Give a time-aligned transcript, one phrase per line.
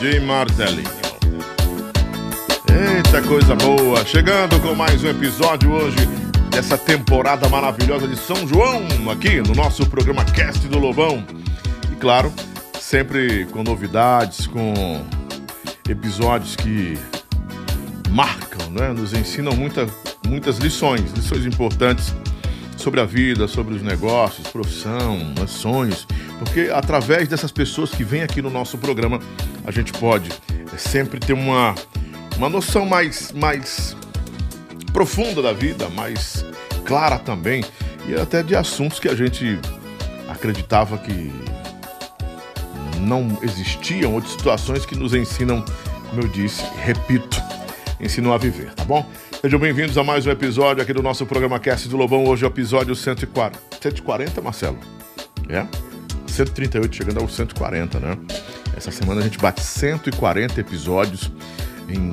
[0.00, 0.88] DJ Martelinho.
[2.70, 5.96] Eita coisa boa, chegando com mais um episódio hoje
[6.50, 11.26] dessa temporada maravilhosa de São João, aqui no nosso programa Cast do Lobão.
[11.92, 12.32] E claro,
[12.78, 15.04] sempre com novidades, com
[15.88, 16.96] episódios que
[18.10, 18.92] marcam, né?
[18.92, 19.84] nos ensinam muita,
[20.24, 22.14] muitas lições, lições importantes
[22.76, 26.06] sobre a vida, sobre os negócios, profissão, né, sonhos,
[26.38, 29.18] porque através dessas pessoas que vêm aqui no nosso programa,
[29.68, 30.30] a gente pode
[30.78, 31.74] sempre ter uma,
[32.38, 33.94] uma noção mais, mais
[34.94, 36.42] profunda da vida, mais
[36.86, 37.62] clara também,
[38.08, 39.58] e até de assuntos que a gente
[40.26, 41.30] acreditava que
[43.00, 45.62] não existiam, ou de situações que nos ensinam,
[46.08, 47.36] como eu disse, repito,
[48.00, 49.06] ensinam a viver, tá bom?
[49.42, 52.24] Sejam bem-vindos a mais um episódio aqui do nosso programa Cast do Lobão.
[52.24, 53.58] Hoje é o episódio 140.
[53.82, 54.78] 140, Marcelo?
[55.46, 55.66] É?
[56.26, 58.16] 138, chegando ao 140, né?
[58.78, 61.32] Essa semana a gente bate 140 episódios
[61.88, 62.12] em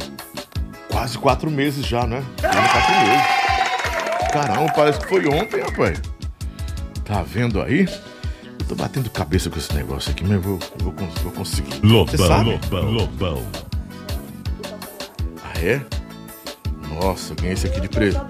[0.89, 2.23] quase quatro meses já, né?
[2.41, 4.31] Quase quatro meses.
[4.33, 6.01] Caramba, parece que foi ontem, rapaz.
[7.03, 7.87] Tá vendo aí?
[8.59, 11.79] Eu tô batendo cabeça com esse negócio aqui, mas eu vou, eu vou, vou conseguir.
[11.83, 13.47] Lobão, Lobão, Lobão.
[15.43, 15.81] Ah, é?
[16.95, 18.25] Nossa, ganhei esse aqui de presente.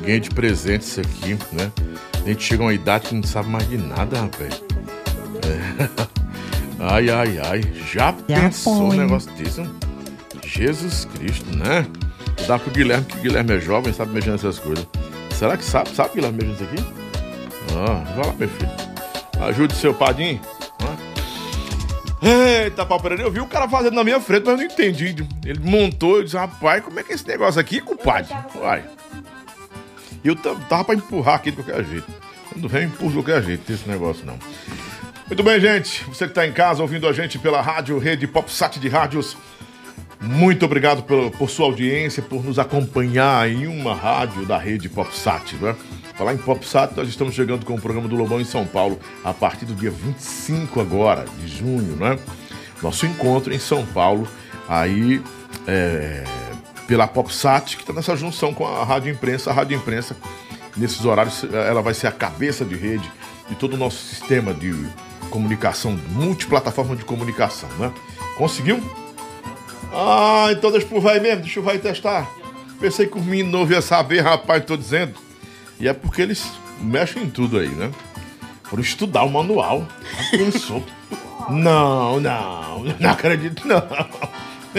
[0.00, 1.70] Ganhei de presente isso aqui, né?
[2.14, 4.60] A gente chega a uma idade que não sabe mais de nada, rapaz.
[5.46, 6.08] É.
[6.78, 7.60] Ai, ai, ai.
[7.92, 9.62] Já pensou um negócio desse?
[10.44, 11.86] Jesus Cristo, né?
[12.46, 14.86] Dá pro Guilherme, que o Guilherme é jovem, sabe mexer nessas coisas.
[15.30, 15.90] Será que sabe?
[15.90, 16.84] Sabe, Guilherme, mexer nisso aqui?
[17.76, 18.70] Ah, vai lá, meu filho.
[19.40, 20.40] Ajude seu padinho.
[22.20, 25.14] Eita, pau eu vi o cara fazendo na minha frente, mas eu não entendi.
[25.44, 28.34] Ele montou, eu disse, rapaz, como é que é esse negócio aqui, compadre?
[28.60, 28.84] Vai.
[30.24, 32.06] Eu tava pra empurrar aqui de qualquer jeito.
[32.52, 34.36] Quando vem, empurra de qualquer jeito, esse negócio não.
[35.28, 36.04] Muito bem, gente.
[36.04, 39.36] Você que está em casa ouvindo a gente pela rádio Rede PopSat de Rádios,
[40.18, 45.54] muito obrigado por, por sua audiência, por nos acompanhar em uma rádio da Rede PopSat,
[45.56, 45.76] né?
[46.16, 49.34] Falar em PopSat, nós estamos chegando com o programa do Lobão em São Paulo a
[49.34, 52.18] partir do dia 25 agora, de junho, né?
[52.82, 54.26] Nosso encontro em São Paulo,
[54.66, 55.22] aí
[55.66, 56.24] é,
[56.86, 59.50] pela PopSat, que está nessa junção com a Rádio Imprensa.
[59.50, 60.16] A Rádio Imprensa,
[60.74, 63.12] nesses horários, ela vai ser a cabeça de rede
[63.46, 64.74] de todo o nosso sistema de
[65.28, 67.92] comunicação, multiplataforma de comunicação, né?
[68.36, 68.82] Conseguiu?
[69.92, 72.28] Ah, então deixa pro vai mesmo, deixa o vai testar.
[72.80, 75.14] Pensei que o menino não ia saber, rapaz, tô dizendo.
[75.80, 76.50] E é porque eles
[76.80, 77.90] mexem em tudo aí, né?
[78.64, 79.86] Foram estudar o manual.
[80.30, 80.84] Pensou.
[81.48, 83.82] não, não, não acredito não.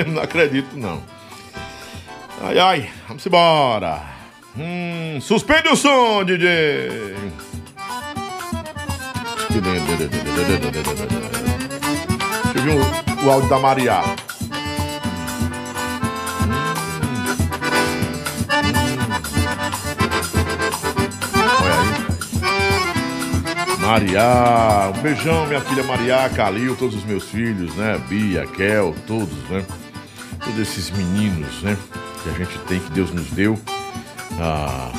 [0.06, 1.02] Não acredito não.
[2.42, 4.02] Ai, ai, vamos embora.
[4.58, 7.16] Hum, suspende o som, DJ.
[10.08, 10.20] Deixa
[12.56, 14.02] eu ver o, o áudio da Maria.
[23.80, 28.00] Maria, um beijão, minha filha Maria, Calil, todos os meus filhos, né?
[28.08, 29.66] Bia, Kel, todos, né?
[30.40, 31.76] Todos esses meninos, né?
[32.24, 33.60] Que a gente tem, que Deus nos deu.
[34.40, 34.92] Ah,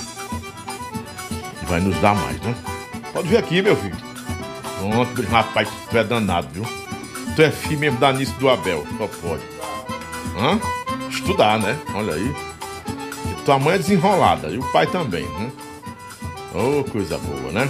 [1.63, 2.55] e vai nos dar mais, né?
[3.15, 4.10] Pode vir aqui, meu filho.
[4.81, 6.65] Pronto, rapaz, tu é danado, viu?
[7.37, 9.43] Tu é filho mesmo da Nice do Abel, só pode.
[10.39, 10.59] Hã?
[11.11, 11.79] Estudar, né?
[11.95, 12.35] Olha aí.
[13.31, 15.53] E tua mãe é desenrolada, e o pai também, né?
[16.55, 17.69] Oh, coisa boa, né?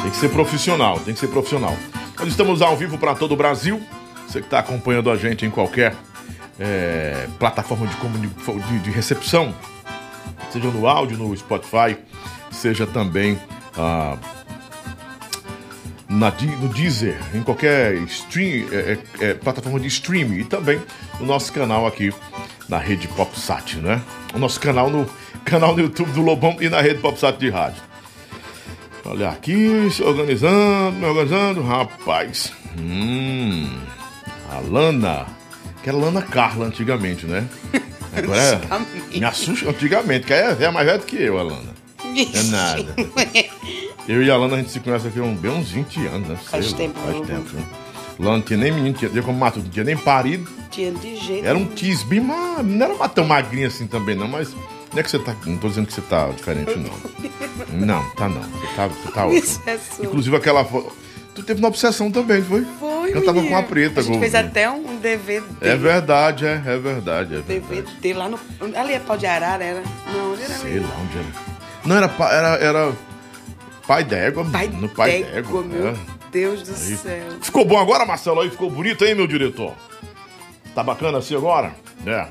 [0.00, 1.76] Tem que ser profissional, tem que ser profissional.
[2.16, 3.82] Nós estamos ao vivo para todo o Brasil.
[4.28, 5.96] Você que está acompanhando a gente em qualquer
[6.58, 9.52] é, plataforma de, de, de, recepção,
[10.52, 11.96] seja no áudio, no Spotify,
[12.52, 13.36] seja também
[13.76, 14.16] ah,
[16.10, 20.80] na, no Deezer, em qualquer stream, é, é, é, plataforma de streaming e também
[21.20, 22.12] no nosso canal aqui
[22.68, 24.02] na rede PopSat, né?
[24.34, 25.08] O nosso canal no
[25.46, 27.80] canal no YouTube do Lobão e na rede PopSat de rádio.
[29.04, 32.52] Olha aqui, se organizando, me organizando, rapaz.
[32.76, 33.70] Hum,
[34.50, 35.26] a Lana,
[35.82, 37.46] que era Lana Carla antigamente, né?
[38.12, 41.79] Agora é, me assusta antigamente, que é, é mais velho do que eu, a Lana.
[42.34, 42.94] É nada.
[44.08, 46.28] Eu e a Lana, a gente se conhece aqui há uns, bem uns 20 anos,
[46.28, 46.38] né?
[46.42, 46.98] Faz Sei, tempo.
[47.00, 47.64] Faz tempo, né?
[48.18, 50.50] Lana não tinha nem menino, tinha, como mato, não tinha nem parido.
[50.70, 51.46] Tinha de jeito.
[51.46, 54.52] Era um tis bem, mas não era tão magrinha assim também, não, mas
[54.92, 55.34] não é que você tá.
[55.46, 57.20] Não tô dizendo que você tá diferente, não.
[57.72, 58.42] Não, tá não.
[58.42, 60.06] Você tá, você tá Isso é sua.
[60.06, 60.64] Inclusive aquela.
[61.34, 62.66] Tu teve uma obsessão também, foi?
[62.80, 63.14] Foi.
[63.14, 65.46] Eu tava com a preta, A gente fez até um DVD.
[65.60, 67.42] É verdade, é, é verdade, é verdade.
[67.42, 68.40] DVD lá no.
[68.76, 69.82] Ali é pau de arara, era?
[70.12, 70.88] Não, onde era Sei mesmo?
[70.88, 71.49] lá onde era.
[71.84, 72.92] Não, era, era, era
[73.86, 74.44] pai d'égua.
[74.44, 75.62] Pai no pai d'égua.
[75.62, 75.88] meu.
[75.88, 75.94] é.
[76.30, 76.96] Deus do Aí.
[76.96, 77.26] céu.
[77.42, 78.40] Ficou bom agora, Marcelo?
[78.40, 79.74] Aí ficou bonito, hein, meu diretor?
[80.74, 81.74] Tá bacana assim agora?
[82.06, 82.28] É.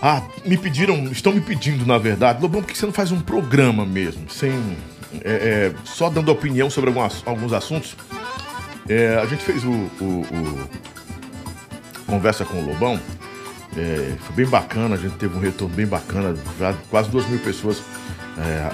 [0.00, 3.20] Ah, me pediram, estão me pedindo, na verdade, Lobão, por que você não faz um
[3.20, 4.52] programa mesmo, sem.
[5.24, 7.96] é, é, só dando opinião sobre algumas- alguns assuntos?
[8.88, 10.68] É, a gente fez o, o- o
[12.06, 13.00] Conversa com o Lobão,
[13.76, 16.34] é, foi bem bacana, a gente teve um retorno bem bacana,
[16.90, 17.82] quase duas mil pessoas
[18.38, 18.68] é,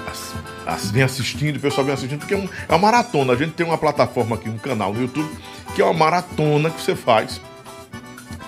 [0.93, 3.33] vem assistindo, o pessoal vem assistindo, porque é, um- é uma maratona.
[3.33, 5.29] A gente tem uma plataforma aqui, um canal no YouTube,
[5.75, 7.41] que é uma maratona que você faz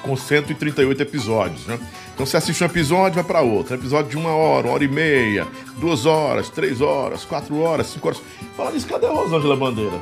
[0.03, 1.79] com 138 episódios, né?
[2.15, 3.75] Então você assiste um episódio, vai para outro.
[3.75, 5.47] Um episódio de uma hora, uma hora e meia,
[5.79, 8.21] duas horas, três horas, quatro horas, cinco horas.
[8.57, 9.99] Fala nisso, cadê a Rosângela Bandeira?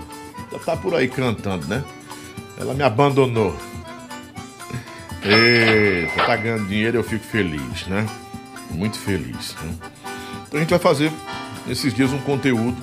[0.52, 1.84] Já tá por aí cantando, né?
[2.58, 3.54] Ela me abandonou.
[5.22, 8.06] Eita, tá ganhando dinheiro eu fico feliz, né?
[8.70, 9.54] Muito feliz.
[9.62, 9.74] Né?
[10.48, 11.12] Então a gente vai fazer
[11.66, 12.76] nesses dias um conteúdo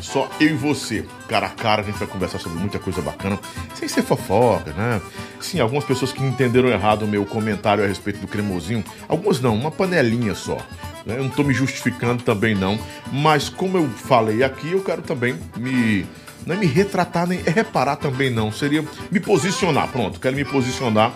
[0.00, 3.38] só eu e você, cara a cara, a gente vai conversar sobre muita coisa bacana,
[3.74, 5.00] sem ser fofoca, né?
[5.40, 9.54] Sim, algumas pessoas que entenderam errado o meu comentário a respeito do cremosinho, algumas não,
[9.54, 10.56] uma panelinha só.
[11.04, 11.18] né?
[11.18, 12.78] Eu não tô me justificando também não,
[13.12, 16.06] mas como eu falei aqui, eu quero também me
[16.46, 20.44] não é me retratar nem é reparar também não, seria me posicionar, pronto, quero me
[20.44, 21.12] posicionar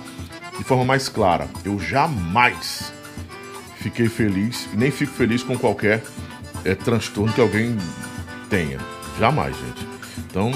[0.59, 1.49] de forma mais clara.
[1.65, 2.93] Eu jamais
[3.79, 6.03] fiquei feliz e nem fico feliz com qualquer
[6.65, 7.77] eh, transtorno que alguém
[8.49, 8.79] tenha.
[9.19, 9.87] Jamais, gente.
[10.19, 10.53] Então,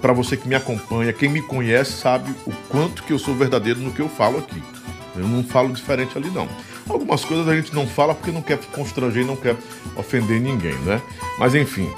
[0.00, 3.80] pra você que me acompanha, quem me conhece sabe o quanto que eu sou verdadeiro
[3.80, 4.62] no que eu falo aqui.
[5.14, 6.48] Eu não falo diferente ali, não.
[6.88, 9.56] Algumas coisas a gente não fala porque não quer constranger, não quer
[9.96, 11.00] ofender ninguém, né?
[11.38, 11.92] Mas enfim,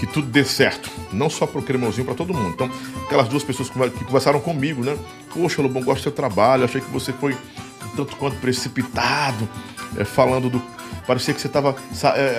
[0.00, 0.90] que tudo dê certo.
[1.12, 2.48] Não só pro cremosinho, para todo mundo.
[2.54, 2.70] Então,
[3.04, 4.96] aquelas duas pessoas que conver- que conversaram comigo, né?
[5.32, 6.64] Poxa, Lobão, gosto do seu trabalho.
[6.64, 7.36] Achei que você foi
[7.94, 9.48] tanto quanto precipitado,
[9.96, 10.60] é, falando do.
[11.06, 11.74] Parecia que você estava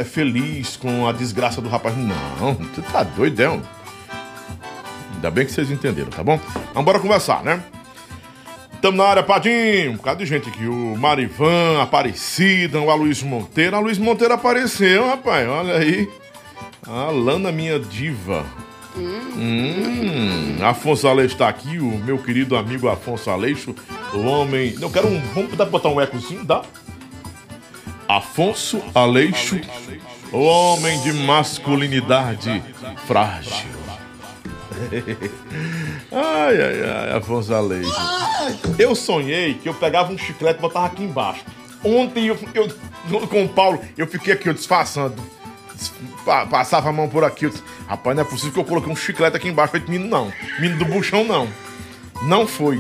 [0.05, 1.95] feliz com a desgraça do rapaz.
[1.97, 3.61] Não, você tá doidão.
[5.15, 6.39] Ainda bem que vocês entenderam, tá bom?
[6.53, 7.61] Vamos embora conversar, né?
[8.73, 9.91] Estamos na área, Padinho.
[9.91, 10.65] Um bocado de gente aqui.
[10.65, 13.75] O Marivan, Aparecida, o Aloysio Monteiro.
[13.75, 15.47] A Aloysio Monteiro apareceu, rapaz.
[15.47, 16.09] Olha aí.
[16.87, 18.45] A Lana, minha diva.
[18.97, 23.73] Hum, Afonso Aleixo está aqui, o meu querido amigo Afonso Aleixo,
[24.13, 24.73] o homem.
[24.73, 25.21] Não, eu quero um.
[25.33, 26.43] Vamos botar um ecozinho?
[26.43, 26.63] Dá?
[28.07, 29.61] Afonso Aleixo,
[30.33, 32.61] o homem de masculinidade
[33.05, 33.81] frágil.
[36.11, 37.93] Ai, ai, ai, Afonso Aleixo.
[38.79, 41.45] Eu sonhei que eu pegava um chiclete e botava aqui embaixo.
[41.83, 45.21] Ontem eu, eu com o Paulo, eu fiquei aqui, ó, disfarçando.
[46.49, 47.45] Passava a mão por aqui.
[47.45, 49.71] Eu disse, Rapaz, não é possível que eu coloquei um chiclete aqui embaixo.
[49.71, 50.31] Feito menino, não.
[50.59, 51.47] Menino do buchão, não.
[52.23, 52.79] Não foi.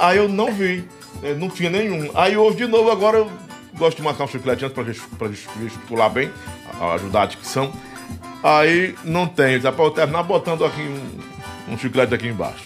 [0.00, 0.86] Aí eu não vi.
[1.22, 2.10] É, Não tinha nenhum.
[2.14, 3.30] Aí hoje, de novo, agora eu
[3.76, 6.30] gosto de marcar um chiclete antes pra, ges- pra ges- gesticular bem,
[6.94, 7.72] ajudar a dicção.
[8.42, 9.58] Aí não tem.
[9.60, 12.64] Dá pra eu terminar botando aqui um, um chiclete aqui embaixo.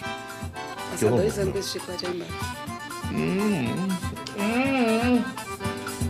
[0.91, 2.33] Passa dois anos com esse chiclete aí embaixo.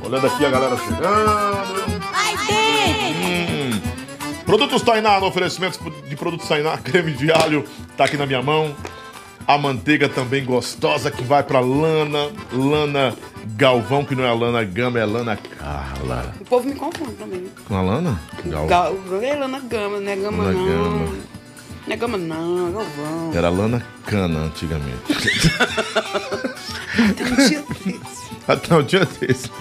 [0.06, 2.03] Olhando aqui a galera chegando.
[2.50, 3.82] Hum.
[4.46, 7.64] Produtos Tainá, no oferecimento de produtos Tainá, creme de alho,
[7.98, 8.76] tá aqui na minha mão.
[9.46, 13.14] A manteiga também gostosa que vai pra Lana, Lana
[13.58, 16.34] Galvão, que não é a Lana Gama, é a Lana Carla.
[16.40, 17.52] O povo me confunde também.
[17.68, 18.22] Com a Lana?
[18.46, 18.68] Gal...
[18.68, 18.96] Gal...
[19.22, 20.66] É Lana Gama, não é Gama Lana não.
[20.66, 21.34] Gama.
[21.86, 23.32] Não é Gama não, é Galvão.
[23.36, 25.04] Era Lana Cana antigamente.
[27.18, 28.24] Tem um dia desse.
[28.48, 29.52] Até um dia desse.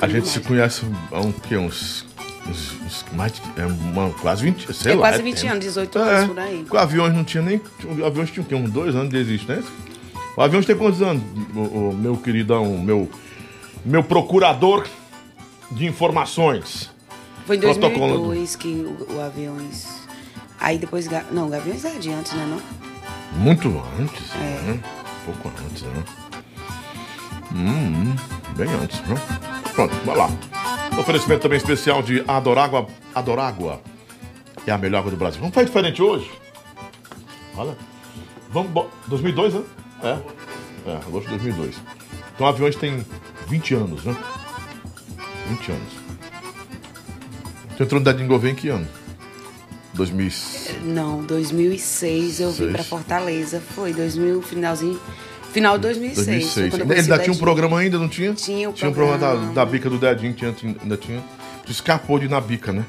[0.00, 0.82] A gente se conhece
[1.12, 2.06] há um, que, uns,
[2.48, 5.08] uns, uns mais de, é, uma, quase 20, sei É lá.
[5.08, 5.52] quase 20 tempo.
[5.52, 6.66] anos, 18 É, anos por aí.
[6.68, 7.60] Com aviões não tinha nem.
[8.04, 8.54] Aviões tinham o quê?
[8.54, 9.70] Uns dois anos de existência?
[10.36, 11.22] O avião tem quantos anos,
[11.54, 13.10] o, o meu queridão, meu,
[13.84, 14.86] meu procurador
[15.70, 16.90] de informações?
[17.46, 18.26] Foi em Protocolo.
[18.28, 19.86] 2002 que o, o Aviões...
[20.58, 21.08] Aí depois...
[21.32, 22.60] Não, o Gaviões é de antes, né não?
[23.40, 23.68] Muito
[23.98, 24.62] antes, É.
[24.62, 24.80] né?
[25.24, 26.04] Pouco antes, né?
[27.54, 28.14] Hum,
[28.56, 29.16] bem antes, né?
[29.74, 30.30] Pronto, vai lá.
[30.98, 32.86] Oferecimento também especial de Adorágua.
[33.14, 33.80] Adorágua
[34.66, 35.40] é a melhor água do Brasil.
[35.40, 36.30] Vamos fazer diferente hoje?
[37.56, 37.76] Olha.
[38.50, 38.70] Vamos.
[38.72, 39.62] bo- 2002, né?
[40.02, 40.18] É.
[40.90, 41.76] É, agosto de 2002.
[42.34, 43.04] Então, aviões tem
[43.48, 44.16] 20 anos, né?
[45.48, 45.92] 20 anos.
[47.76, 48.86] Você entrou no Dedinho Gouveia em que ano?
[49.94, 50.30] 2000.
[50.84, 52.72] Não, 2006 eu vim Seis.
[52.72, 53.60] pra Fortaleza.
[53.74, 55.00] Foi 2000, finalzinho...
[55.52, 56.14] Final de 2006.
[56.16, 56.70] foi 2006.
[56.70, 58.32] quando eu Ele ainda tinha um programa ainda, não tinha?
[58.34, 59.52] Tinha o Tinha um programa da, programa.
[59.54, 61.22] da bica do dedinho, tinha, ainda tinha.
[61.64, 62.84] Tu escapou de ir na bica, né?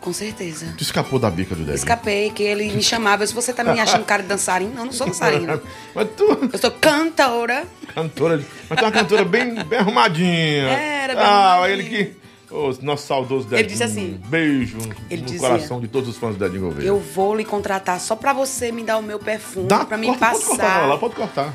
[0.00, 0.66] Com certeza.
[0.76, 1.76] Tu escapou da bica do dedinho.
[1.76, 3.26] Escapei, que ele me chamava.
[3.26, 5.60] Se você tá me achando cara de dançarino, não, eu não sou dançarina.
[5.94, 7.64] Mas tu, Eu sou cantora.
[7.94, 10.64] cantora, de- mas tu é uma cantora bem, bem arrumadinha.
[10.68, 11.78] Era, bem Ah, arrumadinha.
[11.78, 12.24] ele que.
[12.54, 13.60] Ô, nosso saudoso Dedinho.
[13.60, 14.76] Ele disse assim- Beijo
[15.10, 16.86] Ele no dizia, coração de todos os fãs do Dedinho Gouveia.
[16.86, 20.06] Eu vou lhe contratar só pra você me dar o meu perfume, Dá, pra me
[20.08, 20.86] corta, Pode cortar, passar.
[20.86, 21.54] lá, pode cortar.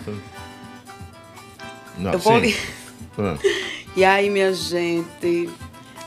[1.99, 2.47] Não, Eu vou sim.
[2.47, 2.55] lhe...
[3.21, 3.37] Ah.
[3.97, 5.49] E aí, minha gente,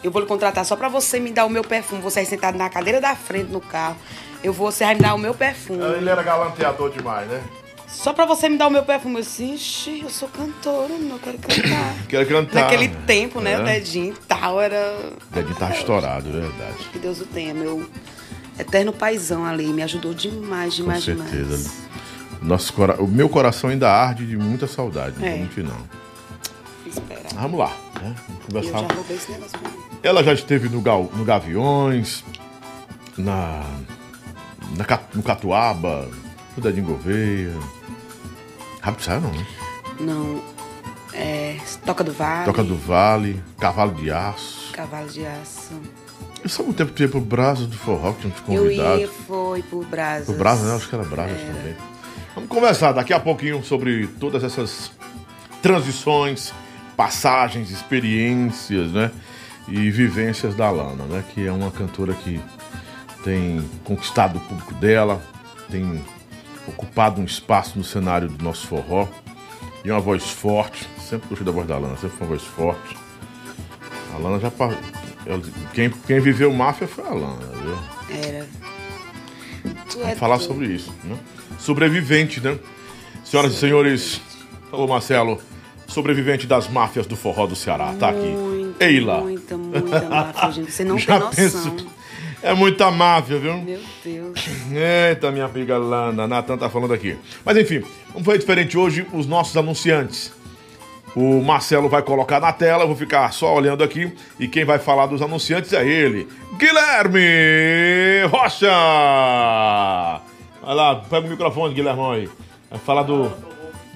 [0.02, 2.00] eu vou lhe contratar só pra você me dar o meu perfume.
[2.00, 3.96] Você aí sentado na cadeira da frente no carro.
[4.42, 5.82] Eu vou, você vai me dar o meu perfume.
[5.96, 7.42] Ele era galanteador demais, né?
[7.86, 9.16] Só pra você me dar o meu perfume.
[9.16, 11.94] Eu disse, ixi, eu sou cantora, não quero cantar.
[12.08, 12.62] Quero cantar.
[12.62, 13.58] Naquele tempo, né, É.
[13.60, 15.10] o Dedinho e tal, era...
[15.30, 16.88] Dedinho tá estourado, é verdade.
[16.92, 17.86] Que Deus o tenha, meu
[18.58, 19.66] eterno paizão ali.
[19.66, 21.34] Me ajudou demais, Com demais, certeza.
[21.58, 21.82] demais.
[22.42, 23.00] Nosso cora...
[23.02, 25.16] O meu coração ainda arde de muita saudade.
[25.18, 25.30] Não É.
[25.30, 25.76] vou mentir, não.
[26.86, 27.22] Espera.
[27.34, 27.72] Vamos lá.
[28.00, 28.14] Né?
[28.48, 28.88] Vamos Eu conversar.
[28.88, 29.58] já roubei esse negócio.
[30.02, 31.08] Ela já esteve no, Gal...
[31.14, 32.24] no Gaviões,
[33.16, 33.62] na...
[34.76, 36.08] na no Catuaba,
[36.56, 37.54] no Dedinho Gouveia.
[38.80, 39.46] Rápido saiu, não, né?
[40.00, 40.42] Não,
[41.12, 41.56] é...
[41.86, 42.44] Toca do Vale.
[42.46, 44.72] Toca do Vale, Cavalo de Aço.
[44.72, 45.74] Cavalo de Aço.
[46.42, 49.00] Eu sabe o tempo que ia pro Brasa do Forró, que tinha uns Eu convidados.
[49.02, 50.28] ia, foi por Brasas.
[50.28, 50.74] O Brasa, né?
[50.74, 51.76] Acho que era Brasa também.
[52.34, 54.90] Vamos conversar daqui a pouquinho sobre todas essas
[55.60, 56.52] transições,
[56.96, 59.10] passagens, experiências, né?
[59.68, 61.24] E vivências da Lana, né?
[61.34, 62.40] Que é uma cantora que
[63.22, 65.22] tem conquistado o público dela,
[65.70, 66.02] tem
[66.66, 69.06] ocupado um espaço no cenário do nosso forró.
[69.84, 72.96] E uma voz forte, sempre gostei da voz da Lana, sempre foi uma voz forte.
[74.14, 74.50] A Lana já.
[75.72, 77.78] Quem, quem viveu máfia foi a Lana, viu?
[78.16, 78.48] Era.
[79.90, 81.16] Tu é Vamos falar sobre isso, né?
[81.62, 82.58] Sobrevivente, né?
[83.24, 84.20] Senhoras e senhores,
[84.72, 85.40] ô Marcelo,
[85.86, 88.18] sobrevivente das máfias do forró do Ceará, tá aqui.
[88.26, 89.20] Muita, Eila.
[89.20, 90.72] Muita, muita máfia, gente.
[90.72, 91.70] Você não Já tem noção.
[91.70, 91.86] penso.
[92.42, 93.58] É muita máfia, viu?
[93.58, 94.40] Meu Deus.
[95.08, 97.16] Eita, minha amiga Lana, Natan tá falando aqui.
[97.44, 100.32] Mas enfim, como foi diferente hoje, os nossos anunciantes.
[101.14, 104.12] O Marcelo vai colocar na tela, eu vou ficar só olhando aqui.
[104.40, 106.26] E quem vai falar dos anunciantes é ele,
[106.58, 107.20] Guilherme
[108.28, 108.72] Rocha!
[110.64, 112.28] Vai lá, pega o microfone, Guilherme aí.
[112.70, 113.30] Vai falar do.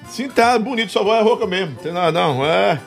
[0.09, 1.75] Sim, tá bonito, sua voz é rouca mesmo.
[1.75, 2.79] Tem nada não, é.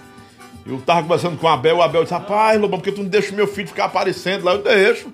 [0.67, 3.09] Eu tava conversando com o Abel, o Abel disse, rapaz, Lobão, por que tu não
[3.09, 4.53] deixa o meu filho ficar aparecendo lá?
[4.53, 5.09] Eu deixo.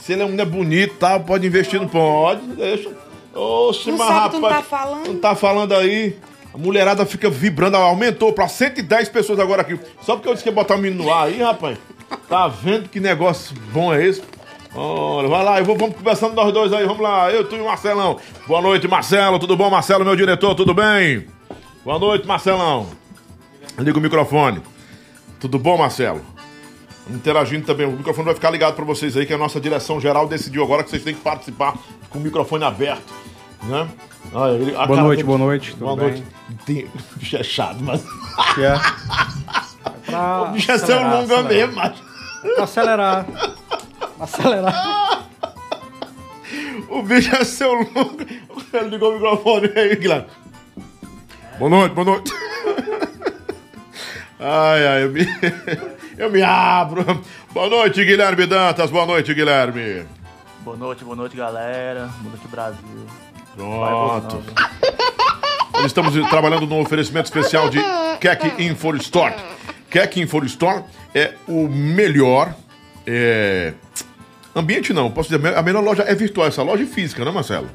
[0.00, 1.18] Se ele é um menino bonito, tá?
[1.18, 2.90] Pode investir, não pode, deixa.
[3.34, 5.06] Oxe, Não mas sabe, tu não tá falando?
[5.06, 6.16] Não tá falando aí.
[6.52, 9.78] A mulherada fica vibrando, aumentou pra 110 pessoas agora aqui.
[10.02, 11.78] Só porque eu disse que ia botar o menino no ar aí, rapaz.
[12.28, 14.22] Tá vendo que negócio bom é esse?
[14.74, 17.60] Olha, vai lá, eu vou, vamos conversando nós dois aí, vamos lá, eu, tu e
[17.60, 18.18] o Marcelão.
[18.46, 21.26] Boa noite, Marcelo, tudo bom, Marcelo, meu diretor, tudo bem?
[21.84, 22.86] Boa noite, Marcelão.
[23.78, 24.60] Liga o microfone.
[25.40, 26.20] Tudo bom, Marcelo?
[27.10, 30.28] Interagindo também, o microfone vai ficar ligado para vocês aí, que a nossa direção geral
[30.28, 31.74] decidiu agora que vocês têm que participar
[32.10, 33.12] com o microfone aberto,
[33.62, 33.88] né?
[34.34, 36.04] Olha, ele- Boa noite, dele- boa noite, Boa bem?
[36.10, 36.24] noite.
[36.66, 36.86] Tem...
[37.16, 38.02] Bicho é chato, mas.
[38.54, 38.78] Que é
[40.04, 41.94] pra O bicho é seu longa mesmo, mas.
[42.54, 43.26] Pra acelerar.
[44.20, 45.24] Acelerar.
[46.88, 48.26] O bicho é seu longa.
[48.72, 50.26] Ele ligou o microfone aí, Guilherme.
[51.58, 52.32] Boa noite, boa noite.
[54.40, 55.26] Ai, ai, eu me.
[56.16, 57.04] Eu me abro.
[57.52, 58.90] Boa noite, Guilherme Dantas.
[58.90, 60.04] Boa noite, Guilherme.
[60.60, 62.08] Boa noite, boa noite, galera.
[62.20, 63.06] Boa noite, Brasil.
[63.54, 64.42] Pronto.
[65.74, 67.78] Nós estamos trabalhando no oferecimento especial de
[68.20, 69.34] Keck Info Store.
[69.88, 70.82] Keck Info Store
[71.14, 72.52] é o melhor
[73.06, 73.74] é,
[74.58, 75.10] ambiente, não.
[75.10, 76.46] Posso dizer, a melhor loja é virtual.
[76.46, 77.68] Essa loja é física, né, Marcelo?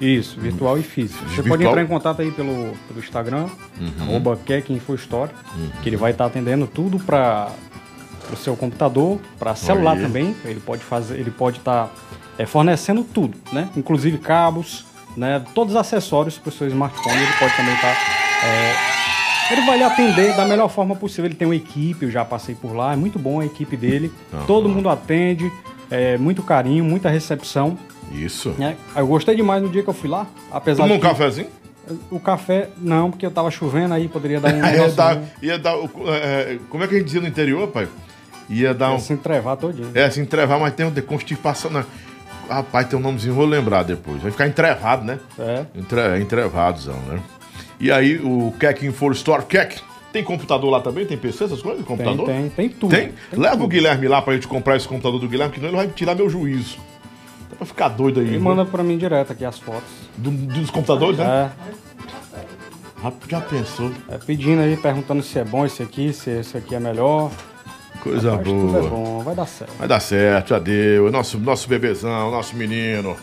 [0.00, 1.18] Isso, virtual e físico.
[1.24, 1.48] Você Virtual?
[1.58, 3.48] pode entrar em contato aí pelo, pelo Instagram,
[4.00, 5.30] arroba KekInfoStore,
[5.82, 7.50] que ele vai estar atendendo tudo para
[8.32, 10.34] o seu computador, para celular também.
[10.44, 11.90] Ele pode fazer, ele pode estar
[12.38, 13.68] é, fornecendo tudo, né?
[13.76, 15.42] Inclusive cabos, né?
[15.54, 17.16] Todos os acessórios para o seu smartphone.
[17.16, 17.96] Ele pode também estar
[19.52, 21.26] Ele vai lhe atender da melhor forma possível.
[21.26, 24.10] Ele tem uma equipe, eu já passei por lá, é muito bom a equipe dele.
[24.32, 24.46] Aham.
[24.46, 25.52] Todo mundo atende,
[25.90, 27.76] é, muito carinho, muita recepção.
[28.12, 28.54] Isso.
[28.58, 28.76] né?
[28.96, 31.46] Eu gostei demais no dia que eu fui lá, apesar Toma de um que cafezinho?
[32.10, 35.76] o café não, porque eu tava chovendo aí poderia dar um Ia dar, ia dar
[35.76, 37.88] o- é, como é que a gente dizia no interior, pai?
[38.48, 38.94] Ia dar um.
[38.94, 39.90] Ia se entrevar todinho.
[39.94, 41.70] É, se entrevar, mas tem um de constipação.
[41.70, 41.84] Né?
[42.48, 44.20] Rapaz, tem um nomezinho, vou lembrar depois.
[44.22, 45.20] Vai ficar entrevado, né?
[45.38, 45.64] É.
[45.76, 47.20] Entre, entrevadozão, né?
[47.78, 49.80] E aí, o Keck Info Store, Keck,
[50.12, 51.06] tem computador lá também?
[51.06, 51.84] Tem PC, essas coisas?
[51.84, 52.26] Tem, Computador?
[52.26, 52.90] tem, tem tudo.
[52.94, 53.12] Tem?
[53.32, 53.64] Leva tudo.
[53.64, 56.14] o Guilherme lá pra gente comprar esse computador do Guilherme, que não ele vai tirar
[56.14, 56.78] meu juízo.
[57.50, 58.26] Dá pra ficar doido aí.
[58.26, 58.40] Ele viu?
[58.42, 59.88] manda pra mim direto aqui as fotos.
[60.16, 61.50] Do- dos computadores, né?
[62.34, 62.40] É,
[63.02, 63.90] Rapaz, Já pensou?
[64.10, 67.30] é pedindo aí, perguntando se é bom esse aqui, se esse aqui é melhor.
[68.02, 68.90] Coisa Mas tudo é boa.
[68.90, 69.72] bom, vai dar certo.
[69.78, 71.10] Vai dar certo, já deu.
[71.10, 73.16] Nosso, nosso bebezão, nosso menino.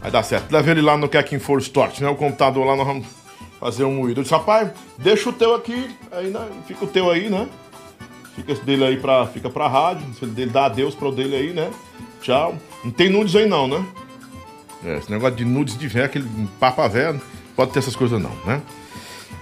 [0.00, 0.50] Vai dar certo.
[0.52, 2.08] Leva ele lá no Keck Info Store, né?
[2.08, 3.06] O computador lá, nós vamos
[3.60, 4.20] fazer um moído.
[4.20, 5.94] Eu disse, rapaz, deixa o teu aqui.
[6.10, 6.48] Aí, né?
[6.66, 7.46] Fica o teu aí, né?
[8.34, 10.06] Fica esse dele aí pra, fica pra rádio.
[10.22, 11.70] Ele dá adeus pra o dele aí, né?
[12.22, 12.56] Tchau.
[12.82, 13.84] Não tem nudes aí não, né?
[14.84, 16.26] É, esse negócio de nudes de véia, aquele
[16.58, 17.20] papa velho,
[17.54, 18.62] pode ter essas coisas não, né?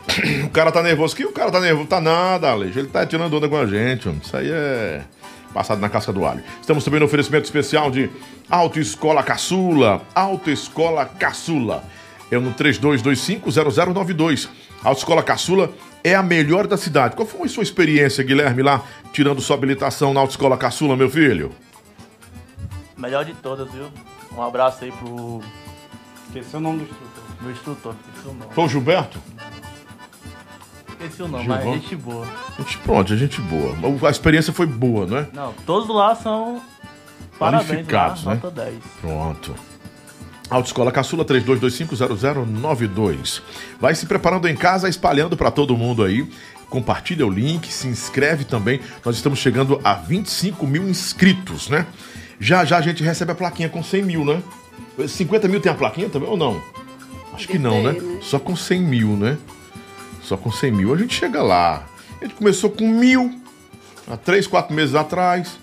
[0.44, 2.80] O cara tá nervoso aqui, o cara tá nervoso, tá nada, Alejo.
[2.80, 4.20] Ele tá tirando onda com a gente, homem.
[4.24, 5.04] Isso aí é
[5.52, 6.42] passado na casca do alho.
[6.60, 8.10] Estamos também no oferecimento especial de
[8.50, 10.02] Autoescola Caçula.
[10.14, 11.84] Autoescola Caçula.
[12.30, 14.48] É no 32250092.
[14.84, 15.72] Autoescola Caçula
[16.04, 17.16] é a melhor da cidade.
[17.16, 18.82] Qual foi a sua experiência, Guilherme, lá
[19.12, 21.50] tirando sua habilitação na Autoescola Caçula, meu filho?
[22.96, 23.86] Melhor de todas, viu?
[24.36, 25.40] Um abraço aí pro
[26.26, 27.24] Esqueci o nome do instrutor.
[27.40, 28.52] meu instrutor, esqueci o nome.
[28.54, 29.18] Foi o Gilberto?
[30.90, 31.64] Esqueci o nome, Gilvan?
[31.64, 32.26] mas gente boa.
[32.58, 33.74] Gente, pronto, é gente boa.
[34.06, 35.28] A experiência foi boa, não é?
[35.32, 36.60] Não, todos lá são
[37.38, 38.34] parabéns, lá, Qualificados, né?
[38.34, 38.74] nota 10.
[39.00, 39.54] Pronto.
[40.50, 43.42] Autoescola Caçula 32250092.
[43.80, 46.26] Vai se preparando em casa, espalhando para todo mundo aí.
[46.70, 48.80] Compartilha o link, se inscreve também.
[49.04, 51.86] Nós estamos chegando a 25 mil inscritos, né?
[52.40, 54.42] Já já a gente recebe a plaquinha com 100 mil, né?
[55.06, 56.60] 50 mil tem a plaquinha também ou não?
[57.32, 57.92] Acho que não, né?
[57.92, 58.18] Né?
[58.22, 59.36] Só com 100 mil, né?
[60.22, 61.86] Só com 100 mil a gente chega lá.
[62.20, 63.38] A gente começou com mil
[64.10, 65.58] há 3, 4 meses atrás.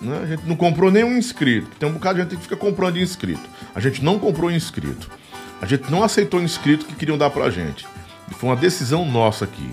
[0.00, 0.20] Né?
[0.22, 1.68] A gente não comprou nenhum inscrito.
[1.78, 3.42] Tem um bocado de gente que fica comprando inscrito.
[3.74, 5.10] A gente não comprou inscrito.
[5.60, 7.86] A gente não aceitou inscrito que queriam dar pra gente.
[8.38, 9.68] Foi uma decisão nossa aqui.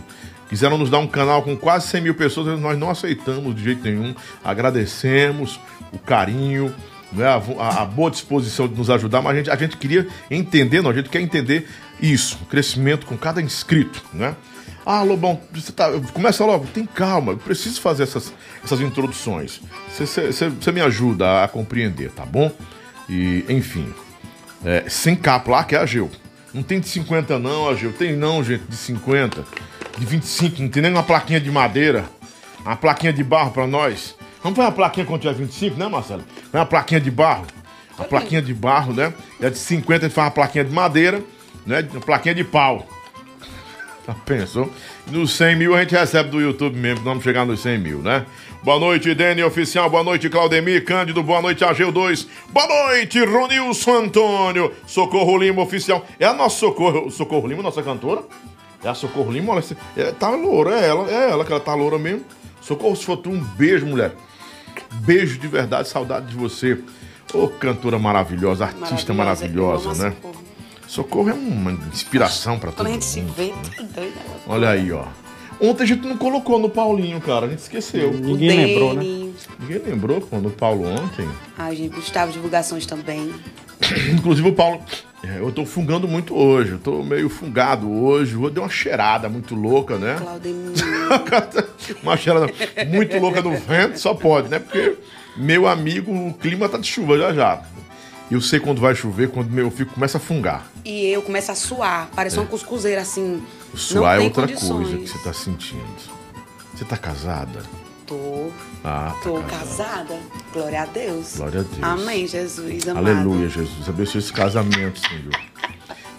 [0.49, 3.83] Quiseram nos dar um canal com quase 100 mil pessoas, nós não aceitamos de jeito
[3.83, 4.13] nenhum.
[4.43, 5.59] Agradecemos
[5.93, 6.73] o carinho,
[7.13, 10.81] né, a- a boa disposição de nos ajudar, mas a gente, a gente queria entender,
[10.81, 11.67] não, a gente quer entender
[12.01, 14.35] isso, o crescimento com cada inscrito, né?
[14.89, 19.59] Ah, Lobão, você tá, começa logo, tem calma, eu preciso fazer essas, essas introduções.
[19.89, 22.49] Você- me ajuda a compreender, tá bom?
[23.09, 23.93] E, enfim,
[24.63, 26.09] é, sem capa lá, que é a Geu.
[26.53, 27.91] Não tem de 50 não, a Geu.
[27.91, 29.43] Tem não, gente, de 50.
[29.97, 32.05] De 25, não tem nem uma plaquinha de madeira.
[32.61, 34.15] Uma plaquinha de barro pra nós.
[34.41, 36.23] Vamos fazer uma plaquinha quando tiver 25, né, Marcelo?
[36.49, 37.45] Põe uma plaquinha de barro.
[37.97, 39.13] Uma plaquinha de barro, né?
[39.41, 41.21] É de 50, a gente faz uma plaquinha de madeira,
[41.65, 41.85] né?
[41.91, 42.87] Uma plaquinha de pau.
[44.07, 44.71] Já pensou?
[45.11, 48.25] Nos 100 mil a gente recebe do YouTube mesmo, vamos chegar nos 100 mil, né?
[48.63, 49.89] Boa noite, Dani Oficial.
[49.89, 51.21] Boa noite, Claudemir Cândido.
[51.21, 52.25] Boa noite, AG2.
[52.49, 54.73] Boa noite, Ronilson Antônio.
[54.85, 56.05] Socorro Lima Oficial.
[56.17, 58.23] É a nossa Socorro, Socorro Lima, nossa cantora?
[58.81, 59.51] É a Socorro Lima?
[59.51, 59.63] Olha,
[59.97, 62.23] é, tá loura, é ela, é ela que ela tá loura mesmo.
[62.61, 64.13] Socorro, se for tu, um beijo, mulher.
[65.01, 66.79] Beijo de verdade, saudade de você.
[67.33, 70.15] Ô, cantora maravilhosa, artista maravilhosa, eu amo a né?
[70.15, 70.46] Socorro.
[70.87, 73.01] Socorro é uma inspiração pra todo Quando a mundo.
[73.01, 74.15] gente se vê, tá doida.
[74.47, 75.05] Olha aí, ó.
[75.59, 77.45] Ontem a gente não colocou no Paulinho, cara.
[77.47, 78.13] A gente esqueceu.
[78.13, 79.03] Ninguém lembrou, né?
[79.59, 81.27] Ninguém lembrou pô, no Paulo ontem.
[81.57, 83.33] Ai, gente, Gustavo, divulgações também.
[84.13, 84.81] Inclusive o Paulo.
[85.23, 86.73] é, eu tô fungando muito hoje.
[86.73, 88.35] Eu tô meio fungado hoje.
[88.35, 90.15] Eu dei uma cheirada muito louca, né?
[90.19, 90.73] Claudemir.
[92.03, 92.47] uma cheirada
[92.87, 94.59] muito louca do vento, só pode, né?
[94.59, 94.95] Porque,
[95.35, 97.63] meu amigo, o clima tá de chuva já já.
[98.29, 100.69] Eu sei quando vai chover, quando meu filho começa a fungar.
[100.83, 102.09] e eu começo a suar.
[102.15, 103.41] Parece uma cuscuzeira, assim.
[103.73, 104.87] O suar é outra condições.
[104.89, 105.85] coisa que você tá sentindo.
[106.75, 107.63] Você tá casada?
[108.05, 108.51] Tô.
[108.83, 109.57] Ah, tá Tô casada.
[109.59, 110.19] casada.
[110.53, 111.35] Glória a Deus.
[111.37, 111.83] Glória a Deus.
[111.83, 112.87] Amém, Jesus.
[112.87, 113.07] Amado.
[113.07, 113.87] Aleluia, Jesus.
[113.89, 115.33] Abençoe esse casamento, Senhor.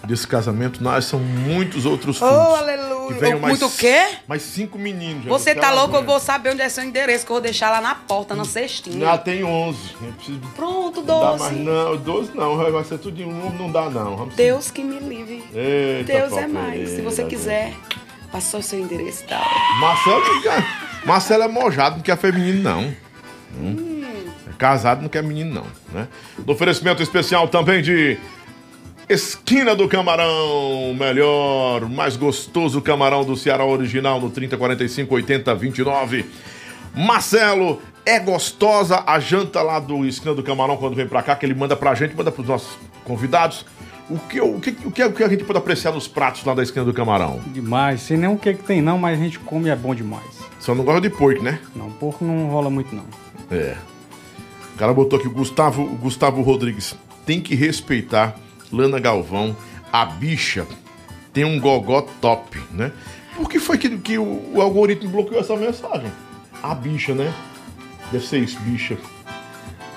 [0.09, 2.57] Desse casamento nasçam muitos outros Oh, frutos.
[2.57, 3.13] aleluia.
[3.13, 4.07] Que venham mais, Muito o quê?
[4.27, 5.25] Mais cinco meninos.
[5.25, 5.95] Você tá louco?
[5.95, 8.43] Eu vou saber onde é seu endereço, que eu vou deixar lá na porta, na
[8.43, 8.99] cestinha.
[8.99, 9.77] Já tem 11.
[10.01, 11.63] Eu preciso Pronto, não dá mais 12.
[11.63, 11.97] não.
[11.97, 12.71] 12 não.
[12.71, 13.51] Vai ser tudo um.
[13.55, 14.17] Não dá não.
[14.17, 15.43] Vamos Deus que me livre.
[15.53, 16.89] Eita, Deus é mais.
[16.89, 17.71] Se você quiser,
[18.31, 19.45] passou seu endereço e tal.
[19.79, 20.65] Marcelo, não quer-
[21.05, 22.95] Marcelo é mojado, não quer feminino, não.
[23.61, 24.03] Hum.
[24.47, 25.65] É casado, não quer menino, não.
[25.93, 26.07] Né?
[26.45, 28.17] No oferecimento especial também de
[29.09, 36.25] Esquina do Camarão, melhor, mais gostoso camarão do Ceará original no 3045 80 29.
[36.95, 41.43] Marcelo, é gostosa a janta lá do Esquina do Camarão quando vem pra cá, que
[41.43, 43.65] ele manda pra gente, manda pros nossos convidados.
[44.07, 46.53] O que, o, que, o, que, o que a gente pode apreciar nos pratos lá
[46.53, 47.39] da Esquina do Camarão?
[47.47, 48.01] Demais.
[48.01, 50.37] Sei nem o que, que tem não, mas a gente come e é bom demais.
[50.59, 51.59] Só não gosta de porco, né?
[51.75, 53.05] Não, porco não rola muito não.
[53.49, 53.75] É.
[54.75, 56.95] O cara botou aqui o Gustavo, o Gustavo Rodrigues.
[57.25, 58.35] Tem que respeitar
[58.71, 59.55] Lana Galvão,
[59.91, 60.65] a bicha.
[61.33, 62.91] Tem um gogó top, né?
[63.35, 66.11] Por que foi que, que o, o algoritmo bloqueou essa mensagem?
[66.61, 67.33] A bicha, né?
[68.11, 68.97] Deve ser isso, bicha.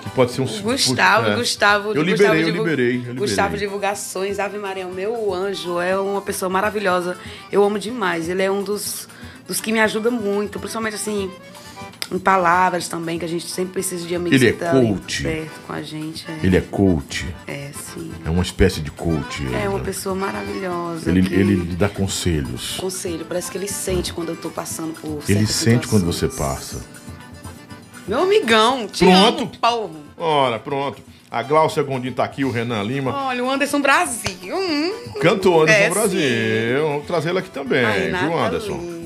[0.03, 1.37] Que pode ser um Gustavo, é.
[1.37, 1.89] Gustavo.
[1.95, 3.15] Eu Gustavo liberei, eu divu- liberei, eu liberei.
[3.19, 7.17] Gustavo Divulgações, Ave Maria, o meu anjo, é uma pessoa maravilhosa.
[7.51, 8.29] Eu amo demais.
[8.29, 9.09] Ele é um dos,
[9.47, 11.31] dos que me ajuda muito, principalmente assim,
[12.13, 15.23] em palavras também, que a gente sempre precisa de amigos Ele é que coach.
[15.23, 16.25] perto com a gente.
[16.31, 17.27] É, Ele é coach.
[17.47, 18.11] é sim.
[18.25, 19.43] É uma espécie de coach.
[19.55, 19.85] É uma né?
[19.85, 21.11] pessoa maravilhosa.
[21.11, 22.77] Ele, que- ele lhe dá conselhos.
[22.79, 26.75] Conselho, parece que ele sente quando eu tô passando por Ele sente quando você situações.
[26.79, 27.03] passa.
[28.07, 29.43] Meu amigão, te Pronto.
[29.43, 29.97] amo, povo.
[30.19, 31.01] Ora, pronto.
[31.31, 33.15] A Glaucia Gondim tá aqui, o Renan Lima.
[33.29, 34.55] Olha, o Anderson Brasil.
[34.55, 34.93] Hum.
[35.21, 36.89] Cantor Anderson É, Brasil.
[36.89, 39.02] Vamos trazê-lo aqui também, A Renata viu, Anderson?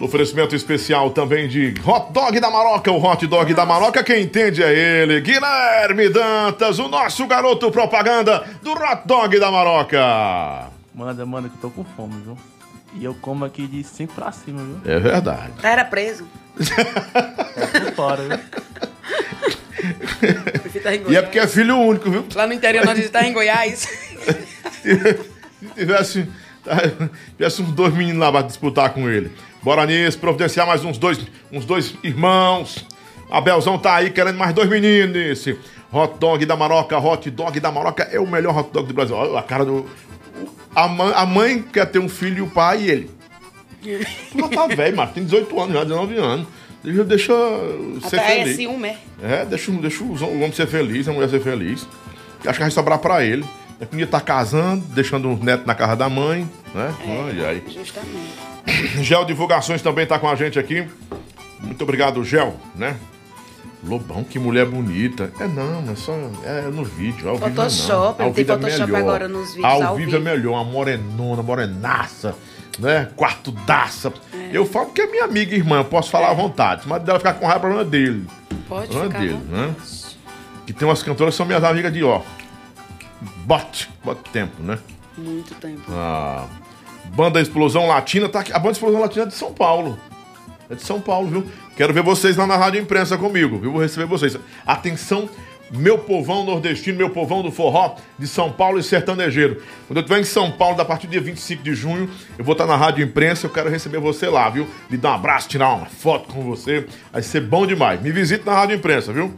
[0.00, 2.90] No oferecimento especial também de Hot Dog da Maroca.
[2.90, 5.20] O Hot Dog da Maroca, quem entende é ele.
[5.20, 10.70] Guilherme Dantas, o nosso garoto propaganda do Hot Dog da Maroca.
[10.94, 12.38] Manda, manda, que eu tô com fome, viu?
[12.94, 14.80] E eu como aqui de 5 pra cima, viu?
[14.90, 15.52] É verdade.
[15.62, 16.26] Era preso.
[16.58, 18.38] É por fora, viu?
[21.08, 22.26] E é porque é filho único, viu?
[22.34, 23.88] Lá no interior, nós estamos em Goiás.
[24.82, 26.28] Se tivesse,
[27.36, 29.32] tivesse uns dois meninos lá pra disputar com ele.
[29.62, 31.18] Bora nisso, providenciar mais uns dois,
[31.52, 32.84] uns dois irmãos.
[33.30, 35.58] Abelzão tá aí querendo mais dois meninos nesse.
[35.92, 39.14] Hot dog da Maroca, hot dog da Maroca é o melhor hot dog do Brasil.
[39.16, 39.86] Olha a cara do.
[40.74, 43.10] A mãe, a mãe quer ter um filho e o pai e ele.
[44.34, 46.46] Não tá velho, mas tem 18 anos já, 19 anos.
[46.82, 47.34] Deixa, deixa
[48.08, 48.56] ser Até é feliz.
[48.56, 48.98] ciúme, é.
[49.22, 51.86] É, deixa, deixa o o homem ser feliz, a mulher ser feliz.
[52.44, 53.44] Acho que vai sobrar pra ele.
[53.92, 56.94] Um dia tá casando, deixando o neto na casa da mãe, né?
[57.06, 57.62] Olha aí.
[57.68, 58.49] Justamente.
[59.02, 60.86] Gel Divulgações também tá com a gente aqui.
[61.60, 62.96] Muito obrigado, Gel, né?
[63.82, 65.32] Lobão, que mulher bonita.
[65.40, 66.12] É não, é só
[66.44, 67.28] é no vídeo.
[67.28, 68.26] Ao vivo Photoshop, não.
[68.26, 69.00] Ao ele tem vivo é Photoshop melhor.
[69.08, 70.24] agora nos vídeos Ao, ao vivo, é vivo.
[70.24, 72.34] melhor, uma morenona, morenaça,
[72.78, 73.08] né?
[73.16, 74.12] Quartudaça.
[74.34, 74.50] É.
[74.52, 76.82] Eu falo que é minha amiga e irmã, eu posso falar à vontade.
[76.86, 78.26] Mas dela ficar com raiva, problema dele.
[78.68, 79.18] Pode Problema ficar.
[79.20, 79.74] dele, né?
[80.66, 82.20] Que tem umas cantoras que são minhas amigas de ó.
[83.44, 84.78] Bote, bote tempo, né?
[85.16, 85.82] Muito tempo.
[85.90, 86.46] A
[87.14, 88.52] Banda Explosão Latina tá aqui.
[88.52, 89.98] A Banda Explosão Latina é de São Paulo.
[90.68, 91.46] É de São Paulo, viu?
[91.76, 93.72] Quero ver vocês lá na Rádio Imprensa comigo, viu?
[93.72, 94.36] Vou receber vocês.
[94.64, 95.28] Atenção,
[95.72, 99.60] meu povão nordestino, meu povão do forró de São Paulo e sertanejeiro.
[99.88, 102.52] Quando eu estiver em São Paulo, da partir do dia 25 de junho, eu vou
[102.52, 104.68] estar na Rádio Imprensa, eu quero receber você lá, viu?
[104.88, 106.86] Lhe dar um abraço, tirar uma foto com você.
[107.12, 108.00] Vai ser bom demais.
[108.00, 109.34] Me visite na Rádio Imprensa, viu?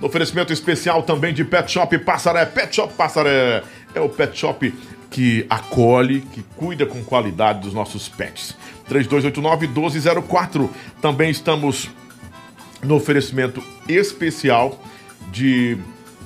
[0.00, 2.46] No oferecimento especial também de Pet Shop Passaré.
[2.46, 3.62] Pet Shop Passaré
[3.94, 4.72] é o pet shop
[5.10, 8.56] que acolhe, que cuida com qualidade dos nossos pets.
[8.88, 10.70] 3289-1204.
[11.02, 11.90] Também estamos
[12.82, 14.80] no oferecimento especial
[15.32, 15.76] de.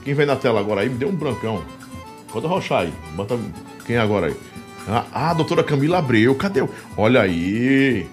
[0.04, 0.90] Quem vem na tela agora aí?
[0.90, 1.64] Me deu um brancão.
[2.30, 2.92] Pode arrochar aí.
[3.14, 3.38] Bota
[3.86, 4.36] quem é agora aí?
[4.86, 6.34] Ah, ah, a doutora Camila Abreu.
[6.34, 6.62] Cadê?
[6.96, 8.06] Olha aí.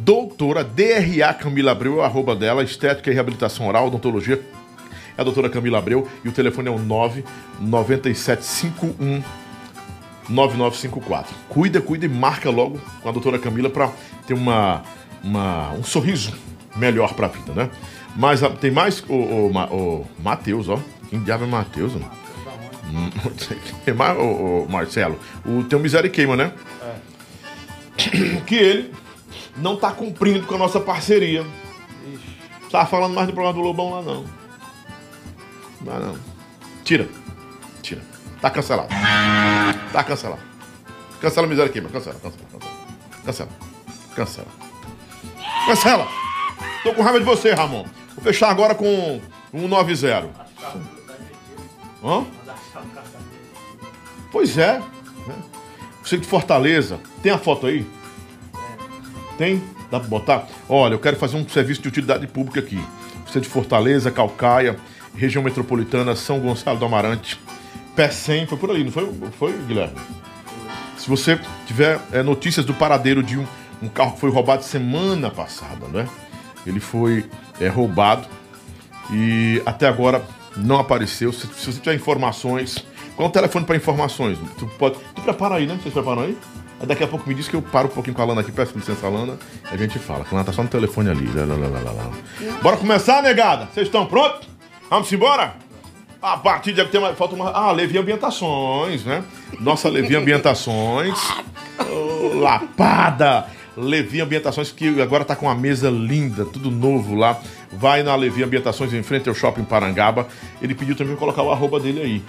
[0.00, 4.40] Doutora DRA Camila Abreu, arroba dela, Estética e Reabilitação Oral, Odontologia.
[5.16, 9.22] É a doutora Camila Abreu e o telefone é o 99751
[10.28, 11.34] 9954.
[11.48, 13.90] Cuida, cuida e marca logo com a doutora Camila para
[14.26, 14.82] ter uma,
[15.22, 16.32] uma- um sorriso
[16.76, 17.70] melhor para a vida, né?
[18.16, 20.78] Mas ah, tem mais o, o, o Matheus, ó.
[21.10, 21.92] Quem diabo é Matheus,
[23.84, 25.18] Tem mais, o, Marcelo.
[25.44, 26.52] O teu miséria queima, né?
[28.46, 28.92] Que ele
[29.56, 31.44] não tá cumprindo com a nossa parceria.
[32.70, 34.24] Tá falando mais do programa do Lobão lá, não.
[35.80, 36.16] Não, não.
[36.84, 37.08] Tira.
[38.40, 38.88] Tá cancelado.
[39.92, 40.42] Tá cancelado.
[41.20, 41.88] Cancela a miséria queima.
[41.88, 42.72] Cancela, cancela, cancela.
[43.24, 43.50] Cancela.
[44.14, 44.48] Cancela.
[45.66, 46.08] Cancela.
[46.82, 47.84] Tô com raiva de você, Ramon.
[48.14, 49.20] Vou fechar agora com
[49.52, 50.30] um 90.
[52.04, 52.24] Hã?
[54.30, 54.78] Pois é.
[54.78, 55.34] né?
[56.02, 57.00] Você de Fortaleza.
[57.22, 57.86] Tem a foto aí?
[59.36, 59.62] Tem?
[59.90, 60.46] Dá pra botar?
[60.68, 62.82] Olha, eu quero fazer um serviço de utilidade pública aqui.
[63.26, 64.76] Você de Fortaleza, Calcaia,
[65.14, 67.40] região metropolitana, São Gonçalo do Amarante,
[67.98, 69.96] Pé 100, foi por ali, não foi, foi Guilherme?
[70.96, 73.44] Se você tiver é, notícias do paradeiro de um,
[73.82, 76.08] um carro que foi roubado semana passada, né?
[76.64, 77.28] Ele foi
[77.60, 78.28] é, roubado
[79.10, 80.24] e até agora
[80.56, 81.32] não apareceu.
[81.32, 82.84] Se, se você tiver informações,
[83.16, 84.38] qual é o telefone para informações?
[84.56, 84.94] Tu pode.
[85.16, 85.76] Tu prepara aí, né?
[85.82, 86.38] Vocês preparam aí?
[86.86, 88.78] Daqui a pouco me diz que eu paro um pouquinho com a Lana aqui, peço
[88.78, 89.36] licença, Lana,
[89.72, 90.24] e a gente fala.
[90.24, 91.26] A Lana tá só no telefone ali.
[91.34, 92.10] Lá, lá, lá.
[92.62, 93.66] Bora começar, negada?
[93.74, 94.48] Vocês estão prontos?
[94.88, 95.66] Vamos embora?
[96.20, 97.50] A partir de tem uma, falta uma.
[97.50, 99.22] Ah, Levi Ambientações, né?
[99.60, 101.16] Nossa Levi Ambientações.
[102.34, 103.46] Lapada!
[103.76, 107.40] Levi Ambientações, que agora tá com uma mesa linda, tudo novo lá.
[107.72, 110.26] Vai na Levi Ambientações em frente ao shopping Parangaba.
[110.60, 112.22] Ele pediu também colocar o arroba dele aí.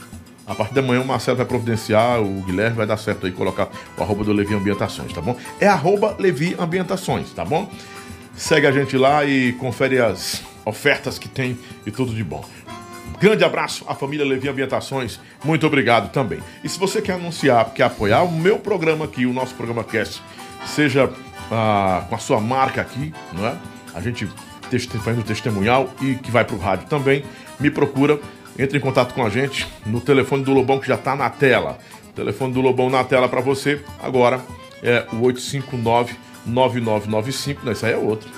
[0.45, 3.69] A partir da manhã o Marcelo vai providenciar, o Guilherme vai dar certo aí, colocar
[3.97, 5.35] o arroba do Levi Ambientações, tá bom?
[5.59, 7.71] É arroba Levi Ambientações, tá bom?
[8.35, 12.43] Segue a gente lá e confere as ofertas que tem e tudo de bom.
[13.19, 15.19] Grande abraço à família Levi Ambientações.
[15.43, 16.39] Muito obrigado também.
[16.63, 20.21] E se você quer anunciar, quer apoiar o meu programa aqui, o nosso programa Cast,
[20.65, 21.09] seja
[21.51, 23.55] ah, com a sua marca aqui, não é?
[23.93, 24.27] a gente
[25.03, 27.23] fazendo testemunhal e que vai pro rádio também,
[27.59, 28.19] me procura,
[28.57, 31.79] entre em contato com a gente no telefone do Lobão que já tá na tela.
[32.09, 34.39] O telefone do Lobão na tela para você agora
[34.83, 38.29] é o 859 9995, não, esse aí é outro.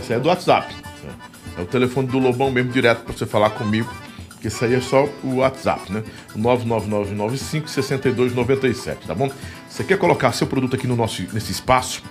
[0.00, 0.74] Esse aí é do WhatsApp.
[1.02, 1.12] né?
[1.58, 3.90] É o telefone do Lobão mesmo direto para você falar comigo.
[4.42, 6.02] Que esse aí é só o WhatsApp, né?
[6.34, 9.30] O 99995 6297, tá bom?
[9.68, 12.02] Você quer colocar seu produto aqui no nosso nesse espaço?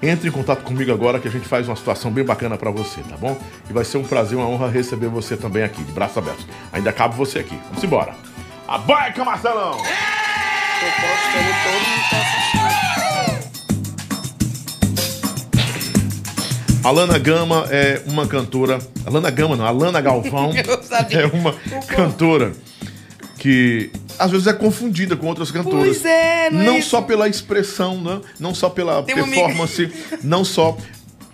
[0.00, 3.00] Entre em contato comigo agora que a gente faz uma situação bem bacana para você,
[3.02, 3.36] tá bom?
[3.68, 6.46] E vai ser um prazer, uma honra receber você também aqui, de braços abertos.
[6.72, 7.58] Ainda cabe você aqui.
[7.68, 8.14] Vamos embora.
[8.68, 9.72] A baica, Marcelão!
[9.72, 12.61] Postando, todo mundo
[16.84, 18.78] Alana Gama é uma cantora.
[19.06, 20.52] Alana Gama não, Alana Galvão
[21.10, 21.52] é uma
[21.86, 22.52] cantora
[23.38, 25.78] que às vezes é confundida com outras cantoras.
[25.80, 26.90] Pois é, não é Não isso?
[26.90, 28.20] só pela expressão, né?
[28.38, 29.90] não só pela Tem performance,
[30.22, 30.76] não só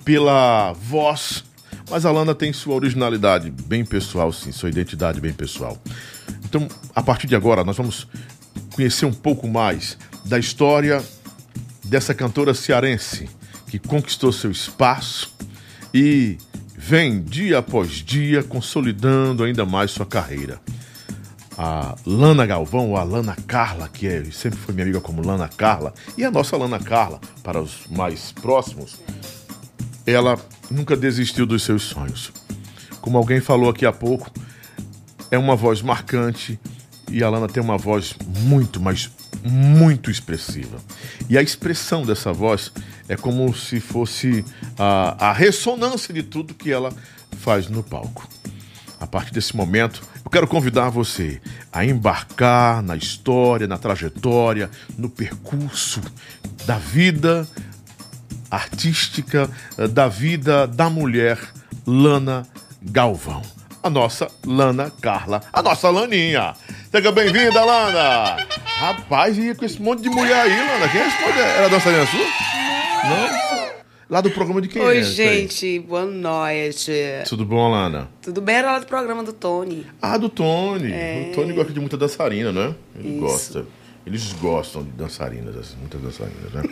[0.05, 1.45] pela voz,
[1.91, 5.79] mas a Alana tem sua originalidade bem pessoal, sim, sua identidade bem pessoal.
[6.45, 8.07] Então, a partir de agora, nós vamos
[8.75, 11.03] conhecer um pouco mais da história
[11.85, 13.29] dessa cantora cearense
[13.69, 15.35] que conquistou seu espaço
[15.93, 16.39] e
[16.77, 20.61] vem dia após dia consolidando ainda mais sua carreira.
[21.57, 25.49] A Lana Galvão, ou a Lana Carla, que é, sempre foi minha amiga como Lana
[25.49, 28.97] Carla, e a nossa Lana Carla, para os mais próximos,
[30.07, 30.39] ela
[30.71, 32.33] nunca desistiu dos seus sonhos.
[33.01, 34.31] Como alguém falou aqui há pouco,
[35.31, 36.59] é uma voz marcante
[37.11, 38.15] e a Lana tem uma voz
[38.47, 39.11] muito, mas
[39.49, 40.79] muito expressiva.
[41.29, 42.73] E a expressão dessa voz
[43.09, 44.45] é como se fosse
[44.79, 46.93] a, a ressonância de tudo que ela
[47.39, 48.29] faz no palco.
[49.01, 51.41] A partir desse momento, eu quero convidar você
[51.73, 56.01] a embarcar na história, na trajetória, no percurso
[56.67, 57.47] da vida
[58.51, 61.39] artística eh, da vida da mulher
[61.87, 62.47] Lana
[62.83, 63.43] Galvão.
[63.83, 66.55] A nossa Lana Carla, a nossa Laninha.
[66.91, 68.37] Seja bem-vinda, Lana!
[68.65, 70.89] Rapaz, ia com esse monte de mulher aí, Lana.
[70.89, 71.39] Quem é esse monte?
[71.39, 72.19] Era dançarina sua?
[72.19, 73.69] Não?
[74.11, 75.03] Lá do programa de quem Oi, é?
[75.03, 76.91] gente, boa noite.
[77.29, 78.09] Tudo bom, Lana?
[78.23, 78.57] Tudo bem?
[78.57, 79.87] Era lá do programa do Tony.
[80.03, 80.91] Ah, do Tony.
[81.31, 82.75] O Tony gosta de muita dançarina, né?
[82.99, 83.11] Ele É.
[83.13, 83.21] Isso.
[83.21, 83.67] gosta.
[84.07, 86.63] Eles gostam de dançarinas, assim, muitas dançarinas, né?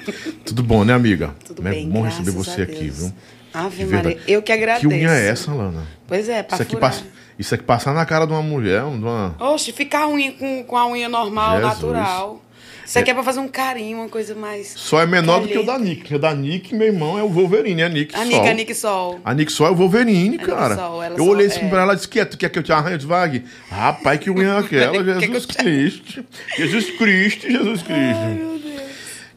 [0.46, 1.34] Tudo bom, né, amiga?
[1.46, 3.12] Tudo é bem, bom receber você aqui, viu?
[3.56, 4.86] Ave Maria, eu que agradeço.
[4.86, 5.86] Que unha é essa, Lana?
[6.06, 7.04] Pois é, pra Isso aqui, passa,
[7.38, 9.34] isso aqui passar na cara de uma mulher, de uma...
[9.40, 11.74] Oxe, ficar a unha com, com a unha normal, Jesus.
[11.74, 12.42] natural.
[12.84, 14.74] Isso aqui é pra fazer um carinho, uma coisa mais...
[14.76, 15.78] Só é menor do que o da.
[15.78, 16.14] Nick.
[16.14, 18.26] O da Nick, meu irmão, é o Wolverine, é a Nick A Sol.
[18.26, 19.20] Nick, a Nick Sol.
[19.24, 20.76] A Nick Sol é o Wolverine, cara.
[20.76, 21.68] Sol, ela eu olhei assim é.
[21.68, 22.92] pra ela e disse: Quer, tu quer que eu te arranhe?
[22.92, 23.42] Eu disse, Vag?
[23.68, 25.18] Rapaz, que unha é aquela?
[25.18, 26.24] Jesus Cristo.
[26.56, 28.75] Jesus Cristo, Jesus Cristo.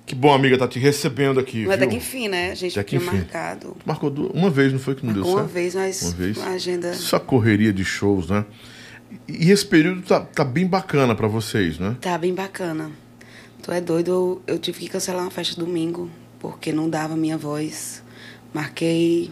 [0.10, 1.68] Que bom, amiga, tá te recebendo aqui.
[1.68, 1.86] Mas viu?
[1.86, 2.50] até que enfim, né?
[2.50, 3.18] A gente Até que tinha enfim.
[3.18, 3.78] marcado.
[3.86, 5.50] Marcou duas, uma vez, não foi que não deu Uma certo?
[5.52, 6.38] vez, mas Uma vez.
[6.40, 6.94] a agenda...
[6.96, 8.44] Só correria de shows, né?
[9.28, 11.96] E esse período tá, tá bem bacana pra vocês, né?
[12.02, 12.90] Tá bem bacana.
[13.62, 17.38] Tu é doido, eu, eu tive que cancelar uma festa domingo, porque não dava minha
[17.38, 18.02] voz.
[18.52, 19.30] Marquei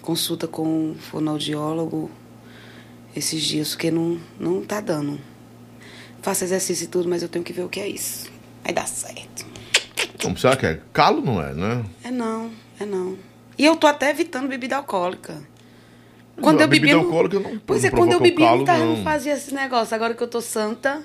[0.00, 2.08] consulta com um fonoaudiólogo
[3.16, 5.18] esses dias, porque não, não tá dando.
[6.22, 8.30] Faço exercício e tudo, mas eu tenho que ver o que é isso.
[8.62, 9.55] Vai dar certo.
[10.22, 10.80] Como será que é?
[10.92, 11.84] Calo não é, né?
[12.04, 12.50] É não,
[12.80, 13.16] é não.
[13.58, 15.42] E eu tô até evitando bebida alcoólica.
[16.40, 16.80] Quando A eu bebia.
[16.92, 18.96] bebida não- alcoólica não- Pois não é, quando eu bebia, calo, não, não.
[18.96, 19.94] não fazia esse negócio.
[19.94, 21.02] Agora que eu tô santa.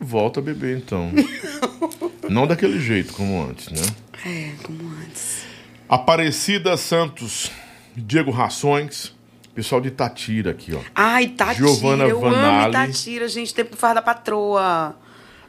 [0.00, 1.10] Volta a beber, então.
[2.28, 3.86] não daquele jeito como antes, né?
[4.24, 5.42] É, como antes.
[5.88, 7.50] Aparecida Santos,
[7.94, 9.14] Diego Rações,
[9.54, 10.80] pessoal de Tatira aqui, ó.
[10.94, 12.72] Ai, Tatira, Giovana eu amo Vanali.
[12.72, 14.96] Tatira, gente, tempo farra da patroa.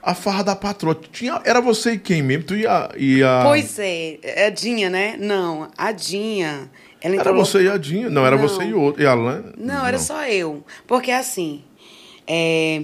[0.03, 0.93] A farra da patroa.
[1.11, 2.43] Tinha, era você e quem mesmo?
[2.43, 2.89] Tu ia.
[2.97, 3.41] ia...
[3.43, 5.15] Pois é, é a Dinha, né?
[5.17, 6.69] Não, a Dinha.
[7.01, 8.09] Ela Era você e a Dinha.
[8.09, 8.47] Não, era Não.
[8.47, 9.01] você e outro.
[9.01, 9.53] E a Alan?
[9.57, 10.63] Não, era só eu.
[10.85, 11.63] Porque assim,
[12.27, 12.83] é,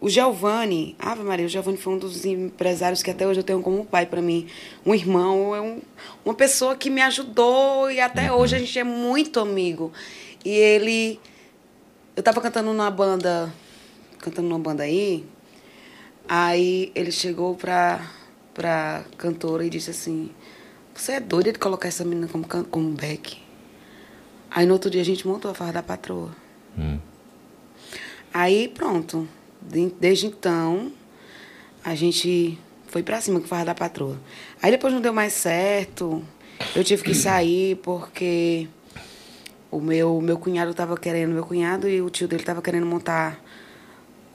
[0.00, 3.60] o Giovanni, Ave Maria, o Giovanni foi um dos empresários que até hoje eu tenho
[3.62, 4.46] como pai para mim.
[4.84, 5.80] Um irmão, é um-
[6.24, 8.38] uma pessoa que me ajudou e até Uhum.
[8.38, 9.92] hoje a gente é muito amigo.
[10.44, 11.18] E ele.
[12.14, 13.52] Eu tava cantando numa banda.
[14.18, 15.24] Cantando numa banda aí.
[16.28, 18.10] Aí ele chegou pra,
[18.54, 20.30] pra cantora e disse assim:
[20.94, 23.42] Você é doida de colocar essa menina como, como back?
[24.50, 26.30] Aí no outro dia a gente montou a farra da patroa.
[26.78, 26.98] Hum.
[28.32, 29.28] Aí pronto.
[29.60, 30.92] De- Desde então,
[31.84, 34.18] a gente foi pra cima com a farra da patroa.
[34.62, 36.22] Aí depois não deu mais certo.
[36.74, 38.68] Eu tive que sair porque
[39.70, 43.42] o meu, meu cunhado tava querendo, meu cunhado e o tio dele tava querendo montar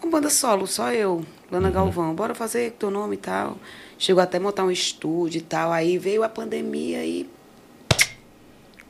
[0.02, 2.14] uma banda solo, só eu, Lana Galvão.
[2.14, 3.58] Bora fazer teu nome e tal.
[3.98, 5.72] Chegou até a montar um estúdio e tal.
[5.72, 7.30] Aí veio a pandemia e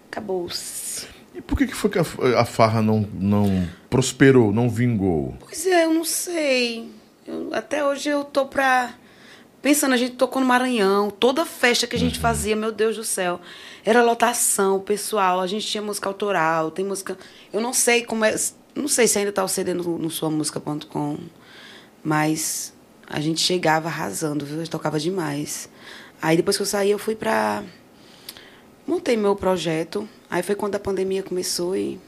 [0.10, 1.08] acabou-se.
[1.34, 5.36] E por que, que foi que a, farra não, não prosperou, não vingou?
[5.40, 6.90] Pois é, eu não sei.
[7.26, 8.94] Eu- até hoje eu tô pra.
[9.62, 13.04] Pensando, a gente tocou no Maranhão, toda festa que a gente fazia, meu Deus do
[13.04, 13.42] céu.
[13.84, 17.18] Era lotação, pessoal, a gente tinha música autoral, tem música.
[17.52, 18.34] Eu não sei como é.
[18.74, 21.18] Não sei se ainda tá o CD no, no suamusica.com,
[22.04, 22.74] mas
[23.08, 24.62] a gente chegava arrasando, viu?
[24.62, 25.70] Eu tocava demais.
[26.22, 27.64] Aí depois que eu saí, eu fui pra.
[28.86, 30.08] Montei meu projeto.
[30.30, 32.00] Aí foi quando a pandemia começou e.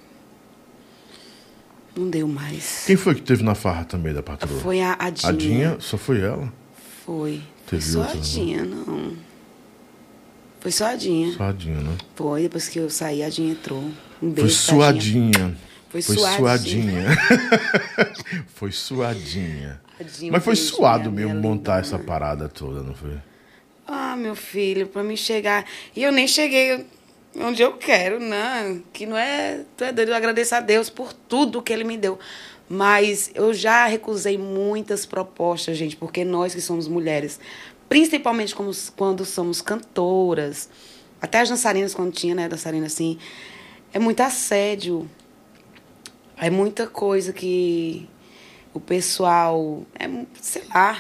[1.95, 2.84] Não deu mais.
[2.86, 4.60] Quem foi que teve na farra também da patroa?
[4.62, 5.30] Foi a Adinha.
[5.30, 5.77] A Dinha?
[5.80, 6.51] Só foi ela?
[7.06, 7.41] Foi.
[7.67, 8.21] Teve foi só outra, a não?
[8.21, 9.13] Dinha, não.
[10.62, 11.34] Foi só a Dinha.
[11.34, 11.97] Só a Dinha, né?
[12.15, 13.80] Foi, depois que eu saí, a Dinha entrou.
[13.80, 14.49] Um Foi beijo Dinha.
[14.49, 15.58] suadinha.
[15.91, 17.06] Foi Foi suadinha.
[18.56, 19.82] foi suadinha.
[19.99, 22.08] Mas foi beijo, suado mesmo montar essa lindona.
[22.08, 23.17] parada toda, não foi?
[23.86, 25.65] Ah, meu filho, pra mim chegar.
[25.93, 26.86] E eu nem cheguei
[27.36, 28.82] onde eu quero, não.
[28.93, 29.65] Que não é.
[29.75, 32.17] Tu é doido, eu agradeço a Deus por tudo que Ele me deu.
[32.69, 37.38] Mas eu já recusei muitas propostas, gente, porque nós que somos mulheres,
[37.89, 40.69] principalmente como, quando somos cantoras,
[41.21, 43.19] até as dançarinas, quando tinha, né, dançarina assim,
[43.93, 45.06] é muito assédio.
[46.41, 48.10] É muita coisa que
[48.73, 50.10] o pessoal, é,
[50.41, 50.97] sei lá,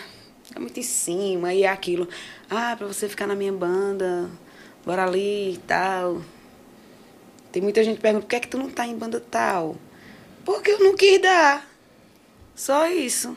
[0.55, 2.07] é muito em cima, e é aquilo.
[2.47, 4.29] Ah, pra você ficar na minha banda,
[4.85, 6.21] bora ali e tal.
[7.51, 9.77] Tem muita gente que pergunta, por que é que tu não tá em banda tal?
[10.45, 11.67] Porque eu não quis dar.
[12.53, 13.35] Só isso.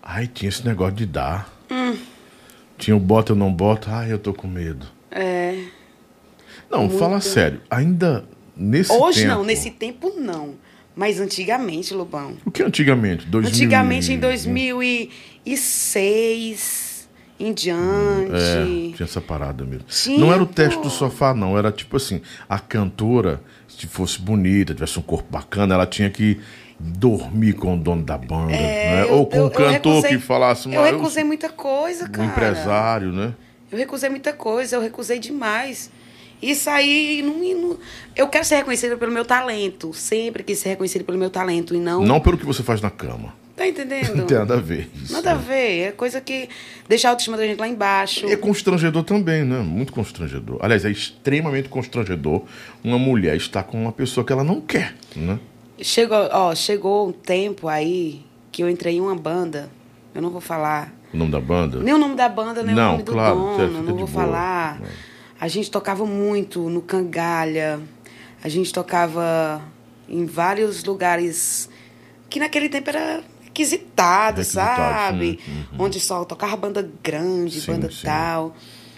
[0.00, 1.52] Ai, tinha esse negócio de dar.
[1.68, 1.98] Hum.
[2.78, 3.90] Tinha o bota, eu não boto.
[3.90, 4.86] Ai, eu tô com medo.
[5.10, 5.64] É.
[6.70, 7.24] Não, fala Muito.
[7.24, 7.60] sério.
[7.68, 8.24] Ainda
[8.56, 9.34] nesse Hoje tempo...
[9.34, 10.54] não, nesse tempo não.
[10.98, 12.32] Mas antigamente, Lobão.
[12.44, 13.24] O que antigamente?
[13.24, 14.18] 2000 Antigamente, em
[15.46, 17.08] 2006
[17.38, 18.32] em diante.
[18.34, 18.64] É,
[18.96, 19.84] tinha essa parada mesmo.
[19.86, 21.56] Tinha, não era o teste do sofá, não.
[21.56, 26.40] Era tipo assim, a cantora, se fosse bonita, tivesse um corpo bacana, ela tinha que
[26.80, 28.46] dormir com o dono da banda.
[28.50, 29.02] né?
[29.02, 32.06] É, eu- Ou com eu- um cantor recusei- que falasse, Eu "Mas recusei muita coisa,
[32.06, 32.26] um cara.
[32.28, 33.34] empresário, né?
[33.70, 35.90] Eu recusei muita coisa, eu recusei demais.
[36.40, 37.34] Isso aí, não,
[37.68, 37.78] não-
[38.14, 39.92] eu quero ser reconhecida pelo meu talento.
[39.92, 42.04] Sempre quis ser reconhecida pelo meu talento e não.
[42.04, 43.34] Não pelo que você faz na cama.
[43.56, 44.14] Tá entendendo?
[44.18, 44.88] Não tem nada a ver.
[45.02, 45.42] Isso, Nada a né?
[45.44, 45.78] ver.
[45.88, 46.48] É coisa que
[46.88, 48.24] deixa a autoestima da gente lá embaixo.
[48.24, 49.58] E é constrangedor também, né?
[49.58, 50.58] Muito constrangedor.
[50.62, 52.44] Aliás, é extremamente constrangedor
[52.84, 55.40] uma mulher estar com uma pessoa que ela não quer, né?
[55.82, 58.22] Chegou, ó, chegou um tempo aí
[58.52, 59.68] que eu entrei em uma banda.
[60.14, 61.80] Eu não vou falar O nome da banda.
[61.80, 63.72] nem o nome da banda, nem Não, o nome do claro, dono.
[63.82, 64.06] Não vou boa.
[64.06, 64.80] falar.
[64.84, 64.86] É.
[65.40, 67.80] A gente tocava muito no Cangalha.
[68.42, 69.62] A gente tocava
[70.08, 71.68] em vários lugares
[72.30, 75.38] que naquele tempo era requisitado, sabe?
[75.46, 75.84] uhum.
[75.86, 78.02] Onde só tocava banda grande, Sim, banda sim.
[78.04, 78.54] tal.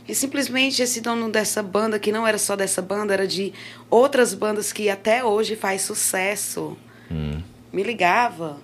[0.09, 3.53] E simplesmente esse dono dessa banda, que não era só dessa banda, era de
[3.88, 6.76] outras bandas que até hoje faz sucesso,
[7.11, 7.40] Hum.
[7.72, 8.59] me ligava.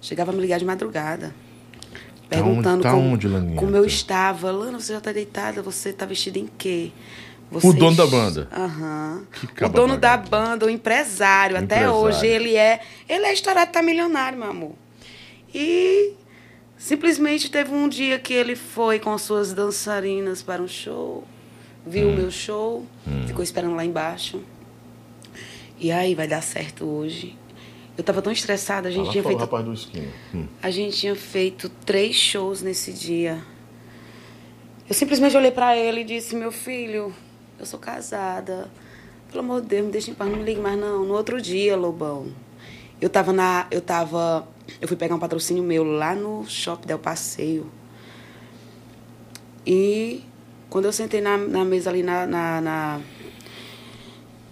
[0.00, 1.34] Chegava a me ligar de madrugada.
[2.28, 3.56] Tá onde- Perguntando tá como, onde, Laninha?
[3.56, 3.88] como eu Tá.
[3.88, 4.50] estava.
[4.50, 5.62] Lana, você já está deitada?
[5.62, 6.90] Você está vestida em quê?
[7.50, 8.46] O dono da banda?
[8.52, 9.22] Aham.
[9.56, 11.56] Que O dono da banda, o empresário.
[11.56, 11.94] O Até empresário.
[11.94, 12.80] hoje ele é.
[13.08, 14.72] Ele é estourado, tá milionário, meu amor.
[15.54, 16.12] E
[16.76, 21.24] simplesmente teve um dia que ele foi com suas dançarinas para um show,
[21.86, 22.84] viu o meu show,
[23.26, 24.42] ficou esperando lá embaixo.
[25.80, 27.37] E aí, vai dar certo hoje.
[27.98, 30.00] Eu tava tão estressada, a gente tinha feito rapaz do.
[30.32, 30.46] Hum.
[30.62, 33.42] a gente tinha feito três shows nesse dia.
[34.88, 37.12] Eu simplesmente olhei pra ele e disse: Meu filho,
[37.58, 38.70] eu sou casada.
[39.32, 41.04] Pelo amor de Deus, me deixa em paz, não me ligue mais não.
[41.04, 42.28] No outro dia, Lobão,
[43.00, 43.66] eu tava na.
[43.68, 44.46] Eu tava.
[44.80, 47.68] Eu fui pegar um patrocínio meu lá no Shopping Del Passeio.
[49.66, 50.22] E
[50.70, 53.00] quando eu sentei na, na mesa ali na, na, na,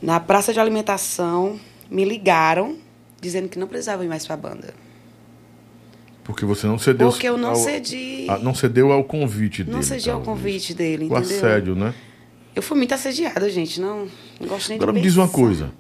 [0.03, 2.85] na praça de alimentação, me ligaram
[3.27, 4.73] dizendo que não precisava ir mais pra banda.
[6.25, 7.09] Porque você não cedeu.
[7.09, 8.27] Porque eu não ao- cedi.
[8.29, 9.77] a- não cedeu ao convite dele.
[9.77, 11.19] Não cedi ao convite dele, O entendeu?
[11.37, 11.95] assédio, né?
[12.55, 13.81] Eu fui muito assediada, gente.
[13.81, 14.09] Não,
[14.41, 15.39] não gosto nem Agora de me diz uma pensar.
[15.39, 15.71] coisa.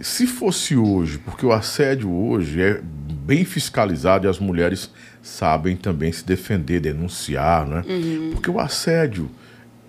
[0.00, 4.90] Se fosse hoje, porque o assédio hoje é bem fiscalizado e as mulheres
[5.22, 7.84] sabem também se defender, denunciar, né?
[7.88, 8.30] Uhum.
[8.32, 9.30] Porque o assédio,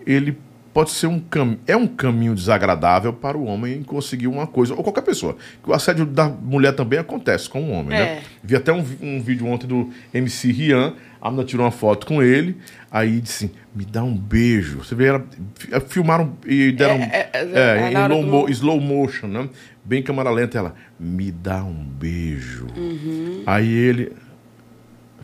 [0.05, 0.37] ele
[0.73, 1.57] pode ser um cam...
[1.67, 5.37] é um caminho desagradável para o homem conseguir uma coisa, ou qualquer pessoa.
[5.65, 8.01] O assédio da mulher também acontece com o homem, né?
[8.01, 8.21] É.
[8.43, 12.21] Vi até um, um vídeo ontem do MC Rian, a menina tirou uma foto com
[12.23, 12.57] ele,
[12.91, 14.79] aí disse, me dá um beijo.
[14.79, 18.13] Você vê, ela, fi- filmaram e deram É, é, é, é, é, em na hora
[18.15, 19.47] low, do- mo- slow motion, né?
[19.85, 22.67] Bem câmera lenta, ela, me dá um beijo.
[22.75, 23.43] Uhum.
[23.45, 24.11] Aí ele,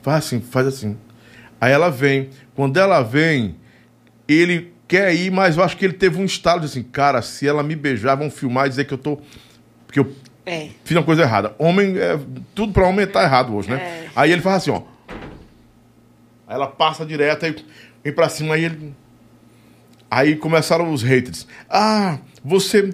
[0.02, 0.96] faz assim, faz assim.
[1.60, 2.30] Aí ela vem.
[2.56, 3.56] Quando ela vem,
[4.28, 7.48] ele quer ir, mas eu acho que ele teve um estalo de assim, cara, se
[7.48, 9.18] ela me beijar, vão filmar e dizer que eu tô.
[9.92, 10.12] que eu
[10.46, 10.68] É.
[10.84, 11.56] fiz uma coisa errada.
[11.58, 12.20] Homem, é,
[12.56, 13.78] tudo pra homem tá errado hoje, né?
[13.78, 14.08] É.
[14.16, 14.82] Aí ele faz assim, ó.
[16.48, 17.56] Aí ela passa direto, aí
[18.04, 18.94] vem pra cima, aí ele.
[20.12, 21.46] Aí começaram os haters.
[21.70, 22.92] Ah, você.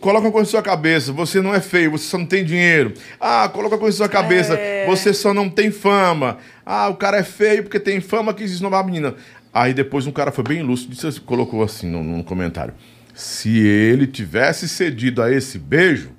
[0.00, 2.92] Coloca uma coisa na sua cabeça, você não é feio, você só não tem dinheiro.
[3.18, 6.36] Ah, coloca uma coisa na sua cabeça, você só não tem fama.
[6.66, 9.14] Ah, o cara é feio porque tem fama que esnobar a menina.
[9.52, 12.74] Aí depois um cara foi bem lúcido, disse, colocou assim no, no comentário.
[13.14, 16.10] Se ele tivesse cedido a esse beijo,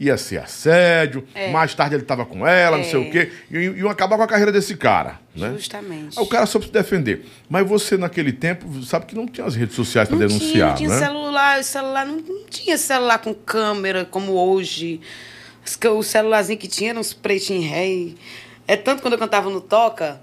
[0.00, 3.78] ia ser assédio, mais tarde ele tava com ela, não sei o quê, e e
[3.80, 5.18] iam acabar com a carreira desse cara.
[5.34, 5.52] Né?
[5.56, 6.18] Justamente.
[6.18, 7.26] Aí o cara soube se defender.
[7.50, 10.76] Mas você, naquele tempo, sabe que não tinha as redes sociais para denunciar, tinha, não
[10.76, 10.98] tinha né?
[10.98, 15.00] celular, celular não, não tinha celular com câmera como hoje.
[15.94, 18.14] O celularzinho que tinha era uns pretinhos e-
[18.66, 20.20] É tanto quando eu cantava no Toca.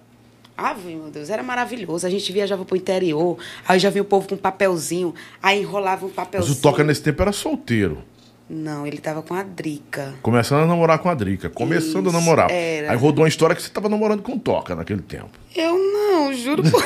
[0.57, 2.07] Ave, meu Deus, era maravilhoso.
[2.07, 3.37] A gente viajava pro interior,
[3.67, 6.57] aí já vinha o povo com papelzinho, aí enrolava um Mas papelzinho.
[6.57, 8.03] o Toca nesse tempo era solteiro.
[8.47, 10.13] Não, ele tava com a Drica.
[10.21, 11.49] Começando a namorar com a Drica.
[11.49, 12.51] Começando a Isso, namorar.
[12.51, 12.91] era.
[12.91, 15.29] Aí rodou uma história que você tava namorando com o Toca naquele tempo.
[15.55, 16.83] Eu não, juro por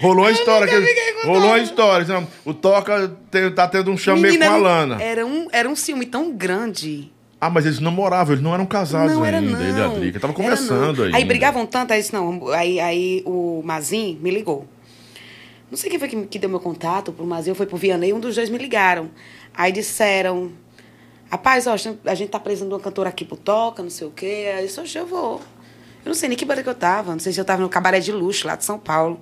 [0.00, 0.68] Rolou a história.
[0.68, 2.28] que- rolou a história.
[2.44, 5.02] O Toca tem- tá tendo um chamê Menina, com a um- Lana.
[5.02, 7.10] Era um, era um ciúme tão grande.
[7.40, 9.60] Ah, mas eles namoravam, eles não eram casados não ainda, não.
[9.60, 10.20] ele e a Drica.
[10.20, 11.04] Tava não.
[11.04, 11.16] ainda.
[11.16, 14.66] Aí brigavam tanto, aí disse, não, aí, aí o Mazin me ligou.
[15.70, 18.20] Não sei quem foi que, que deu meu contato pro Mazin, foi pro Vianney, um
[18.20, 19.10] dos dois me ligaram.
[19.54, 20.52] Aí disseram,
[21.30, 21.74] rapaz, ó,
[22.04, 24.52] a gente tá precisando de uma cantora aqui pro Toca, não sei o quê.
[24.54, 25.40] Aí eu disse, "Oxe, eu vou.
[26.04, 27.68] Eu não sei nem que banda que eu tava, não sei se eu tava no
[27.68, 29.20] Cabaré de Luxo, lá de São Paulo.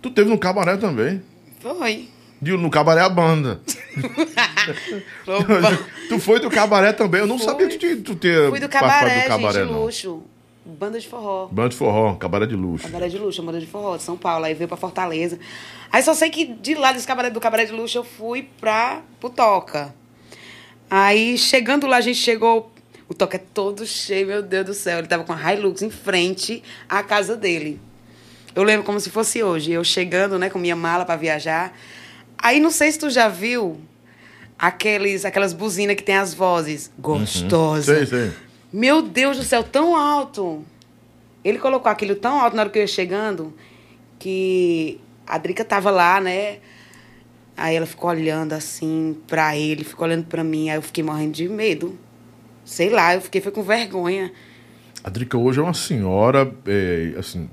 [0.00, 1.22] Tu teve no cabaré também.
[1.60, 2.08] Foi.
[2.42, 3.60] No cabaré a banda.
[6.08, 7.20] Tu foi do cabaré também.
[7.20, 7.46] Eu não Fui.
[7.46, 10.22] sabia que tu, tu ter Fui do Cabaré, do cabaré, gente, de luxo.
[10.64, 11.48] Banda de forró.
[11.50, 12.86] Banda de forró, cabaré de luxo.
[12.86, 14.44] Cabaré de luxo, banda de forró de São Paulo.
[14.44, 15.38] Aí veio pra Fortaleza.
[15.90, 19.02] Aí só sei que de lá desse cabaré, do cabaré de luxo eu fui pra
[19.18, 19.94] pro Toca.
[20.90, 22.70] Aí chegando lá, a gente chegou.
[23.08, 24.98] O Toca é todo cheio, meu Deus do céu.
[24.98, 27.80] Ele tava com a Hilux em frente à casa dele.
[28.54, 29.72] Eu lembro como se fosse hoje.
[29.72, 31.72] Eu chegando, né, com minha mala pra viajar.
[32.42, 33.80] Aí não sei se tu já viu
[34.58, 36.90] aqueles, aquelas buzinas que tem as vozes.
[36.98, 37.94] Gostosa.
[37.94, 38.32] Sei, sei.
[38.72, 40.64] Meu Deus do céu, tão alto.
[41.44, 43.54] Ele colocou aquilo tão alto na hora que eu ia chegando
[44.18, 46.58] que a Drica tava lá, né?
[47.56, 50.70] Aí ela ficou olhando assim pra ele, ficou olhando pra mim.
[50.70, 51.98] Aí eu fiquei morrendo de medo.
[52.64, 54.32] Sei lá, eu fiquei foi com vergonha.
[55.02, 57.50] A Drica hoje é uma senhora, é, assim,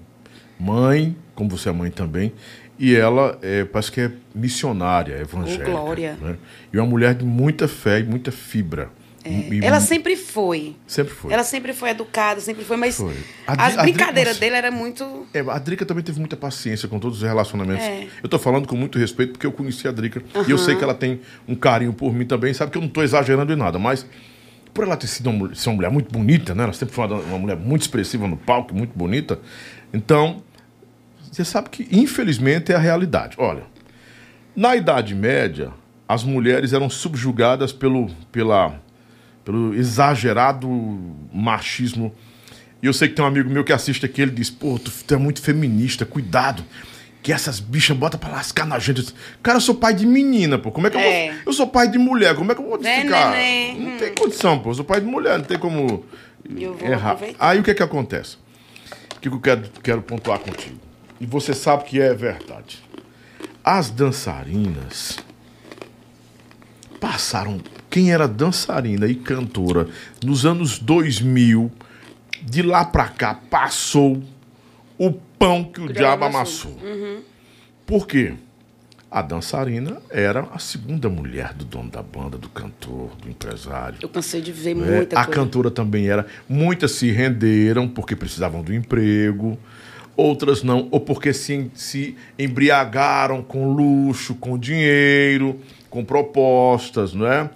[0.60, 2.32] mãe, como você é mãe também,
[2.80, 5.70] e ela é, parece que é missionária, evangélica.
[5.70, 6.18] glória.
[6.22, 6.38] Né?
[6.74, 8.90] E uma mulher de muita fé e muita fibra.
[9.26, 10.78] E- Ela sempre foi.
[10.88, 11.34] sempre foi.
[11.34, 13.14] Ela sempre foi educada, sempre foi, mas Foi.
[13.46, 14.40] A a Dri- brincadeiras nossa.
[14.40, 15.28] dele era muito.
[15.34, 17.84] É, a Drica também teve muita paciência com todos os relacionamentos.
[17.84, 18.08] É.
[18.24, 20.24] Eu tô falando com muito respeito porque eu conheci a Drica.
[20.48, 22.54] E eu sei que ela tem um carinho por mim também.
[22.54, 24.06] Sabe que eu não tô exagerando em nada, mas
[24.74, 26.64] por ela ter sido uma, mulher- ser uma mulher muito bonita, né?
[26.64, 29.38] Ela sempre foi uma, uma mulher muito expressiva no palco, muito bonita.
[29.94, 30.42] Então,
[31.44, 33.36] você sabe que, infelizmente, é a realidade.
[33.40, 33.64] Olha,
[34.56, 35.72] na Idade Média,
[36.08, 38.76] as mulheres eram subjugadas pelo, pela,
[39.46, 40.68] pelo exagerado
[41.34, 42.14] machismo.
[42.82, 44.92] E eu sei que tem um amigo meu que assiste aqui, ele diz, pô, tu,
[45.06, 46.64] tu é muito feminista, cuidado.
[47.22, 49.14] Que essas bichas botam pra lascar na gente.
[49.44, 50.72] Cara, eu sou pai de menina, pô.
[50.72, 51.32] Como é que eu É.
[51.32, 51.40] vou.
[51.48, 53.32] Eu sou pai de mulher, como é que eu vou Né, ficar?
[53.32, 53.78] neném?
[53.80, 53.98] Não Hum.
[53.98, 54.70] tem condição, pô.
[54.70, 56.06] Eu sou pai de mulher, não tem como
[56.82, 57.12] errar.
[57.12, 57.46] aproveitar.
[57.50, 58.38] Aí o que é que acontece?
[59.16, 60.80] O que que eu quero, quero pontuar contigo?
[61.20, 62.80] E você sabe que é verdade.
[63.64, 65.18] As dançarinas
[67.00, 67.60] passaram.
[67.90, 69.88] Quem era dançarina e cantora
[70.24, 71.72] nos anos 2000,
[72.44, 74.22] de lá pra cá, passou
[74.98, 76.78] o pão que o, O diabo amassou.
[76.82, 77.24] amassou.
[77.86, 78.34] Por quê?
[79.10, 83.98] A dançarina era a segunda mulher do dono da banda, do cantor, do empresário.
[84.02, 85.40] Eu cansei de ver É, muita a coisa.
[85.42, 86.28] cantora também era.
[86.48, 89.58] Muitas se renderam porque precisavam do emprego,
[90.20, 95.60] outras não, ou porque se, se embriagaram com luxo, com dinheiro,
[95.90, 97.50] com propostas, não é?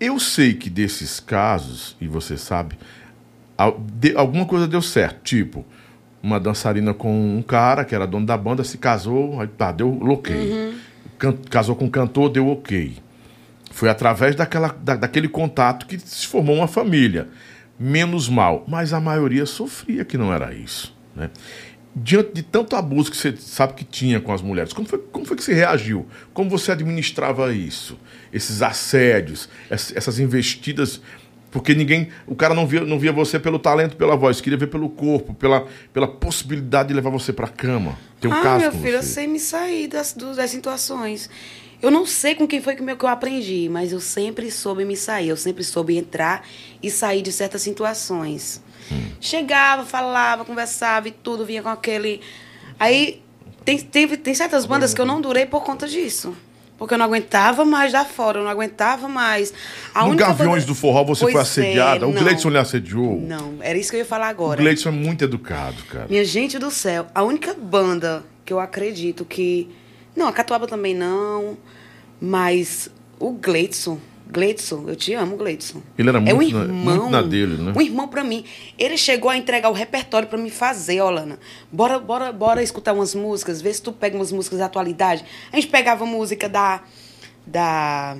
[0.00, 2.76] Eu sei que desses casos, e você sabe,
[4.16, 5.22] alguma coisa deu certo.
[5.22, 5.64] Tipo,
[6.22, 9.98] uma dançarina com um cara que era dono da banda, se casou, aí tá, deu
[10.02, 10.74] ok.
[11.18, 12.94] Can- casou com um cantor, deu ok.
[13.70, 17.28] Foi através daquela, da- daquele contato que se formou uma família.
[17.78, 18.64] Menos mal.
[18.68, 20.94] Mas a maioria sofria que não era isso.
[21.14, 21.30] Né?
[21.96, 25.24] Diante de tanto abuso que você sabe que tinha com as mulheres, como foi, como
[25.24, 26.06] foi que você reagiu?
[26.32, 27.96] Como você administrava isso?
[28.32, 31.00] Esses assédios, ess- essas investidas
[31.52, 32.08] Porque ninguém.
[32.26, 35.32] O cara não via, não via você pelo talento, pela voz, queria ver pelo corpo,
[35.34, 37.96] pela, pela possibilidade de levar você pra cama.
[38.20, 39.08] Tem um ah, caso meu filho, eu você.
[39.10, 41.30] sei me sair das, das situações.
[41.84, 45.28] Eu não sei com quem foi que eu aprendi, mas eu sempre soube me sair.
[45.28, 46.42] Eu sempre soube entrar
[46.82, 48.62] e sair de certas situações.
[49.20, 52.22] Chegava, falava, conversava e tudo, vinha com aquele.
[52.80, 53.22] Aí
[53.66, 56.34] tem, teve, tem certas bandas que eu não durei por conta disso.
[56.78, 59.52] Porque eu não aguentava mais dar fora, eu não aguentava mais.
[59.94, 62.04] A No Gaviões banda- do Forró você foi Pois assediada.
[62.04, 62.12] é, o.
[62.12, 63.20] Gleidson lhe assediou.
[63.20, 64.60] Não, era isso que eu ia falar O agora.
[64.60, 66.06] Gleidson é muito educado, cara.
[66.08, 69.68] Minha gente do céu, a única banda que eu acredito que.
[70.16, 71.56] Não, a Catuaba também não.
[72.24, 73.98] Mas o Gleidson.
[74.26, 75.80] Gleidson, eu te amo, Gleidson.
[75.96, 76.96] Ele era é um muito na- irmão.
[76.96, 77.72] muito na dele, né?
[77.76, 78.44] Um irmão pra mim.
[78.78, 81.38] Ele chegou a entregar o repertório pra me fazer, ó, Lana.
[81.70, 85.24] Bora, bora, bora escutar umas músicas, ver se tu pega umas músicas da atualidade.
[85.52, 86.82] A gente pegava música da.
[87.46, 88.16] Da.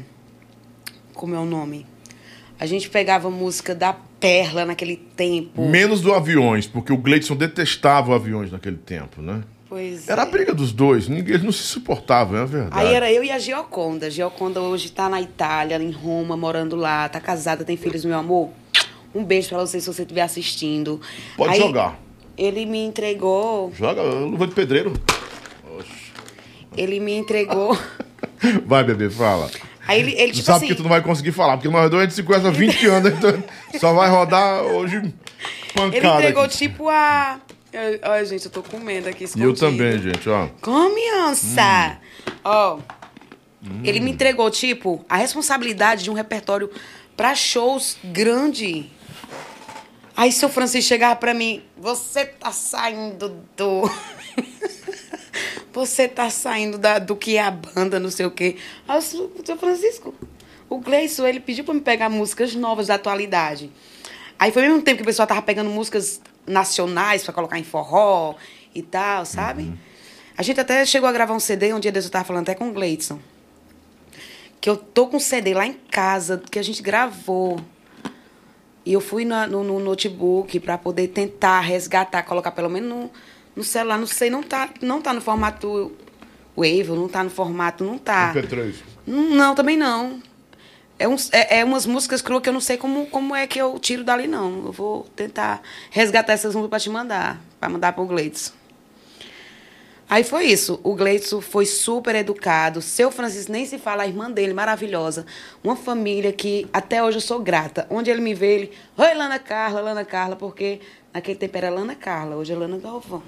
[1.14, 1.86] Como é o nome?
[2.60, 5.66] A gente pegava música da Perla naquele tempo.
[5.68, 9.42] Menos do Aviões, porque o Gleidson detestava Aviões naquele tempo, né?
[9.74, 10.30] Pois Era a é.
[10.30, 11.08] briga dos dois.
[11.08, 12.86] Ninguém, eles não se suportavam, é verdade.
[12.86, 14.06] Aí era eu e a Gioconda.
[14.06, 18.16] A Gioconda hoje tá na Itália, em Roma, morando lá, tá casada, tem filhos, meu
[18.16, 18.50] amor.
[19.12, 21.00] Um beijo pra você se você estiver assistindo.
[21.36, 21.98] Pode Aí, jogar.
[22.38, 23.72] Ele me entregou.
[23.74, 24.92] Joga luva de pedreiro.
[26.76, 27.76] Ele me entregou.
[28.66, 29.50] Vai, bebê, fala.
[29.88, 30.68] Aí ele, ele tipo sabe assim.
[30.68, 32.86] que tu não vai conseguir falar, porque nós dois a gente se conhece há 20
[32.86, 33.44] anos, então
[33.78, 35.12] só vai rodar hoje
[35.74, 35.96] pancada.
[35.96, 36.56] Ele entregou aqui.
[36.56, 37.40] tipo a.
[38.02, 39.24] Ai, gente, eu tô comendo aqui.
[39.24, 39.58] E eu escondido.
[39.58, 40.48] também, gente, ó.
[40.60, 41.98] Come, onça!
[42.28, 42.32] Hum.
[42.44, 42.78] Ó.
[43.82, 46.70] Ele me entregou, tipo, a responsabilidade de um repertório
[47.16, 48.90] pra shows grande.
[50.16, 53.90] Aí seu Francisco chegava pra mim, você tá saindo do.
[55.72, 58.56] você tá saindo da- do que é a banda, não sei o quê.
[58.86, 60.14] Aí disse, seu Francisco,
[60.68, 63.72] o Gleison, ele pediu pra me pegar músicas novas da atualidade.
[64.38, 67.64] Aí foi ao mesmo tempo que o pessoal tava pegando músicas nacionais pra colocar em
[67.64, 68.34] forró
[68.74, 69.72] e tal, sabe?
[70.36, 72.54] A gente até chegou a gravar um CD, um dia desse eu tava falando até
[72.54, 73.18] com o Gleidson.
[74.60, 77.60] Que eu tô com um CD lá em casa, que a gente gravou.
[78.84, 83.10] E eu fui na- no, no notebook pra poder tentar resgatar, colocar pelo menos no,
[83.56, 83.98] no celular.
[83.98, 85.92] Não sei, não tá, não tá no formato
[86.56, 88.32] Wave, não tá no formato, não tá.
[88.34, 88.74] MP3.
[89.06, 90.20] Não, também não.
[90.98, 93.60] É, uns, é, é umas músicas cruas que eu não sei como, como é que
[93.60, 94.66] eu tiro dali, não.
[94.66, 97.40] Eu vou tentar resgatar essas músicas pra te mandar.
[97.58, 98.52] Pra mandar pro Gleidson.
[100.08, 100.78] Aí foi isso.
[100.84, 102.80] O Gleidson foi super educado.
[102.80, 105.26] Seu Francisco nem se fala, a irmã dele, maravilhosa.
[105.62, 107.86] Uma família que até hoje eu sou grata.
[107.90, 108.72] Onde ele me vê, ele.
[108.96, 110.80] Oi, Lana Carla, Lana Carla, porque
[111.12, 113.22] naquele tempo era Lana Carla, hoje é Lana Galvão.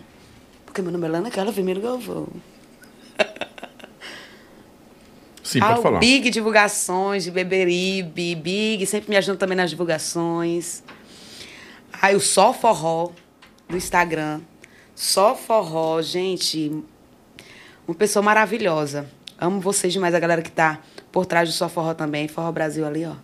[0.64, 2.28] Porque meu nome é Lana Carla Firmino Galvão.
[5.46, 5.98] Sim, Ah, pode o falar.
[6.00, 10.82] Big Divulgações de Beberibe, Big, sempre me ajudando também nas divulgações.
[12.02, 13.10] Aí o Só Forró
[13.68, 14.40] do Instagram.
[14.94, 16.72] Só Forró, gente.
[17.86, 19.08] Uma pessoa maravilhosa.
[19.38, 20.80] Amo vocês demais, a galera que tá
[21.12, 22.26] por trás do Só Forró também.
[22.26, 23.14] Forró Brasil ali, ó.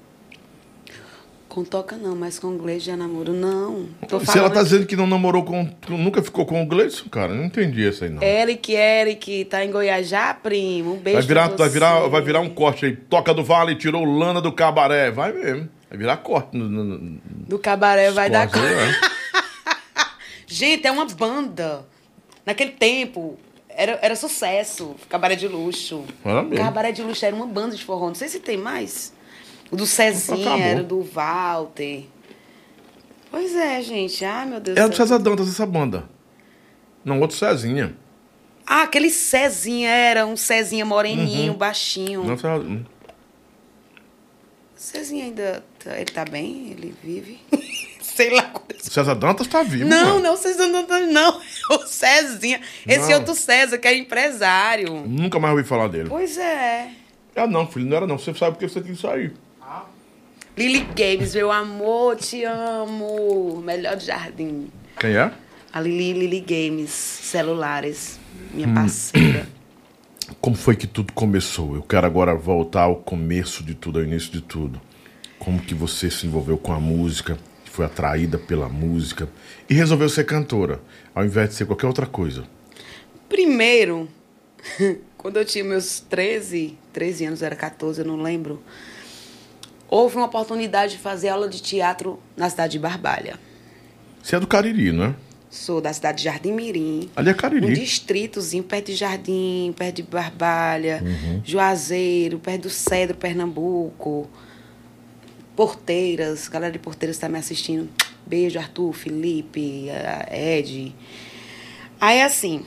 [1.52, 3.34] Com toca não, mas com inglês já namoro.
[3.34, 3.86] Não.
[4.08, 5.68] Tô Se ela tá dizendo que não namorou com.
[5.86, 8.22] Nunca ficou com o Gleidson, cara, não entendi essa aí, não.
[8.22, 10.94] Eric, Eric, tá em Goiás já, primo?
[10.94, 12.96] Um beijo Vai virar, pra vai, virar, vai virar um corte aí.
[12.96, 15.10] Toca do Vale, tirou lana do cabaré.
[15.10, 15.68] Vai mesmo.
[15.90, 16.56] Vai virar corte.
[16.56, 18.48] No, no, no- Do cabaré vai dar...
[18.48, 20.02] cortes aí, é.
[20.46, 21.84] Gente, é uma banda.
[22.46, 23.38] Naquele tempo,
[23.68, 24.96] era, era sucesso.
[25.06, 26.02] Cabaré de luxo.
[26.24, 26.64] Era mesmo.
[26.64, 28.06] Cabaré de luxo era uma banda de forró.
[28.08, 29.12] Não sei se tem mais.
[29.72, 30.60] O do Cezinha, Acabou.
[30.64, 32.04] era do Walter.
[33.30, 34.24] Pois é, gente.
[34.24, 34.94] Ai, meu Deus É do.
[34.94, 36.04] César Dantas essa banda.
[37.04, 37.96] Não, outro Cezinha.
[38.66, 42.20] Ah, aquele Cezinha era um Cezinha moreninho, baixinho.
[42.20, 42.26] Uhum.
[42.28, 42.84] Não, César- hum.
[44.76, 45.64] Cezinha ainda.
[45.82, 46.70] tá- Ele tá bem?
[46.70, 47.40] Ele vive?
[48.02, 48.52] Sei lá.
[48.78, 49.88] César Dantas tá vivo.
[49.88, 50.20] Não, mano.
[50.20, 51.40] não, César tá- não.
[51.70, 52.60] É o Cezinha.
[52.86, 53.18] Esse Não.
[53.20, 55.04] outro César, que é empresário.
[55.06, 56.08] Nunca mais ouvi falar dele.
[56.10, 56.90] Pois é.
[57.34, 58.18] Ah, não, filho, não era não.
[58.18, 59.32] Você sabe porque você tem que sair.
[60.54, 63.62] Lily Games, meu amor, te amo.
[63.64, 64.70] Melhor do jardim.
[65.00, 65.32] Quem é?
[65.72, 68.20] A Lili Lili Games, celulares.
[68.52, 69.48] Minha parceira.
[70.42, 71.74] Como foi que tudo começou?
[71.74, 74.78] Eu quero agora voltar ao começo de tudo, ao início de tudo.
[75.38, 79.28] Como que você se envolveu com a música, foi atraída pela música
[79.70, 80.82] e resolveu ser cantora,
[81.14, 82.44] ao invés de ser qualquer outra coisa.
[83.26, 84.06] Primeiro,
[85.16, 88.62] quando eu tinha meus 13, 13 anos, era 14, eu não lembro.
[89.94, 93.38] Houve uma oportunidade de fazer aula de teatro na cidade de Barbalha.
[94.22, 95.14] Você é do Cariri, não é?
[95.50, 97.10] Sou da cidade de Jardim Mirim.
[97.14, 97.74] Ali é Um Cariri.
[97.74, 101.42] distritozinho perto de Jardim, perto de Barbalha, Uhum.
[101.44, 104.30] Juazeiro, perto do Cedro, Pernambuco.
[105.54, 107.90] Porteiras, galera de Porteiras está me assistindo.
[108.24, 109.88] Beijo, Arthur, Felipe,
[110.30, 110.94] Ed.
[112.00, 112.64] Aí, assim,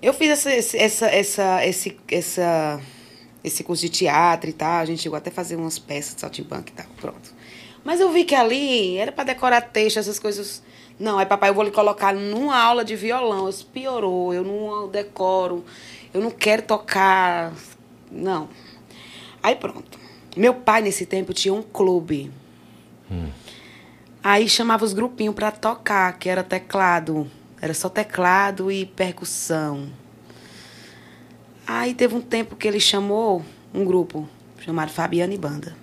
[0.00, 2.80] eu fiz essa, essa, essa, esse, essa,
[3.46, 4.80] esse curso de teatro e tal.
[4.80, 6.86] A gente chegou até a fazer umas peças de saltimbanco e tal.
[7.00, 7.32] Pronto.
[7.84, 10.62] Mas eu vi que ali era para decorar texto, essas coisas.
[10.98, 13.48] Não, aí papai, eu vou lhe colocar numa aula de violão.
[13.48, 15.64] Isso piorou, eu não decoro,
[16.12, 17.52] eu não quero tocar.
[18.10, 18.48] Não.
[19.40, 19.96] Aí pronto.
[20.36, 22.32] Meu pai, nesse tempo, tinha um clube.
[24.22, 27.30] Aí chamava os grupinhos para tocar, que era teclado.
[27.60, 29.88] Era só teclado e percussão.
[31.66, 33.44] Aí teve um tempo que ele chamou
[33.74, 34.28] um grupo
[34.60, 35.76] chamado Fabiana e Banda.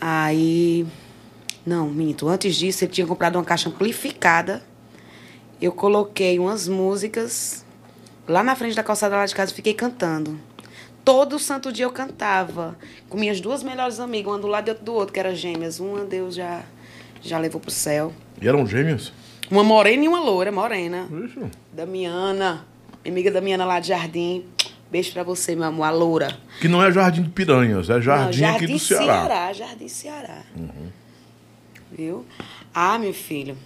[0.00, 0.86] Aí.
[1.66, 2.28] Não, minto.
[2.28, 4.62] Antes disso, ele tinha comprado uma caixa amplificada.
[5.60, 7.64] Eu coloquei umas músicas
[8.26, 10.38] lá na frente da calçada lá de casa e fiquei cantando.
[11.04, 12.76] Todo santo dia eu cantava.
[13.08, 15.78] Com minhas duas melhores amigas, uma do lado e outra do outro, que eram gêmeas.
[15.78, 16.62] Uma Deus já,
[17.22, 18.12] já levou pro céu.
[18.40, 19.12] E eram gêmeos?
[19.50, 21.06] Uma morena e uma loura, morena.
[21.10, 21.40] Vixe.
[21.72, 22.66] Damiana,
[23.04, 24.44] minha amiga Damiana lá de Jardim.
[24.90, 26.38] Beijo pra você, meu amor, a loura.
[26.60, 29.52] Que não é Jardim de Piranhas, é Jardim, Não, aqui do Ceará.
[29.52, 30.42] Jardim Ceará.
[31.90, 32.24] Viu?
[32.72, 33.56] Ah, meu filho.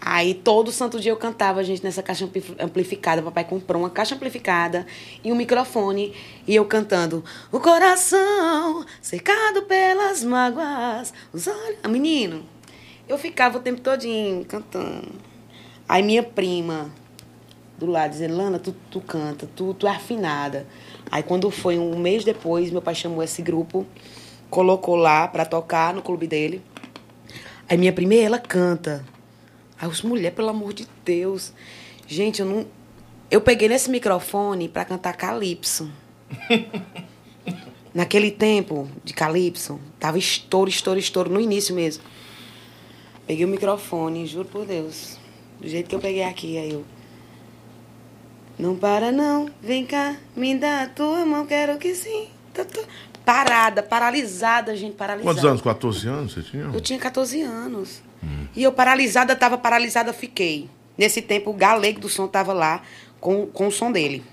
[0.00, 3.20] Aí todo santo dia eu cantava, gente, nessa caixa ampli- amplificada.
[3.20, 4.86] Papai comprou uma caixa amplificada
[5.24, 6.14] e um microfone.
[6.46, 7.24] E eu cantando.
[7.50, 11.12] O coração cercado pelas mágoas.
[11.32, 11.76] Os olhos.
[11.82, 12.44] Ah, menino,
[13.08, 15.08] eu ficava o tempo todinho cantando.
[15.88, 16.90] Aí minha prima
[17.78, 20.66] do lado dizendo, Lana, tu, tu canta, tu, tu é afinada.
[21.10, 23.86] Aí quando foi um mês depois, meu pai chamou esse grupo,
[24.50, 26.60] colocou lá pra tocar no clube dele.
[27.68, 29.04] Aí minha prima, "Ei, ela canta.
[29.80, 31.52] Aí os mulher, pelo amor de Deus.
[32.06, 32.66] Gente, eu não.
[33.30, 35.90] Eu peguei nesse microfone pra cantar Calypso.
[37.94, 42.02] Naquele tempo de Calypso, tava estouro, estouro, estouro, no início mesmo.
[43.26, 45.18] Peguei o microfone, juro por Deus.
[45.60, 46.84] Do jeito que eu peguei aqui, aí eu.
[48.58, 52.28] Não para não, vem cá, me dá a tua mão, quero que sim.
[52.52, 52.80] Tá, tá.
[53.24, 55.34] Parada, paralisada, gente, paralisada.
[55.34, 55.62] Quantos anos?
[55.62, 56.64] 14 anos você tinha?
[56.64, 58.02] Eu tinha 14 anos.
[58.56, 60.68] E eu paralisada, tava paralisada, fiquei.
[60.96, 62.82] Nesse tempo, o galego do som tava lá
[63.20, 64.24] com, com o som dele.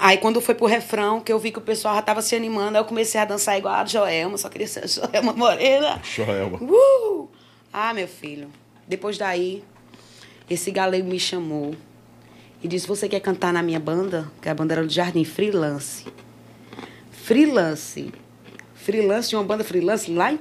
[0.00, 2.78] Aí quando foi pro refrão, que eu vi que o pessoal já tava se animando,
[2.78, 6.00] aí eu comecei a dançar igual a Joelma, só queria ser a Joelma Morena.
[6.02, 6.58] Joelma.
[6.62, 7.28] Uh!
[7.72, 8.48] Ah, meu filho.
[8.88, 9.62] Depois daí,
[10.48, 11.74] esse galego me chamou
[12.64, 14.26] e disse: Você quer cantar na minha banda?
[14.40, 16.06] Que a banda era do Jardim Freelance.
[17.12, 18.12] Freelance.
[18.74, 20.38] Freelance, tinha uma banda freelance lá em,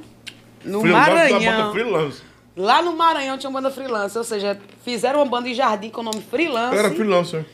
[0.65, 2.13] no Freelance Maranhão.
[2.55, 4.17] Lá no Maranhão tinha uma banda freelance.
[4.17, 6.77] Ou seja, fizeram uma banda em jardim com o nome Freelance.
[6.77, 7.45] Era freelancer.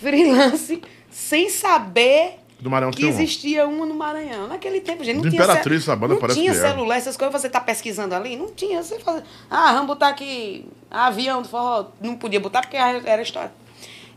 [0.00, 4.46] Freelance, sem saber Do Maranhão que existia uma no Maranhão.
[4.48, 5.42] Naquele tempo, gente, não Do tinha...
[5.42, 6.68] Imperatriz, ce- a banda não parece tinha era.
[6.70, 8.36] celular, essas coisas você tá pesquisando ali.
[8.36, 8.82] Não tinha.
[8.82, 9.22] Você fazia...
[9.50, 11.86] Ah, vamos botar aqui avião do forró.
[12.00, 13.52] Não podia botar porque era história.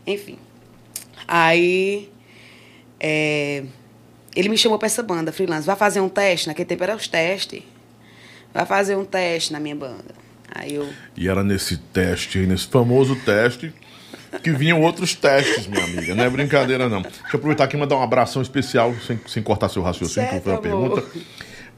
[0.06, 0.36] Enfim.
[1.26, 2.10] Aí...
[3.00, 3.62] é,
[4.36, 5.66] Ele me chamou pra essa banda, freelance.
[5.66, 6.48] Vai fazer um teste?
[6.48, 7.62] Naquele tempo era os testes.
[8.52, 10.14] Vai fazer um teste na minha banda.
[10.54, 10.88] Aí eu...
[11.16, 13.72] E era nesse teste, nesse famoso teste,
[14.42, 16.14] que vinham outros testes, minha amiga.
[16.14, 17.02] Não é brincadeira, não.
[17.02, 20.34] Deixa eu aproveitar aqui e mandar um abração especial, sem, sem cortar seu raciocínio, que
[20.34, 21.04] Certo, foi a pergunta.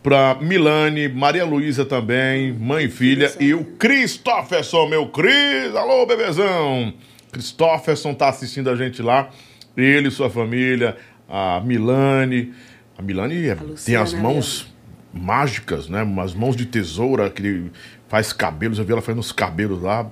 [0.03, 5.75] Pra Milane, Maria Luísa também, mãe e filha, e o Christopherson, meu Cris.
[5.75, 6.93] Alô, bebezão.
[7.37, 9.29] Christopherson tá assistindo a gente lá.
[9.77, 10.97] Ele, sua família,
[11.29, 12.55] a Milane.
[12.97, 14.75] A Milane é- tem Luciana as mãos
[15.13, 16.03] mágicas, né?
[16.03, 17.71] Umas mãos de tesoura que
[18.09, 18.79] faz cabelos.
[18.79, 20.09] Eu vi ela fazendo os cabelos lá.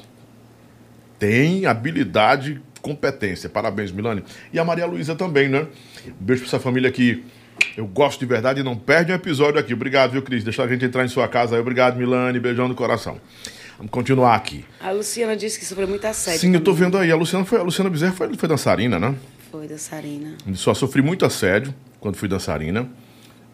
[1.19, 3.49] Tem habilidade, competência.
[3.49, 4.23] Parabéns, Milane.
[4.53, 5.67] E a Maria Luísa também, né?
[6.07, 7.25] Um beijo pra essa família que
[7.77, 9.73] eu gosto de verdade e não perde um episódio aqui.
[9.73, 10.45] Obrigado, viu, Cris?
[10.45, 11.61] Deixar a gente entrar em sua casa aí.
[11.61, 12.39] Obrigado, Milane.
[12.39, 13.19] Beijão no coração.
[13.77, 14.65] Vamos continuar aqui.
[14.81, 16.41] A Luciana disse que sofreu muito assédio.
[16.41, 16.85] Sim, eu tô também.
[16.87, 17.11] vendo aí.
[17.11, 19.15] A Luciana, foi, a Luciana Bezerra foi, foi dançarina, né?
[19.51, 20.37] Foi, dançarina.
[20.55, 22.89] Só sofri muito assédio quando fui dançarina.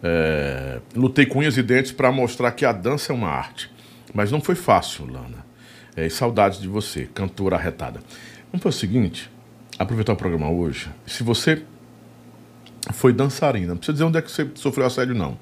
[0.02, 3.70] É, lutei com unhas e dentes para mostrar que a dança é uma arte.
[4.12, 5.44] Mas não foi fácil, Lana.
[5.96, 8.00] É, e saudades de você, cantora arretada.
[8.50, 9.30] Vamos fazer o seguinte:
[9.78, 10.88] aproveitar o programa hoje.
[11.06, 11.62] Se você
[12.92, 15.38] foi dançarina, não precisa dizer onde é que você sofreu assédio, não.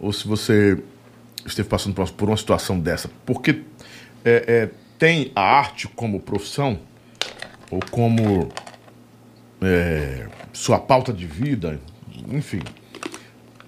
[0.00, 0.78] Ou se você
[1.46, 3.10] esteve passando por uma situação dessa.
[3.24, 3.62] Porque
[4.24, 6.78] é, é, tem a arte como profissão,
[7.70, 8.48] ou como
[9.62, 11.80] é, sua pauta de vida,
[12.30, 12.60] enfim.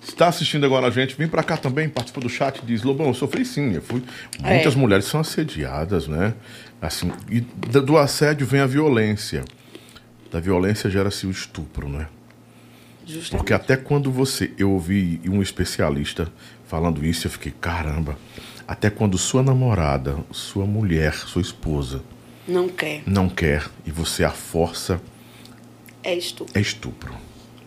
[0.02, 3.14] Está assistindo agora a gente, vem pra cá também, participa do chat diz, Lobão, eu
[3.14, 4.02] sofri sim, eu fui.
[4.40, 4.76] Muitas É.
[4.76, 6.32] mulheres são assediadas, né?
[6.80, 9.44] Assim, e do assédio vem a violência.
[10.30, 12.06] Da violência gera-se o estupro, né?
[13.04, 13.36] Justamente.
[13.36, 14.52] Porque até quando você.
[14.58, 16.30] Eu ouvi um especialista
[16.66, 18.16] falando isso, eu fiquei, caramba.
[18.66, 22.02] Até quando sua namorada, sua mulher, sua esposa
[22.48, 23.02] Não quer.
[23.06, 25.00] não quer e você a força,
[26.02, 26.52] É estupro.
[26.58, 27.14] é estupro.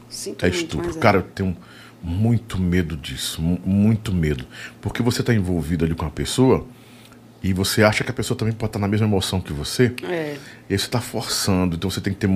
[0.10, 0.90] Sinto É estupro.
[0.90, 1.00] é.
[1.00, 1.56] Cara, eu tenho
[2.02, 3.42] muito medo disso.
[3.42, 4.46] mu- Muito medo.
[4.82, 6.66] Porque você está envolvido ali com a pessoa
[7.44, 9.94] e você acha que a pessoa também pode estar na mesma emoção que você.
[10.04, 10.36] É.
[10.70, 11.76] E aí você está forçando.
[11.76, 12.30] Então você tem que ter.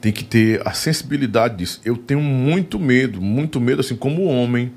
[0.00, 1.80] Tem que ter a sensibilidade disso.
[1.84, 4.72] Eu tenho muito medo, muito medo, assim, como homem,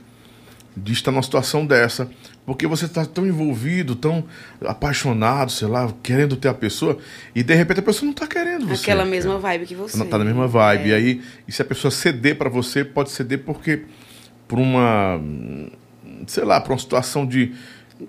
[0.76, 2.10] de estar numa situação dessa.
[2.46, 4.24] Porque você está tão envolvido, tão
[4.66, 6.98] apaixonado, sei lá, querendo ter a pessoa,
[7.36, 8.82] e de repente a pessoa não está querendo você.
[8.84, 9.10] Aquela cara.
[9.10, 9.98] mesma vibe que você.
[9.98, 10.84] Não tá na mesma vibe.
[10.86, 10.88] É.
[10.88, 13.84] E aí, e se a pessoa ceder pra você, pode ceder porque
[14.48, 15.22] por uma
[16.28, 17.52] sei lá, por uma situação de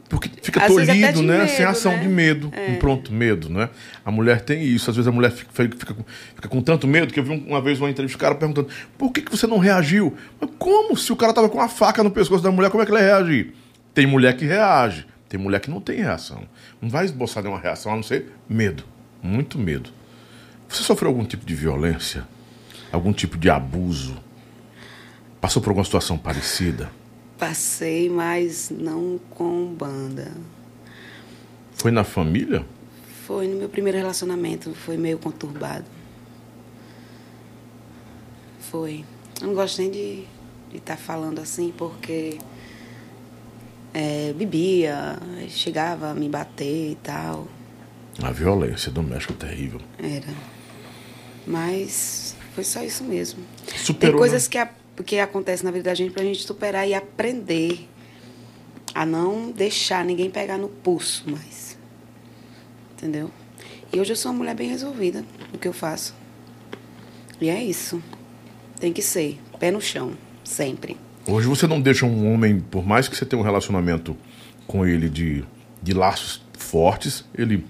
[0.08, 1.38] porque fica Às tolhido, de né?
[1.40, 1.98] medo, Sem ação né?
[1.98, 3.68] de medo, um pronto medo, né?
[4.02, 4.88] A mulher tem isso.
[4.88, 6.02] Às vezes a mulher fica, fica, com,
[6.34, 8.68] fica com tanto medo que eu vi um- uma vez uma entrevista, o cara perguntando:
[8.96, 10.16] por que, que você não reagiu?
[10.40, 10.96] Mas como?
[10.96, 13.00] Se o cara tava com uma faca no pescoço da mulher, como é que ele
[13.00, 13.52] ia reagir?
[13.94, 16.46] Tem mulher que reage, tem mulher que não tem reação.
[16.80, 18.84] Não vai esboçar nenhuma reação, a não ser medo.
[19.22, 19.90] Muito medo.
[20.68, 22.26] Você sofreu algum tipo de violência?
[22.90, 24.16] Algum tipo de abuso?
[25.40, 26.90] Passou por alguma situação parecida?
[27.38, 30.32] Passei, mas não com banda.
[31.74, 32.64] Foi na família?
[33.26, 35.84] Foi no meu primeiro relacionamento, foi meio conturbado.
[38.70, 39.04] Foi.
[39.40, 40.24] Eu não gosto nem de
[40.72, 42.38] estar falando assim, porque
[43.92, 45.18] é, bebia,
[45.48, 47.48] chegava a me bater e tal.
[48.22, 49.80] A violência doméstica é terrível.
[49.98, 50.34] Era.
[51.46, 53.42] Mas foi só isso mesmo.
[53.76, 54.50] Superou, Tem coisas né?
[54.50, 54.70] que, a,
[55.04, 57.88] que acontecem na vida da gente pra gente superar e aprender
[58.94, 61.78] a não deixar ninguém pegar no pulso mais.
[62.92, 63.30] Entendeu?
[63.92, 66.14] E hoje eu sou uma mulher bem resolvida no que eu faço.
[67.40, 68.02] E é isso.
[68.78, 69.38] Tem que ser.
[69.58, 70.16] Pé no chão.
[70.44, 70.96] Sempre.
[71.26, 74.16] Hoje você não deixa um homem, por mais que você tenha um relacionamento
[74.66, 75.44] com ele de,
[75.82, 77.64] de laços fortes, ele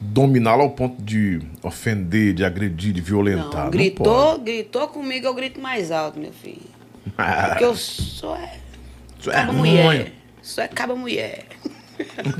[0.00, 3.54] dominá-lo ao ponto de ofender, de agredir, de violentar.
[3.54, 4.44] Não, Não gritou, pode.
[4.44, 6.60] gritou comigo, eu grito mais alto, meu filho.
[7.16, 8.58] Ah, Porque eu sou é,
[9.18, 10.12] isso é caba mulher.
[10.42, 11.46] Isso é caba mulher.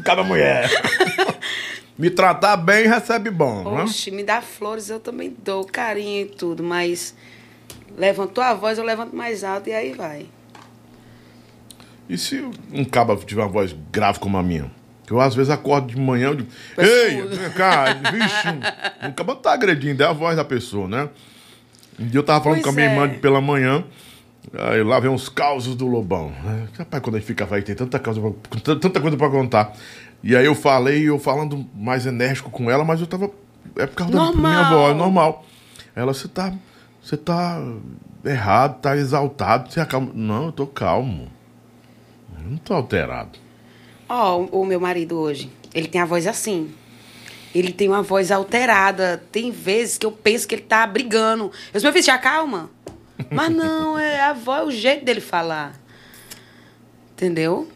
[0.05, 0.71] Cada mulher.
[1.99, 3.83] Me tratar bem, recebe bom, né?
[3.83, 7.15] Oxe, me dá flores, eu também dou carinho e tudo, mas
[7.97, 10.27] levantou a voz, eu levanto mais alto e aí vai.
[12.09, 12.41] E se
[12.73, 14.71] um caba tiver uma voz grave como a minha?
[15.07, 18.49] Que eu às vezes acordo de manhã e digo, ei, tudo." vem cá, vixe,
[19.07, 21.09] um caba tá agredindo, é a voz da pessoa, né?
[21.99, 22.93] Um dia eu tava falando Pois com a minha é.
[22.93, 23.85] irmã pela manhã,
[24.55, 26.33] aí lá vem os causos do Lobão.
[26.79, 29.73] Rapaz, quando a gente fica vai tem tanta, causa pra- tanta coisa pra contar.
[30.23, 33.31] E aí eu falei, eu falando mais enérgico com ela, mas eu tava.
[33.77, 34.73] É por causa da minha Normal.
[34.73, 35.45] voz, normal.
[35.95, 36.53] Ela, você tá.
[37.03, 37.61] Você tá
[38.25, 40.11] errado, tá exaltado, você acalma.
[40.15, 41.29] Não, eu tô calmo.
[42.43, 43.39] Eu não tô alterado.
[44.09, 46.73] Ó, o, o meu marido hoje, ele tem a voz assim.
[47.55, 49.23] Ele tem uma voz alterada.
[49.33, 51.51] Tem vezes que eu penso que ele tá brigando.
[51.73, 52.71] Eu meu filho, se acalma.
[53.31, 55.75] Mas não, é a voz, o jeito dele falar.
[57.13, 57.69] Entendeu?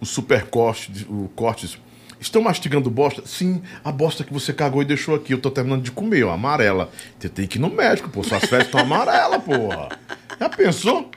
[0.00, 1.78] O super corte, o cortes.
[2.18, 3.22] Estão mastigando bosta?
[3.24, 5.32] Sim, a bosta que você cagou e deixou aqui.
[5.32, 6.90] Eu tô terminando de comer, ó, amarela.
[7.18, 8.22] Você tem que ir no médico, pô.
[8.22, 9.88] Suas fezes estão amarelas, porra.
[10.38, 11.10] Já pensou?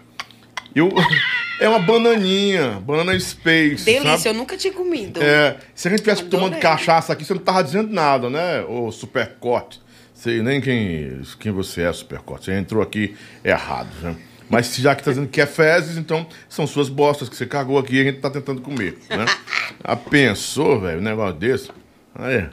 [1.60, 3.86] É uma bananinha, banana space.
[3.86, 4.30] Delícia, sabe?
[4.30, 5.22] eu nunca tinha comido.
[5.22, 6.48] É, se a gente tivesse Adorei.
[6.48, 8.64] tomando cachaça aqui, você não tava dizendo nada, né?
[8.64, 9.80] Ô, supercorte.
[10.16, 12.46] Sei nem quem, quem você é, supercorte.
[12.46, 13.16] Você entrou aqui
[13.46, 14.16] errado, né?
[14.50, 17.78] Mas já que tá dizendo que é fezes, então são suas bostas que você cagou
[17.78, 19.26] aqui e a gente tá tentando comer, né?
[19.84, 21.70] ah, pensou, velho, um negócio desse?
[22.16, 22.50] Aí,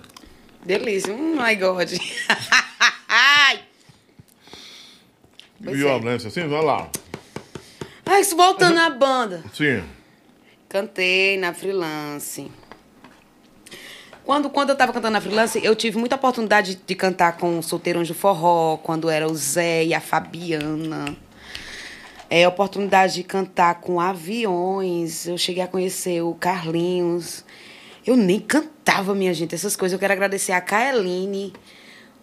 [0.65, 1.13] Delícia.
[1.13, 1.89] Hum, my God.
[3.09, 3.61] Ai,
[5.63, 6.27] Pois é.
[6.27, 6.89] assim, vai lá.
[8.11, 9.41] Ai, isso voltando à banda.
[9.55, 9.85] Sim.
[10.69, 12.51] Cantei na freelance.
[14.25, 17.63] Quando, quando eu estava cantando na freelance, eu tive muita oportunidade de cantar com o
[17.63, 21.17] Solteirões do Forró, quando era o Zé e a Fabiana.
[22.29, 25.29] É, oportunidade de cantar com aviões.
[25.29, 27.45] Eu cheguei a conhecer o Carlinhos.
[28.05, 29.93] Eu nem cantava, minha gente, essas coisas.
[29.93, 31.53] Eu quero agradecer a Kaeline,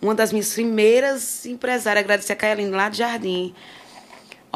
[0.01, 2.03] uma das minhas primeiras empresárias.
[2.03, 3.55] Agradecer a Kaeline lá de Jardim.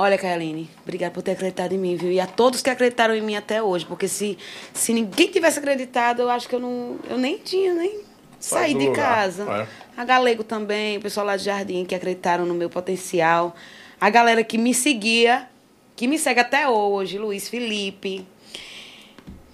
[0.01, 2.11] Olha, Kaeline, obrigada por ter acreditado em mim, viu?
[2.11, 4.35] E a todos que acreditaram em mim até hoje, porque se,
[4.73, 6.97] se ninguém tivesse acreditado, eu acho que eu não.
[7.07, 8.01] Eu nem tinha, nem
[8.39, 9.43] saí de casa.
[9.43, 9.67] é.
[9.95, 13.55] A Galego também, o pessoal lá de Jardim que acreditaram no meu potencial.
[13.99, 15.47] A galera que me seguia,
[15.95, 18.25] que me segue até hoje, Luiz Felipe,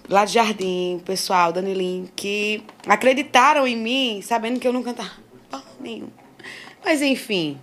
[0.08, 5.10] lá de Jardim, o pessoal, Danilinho, que acreditaram em mim, sabendo que eu não cantava
[5.50, 6.10] porra nenhuma.
[6.82, 7.58] Mas enfim,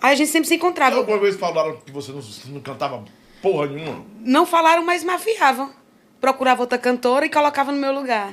[0.00, 0.96] Aí a gente sempre se encontrava.
[0.96, 2.20] Alguma vez falaram que você não,
[2.52, 3.04] não cantava
[3.42, 4.04] porra nenhuma?
[4.20, 5.72] Não falaram, mas me afiavam.
[6.20, 8.32] Procurava outra cantora e colocava no meu lugar.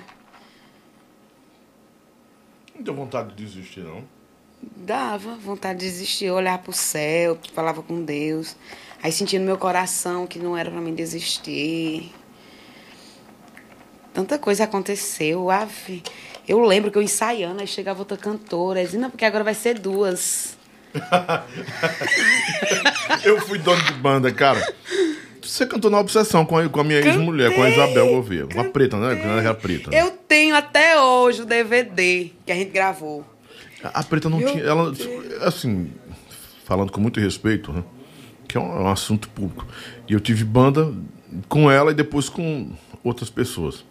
[2.75, 4.03] Não deu vontade de desistir, não.
[4.61, 8.55] Dava vontade de desistir, olhar pro céu, falava com Deus.
[9.01, 12.11] Aí sentia no meu coração que não era pra mim desistir.
[14.13, 15.49] Tanta coisa aconteceu.
[15.51, 16.01] Ave.
[16.47, 19.79] Eu lembro que eu ensaiando, aí chegava outra cantora, dizia, não, porque agora vai ser
[19.79, 20.54] duas.
[23.23, 24.73] Eu fui dono de banda, cara.
[25.41, 28.47] Você cantou na Obsessão com a, com a minha ex-mulher, com a Isabel Gouveia.
[28.53, 29.21] Uma preta, né?
[29.21, 29.91] Ela era preta.
[29.91, 30.01] né?
[30.01, 33.25] Eu tenho até hoje o DVD que a gente gravou.
[33.83, 34.63] A preta não Meu tinha.
[34.63, 34.91] Ela,
[35.41, 35.91] assim,
[36.65, 37.83] falando com muito respeito, né?
[38.47, 39.67] Que é um, é um assunto público.
[40.09, 40.91] E eu tive banda
[41.47, 42.71] com ela e depois com
[43.03, 43.85] outras pessoas.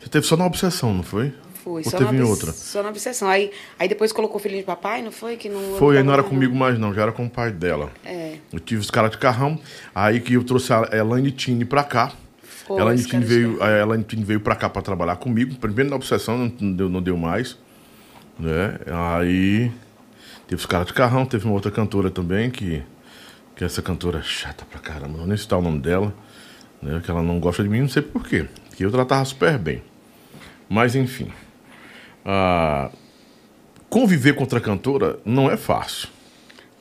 [0.00, 1.32] Você teve só na Obsessão, não foi?
[1.66, 2.52] Foi, Ou só teve na, outra?
[2.52, 3.28] Só na obsessão.
[3.28, 5.36] Aí, aí depois colocou o filhinho de papai, não foi?
[5.36, 7.50] Que não Foi, aí não era mais, comigo mais, não, já era com o pai
[7.50, 7.90] dela.
[8.04, 8.36] É.
[8.52, 9.58] Eu tive os caras de carrão,
[9.92, 12.12] aí que eu trouxe a Elaine Tini pra cá.
[12.40, 15.56] Foi, Elaine de veio, a Elaine Tini veio pra cá pra trabalhar comigo.
[15.56, 17.58] Primeiro na obsessão, não, não deu, não deu mais.
[18.38, 18.78] Né?
[18.86, 19.72] Aí
[20.46, 22.80] teve os caras de carrão, teve uma outra cantora também, que,
[23.56, 26.14] que essa cantora é chata pra caramba, não vou nem citar o nome dela,
[26.80, 27.02] né?
[27.04, 28.46] Que ela não gosta de mim, não sei porquê.
[28.76, 29.82] Que eu tratava super bem.
[30.68, 31.28] Mas enfim.
[32.26, 32.90] Ah,
[33.88, 36.08] conviver com outra cantora não é fácil.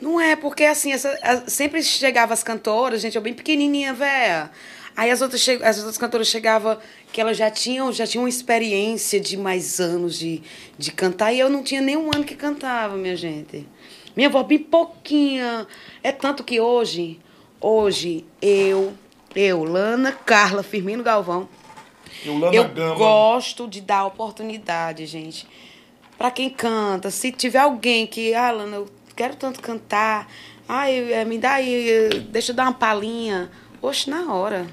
[0.02, 4.50] Não é, porque assim, essa- a- sempre chegava as cantoras, gente, eu bem pequenininha, véia.
[4.98, 6.78] Aí as outras, as outras cantoras chegavam
[7.12, 10.41] que elas já tinham, já tinham experiência de mais anos de,
[10.78, 13.68] de cantar, e eu não tinha nem um ano que cantava, minha gente.
[14.16, 15.68] Minha voz bem pouquinha.
[16.02, 17.20] É tanto que hoje,
[17.60, 18.93] hoje, eu,
[19.36, 21.50] eu, Lana, Carla, Firmino Galvão,
[22.30, 25.47] Eu, Gama, gosto de dar oportunidade, gente.
[26.17, 30.28] Pra quem canta, se tiver alguém que, ah, Lana, eu quero tanto cantar,
[30.67, 33.51] ai, eh, me dá aí, eh, deixa eu dar uma palhinha.
[33.82, 34.65] Oxe, na hora.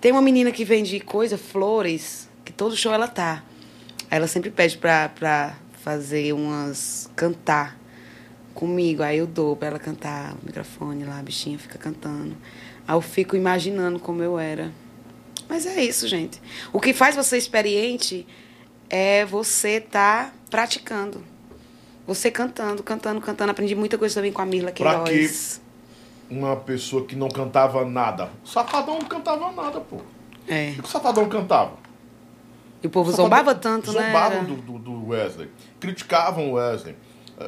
[0.00, 3.42] Tem uma menina que vende coisa, flores, que todo show ela tá.
[4.10, 7.10] Aí ela sempre pede pra, pra fazer umas.
[7.16, 7.78] cantar
[8.54, 9.02] comigo.
[9.02, 12.36] Aí eu dou pra ela cantar o microfone lá, a bichinha fica cantando.
[12.86, 14.70] Aí eu fico imaginando como eu era.
[15.48, 16.40] Mas é isso, gente.
[16.72, 18.26] O que faz você experiente
[18.88, 21.22] é você estar praticando.
[22.06, 23.50] Você cantando, cantando, cantando.
[23.50, 25.60] Aprendi muita coisa também com a Mirla Pra Queiroz.
[26.28, 28.30] uma pessoa que não cantava nada.
[28.44, 29.98] O Safadão não cantava nada, pô.
[30.48, 30.70] É.
[30.70, 31.76] O que o Safadão cantava?
[32.82, 34.06] E o povo Safadão zombava tanto, né?
[34.06, 35.48] Zombavam do, do, do Wesley.
[35.78, 36.96] Criticavam o Wesley.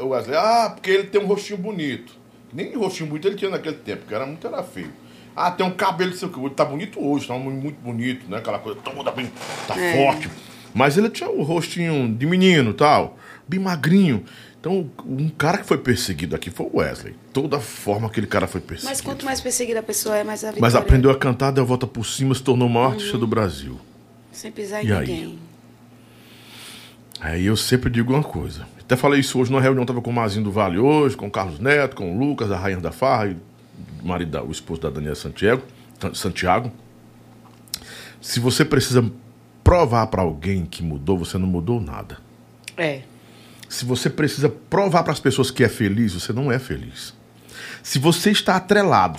[0.01, 2.15] O Wesley, ah, porque ele tem um rostinho bonito.
[2.53, 4.93] Nem rostinho bonito ele tinha naquele tempo, porque era muito era feio.
[5.37, 6.39] Ah, tem um cabelo, sei o que.
[6.41, 8.39] Ele tá bonito hoje, tá muito bonito, né?
[8.39, 9.31] Aquela coisa toda bem.
[9.67, 9.97] Tá É.
[9.97, 10.31] forte.
[10.73, 13.17] Mas ele tinha o rostinho de menino tal,
[13.49, 14.25] bem magrinho.
[14.61, 17.15] Então, um cara que foi perseguido aqui foi o Wesley.
[17.33, 18.91] Toda a forma que aquele cara foi perseguido.
[18.91, 20.63] Mas quanto mais perseguida a pessoa é, mais a vitória.
[20.63, 23.27] Mas aprendeu a cantar, deu a volta por cima, se tornou o maior artista do
[23.27, 23.79] Brasil.
[24.33, 24.99] Sem pisar em E aí?
[25.07, 25.39] ninguém.
[27.21, 28.67] Aí eu sempre digo uma coisa.
[28.81, 31.31] Até falei isso hoje numa reunião, tava com o Mazinho do Vale hoje, com o
[31.31, 33.37] Carlos Neto, com o Lucas, a Rainha da Farra, e
[34.05, 35.63] marido da- o esposo da Daniela Santiago,
[36.13, 36.71] Santiago.
[38.21, 39.11] Se você precisa
[39.63, 42.19] provar para alguém que mudou, você não mudou nada.
[42.77, 43.03] É.
[43.69, 47.15] Se você precisa provar para as pessoas que é feliz, você não é feliz.
[47.83, 49.19] Se você está atrelado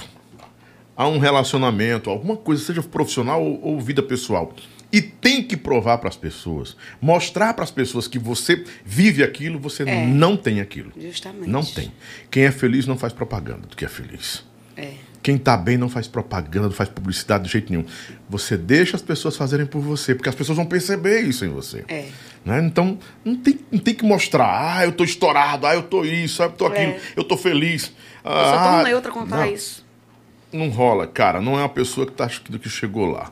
[0.96, 4.54] a um relacionamento, alguma coisa, seja profissional ou, ou vida pessoal,
[4.92, 9.60] e tem que provar para as pessoas, mostrar para as pessoas que você vive aquilo,
[9.60, 10.06] você É.
[10.08, 10.92] não tem aquilo.
[10.98, 11.50] Justamente.
[11.50, 11.92] Não tem.
[12.32, 14.44] Quem é feliz não faz propaganda do que é feliz.
[14.76, 14.94] É.
[15.26, 17.86] Quem tá bem não faz propaganda, não faz publicidade de jeito nenhum.
[18.30, 21.84] Você deixa as pessoas fazerem por você, porque as pessoas vão perceber isso em você.
[21.88, 22.10] É.
[22.46, 22.62] Né?
[22.64, 26.44] Então, não tem, não tem que mostrar, ah, eu tô estourado, ah, eu tô isso,
[26.44, 27.00] ah, eu tô aquilo, É.
[27.16, 27.92] eu tô feliz.
[28.24, 29.84] Eu sou ah, tão neutra quanto a não, isso.
[30.54, 33.32] Não rola, cara, não é uma pessoa que tá achando que chegou lá.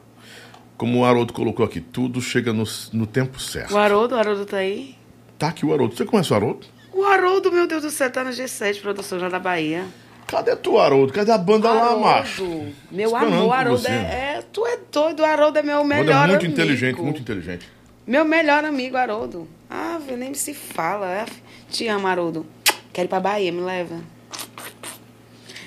[0.76, 3.76] Como o Haroldo colocou aqui, tudo chega no, no tempo certo.
[3.76, 4.96] O Haroldo, o Haroldo tá aí?
[5.38, 5.96] Tá aqui o Haroldo.
[5.96, 6.66] Você conhece o Haroldo?
[6.92, 9.86] O Haroldo, meu Deus do céu, tá na G7, produção já da Bahia.
[10.28, 11.14] Cadê tu, Haroldo?
[11.14, 12.66] Cadê a banda lá, Haroldo, macho?
[12.92, 16.28] Meu amor, Haroldo é, é- Tu é doido, o Haroldo é meu Haroldo melhor é
[16.28, 16.52] muito amigo.
[16.54, 17.70] inteligente, muito inteligente.
[18.06, 19.48] Meu melhor amigo, Haroldo.
[19.70, 21.08] Ah, nem se fala.
[21.08, 21.26] é.
[21.70, 22.46] Te amo, Haroldo.
[22.92, 24.00] Quero ir pra Bahia, me leva.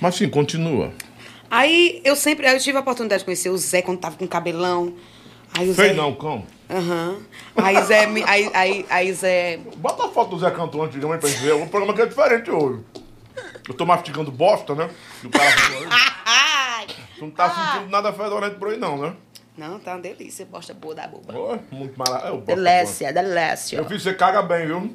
[0.01, 0.93] Mas sim, continua.
[1.51, 2.47] Aí eu sempre.
[2.47, 4.93] Eu tive a oportunidade de conhecer o Zé quando tava com cabelão.
[5.57, 5.95] Aí o Sei Zé.
[5.95, 6.45] não, cão.
[6.69, 7.17] Aham.
[7.57, 8.05] Aí Zé.
[8.27, 9.59] Aí, aí, aí Zé.
[9.77, 11.53] Bota a foto do Zé Cantor antigamente pra gente ver.
[11.55, 12.81] O programa aqui é diferente hoje.
[13.69, 14.91] Eu tô mastigando bosta, né?
[15.23, 15.51] Do cara
[17.17, 17.73] Tu não tá ah.
[17.73, 19.17] sentindo nada fedorento por aí, não, né?
[19.57, 20.45] Não, tá uma delícia.
[20.45, 21.35] Bosta boa da boba.
[21.35, 22.45] Oh, muito maravilhoso.
[22.47, 23.79] É, delícia, delícia.
[23.79, 24.95] Eu fiz, você caga bem, viu?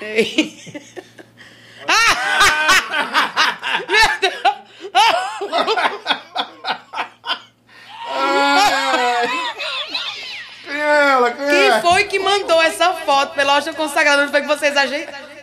[0.00, 0.82] Ei.
[3.88, 4.34] Meu Deus!
[10.64, 11.30] Quem é ela?
[11.30, 11.80] Quem Quem é?
[11.80, 14.22] foi que mandou essa foto pela loja consagrada?
[14.22, 15.35] Onde foi que vocês ajeitaram?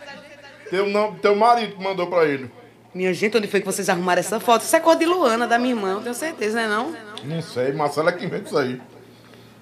[0.74, 2.50] Teu, não, teu marido mandou pra ele.
[2.92, 4.62] Minha gente, onde foi que vocês arrumaram essa foto?
[4.62, 6.92] Isso é cor de Luana, da minha irmã, eu tenho certeza, né não?
[7.22, 8.80] Não sei, Marcelo é quem inventa isso aí.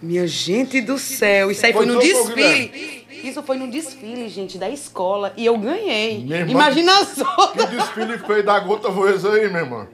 [0.00, 3.06] Minha gente do céu, isso aí foi Foi no desfile.
[3.24, 5.34] Isso foi no desfile, gente, da escola.
[5.36, 6.24] E eu ganhei.
[6.24, 7.52] Minha irmã- Imagina Que só.
[7.66, 9.86] desfile feio da gota foi esse aí, meu irmão?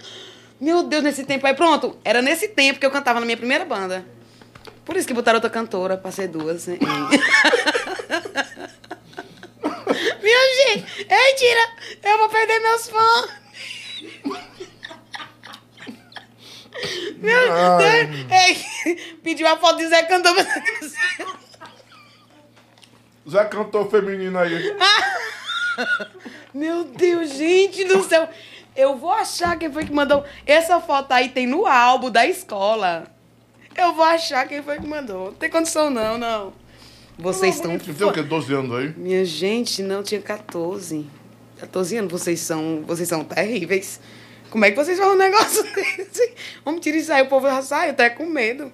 [0.60, 1.96] Meu Deus, nesse tempo aí, pronto.
[2.04, 4.04] Era nesse tempo que eu cantava na minha primeira banda.
[4.84, 6.68] Por isso que botaram outra cantora pra ser duas.
[6.68, 6.78] né?
[10.28, 11.70] Minha gente, ei, tira,
[12.02, 13.30] eu vou perder meus fãs.
[17.16, 17.78] Meu.
[17.78, 20.36] Deus, ei, pediu a foto de Zé Cantor.
[23.26, 24.76] Zé cantor feminino aí.
[26.52, 28.28] Meu Deus, gente do céu.
[28.76, 30.26] Eu vou achar quem foi que mandou.
[30.44, 33.06] Essa foto aí tem no álbum da escola.
[33.74, 35.26] Eu vou achar quem foi que mandou.
[35.26, 36.52] Não tem condição, não, não.
[37.18, 37.76] Vocês estão.
[37.78, 38.22] Você tem o quê?
[38.22, 38.94] 12 anos aí?
[38.96, 41.04] Minha gente, não tinha 14.
[41.58, 44.00] 14 anos, vocês são, vocês são terríveis.
[44.50, 46.32] Como é que vocês falam um negócio desse?
[46.64, 48.72] Vamos tirar isso aí, o povo já sai, até com medo.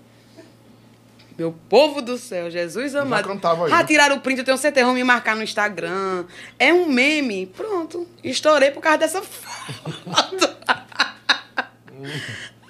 [1.36, 3.26] Meu povo do céu, Jesus amado.
[3.26, 3.72] cantava aí.
[3.72, 6.26] Ah, tiraram o print, eu tenho certeza, vão me marcar no Instagram.
[6.59, 7.47] É um meme.
[7.47, 8.07] Pronto.
[8.22, 10.57] Estourei por causa dessa foto.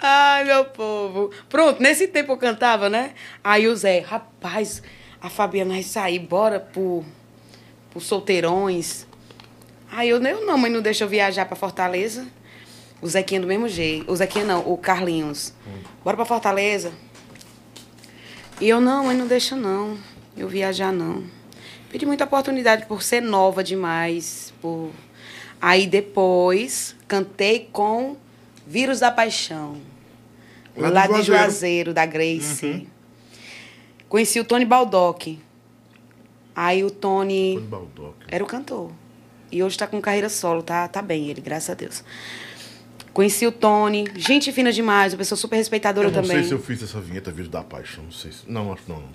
[0.01, 1.31] Ai, meu povo.
[1.49, 3.13] Pronto, nesse tempo eu cantava, né?
[3.43, 4.83] Aí o Zé, rapaz,
[5.25, 7.03] a Fabiana vai sair, bora pro,
[7.91, 9.07] pro solteirões.
[9.91, 12.27] Aí eu, eu não, mãe, não deixa eu viajar pra Fortaleza.
[13.01, 14.13] O Zequinha do mesmo jeito.
[14.13, 15.55] O Zequinha não, o Carlinhos.
[16.05, 16.93] Bora pra Fortaleza.
[18.61, 19.97] E eu, não, mãe, não deixa não.
[20.37, 21.25] Eu viajar não.
[21.91, 24.53] Pedi muita oportunidade por ser nova demais.
[24.61, 24.91] Por...
[25.59, 28.15] Aí depois cantei com
[28.67, 29.79] Vírus da Paixão.
[30.77, 31.95] Lá Lá, de Juazeiro.
[31.95, 32.89] Da Grace.
[34.15, 35.41] Conheci o Tony Baldock.
[36.55, 37.55] Aí o Tony.
[37.55, 38.15] Tony Baldock.
[38.29, 38.93] Era o cantor.
[39.51, 42.05] E hoje tá com carreira solo, tá, tá bem ele, graças a Deus.
[43.13, 46.37] Conheci o Tony, gente fina demais, uma pessoa super respeitadora Eu não também.
[46.37, 48.05] sei se eu fiz essa vinheta Vídeo da Paixão.
[48.05, 48.49] Não sei se...
[48.49, 49.01] Não, acho que não.
[49.01, 49.09] não.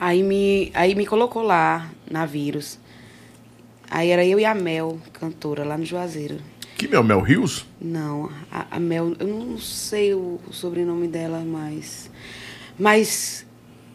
[0.00, 2.80] Aí me, aí me colocou lá, na Vírus.
[3.88, 6.40] Aí era eu e a Mel, cantora, lá no Juazeiro.
[6.76, 7.64] Que meu, Mel Rios?
[7.80, 12.10] Não, a, a Mel, eu não sei o, o sobrenome dela mais.
[12.76, 13.46] Mas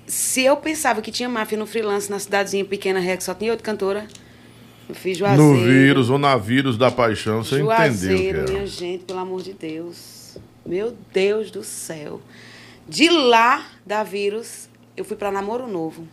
[0.06, 3.66] se eu pensava que tinha máfia no freelance na cidadezinha pequena que só tinha outra
[3.66, 4.08] cantora,
[4.88, 5.54] eu fiz Juazeiro.
[5.54, 9.20] No vírus ou na vírus da paixão, você entendeu o que Juazeiro, minha gente, pelo
[9.20, 10.38] amor de Deus.
[10.66, 12.22] Meu Deus do céu.
[12.88, 16.08] De lá, da Vírus, eu fui pra Namoro Novo.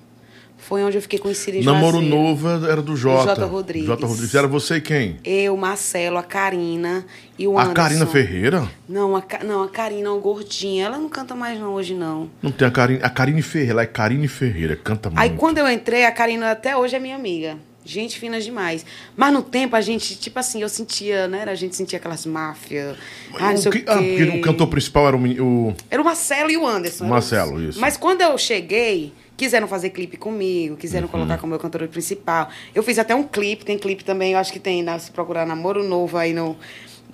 [0.61, 2.15] Foi onde eu fiquei conhecida em Namoro Juazeiro.
[2.17, 3.29] Novo era do Jota.
[3.31, 3.87] Jota Rodrigues.
[3.89, 4.35] Jota Rodrigues.
[4.35, 5.17] Era você e quem?
[5.25, 7.05] Eu, Marcelo, a Karina
[7.39, 7.75] e o A Anderson.
[7.75, 8.69] Karina Ferreira?
[8.89, 10.87] Não, a, não, a Karina, uma gordinha.
[10.87, 12.31] Ela não canta mais não, hoje, não.
[12.43, 13.01] Não tem a Karine.
[13.03, 13.73] A Karine Ferreira.
[13.73, 14.77] Ela é Karine Ferreira.
[14.77, 15.21] Canta muito.
[15.21, 17.57] Aí, quando eu entrei, a Karina até hoje é minha amiga.
[17.83, 18.85] Gente fina demais.
[19.17, 21.45] Mas no tempo, a gente, tipo assim, eu sentia, né?
[21.49, 22.97] A gente sentia aquelas máfias.
[23.35, 26.05] Ah, não o que, o ah, porque o cantor principal era o, o- Era o
[26.05, 27.07] Marcelo e o Anderson.
[27.07, 27.81] Marcelo, isso.
[27.81, 31.11] Mas quando eu cheguei, quiseram fazer clipe comigo, quiseram Uhum.
[31.13, 32.49] colocar como meu cantor principal.
[32.75, 35.47] Eu fiz até um clipe, tem clipe também, eu acho que tem, né, se procurar
[35.47, 36.57] Namoro Novo aí no...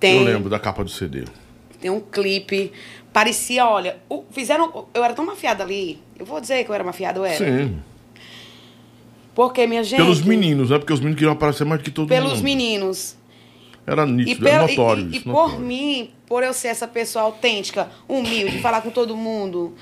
[0.00, 1.24] Tem, Eu lembro da capa do CD.
[1.80, 2.72] tem um clipe,
[3.12, 4.86] parecia, olha, o- fizeram...
[4.92, 7.36] Eu era tão mafiada ali, eu vou dizer que eu era mafiada, eu era.
[7.38, 7.78] Sim.
[9.34, 9.98] Porque, minha gente...
[10.00, 10.78] Pelos meninos, né?
[10.78, 12.42] Porque os meninos queriam aparecer mais que todo Pelos mundo.
[12.44, 13.16] meninos.
[13.86, 15.08] Era E, nítido, era pelo- notório.
[15.12, 15.60] e, e por notório.
[15.60, 19.74] mim, por eu ser essa pessoa autêntica, humilde, falar com todo mundo.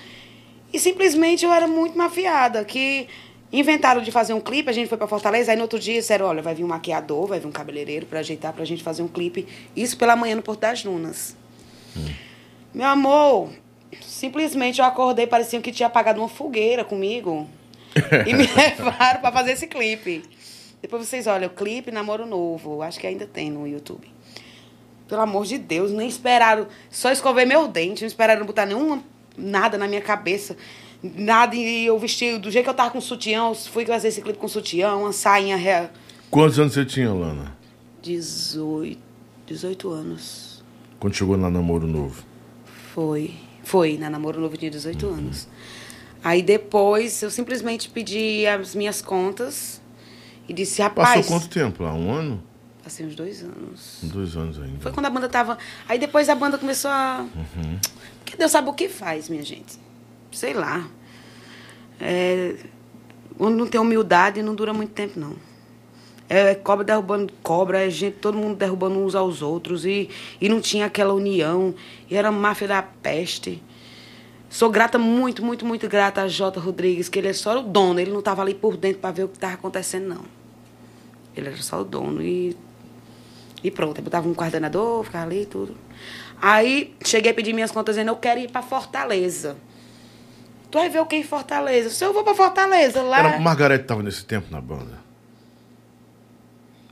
[0.74, 2.64] E simplesmente eu era muito mafiada.
[2.64, 3.06] Que
[3.52, 6.26] inventaram de fazer um clipe, a gente foi pra Fortaleza, aí no outro dia disseram:
[6.26, 9.06] olha, vai vir um maquiador, vai vir um cabeleireiro pra ajeitar pra gente fazer um
[9.06, 9.46] clipe.
[9.76, 11.36] Isso pela manhã no Porto das Dunas.
[12.74, 13.50] Meu amor,
[14.02, 17.48] simplesmente eu acordei, parecia que tinha apagado uma fogueira comigo.
[18.26, 20.24] e me levaram pra fazer esse clipe.
[20.82, 22.82] Depois vocês olham, o clipe Namoro Novo.
[22.82, 24.12] Acho que ainda tem no YouTube.
[25.06, 26.66] Pelo amor de Deus, nem esperaram.
[26.90, 29.00] Só escovei meu dente, não esperaram botar nenhuma
[29.36, 30.56] nada na minha cabeça.
[31.02, 34.22] Nada, e eu vesti do jeito que eu tava com sutiã, eu fui fazer esse
[34.22, 35.90] clipe com sutiã, uma sainha real.
[36.30, 37.54] Quantos anos você tinha, Lana?
[38.02, 38.98] 18,
[39.46, 40.64] 18 anos.
[40.98, 42.24] Quando chegou na Namoro Novo?
[42.94, 43.34] Foi.
[43.62, 45.48] Foi, na Namoro Novo tinha 18 anos.
[46.22, 49.82] Aí depois eu simplesmente pedi as minhas contas
[50.48, 51.16] e disse, rapaz.
[51.16, 51.92] Passou quanto tempo lá?
[51.92, 52.42] Um ano?
[52.84, 54.00] Passei uns dois anos.
[54.02, 54.78] Dois anos ainda.
[54.78, 55.56] Foi quando a banda tava.
[55.88, 57.26] Aí depois a banda começou a.
[58.18, 59.78] Porque Deus sabe o que faz, minha gente.
[60.30, 60.86] Sei lá.
[61.98, 62.56] É...
[63.38, 65.34] Quando não tem humildade, não dura muito tempo, não.
[66.28, 69.86] É cobra derrubando cobra, é gente, todo mundo derrubando uns aos outros.
[69.86, 71.74] E, e não tinha aquela união.
[72.10, 73.62] E era máfia da peste.
[74.50, 77.98] Sou grata, muito, muito, muito grata a Jota Rodrigues, que ele é só o dono.
[77.98, 80.24] Ele não estava ali por dentro para ver o que estava acontecendo, não.
[81.34, 82.22] Ele era só o dono.
[82.22, 82.54] E,
[83.64, 83.98] e pronto.
[83.98, 85.74] Eu botava um coordenador, ficava ali e tudo.
[86.40, 89.56] Aí cheguei a pedir minhas contas dizendo, eu quero ir para Fortaleza.
[90.70, 91.88] Tu vai ver o que em Fortaleza?
[91.90, 93.18] Se eu vou para Fortaleza, lá.
[93.20, 95.02] Era, Margarete estava nesse tempo na banda.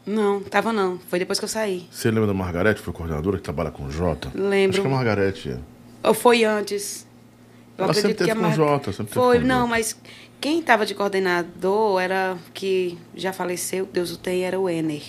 [0.07, 0.99] Não, tava não.
[1.09, 1.87] Foi depois que eu saí.
[1.91, 4.33] Você lembra da Margarete, que foi coordenadora, que trabalha com o Jota?
[4.35, 4.77] Lembro.
[4.77, 5.59] Acho que a Margarete é.
[6.09, 7.07] Ou foi antes?
[7.79, 9.97] Eu Ela sempre teve com o Mar- Jota, sempre teve Foi, o não, mas
[10.41, 15.03] quem estava de coordenador era que já faleceu, Deus o tem, era o Ener.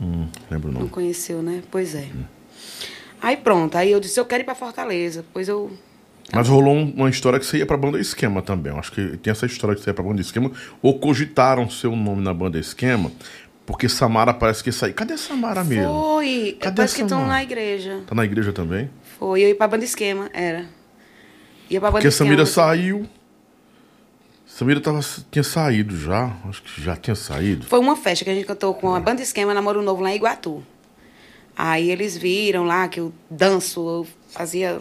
[0.00, 0.88] Hum, lembro Não não.
[0.88, 1.62] conheceu, né?
[1.70, 2.08] Pois é.
[3.22, 5.24] Aí pronto, aí eu disse, eu quero ir pra Fortaleza.
[5.32, 5.70] Pois eu.
[6.32, 8.72] Mas rolou um- uma história que você ia pra banda Esquema também.
[8.72, 10.50] Eu acho que tem essa história que você ia pra banda Esquema.
[10.82, 13.10] Ou cogitaram seu nome na banda Esquema,
[13.66, 14.92] porque Samara parece que ia sair.
[14.94, 15.84] Cadê a Samara mesmo?
[15.92, 16.56] Foi!
[16.60, 18.02] Cadê Parece que estão na igreja.
[18.06, 18.90] Tá na igreja também?
[19.18, 20.66] Foi, eu ia pra banda esquema, era.
[21.70, 22.28] Ia pra banda Porque esquema.
[22.30, 23.06] Samira saiu.
[24.54, 25.00] Samira tava,
[25.32, 26.32] tinha saído já.
[26.48, 27.66] Acho que já tinha saído.
[27.66, 30.14] Foi uma festa que a gente cantou com a banda esquema Namoro Novo lá em
[30.14, 30.64] Iguatu.
[31.56, 34.80] Aí eles viram lá que eu danço, eu fazia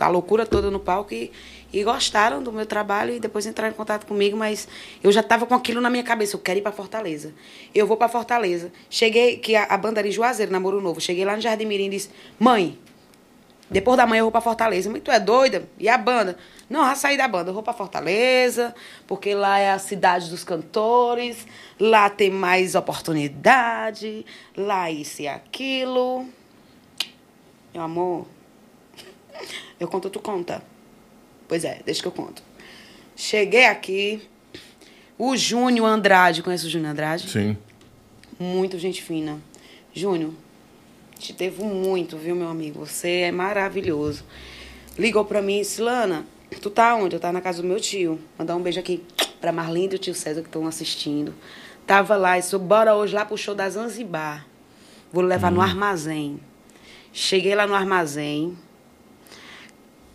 [0.00, 1.30] a loucura toda no palco e,
[1.72, 4.66] e gostaram do meu trabalho e depois entraram em contato comigo, mas
[5.00, 7.32] eu já estava com aquilo na minha cabeça, eu quero ir para Fortaleza.
[7.72, 8.72] Eu vou para Fortaleza.
[8.90, 11.00] Cheguei, que a, a banda era em Juazeiro, Namoro Novo.
[11.00, 12.76] Cheguei lá no Jardim Mirim e disse, mãe,
[13.70, 14.88] depois da manhã eu vou pra Fortaleza.
[14.90, 15.68] Mas tu é doida?
[15.78, 16.38] E a banda?
[16.68, 17.50] Não, já saí da banda.
[17.50, 18.74] Eu vou pra Fortaleza,
[19.06, 21.46] porque lá é a cidade dos cantores,
[21.78, 24.24] lá tem mais oportunidade,
[24.56, 26.26] lá isso e aquilo.
[27.74, 28.26] Meu amor,
[29.78, 30.62] eu conto, tu conta.
[31.46, 32.42] Pois é, deixa que eu conto.
[33.16, 34.22] Cheguei aqui,
[35.18, 37.28] o Júnior Andrade, conhece o Júnior Andrade?
[37.28, 37.56] Sim.
[38.38, 39.40] Muito gente fina.
[39.92, 40.32] Júnior,
[41.18, 42.84] te devo muito, viu, meu amigo?
[42.86, 44.24] Você é maravilhoso.
[44.98, 46.24] Ligou pra mim e disse, Lana,
[46.60, 47.16] tu tá onde?
[47.16, 48.18] Eu tava na casa do meu tio.
[48.38, 49.02] Mandar um beijo aqui
[49.40, 51.34] pra Marlinda e o tio César que estão assistindo.
[51.86, 54.46] Tava lá e disse, bora hoje lá pro show da Zanzibar.
[55.12, 56.38] Vou levar no armazém.
[57.12, 58.56] Cheguei lá no armazém.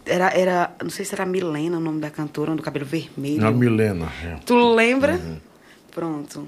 [0.06, 3.46] Era, era, não sei se era Milena o nome da cantora, do cabelo vermelho.
[3.46, 4.12] A Milena.
[4.24, 4.36] é.
[4.46, 5.20] Tu lembra?
[5.92, 6.48] Pronto.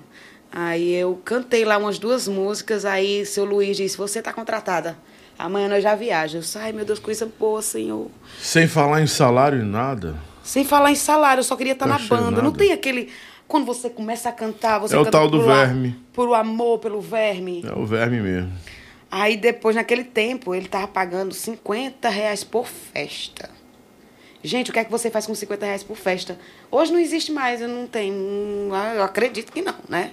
[0.57, 4.97] Aí eu cantei lá umas duas músicas, aí seu Luiz disse, você tá contratada.
[5.37, 6.37] Amanhã nós já viaja.
[6.37, 8.09] Eu disse, ai meu Deus, coisa boa, senhor.
[8.39, 10.15] Sem falar em salário e nada.
[10.41, 12.37] Sem falar em salário, eu só queria estar Tá na achando banda.
[12.37, 12.57] Não nada?
[12.57, 13.09] tem aquele.
[13.47, 15.99] Quando você começa a cantar, você É o canta tal do a- verme.
[16.13, 17.61] Por o amor, pelo verme.
[17.67, 18.53] É o verme mesmo.
[19.11, 23.49] Aí depois, naquele tempo, ele tava pagando 50 reais por festa.
[24.43, 26.37] Gente, o que é que você faz com 50 reais por festa?
[26.71, 28.13] Hoje não existe mais, eu não tenho.
[28.13, 30.11] hum, Eu acredito que não, né?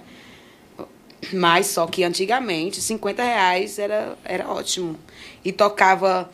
[1.31, 4.97] Mas só que antigamente, 50 reais era, era ótimo.
[5.45, 6.29] E tocava,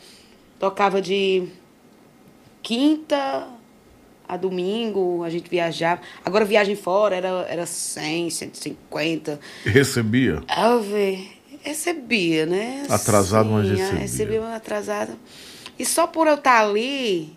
[0.58, 1.48] tocava de
[2.62, 3.46] quinta
[4.26, 6.00] a domingo, a gente viajava.
[6.24, 9.40] Agora viagem fora era, era 100, 150.
[9.64, 10.42] Recebia?
[10.48, 11.30] Ave,
[11.62, 12.86] recebia, né?
[12.88, 14.00] Atrasado, mas Sim, recebia.
[14.00, 15.12] Recebia, mas atrasado.
[15.78, 17.32] E só por eu estar ali,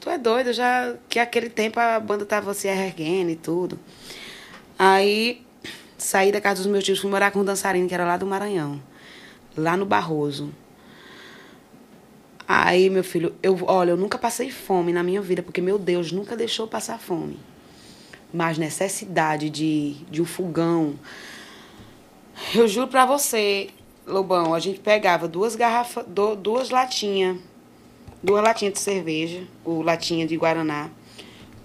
[0.00, 3.78] tu é doido, já que aquele tempo a banda tava se erguendo e tudo.
[4.78, 5.42] Aí
[6.00, 8.26] saí da casa dos meus tios, fui morar com um dançarino que era lá do
[8.26, 8.80] Maranhão,
[9.56, 10.50] lá no Barroso.
[12.48, 16.10] Aí, meu filho, eu, olha, eu nunca passei fome na minha vida, porque meu Deus
[16.10, 17.38] nunca deixou passar fome.
[18.32, 20.94] Mas necessidade de, de um fogão,
[22.54, 23.70] eu juro pra você,
[24.06, 27.36] Lobão, a gente pegava duas garrafas, du- duas latinhas,
[28.22, 30.90] duas latinhas de cerveja, ou latinha de Guaraná,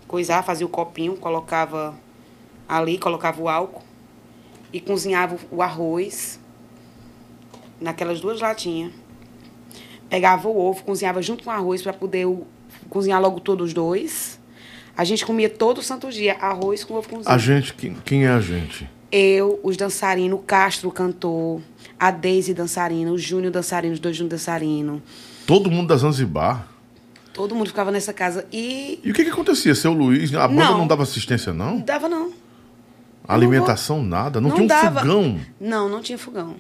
[0.08, 1.98] coisava, fazia o copinho, colocava
[2.68, 3.84] ali, colocava o álcool
[4.76, 6.38] e cozinhava o arroz
[7.80, 8.92] naquelas duas latinhas.
[10.10, 12.46] Pegava o ovo, cozinhava junto com o arroz para poder o-
[12.90, 14.38] cozinhar logo todos os dois.
[14.98, 17.30] A gente comia todo santo dia arroz com ovo cozido.
[17.30, 18.90] A gente, quem, quem é a gente?
[19.10, 21.62] Eu, os dançarinos, o Castro, o cantor,
[21.98, 25.02] a Deise dançarina, o Júnior dançarino, os dois Júnior dançarino.
[25.48, 26.68] Todo mundo da Zanzibar.
[27.34, 29.74] Todo mundo ficava nessa casa e E o que que acontecia?
[29.76, 30.88] Seu Luiz, a banda não, Não.
[30.88, 31.76] dava assistência, não?
[31.76, 32.32] não dava não.
[33.28, 34.40] Alimentação, nada?
[34.40, 35.00] Não, Não tinha um dava.
[35.00, 35.40] fogão?
[35.60, 36.56] Não, não tinha fogão.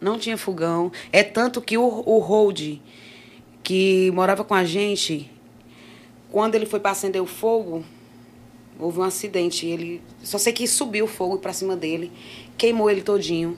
[0.00, 0.92] Não tinha fogão.
[1.12, 2.78] É tanto que o, o Hold,
[3.62, 5.30] que morava com a gente,
[6.30, 7.84] quando ele foi para acender o fogo,
[8.78, 9.66] houve um acidente.
[9.66, 12.12] Ele, só sei que subiu o fogo para cima dele,
[12.56, 13.56] queimou ele todinho.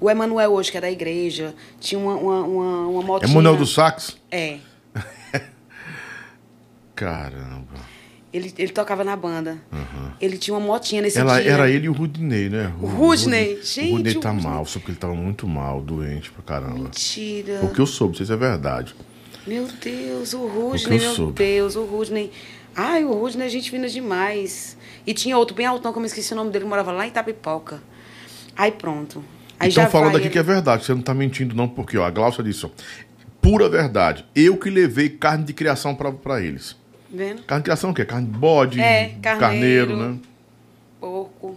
[0.00, 3.32] O Emanuel hoje, que é da igreja, tinha uma, uma, uma, uma motinha.
[3.32, 4.16] Manuel do Sax?
[4.30, 4.58] É.
[6.94, 7.91] Caramba.
[8.32, 9.58] Ele, ele tocava na banda.
[10.20, 11.50] Ele tinha uma motinha nesse Ela, dia.
[11.52, 12.72] era ele e o Rudney, né?
[12.80, 14.48] O Rudney, O gente, Rudney o tá Rudney.
[14.50, 16.84] mal, só porque ele tava muito mal, doente pra caramba.
[16.84, 17.60] Mentira.
[17.62, 18.94] O que eu soube, não sei se é verdade.
[19.46, 21.32] Meu Deus, o O Rudney, que eu meu soube.
[21.34, 22.30] Deus, o Rudney.
[22.74, 24.78] Ai, o Rudney é gente fina demais.
[25.06, 27.08] E tinha outro bem altão, como eu esqueci o nome dele, que morava lá em
[27.08, 27.82] Itapipoca.
[28.56, 29.22] Aí pronto.
[29.58, 31.98] Aí Estão já falando aqui ele- que é verdade, você não tá mentindo não, porque
[31.98, 32.70] ó, a Glaucia disse, ó,
[33.42, 34.24] pura verdade.
[34.34, 36.80] Eu que levei carne de criação pra eles.
[37.12, 37.42] Vendo?
[37.42, 38.04] Carne de criação o quê?
[38.04, 39.96] Carne de bode, É, carneiro, carneiro.
[39.96, 40.18] né?
[41.00, 41.56] Porco.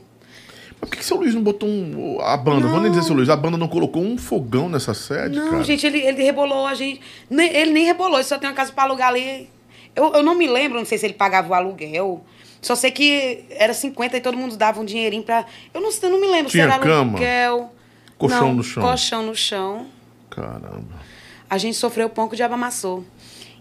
[0.82, 2.20] Mas por que, que seu Luiz não botou um.
[2.22, 5.38] A banda, vou nem dizer seu Luiz, a banda não colocou um fogão nessa sede,
[5.38, 5.64] Não, cara?
[5.64, 7.00] gente, ele, ele rebolou a gente.
[7.32, 9.50] Ele nem rebolou, ele só tem uma casa pra alugar ali.
[9.96, 12.24] Eu, eu não me lembro, não sei se ele pagava o aluguel.
[12.62, 15.46] Só sei que era 50 e todo mundo dava um dinheirinho pra.
[15.74, 17.12] Eu não, eu não me lembro Tinha se era cama?
[17.12, 17.72] aluguel.
[18.18, 18.84] Colchão Não, no chão?
[18.84, 19.88] Colchão no chão.
[20.30, 21.06] Caramba.
[21.50, 23.06] A gente sofreu pão que o diabo amassou.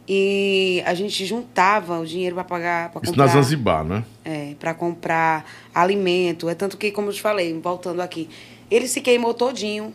[0.07, 2.91] E a gente juntava o dinheiro pra pagar.
[2.91, 4.05] Pra Isso comprar, na Zanzibar, né?
[4.25, 5.45] É, pra comprar
[5.75, 6.49] alimento.
[6.49, 8.29] É tanto que, como eu te falei, voltando aqui,
[8.71, 9.95] ele se queimou todinho.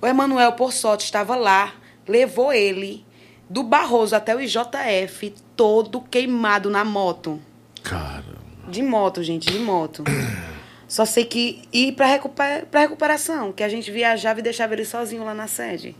[0.00, 1.74] O Emanuel, por sorte, estava lá,
[2.06, 3.04] levou ele
[3.50, 7.40] do Barroso até o IJF, todo queimado na moto.
[7.82, 8.38] Caramba.
[8.68, 10.04] De moto, gente, de moto.
[10.86, 14.84] Só sei que ir pra, recuper, pra recuperação, que a gente viajava e deixava ele
[14.84, 15.96] sozinho lá na sede.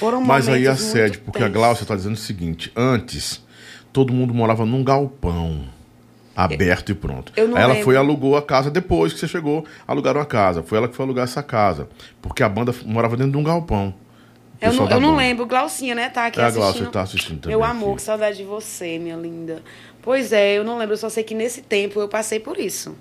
[0.00, 1.48] Foram Mas aí a sede, porque a.
[1.48, 3.44] Glaucia tá dizendo o seguinte: antes,
[3.92, 5.64] todo mundo morava num galpão.
[6.34, 7.32] Aberto e pronto.
[7.36, 7.84] Eu não Aí ela lembro.
[7.84, 10.62] foi e alugou a casa depois que você chegou, alugaram a casa.
[10.62, 11.86] Foi ela que foi alugar essa casa.
[12.22, 13.92] Porque a banda morava dentro de um galpão.
[14.58, 15.44] Eu não, eu não lembro.
[15.46, 16.08] Glaucinha, né?
[16.08, 16.62] Tá aqui É, a assistindo.
[16.62, 17.96] Glaucia tá assistindo também Meu amor, aqui.
[17.96, 19.62] que saudade de você, minha linda.
[20.00, 20.94] Pois é, eu não lembro.
[20.94, 22.96] Eu só sei que nesse tempo eu passei por isso.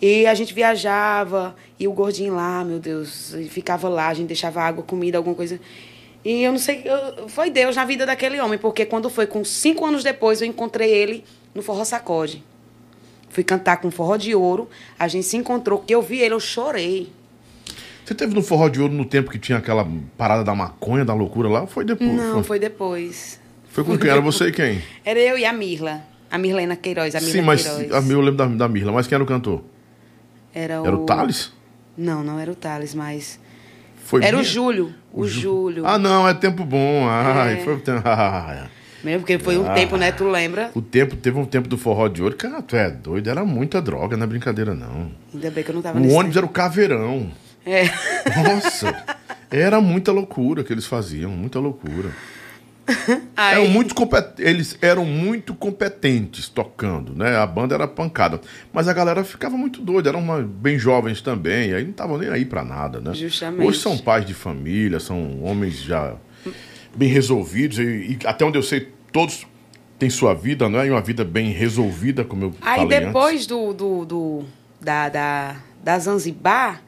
[0.00, 4.62] E a gente viajava, e o gordinho lá, meu Deus, ficava lá, a gente deixava
[4.62, 5.58] água, comida, alguma coisa.
[6.26, 9.44] E eu não sei, eu- foi Deus na vida daquele homem, porque quando foi com
[9.44, 11.22] cinco anos depois, eu encontrei ele
[11.54, 12.42] no Forró Sacode.
[13.28, 16.40] Fui cantar com Forró de Ouro, a gente se encontrou, que eu vi ele, eu
[16.40, 17.12] chorei.
[18.04, 19.86] Você teve no Forró de Ouro no tempo que tinha aquela
[20.18, 21.60] parada da maconha, da loucura lá?
[21.60, 22.10] Ou foi depois?
[22.12, 23.40] Não, foi, foi depois.
[23.68, 24.10] foi com quem?
[24.10, 24.82] Era você e quem?
[25.06, 26.02] Era eu e a Mirla.
[26.28, 27.92] A Mirlena Queiroz, a Mirla Sim, mas Queiroz.
[27.92, 28.90] a, eu lembro da, da Mirla.
[28.90, 29.62] Mas quem era o cantor?
[30.52, 30.86] Era o...
[30.86, 31.52] Era o Thales?
[31.96, 33.38] Não, não era o Thales, mas...
[34.04, 34.50] Foi era o minha?
[34.50, 34.94] Júlio.
[35.16, 35.86] O, Júlio.
[35.86, 37.08] Ah, não, é tempo bom.
[37.08, 37.56] Ai, É.
[37.64, 38.02] foi o tempo.
[38.06, 38.66] Ah,
[39.04, 39.74] Mesmo porque foi um Ah.
[39.74, 40.10] tempo, né?
[40.12, 40.70] Tu lembra?
[40.74, 42.34] o tempo, teve um tempo do forró de ouro.
[42.36, 45.10] Cara, tu é doido, era muita droga, não é brincadeira, não.
[45.32, 46.38] Ainda bem que eu não tava O ônibus tempo.
[46.38, 47.30] era o caveirão.
[47.64, 47.84] É.
[48.42, 48.94] Nossa,
[49.50, 52.10] era muita loucura que eles faziam, muita loucura.
[53.36, 54.34] Aí, Eram muito compet...
[54.38, 57.36] Eles eram muito competentes tocando, né?
[57.36, 58.40] A banda era pancada.
[58.72, 62.28] Mas a galera ficava muito doida, eram uma- bem jovens também, aí não estavam nem
[62.28, 63.12] aí pra nada, né?
[63.14, 63.66] Justamente.
[63.66, 66.14] Hoje são pais de família, são homens já
[66.94, 69.46] bem resolvidos, e, e até onde eu sei, todos
[69.98, 70.86] têm sua vida, não é?
[70.86, 73.06] E uma vida bem resolvida, como eu aí falei antes.
[73.08, 74.44] depois do, do, do-
[74.80, 76.82] da, da, da Zanzibar,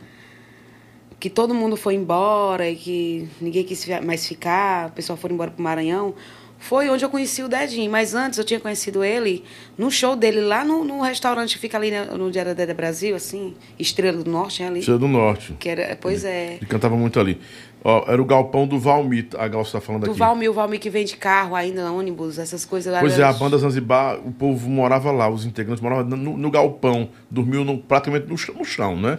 [1.20, 5.50] que todo mundo foi embora e que ninguém quis mais ficar, o pessoal foi embora
[5.50, 6.14] pro Maranhão,
[6.60, 7.90] foi onde eu conheci o Dedinho.
[7.90, 9.44] Mas antes eu tinha conhecido ele
[9.76, 13.14] no show dele lá no, no restaurante que fica ali né, no Diário da Brasil,
[13.16, 14.82] assim, Estrela do Norte, ali.
[14.82, 15.52] Você é do norte.
[15.58, 16.54] Que era, pois é.
[16.56, 17.40] Ele cantava muito ali.
[17.84, 20.18] Ó, era o galpão do Valmir, a Gal está falando Do aqui.
[20.18, 22.92] Valmir, o Valmir que vende carro ainda, ônibus, essas coisas.
[22.98, 27.08] Pois é, a banda Zanzibar, o povo morava lá, os integrantes moravam no, no galpão,
[27.30, 29.18] dormiam no- praticamente no chão, no chão, né?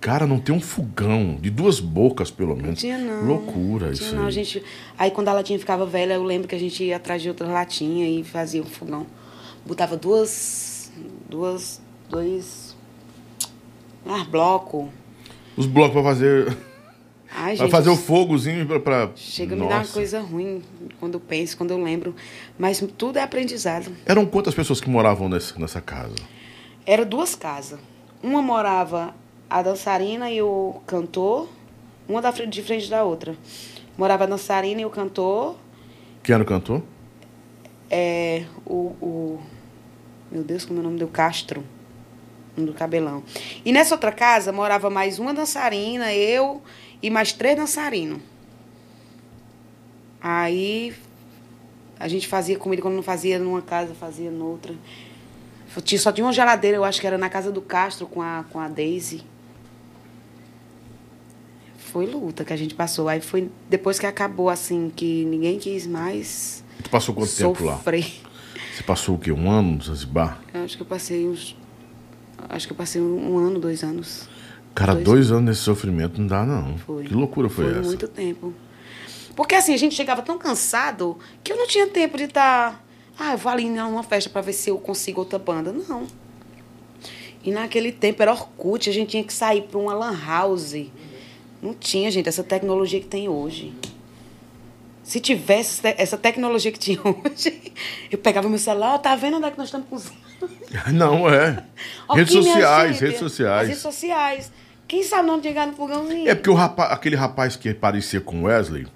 [0.00, 2.68] Cara, não tem um fogão, de duas bocas pelo menos.
[2.68, 3.24] Não tinha, não.
[3.26, 4.22] Loucura Não isso tinha, não.
[4.22, 4.28] aí.
[4.28, 4.62] A gente...
[4.98, 7.46] Aí quando a latinha ficava velha, eu lembro que a gente ia atrás de outra
[7.48, 9.06] latinha e fazia um fogão.
[9.64, 10.92] Botava duas.
[11.28, 11.80] duas.
[12.10, 12.76] dois.
[14.06, 14.90] Ah, bloco.
[15.56, 16.56] Os blocos pra fazer.
[17.34, 17.70] Ai, Pra gente.
[17.70, 18.78] fazer o fogozinho pra.
[18.78, 19.10] pra...
[19.16, 20.62] Chega a me dar uma coisa ruim
[21.00, 22.14] quando eu penso, quando eu lembro.
[22.58, 23.90] Mas tudo é aprendizado.
[24.04, 26.14] Eram quantas pessoas que moravam nesse, nessa casa?
[26.84, 27.80] Era duas casas.
[28.22, 29.14] Uma morava
[29.48, 31.48] a dançarina e o cantor,
[32.08, 33.36] uma da frente, de frente da outra.
[33.96, 35.56] Morava a dançarina e o cantor,
[36.22, 36.82] Quem era o cantor?
[37.90, 39.40] é, o, o.
[40.30, 41.08] Meu Deus, como é o nome deu?
[41.08, 41.64] Castro.
[42.58, 43.22] Um do cabelão.
[43.64, 46.62] E nessa outra casa morava mais uma dançarina, eu
[47.02, 48.18] e mais três dançarinos.
[50.20, 50.94] Aí
[51.98, 54.74] a gente fazia comida quando não fazia numa casa, fazia noutra.
[55.84, 58.44] Tinha- Só tinha uma geladeira, eu acho que era na casa do Castro com a,
[58.50, 59.22] com a Daisy.
[61.92, 63.08] Foi luta que a gente passou.
[63.08, 67.76] Aí foi depois que acabou, assim, que ninguém quis mais Tu passou quanto tempo lá?
[67.76, 68.06] sofrer.
[68.74, 69.32] Você passou o quê?
[69.32, 70.40] Um ano no Zanzibar?
[70.52, 71.56] Eu acho que eu passei uns.
[72.48, 74.28] Acho que eu passei um ano, dois anos.
[74.74, 76.76] Cara, Dois dois, anos nesse sofrimento não dá, não.
[76.76, 77.04] Foi.
[77.04, 77.80] Que loucura foi, essa?
[77.82, 78.52] muito tempo.
[79.34, 82.84] Porque assim, a gente chegava tão cansado que eu não tinha tempo de estar
[83.18, 85.72] Ah, eu vou ali numa festa pra ver se eu consigo outra banda.
[85.72, 86.06] Não.
[87.42, 90.74] E naquele tempo era Orkut, a gente tinha que sair pra uma lan house.
[91.66, 93.74] Não tinha, gente, essa tecnologia que tem hoje.
[95.02, 97.72] Se tivesse essa tecnologia que tinha hoje,
[98.08, 100.26] eu pegava meu celular, tá vendo onde é que nós estamos cozinhando?
[100.94, 101.64] Não, é.
[102.08, 103.78] Redes sociais, gente, redes As redes sociais.
[103.78, 104.52] sociais.
[104.86, 106.28] Quem sabe não chegar no fogãozinho?
[106.28, 108.86] É porque o rapaz, aquele rapaz que parecia com Wesley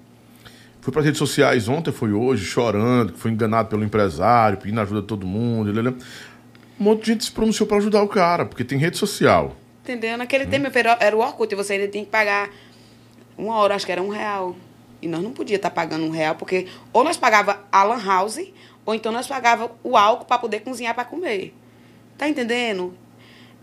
[0.79, 5.01] foi para redes sociais ontem, foi hoje, chorando, que foi enganado pelo empresário, pedindo ajuda
[5.01, 5.69] a todo mundo.
[6.79, 9.57] Um monte de gente se pronunciou para ajudar o cara, porque tem rede social.
[9.83, 10.17] Entendeu?
[10.17, 12.49] Naquele tempo meu filho, era o Orkut e você ainda tinha que pagar
[13.37, 14.55] uma hora, acho que era um real.
[15.01, 18.39] E nós não podíamos estar pagando um real, porque ou nós pagava a lan house,
[18.85, 21.53] ou então nós pagava o álcool para poder cozinhar para comer.
[22.17, 22.93] Tá entendendo?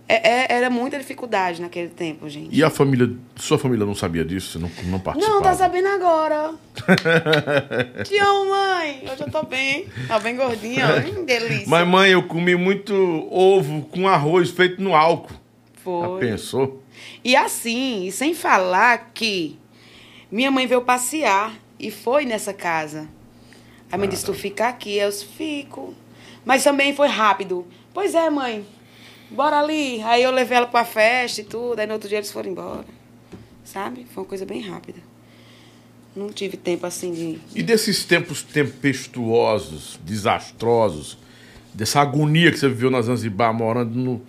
[0.09, 2.49] É- é- era muita dificuldade naquele tempo, gente.
[2.57, 4.59] E a família, sua família não sabia disso?
[4.59, 5.35] Não, não participava?
[5.37, 6.55] Não, tá sabendo agora.
[8.05, 9.03] Te amo, mãe.
[9.13, 9.87] Hoje eu tô bem.
[10.09, 10.85] Tá bem gordinha.
[10.87, 10.99] ó.
[11.21, 11.67] Hum, delícia.
[11.69, 12.95] Mas mãe, eu comi muito
[13.31, 15.35] ovo com arroz feito no álcool.
[16.03, 16.21] Já Foi.
[16.21, 16.83] pensou?
[17.25, 19.59] E assim, e sem falar que
[20.31, 23.09] minha mãe veio passear e foi nessa casa.
[23.91, 25.95] A mãe disse, tu fica aqui, eu disse, fico.
[26.45, 27.67] Mas também foi rápido.
[27.95, 28.65] Pois é, mãe,
[29.31, 30.03] bora ali.
[30.03, 32.85] Aí eu levei ela pra festa e tudo, aí no outro dia eles foram embora.
[33.65, 34.07] Sabe?
[34.13, 34.99] Foi uma coisa bem rápida.
[36.17, 37.39] Não tive tempo assim de...
[37.55, 41.17] E desses tempos tempestuosos, desastrosos,
[41.73, 44.23] dessa agonia que você viveu na Zanzibar, morando no-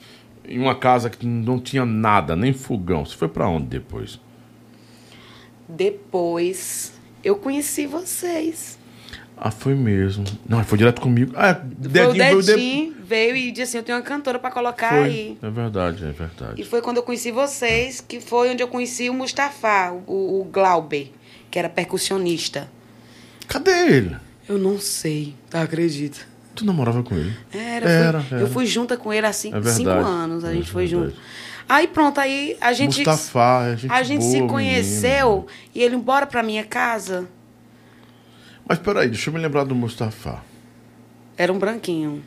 [0.50, 3.06] em uma casa que não tinha nada, nem fogão.
[3.06, 4.20] Você foi pra onde depois?
[5.68, 6.94] Depois,
[7.24, 8.78] eu conheci vocês.
[9.38, 10.26] Ah, foi mesmo.
[10.48, 11.32] Não, foi direto comigo.
[11.36, 14.38] Ah, Foi o Dedinho veio de- Dedinho, veio e disse assim, eu tenho uma cantora
[14.38, 15.04] pra colocar Foi.
[15.04, 15.38] aí.
[15.42, 16.64] É verdade, é E verdade.
[16.66, 21.12] foi quando eu conheci vocês, que foi onde eu conheci o Mustafa, o, o Glauber,
[21.50, 22.70] que era percussionista.
[23.48, 24.18] Cadê ele?
[24.48, 26.20] Eu não sei, tá, acredita?
[26.60, 27.34] Tu namorava com ele?
[27.52, 28.46] Era, Era, fui- era.
[28.46, 31.12] eu fui junta com ele há cinco, É cinco anos, a É gente foi verdade.
[31.14, 31.22] junto.
[31.68, 35.96] Aí pronto, aí a gente, Mustafa, é gente a gente boa, se conheceu e ele
[35.96, 37.28] embora pra minha casa.
[38.68, 40.40] Mas peraí, deixa eu me lembrar do Mustafa.
[41.38, 42.22] Era um branquinho.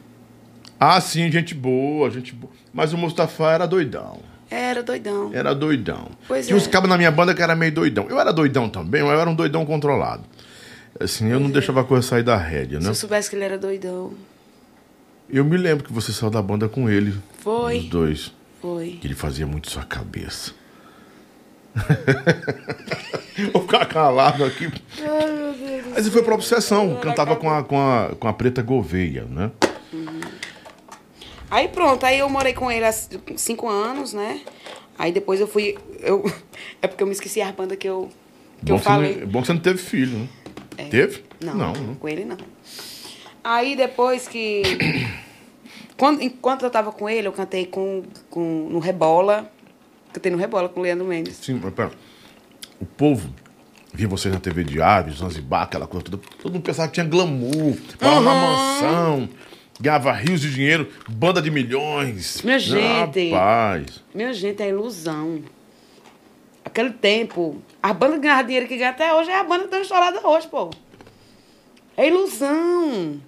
[0.78, 2.52] Ah, sim, gente boa, gente boa.
[2.72, 4.18] Mas o Mustafa era doidão.
[4.50, 5.30] Era doidão.
[5.32, 6.08] Era doidão.
[6.26, 6.60] Pois Tinha é.
[6.60, 8.06] uns cabos na minha banda que era meio doidão.
[8.08, 10.24] Eu era doidão também, mas eu era um doidão controlado.
[11.02, 12.90] Assim, eu não deixava a coisa sair da rédea, Se né?
[12.90, 14.12] eu soubesse que ele era doidão.
[15.28, 17.14] Eu me lembro que você saiu da banda com ele.
[17.38, 17.78] Foi.
[17.78, 18.32] Os dois.
[18.60, 18.98] Foi.
[19.00, 20.52] Que ele fazia muito sua cabeça.
[23.52, 24.70] Vou ficar calado aqui.
[25.00, 25.86] Ai, meu Deus.
[25.94, 26.96] Mas ele foi pra obsessão.
[27.00, 29.50] Cantava com a, com, a, com a Preta Gouveia, né?
[31.50, 32.92] Aí pronto, aí eu morei com ele há
[33.36, 34.40] cinco anos, né?
[34.98, 35.76] Aí depois eu fui.
[36.00, 36.22] Eu,
[36.80, 38.10] é porque eu me esqueci a banda que eu,
[38.60, 39.20] que bom, eu falei.
[39.20, 40.28] Não, bom que você não teve filho, né?
[40.76, 40.84] É.
[40.84, 41.24] Teve?
[41.40, 41.96] Não, Não, né?
[41.98, 42.36] com ele não.
[43.44, 44.62] Aí depois que.
[45.96, 49.50] Quando, enquanto eu tava com ele, eu cantei com, com, no Rebola.
[50.12, 51.36] Cantei no Rebola com o Leandro Mendes.
[51.36, 51.92] Sim, mas pera.
[52.80, 53.32] O povo
[53.94, 56.22] via vocês na TV de Aves, Zanzibar, aquela coisa toda.
[56.40, 59.28] Todo mundo pensava que tinha glamour, morava na mansão,
[59.80, 62.42] ganhava rios de dinheiro, banda de milhões.
[62.42, 63.30] Minha gente.
[63.30, 64.02] Rapaz.
[64.14, 65.40] Minha gente, é ilusão.
[66.64, 69.70] Aquele tempo, a banda que ganhava dinheiro que ganha até hoje é a banda que
[69.70, 70.70] tá estourada hoje, pô.
[71.96, 73.20] É ilusão.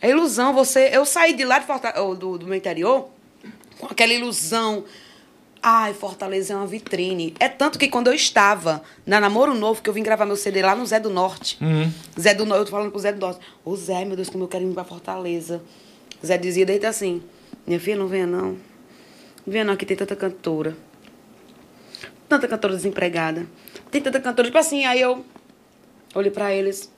[0.00, 0.52] É ilusão.
[0.54, 3.08] Você, eu saí de lá de Forta- do, do meu interior
[3.78, 4.84] com aquela ilusão.
[5.62, 7.34] Ai, Fortaleza é uma vitrine.
[7.38, 10.60] É tanto que quando eu estava na Namoro Novo, que eu vim gravar meu CD
[10.62, 11.56] lá no Zé do Norte.
[12.18, 13.38] Zé do Norte, eu tô falando pro Zé do Norte.
[13.64, 15.62] Ô Zé, meu Deus, como eu quero ir pra Fortaleza.
[16.24, 17.22] Zé dizia desde assim,
[17.64, 18.56] minha filha, não venha não.
[19.46, 20.76] Não venha não, aqui tem tanta cantora.
[22.28, 23.46] Tanta cantora desempregada.
[23.92, 25.22] Tem tanta cantora, tipo assim, aí eu
[26.14, 26.90] olhei pra eles.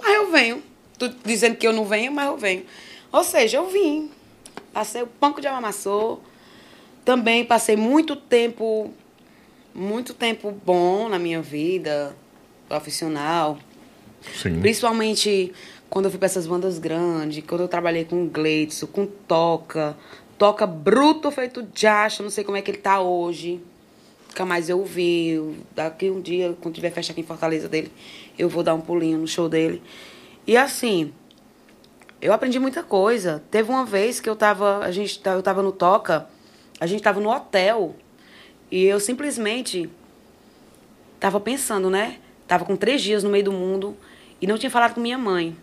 [0.00, 0.60] Mas eu venho.
[0.98, 2.64] Tu dizendo que eu não venho, mas eu venho.
[3.12, 4.10] Ou seja, eu vim.
[4.72, 6.20] Passei o banco de amassou.
[7.04, 8.92] Também passei muito tempo,
[9.72, 12.16] muito tempo bom na minha vida
[12.68, 13.56] profissional.
[14.34, 14.60] Sim.
[14.60, 15.52] Principalmente
[15.88, 19.96] quando eu fui para essas bandas grandes, quando eu trabalhei com o Gleitson, com Toca.
[20.36, 23.60] Toca bruto feito Jacha, não sei como é que ele tá hoje.
[24.34, 25.40] Nunca mais eu vi.
[25.76, 27.92] Daqui um dia, quando tiver festa aqui em Fortaleza dele,
[28.36, 29.80] eu vou dar um pulinho no show dele.
[30.44, 31.12] E assim,
[32.20, 33.44] eu aprendi muita coisa.
[33.48, 36.28] Teve uma vez que eu tava, a gente, eu tava no Toca,
[36.80, 37.94] a gente tava no hotel,
[38.72, 39.88] e eu simplesmente
[41.20, 42.18] tava pensando, né?
[42.48, 43.96] Tava com três dias no meio do mundo
[44.42, 45.56] e não tinha falado com minha mãe.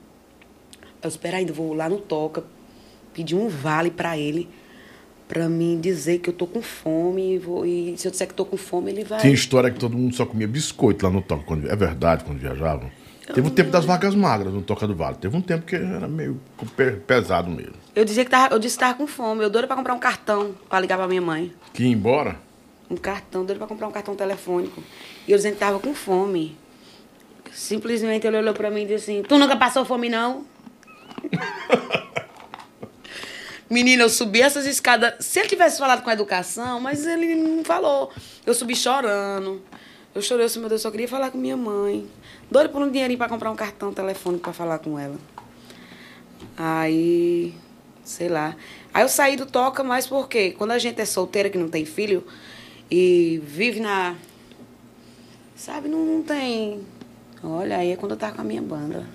[1.04, 2.46] Eu espera ainda, vou lá no Toca,
[3.14, 4.48] pedir um vale pra ele,
[5.32, 8.34] pra mim dizer que eu tô com fome, e, vou, e se eu disser que
[8.34, 9.18] tô com fome, ele vai...
[9.22, 11.46] Tinha história que todo mundo só comia biscoito lá no toque.
[11.46, 12.92] Quando, é verdade, quando viajavam?
[13.34, 15.16] Teve o tempo das vagas magras no Toca do Vale.
[15.16, 16.38] Teve um tempo que era meio
[16.76, 17.76] pe- pesado mesmo.
[17.96, 19.42] Eu dizia que tava, eu disse que tava com fome.
[19.42, 21.50] Eu doida pra comprar um cartão pra ligar pra minha mãe.
[21.74, 22.36] Que ia embora.
[22.90, 24.84] Um cartão, doida pra comprar um cartão telefônico.
[25.26, 26.58] E eu dizendo que tava com fome.
[27.54, 30.44] Simplesmente ele olhou pra mim e disse assim: Tu nunca passou fome, não?
[33.72, 35.26] Menina, eu subi essas escadas.
[35.26, 38.12] Se ele tivesse falado com a educação, mas ele não falou.
[38.46, 39.62] Eu subi chorando.
[40.14, 42.06] Eu chorei, eu disse, meu Deus, eu só queria falar com minha mãe.
[42.52, 45.16] Doido por um dinheirinho pra comprar um cartão telefônico pra falar com ela.
[46.58, 47.56] Aí,
[48.04, 48.58] sei lá.
[48.94, 50.54] Aí eu saí do Toca, mas por quê?
[50.58, 52.28] Quando a gente é solteira, que não tem filho,
[52.92, 54.18] e vive na.
[55.56, 56.82] Sabe, não, não tem.
[57.42, 59.08] Olha, aí é quando eu tava com a minha banda.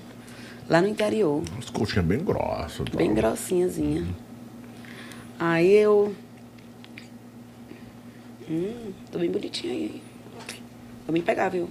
[0.66, 1.42] Lá no interior.
[1.58, 2.86] As coxinhas bem grossas.
[2.86, 2.96] tal.
[2.96, 4.24] Bem grossinhazinha.
[5.38, 6.14] Aí eu.
[8.48, 10.02] Hum, tô bem bonitinha aí.
[11.08, 11.68] Me pegar, viu?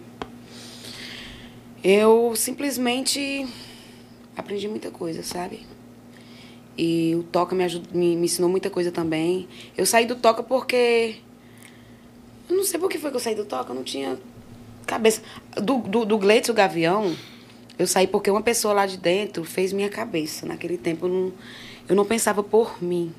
[1.84, 3.46] Eu simplesmente
[4.36, 5.66] aprendi muita coisa, sabe?
[6.78, 9.48] E o Toca me, ajudou, me, me ensinou muita coisa também.
[9.78, 11.18] Eu saí do Toca porque.
[12.50, 14.20] Eu não sei por que foi que eu saí do Toca, eu não tinha
[14.86, 15.22] cabeça.
[15.56, 17.16] Do, do, do Gleitz, o Gavião,
[17.80, 20.46] eu saí porque uma pessoa lá de dentro fez minha cabeça.
[20.46, 21.34] Naquele tempo eu não,
[21.90, 23.14] eu não pensava por mim.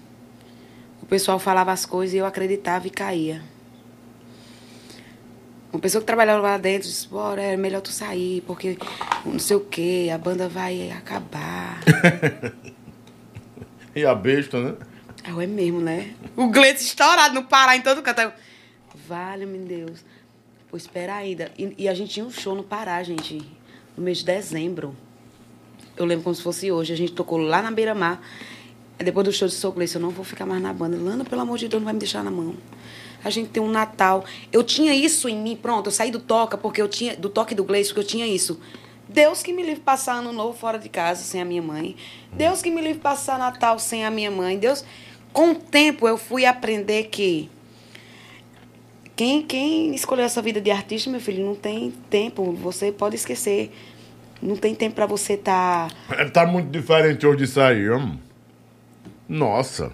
[1.06, 3.40] O pessoal falava as coisas e eu acreditava e caía.
[5.72, 8.76] Uma pessoa que trabalhava lá dentro disse, bora, é melhor tu sair, porque
[9.24, 11.80] não sei o quê, a banda vai acabar.
[13.94, 14.74] E a besta, né?
[15.24, 16.12] Ah, é mesmo, né?
[16.36, 18.30] O Gleitz estourado no Pará, em todo canto.
[19.08, 20.04] Vale-me Deus.
[20.68, 21.50] Pô, espera ainda.
[21.56, 23.40] E, e a gente tinha um show no Pará, gente,
[23.96, 24.94] no mês de dezembro.
[25.96, 26.92] Eu lembro como se fosse hoje.
[26.92, 28.20] A gente tocou lá na beira-mar.
[28.98, 30.96] Aí Depois do show de Sou Gleice, eu não vou ficar mais na banda.
[30.96, 32.54] Lana, pelo amor de Deus, não vai me deixar na mão.
[33.22, 34.24] A gente tem um Natal.
[34.52, 35.88] Eu tinha isso em mim, pronto.
[35.88, 38.58] Eu saí do toca porque eu tinha do toque do Gleice porque eu tinha isso.
[39.08, 41.96] Deus que me livre passar ano novo fora de casa sem a minha mãe.
[42.32, 44.58] Deus que me livre passar Natal sem a minha mãe.
[44.58, 44.84] Deus,
[45.32, 47.50] com o tempo eu fui aprender que
[49.14, 52.52] quem, quem escolheu essa vida de artista, meu filho, não tem tempo.
[52.52, 53.72] Você pode esquecer.
[54.42, 55.90] Não tem tempo para você estar.
[56.08, 56.30] Tá...
[56.30, 58.18] Tá muito diferente hoje disso aí, hum.
[59.28, 59.92] Nossa.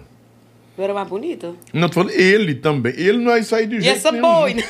[0.77, 1.53] Eu era mais bonita.
[1.73, 2.93] Não, tô falando ele também.
[2.95, 4.23] Ele não é isso aí de E jeito essa nenhum.
[4.23, 4.63] boi, né?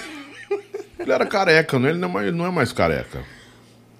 [1.00, 1.90] Ele era careca, não?
[1.90, 3.24] Ele não é mais, ele não é mais careca.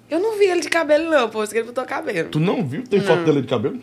[0.10, 1.46] Eu não vi ele de cabelo, não, pô.
[1.46, 2.30] Que ele botou cabelo.
[2.30, 2.84] Tu não viu?
[2.84, 3.80] Tem foto dele de cabelo?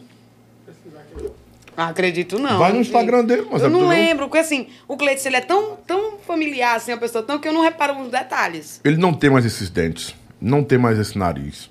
[1.77, 2.59] Ah, acredito não.
[2.59, 5.29] Vai no não Instagram dele, mas Eu é não não- lembro, porque assim, o Cleiton,
[5.29, 8.81] ele é tão, tão familiar, assim, uma pessoa tão que eu não reparo nos detalhes.
[8.85, 10.15] Ele não tem mais esses dentes.
[10.41, 11.69] Não tem mais esse nariz.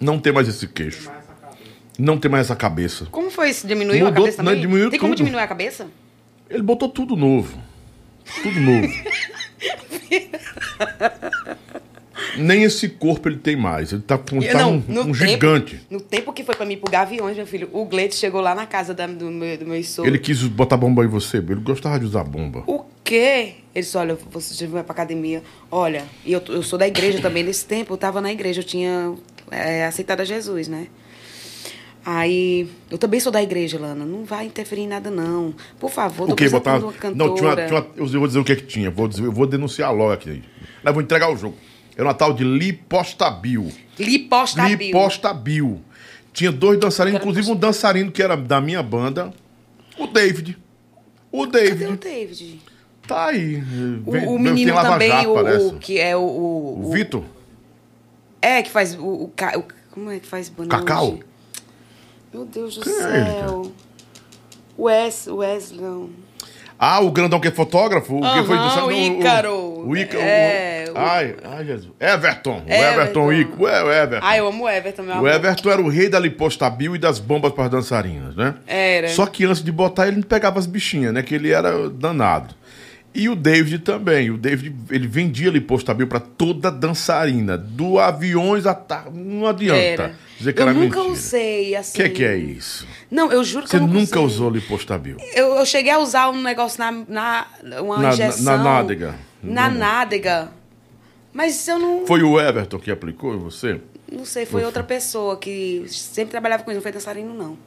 [0.00, 1.10] Não tem mais esse queixo.
[1.98, 3.06] Não tem mais essa cabeça.
[3.10, 3.66] Como foi isso?
[3.66, 4.60] Diminuiu a Mudou- cabeça não, também?
[4.62, 5.24] diminuiu Tem como tudo.
[5.24, 5.86] diminuir a cabeça?
[6.48, 7.58] Ele botou tudo novo.
[8.42, 8.88] Tudo novo.
[12.36, 13.92] Nem esse corpo ele tem mais.
[13.92, 15.80] Ele tá, com, tá não, um, um tempo- gigante.
[15.90, 18.66] No tempo que foi pra mim pro Gaviões, meu filho, o Gleito chegou lá na
[18.66, 20.10] casa da- do, meu, do meu sogro.
[20.10, 21.38] Ele quis botar bomba em você.
[21.38, 22.62] Ele gostava de usar bomba.
[22.66, 23.54] O quê?
[23.74, 25.42] Ele disse, olha, você vai pra academia.
[25.70, 27.42] Olha, e eu, eu sou da igreja também.
[27.42, 29.14] Nesse tempo, eu tava na igreja, eu tinha
[29.50, 30.86] é, aceitado a Jesus, né?
[32.04, 34.04] Aí, eu também sou da igreja, Lana.
[34.04, 35.54] Não vai interferir em nada, não.
[35.78, 36.48] Por favor, tô O que?
[36.48, 36.80] Botar.
[36.80, 37.82] contratando Não, uma tinha uma, cantora.
[37.82, 38.90] tinha uma- eu vou dizer o que que tinha.
[38.90, 40.42] Vou, dizer, eu vou denunciar logo aqui.
[40.82, 41.56] Mas vou entregar o jogo.
[41.96, 43.70] Era uma tal de Lipostabil.
[43.98, 44.76] Lipostabil.
[44.78, 45.80] Lipostabil.
[46.32, 49.32] Tinha dois dançarinos, inclusive um dançarino que era da minha banda,
[49.98, 50.56] o David.
[51.32, 51.96] O Cadê o David.
[51.96, 52.60] David?
[53.06, 53.56] Tá aí.
[54.06, 56.20] O, Vem- o menino também, Jato, o, o que é o...
[56.20, 57.24] O, O Vitor?
[58.40, 59.04] É, que faz o...
[59.24, 59.32] o,
[59.90, 60.78] como é que faz banana?
[60.84, 61.18] Cacau?
[62.32, 63.72] Meu Deus do Quem é céu.
[64.76, 66.10] O Wes, Wesley, não.
[66.78, 68.18] Ah, o grandão que é fotógrafo?
[68.18, 69.52] O que foi dançando- o Ícaro.
[69.88, 70.20] O, Ícaro.
[70.22, 71.90] É, o- Ai, ai, Jesus.
[71.98, 72.62] Everton.
[72.64, 73.00] O Everton.
[73.00, 73.62] Everton Ícaro.
[73.64, 74.26] Ué, o Everton.
[74.26, 75.30] Ah, eu amo o Everton, meu O amor.
[75.30, 78.54] Everton era o rei da lipostabil e das bombas para as dançarinas, né?
[78.64, 79.08] Era.
[79.08, 81.20] Só que antes de botar, ele não pegava as bichinhas, né?
[81.20, 82.54] Que ele era danado.
[83.14, 84.30] E o David também.
[84.30, 87.56] O David, ele vendia lipostabil para toda dançarina.
[87.58, 88.74] Do aviões a...
[88.74, 90.14] ta- Não adianta Era.
[90.38, 91.02] dizer que eu nunca mentira.
[91.12, 91.98] usei, O assim.
[92.02, 92.86] que, que é isso?
[93.10, 94.22] Não, eu juro que Você eu nunca usei.
[94.22, 95.16] usou lipostabil?
[95.34, 96.92] Eu, eu cheguei a usar um negócio na...
[96.92, 97.46] na
[97.82, 98.44] uma Na- na- injeção.
[98.44, 99.14] na nádega.
[99.42, 99.78] Na Não.
[99.78, 100.48] nádega.
[101.32, 102.06] Mas eu não...
[102.06, 103.80] Foi o Everton que aplicou em você?
[104.10, 107.58] Não sei, foi outra pessoa que sempre trabalhava com isso, não foi dançarino, não.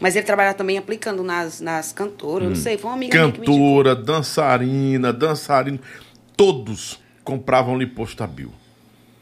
[0.00, 3.12] Mas ele trabalhava também aplicando nas, nas cantoras, eu não sei, foi uma amiga.
[3.18, 5.78] Cantora, dançarina, dançarino.
[6.36, 8.50] Todos compravam lipostabil.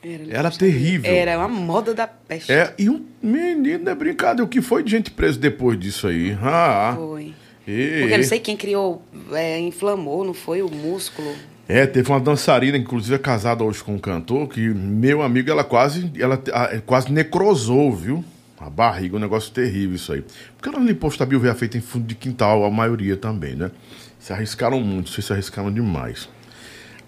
[0.03, 1.13] Era, Era terrível.
[1.13, 2.53] Era uma moda da peste.
[2.53, 4.45] É, e um menino é brincadeira.
[4.45, 6.39] O que foi de gente presa depois disso aí?
[6.41, 7.35] Ah, Foi.
[7.67, 9.03] E- Porque eu não sei quem criou,
[9.33, 11.35] é, inflamou, não foi o músculo.
[11.69, 15.63] É, teve uma dançarina, inclusive é casada hoje com um cantor, que meu amigo, ela
[15.65, 18.25] quase, ela ah, quase necrosou, viu?
[18.61, 20.25] A barriga, um negócio terrível isso aí.
[20.57, 23.71] Porque ela limpou estabilo veio feita em fundo de quintal, a maioria também, né?
[24.19, 26.29] Se arriscaram muito, se arriscaram demais.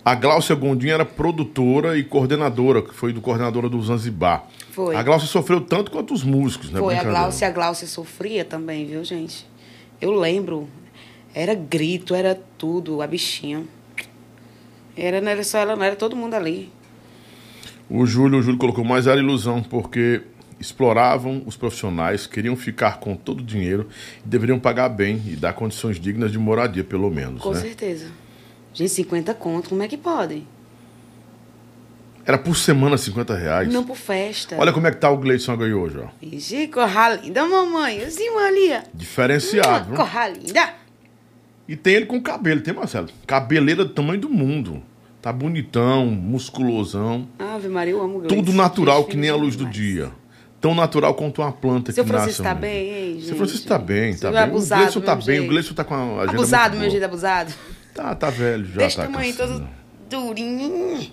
[0.04, 4.46] A Gláucia Gondim era produtora e coordenadora, que foi do coordenadora do Zanzibar.
[4.70, 4.96] Foi.
[4.96, 6.78] A Gláucia sofreu tanto quanto os músicos, né?
[6.78, 7.02] Foi a.
[7.02, 9.46] Gláucia, a Gláucia sofria também, viu, gente?
[10.00, 10.68] Eu lembro.
[11.34, 13.64] Era grito, era tudo, a bichinha.
[14.96, 16.72] Era, não era só ela, não era todo mundo ali.
[17.88, 20.22] O Júlio, o Júlio colocou, mas era ilusão, porque
[20.60, 23.88] exploravam os profissionais, queriam ficar com todo o dinheiro
[24.24, 27.40] e deveriam pagar bem e dar condições dignas de moradia, pelo menos.
[27.40, 27.60] Com né?
[27.60, 28.06] certeza.
[28.74, 30.46] Gente, 50 conto, como é que pode?
[32.24, 33.72] Era por semana 50 reais.
[33.72, 34.56] Não por festa.
[34.58, 36.08] Olha como é que tá o Gleison aí hoje, ó.
[36.22, 38.02] Ixi, corra linda, mamãe.
[38.02, 38.84] Assim, Maria.
[38.94, 39.88] Diferenciado.
[39.88, 39.96] viu?
[39.96, 40.74] Corra linda.
[41.66, 43.08] E tem ele com cabelo, tem Marcelo?
[43.26, 44.82] Cabeleira do tamanho do mundo.
[45.22, 47.26] Tá bonitão, musculosão.
[47.38, 48.36] Ave Maria, eu amo o Gleison.
[48.36, 50.10] Tudo natural, que nem a luz do dia.
[50.60, 52.54] Tão natural quanto uma planta Seu que Francisco nasce.
[52.54, 53.36] tá bem, hein, Seu gente?
[53.38, 54.40] Francisco tá bem, tá é bem.
[54.40, 55.48] abusado o Gleison tá mesmo bem, o.
[55.48, 57.54] Gleison tá com a agenda Abusado, meu jeito abusado.
[57.94, 59.66] Tá, tá velho já, Desse tá tamanho, todo
[60.08, 61.10] durinho.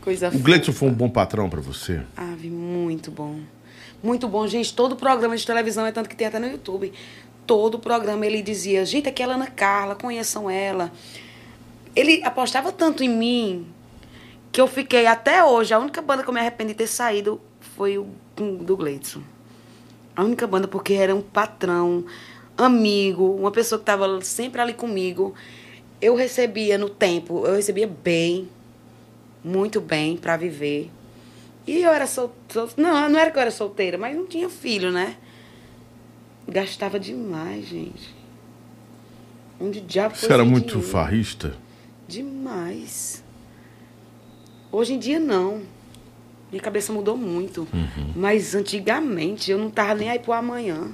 [0.00, 2.00] Coisa O Gleison foi um bom patrão pra você?
[2.16, 3.38] Ave, muito bom.
[4.02, 4.72] Muito bom, gente.
[4.72, 6.92] Todo programa de televisão é tanto que tem até no YouTube.
[7.46, 10.90] Todo programa ele dizia, gente, aqui é a Ana Carla, conheçam ela.
[11.94, 13.66] Ele apostava tanto em mim
[14.52, 15.74] que eu fiquei até hoje.
[15.74, 17.40] A única banda que eu me arrependi de ter saído
[17.76, 18.06] foi o
[18.42, 19.22] do Gleidson.
[20.14, 22.04] A única banda, porque era um patrão,
[22.56, 25.34] amigo, uma pessoa que estava sempre ali comigo.
[26.00, 28.48] Eu recebia no tempo, eu recebia bem,
[29.44, 30.90] muito bem para viver.
[31.66, 32.68] E eu era solteira.
[32.76, 35.16] Não, não era que eu era solteira, mas não tinha filho, né?
[36.48, 38.16] Gastava demais, gente.
[39.60, 40.88] Onde diabo foi Você era muito dinheiro?
[40.88, 41.54] farrista?
[42.06, 43.22] Demais.
[44.72, 45.62] Hoje em dia, não.
[46.50, 47.66] Minha cabeça mudou muito.
[47.72, 48.12] Uhum.
[48.16, 50.88] Mas antigamente, eu não tava nem aí pro amanhã.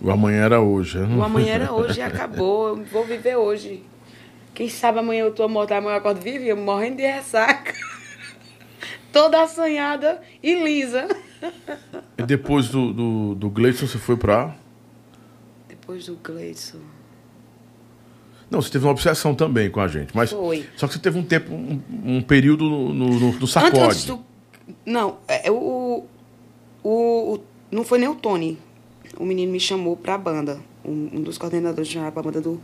[0.00, 1.16] O amanhã era hoje, né?
[1.16, 2.68] O amanhã era hoje e acabou.
[2.68, 3.82] Eu vou viver hoje.
[4.54, 7.74] Quem sabe amanhã eu tô morta, amanhã eu acordo viva eu morrendo de ressaca.
[9.12, 11.08] Toda assanhada e lisa.
[12.16, 14.54] E depois do, do, do Gleison você foi pra.
[15.68, 16.78] Depois do Gleison.
[18.50, 20.14] Não, você teve uma obsessão também com a gente.
[20.16, 20.66] Mas Foi.
[20.76, 23.76] Só que você teve um tempo, um, um período no, no, no- no sacode.
[23.78, 24.27] Antes, antes do.
[24.88, 26.06] Não, é, o,
[26.82, 26.90] o,
[27.34, 27.40] o-
[27.70, 28.58] Não foi nem o Tony.
[29.18, 30.58] O menino me chamou pra banda.
[30.84, 32.58] Um, um dos coordenadores chamou pra banda do,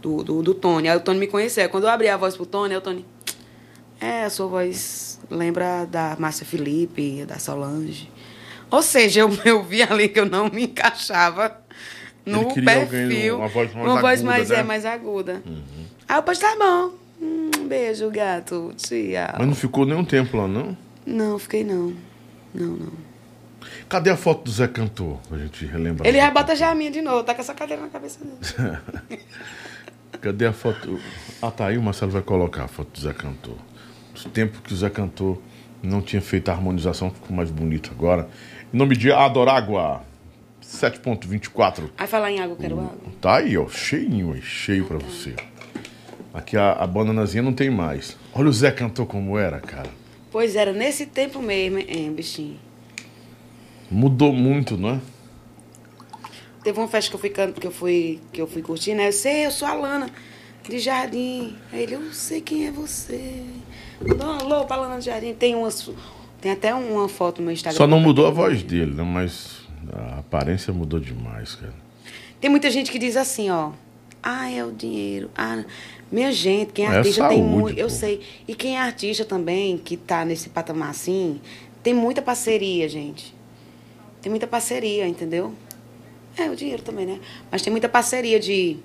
[0.00, 0.88] do, do, do Tony.
[0.88, 1.68] Aí o Tony me conheceu.
[1.68, 3.04] Quando eu abri a voz pro Tony, aí o Tony.
[4.00, 8.10] É, a sua voz lembra da Márcia Felipe, da Solange.
[8.70, 11.60] Ou seja, eu, eu vi ali que eu não me encaixava
[12.24, 13.36] no perfil.
[13.36, 14.56] uma voz mais uma voz aguda, mais, né?
[14.58, 15.42] é, mais aguda.
[16.08, 16.92] Aí eu pois tá bom.
[17.20, 18.72] Um beijo, gato.
[18.76, 19.34] Tchau.
[19.38, 20.76] Mas não ficou nem um tempo lá, não?
[21.06, 21.94] Não, fiquei não.
[22.52, 22.92] Não, não.
[23.88, 25.18] Cadê a foto do Zé Cantor?
[25.28, 26.06] Pra gente relembrar.
[26.06, 28.78] Ele já bota já a minha de novo, tá com essa cadeira na cabeça dele.
[30.20, 30.98] Cadê a foto?
[31.40, 33.56] Ah, tá aí, o Marcelo vai colocar a foto do Zé Cantor.
[34.14, 35.38] Os tempos que o Zé Cantor
[35.82, 38.28] não tinha feito a harmonização, ficou mais bonito agora.
[38.72, 40.02] Em nome de Adorágua,
[40.62, 41.90] 7.24.
[41.98, 42.98] Aí falar em água, eu quero água.
[43.20, 45.34] Tá aí, ó, cheinho, aí, cheio pra você.
[46.32, 48.16] Aqui a, a bananazinha não tem mais.
[48.34, 49.90] Olha o Zé Cantor como era, cara.
[50.36, 52.58] Pois era, nesse tempo mesmo, hein, bichinho.
[53.90, 55.00] Mudou muito, não é?
[56.62, 59.08] Teve uma festa que eu fui, que eu fui, que eu fui curtir, né?
[59.08, 60.10] Eu sei, eu sou a Lana
[60.68, 61.56] de Jardim.
[61.72, 63.44] Aí ele, eu sei quem é você.
[64.06, 65.32] Mandou um alô pra Lana de Jardim.
[65.32, 65.90] Tem, umas,
[66.38, 67.78] tem até uma foto no meu Instagram.
[67.78, 69.02] Só não mudou a voz dele, né?
[69.02, 71.72] Mas a aparência mudou demais, cara.
[72.38, 73.70] Tem muita gente que diz assim, ó.
[74.28, 75.30] Ah, é o dinheiro.
[75.36, 75.64] Ah,
[76.10, 77.78] minha gente, quem é É artista tem saúde, muito.
[77.78, 78.20] Eu sei.
[78.48, 81.40] E quem é artista também, que tá nesse patamar assim,
[81.80, 83.32] tem muita parceria, gente.
[84.20, 85.54] Tem muita parceria, entendeu?
[86.36, 87.20] É, o dinheiro também, né?
[87.52, 88.78] Mas tem muita parceria de,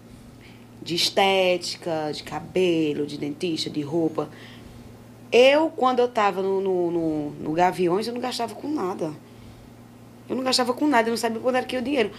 [0.80, 4.30] de estética, de cabelo, de dentista, de roupa.
[5.31, 9.11] Eu, quando eu tava no, no, no, no Gaviões, eu não gastava com nada.
[10.30, 12.11] Eu não gastava com nada, eu não sabia quando era que o dinheiro.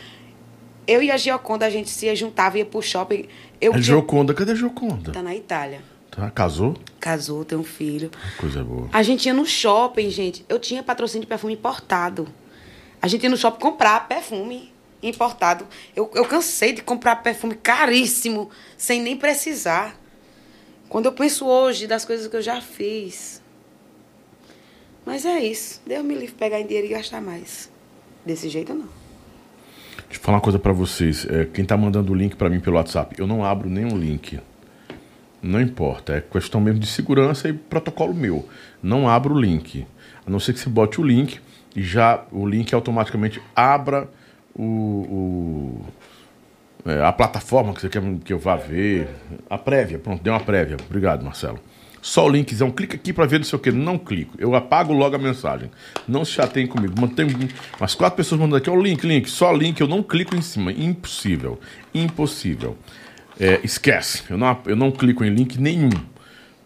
[0.86, 3.28] Eu e a Gioconda, a gente se juntava, ia pro shopping.
[3.60, 5.12] Eu tinha- Joconda, cadê Joconda?
[5.12, 5.80] Tá na Itália.
[6.10, 6.76] Tá, casou?
[7.00, 8.10] Casou, tem um filho.
[8.38, 8.88] Coisa boa.
[8.92, 10.44] A gente ia no shopping, gente.
[10.48, 12.28] Eu tinha patrocínio de perfume importado.
[13.00, 14.70] A gente ia no shopping comprar perfume
[15.02, 15.66] importado.
[15.96, 19.98] Eu, eu cansei de comprar perfume caríssimo, sem nem precisar.
[20.88, 23.40] Quando eu penso hoje das coisas que eu já fiz.
[25.06, 25.80] Mas é isso.
[25.86, 27.70] Deus me livre pegar em dinheiro e gastar mais.
[28.24, 28.88] Desse jeito, não.
[30.09, 31.27] Deixa eu falar uma coisa pra vocês.
[31.28, 34.39] É, quem tá mandando o link pra mim pelo WhatsApp, eu não abro nenhum link.
[35.43, 38.48] Não importa, é questão mesmo de segurança e protocolo meu.
[38.82, 39.85] Não abro o link.
[40.27, 41.40] A não ser que você bote o link
[41.74, 44.09] e já o link automaticamente abra
[44.55, 45.85] o, o-
[46.85, 49.09] é, a plataforma que você quer que eu vá ver.
[49.51, 50.77] A prévia, pronto, deu uma prévia.
[50.86, 51.59] Obrigado, Marcelo.
[52.03, 53.70] Só o linkzão, clica aqui pra ver não sei o que.
[53.70, 54.35] Não clico.
[54.37, 55.70] Eu apago logo a mensagem.
[56.07, 57.01] Não se chateiem comigo.
[57.01, 57.29] Mantém
[57.79, 60.73] umas quatro pessoas mandando aqui, o link, link, só link, eu não clico em cima.
[60.73, 61.61] Impossível.
[61.95, 62.77] Impossível.
[63.39, 64.24] É, esquece.
[64.29, 65.91] Eu não, eu não clico em link nenhum.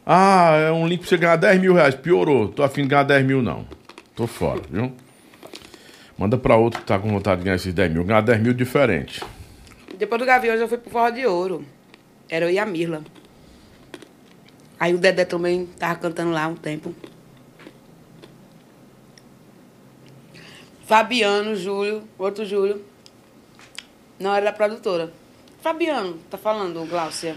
[0.06, 1.94] Ah, é um link pra você ganhar 10 mil reais.
[1.94, 2.48] Piorou.
[2.48, 3.66] Tô afim de ganhar 10 mil, não.
[4.14, 4.90] Tô fora, viu?
[6.16, 8.04] Manda pra outro que tá com vontade de ganhar esses 10 mil.
[8.04, 9.22] Ganhar 10 mil diferente.
[9.98, 11.62] Depois do Gaviões eu fui pro Forró de Ouro.
[12.26, 13.02] Era eu e a Mirla.
[14.78, 16.94] Aí o Dedé também tava cantando lá um tempo.
[20.84, 22.84] Fabiano, Júlio, outro Júlio.
[24.18, 25.12] Não era da produtora.
[25.60, 27.36] Fabiano, tá falando, Gláucia.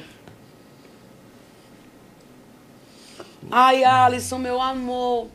[3.49, 5.29] Ai, Alisson, meu amor.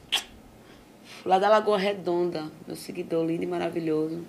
[1.24, 4.24] Lá da Lagoa Redonda, meu seguidor lindo e maravilhoso.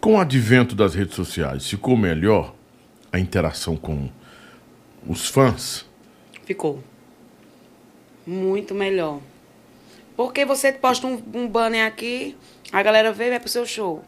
[0.00, 2.54] Com o advento das redes sociais, ficou melhor
[3.12, 4.08] a interação com
[5.06, 5.84] os fãs?
[6.44, 6.82] Ficou.
[8.26, 9.20] Muito melhor.
[10.16, 12.36] Porque você posta um, um banner aqui,
[12.72, 14.04] a galera vê e vai pro seu show.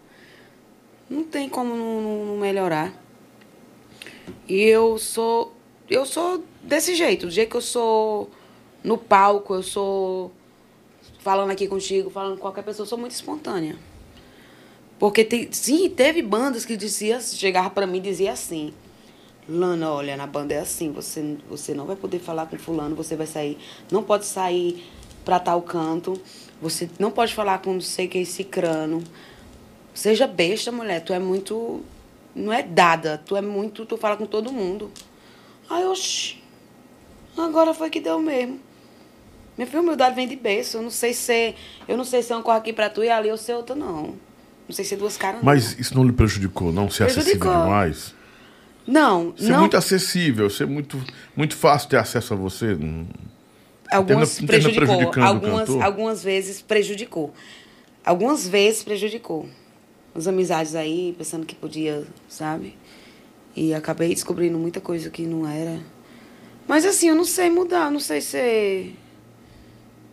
[1.08, 2.92] Não tem como não, não- melhorar.
[4.48, 5.54] E eu sou.
[5.88, 7.26] Eu sou desse jeito.
[7.26, 8.30] Do jeito que eu sou
[8.84, 10.32] no palco, eu sou
[11.18, 13.76] falando aqui contigo, falando com qualquer pessoa, eu sou muito espontânea.
[14.98, 18.72] Porque tem, sim, teve bandas que dizia, chegava pra mim e dizia assim.
[19.52, 23.14] Lana, olha, na banda é assim, você, você não vai poder falar com fulano, você
[23.14, 23.58] vai sair,
[23.90, 24.84] não pode sair
[25.24, 26.20] pra tal canto,
[26.60, 29.02] você não pode falar com não sei quem cicrano.
[29.94, 31.82] Seja besta, mulher, tu é muito.
[32.34, 33.84] Não é dada, tu é muito.
[33.84, 34.90] Tu fala com todo mundo.
[35.68, 36.42] Ai, oxi.
[37.36, 38.58] Agora foi que deu mesmo.
[39.56, 40.78] Minha filha, humildade vem de berço.
[40.78, 41.54] Eu não sei ser.
[41.86, 44.14] Eu não sei se um corre aqui pra tu e ali eu ser outra, não.
[44.66, 45.44] Não sei ser duas caras, não.
[45.44, 46.88] Mas isso não lhe prejudicou, não?
[46.88, 47.64] Ser acessível Prejudicou.
[47.64, 48.14] demais?
[48.86, 49.60] Não, Ser não.
[49.60, 51.02] muito acessível, ser muito,
[51.36, 52.76] muito fácil ter acesso a você.
[53.90, 55.22] Algumas termina prejudicou.
[55.22, 57.32] o Algumas, algumas vezes prejudicou.
[58.04, 59.48] Algumas vezes prejudicou.
[60.14, 62.76] As amizades aí, pensando que podia, sabe?
[63.54, 65.80] E acabei descobrindo muita coisa que não era.
[66.66, 68.96] Mas assim, eu não sei mudar, não sei ser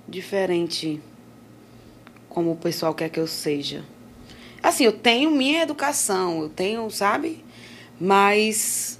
[0.08, 1.00] diferente
[2.28, 3.84] como o pessoal quer que eu seja.
[4.62, 7.44] Assim, eu tenho minha educação, eu tenho, sabe?
[8.00, 9.00] Mas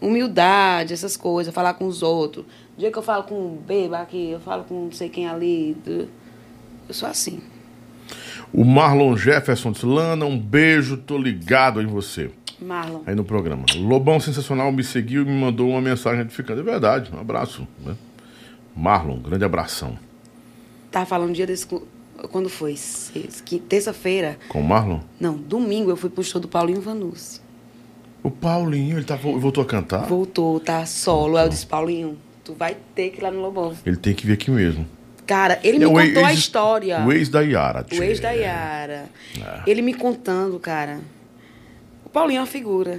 [0.00, 2.44] humildade, essas coisas, falar com os outros.
[2.76, 5.26] O dia que eu falo com um beba aqui, eu falo com não sei quem
[5.26, 5.76] ali.
[5.86, 7.40] Eu sou assim.
[8.52, 12.30] O Marlon Jefferson disse, Lana, um beijo, tô ligado em você.
[12.60, 13.02] Marlon.
[13.04, 13.64] Aí no programa.
[13.76, 16.60] Lobão Sensacional me seguiu e me mandou uma mensagem retificando.
[16.60, 17.66] É verdade, um abraço.
[17.84, 17.96] Né?
[18.74, 19.98] Marlon, grande abração.
[20.90, 21.66] Tava falando um dia desse.
[22.30, 22.74] Quando foi?
[23.68, 24.38] Terça-feira.
[24.48, 25.00] Com o Marlon?
[25.20, 27.40] Não, domingo eu fui pro show do Paulinho Vanucci.
[28.26, 30.06] O Paulinho, ele tá, voltou a cantar?
[30.06, 31.36] Voltou, tá solo.
[31.36, 33.72] Aí eu disse, Paulinho, tu vai ter que ir lá no Lobão.
[33.86, 34.84] Ele tem que vir aqui mesmo.
[35.24, 37.04] Cara, ele É me contou a ex- história.
[37.06, 37.86] O ex da Yara.
[37.88, 38.22] O ex tchê.
[38.22, 39.04] da Yara.
[39.40, 39.62] É.
[39.70, 40.98] Ele me contando, cara.
[42.04, 42.98] O Paulinho é uma figura.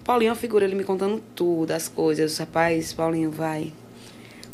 [0.00, 2.38] O Paulinho é uma figura, ele me contando tudo, as coisas.
[2.38, 3.72] Rapaz, Paulinho, vai.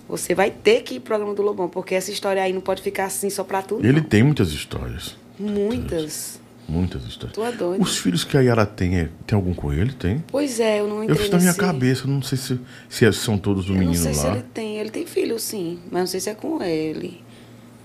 [0.08, 2.80] Você vai ter que ir pro programa do Lobão, porque essa história aí não pode
[2.80, 3.78] ficar assim só pra tu.
[3.80, 4.08] Ele não.
[4.08, 5.16] tem muitas histórias.
[5.38, 6.39] Muitas.
[6.70, 7.32] Muitas histórias.
[7.34, 7.82] Tu é doido.
[7.82, 9.92] Os filhos que a Yara tem, é- tem algum com ele?
[9.92, 10.22] Tem.
[10.28, 13.10] Pois é, eu não entrei Eu fiz na minha cabeça, não sei se, se é-
[13.12, 14.32] são todos do Eu não menino sei se lá.
[14.34, 14.78] ele tem.
[14.78, 15.80] Ele tem filho, sim.
[15.90, 17.20] Mas não sei se é com ele.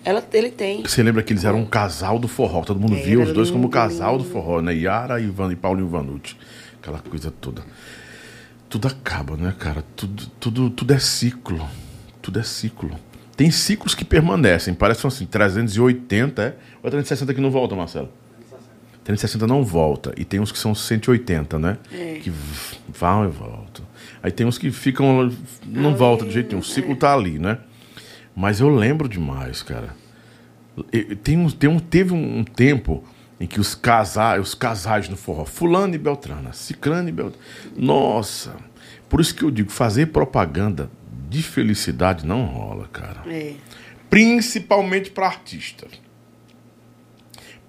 [0.03, 0.83] Ela, ele tem.
[0.83, 2.61] Você lembra que eles eram um casal do forró?
[2.63, 4.33] Todo mundo Era via os dois como lindo, casal do lindo.
[4.33, 4.75] forró, né?
[4.75, 6.35] Yara e, Van, e Paulinho Vanucci.
[6.79, 7.63] Aquela coisa toda.
[8.69, 9.83] Tudo acaba, né, cara?
[9.95, 11.67] Tudo, tudo, tudo é ciclo.
[12.21, 12.91] Tudo é ciclo.
[13.35, 14.73] Tem ciclos que permanecem.
[14.75, 16.47] Parecem assim, 380, é?
[16.83, 18.09] Ou é 360 que não volta, Marcelo?
[19.05, 20.13] 360 não volta.
[20.17, 21.77] E tem uns que são 180, né?
[21.93, 22.19] É.
[22.21, 22.31] Que
[22.89, 23.85] vão e voltam.
[24.21, 25.31] Aí tem uns que ficam.
[25.65, 26.59] Não Ali, volta de jeito nenhum.
[26.59, 26.95] O ciclo é.
[26.95, 27.59] tá ali, né?
[28.35, 29.95] Mas eu lembro demais, cara.
[31.23, 33.03] Tem um, tem um, teve um, um tempo
[33.39, 37.45] em que os casais, os casais no forró, fulano e Beltrana, Cicrano e Beltrana.
[37.77, 38.55] Nossa!
[39.07, 40.89] Por isso que eu digo, fazer propaganda
[41.29, 43.21] de felicidade não rola, cara.
[43.27, 43.53] É.
[44.09, 45.87] Principalmente para artista.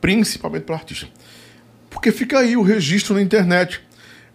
[0.06, 1.08] Principalmente para artista.
[1.90, 3.80] Porque fica aí o registro na internet.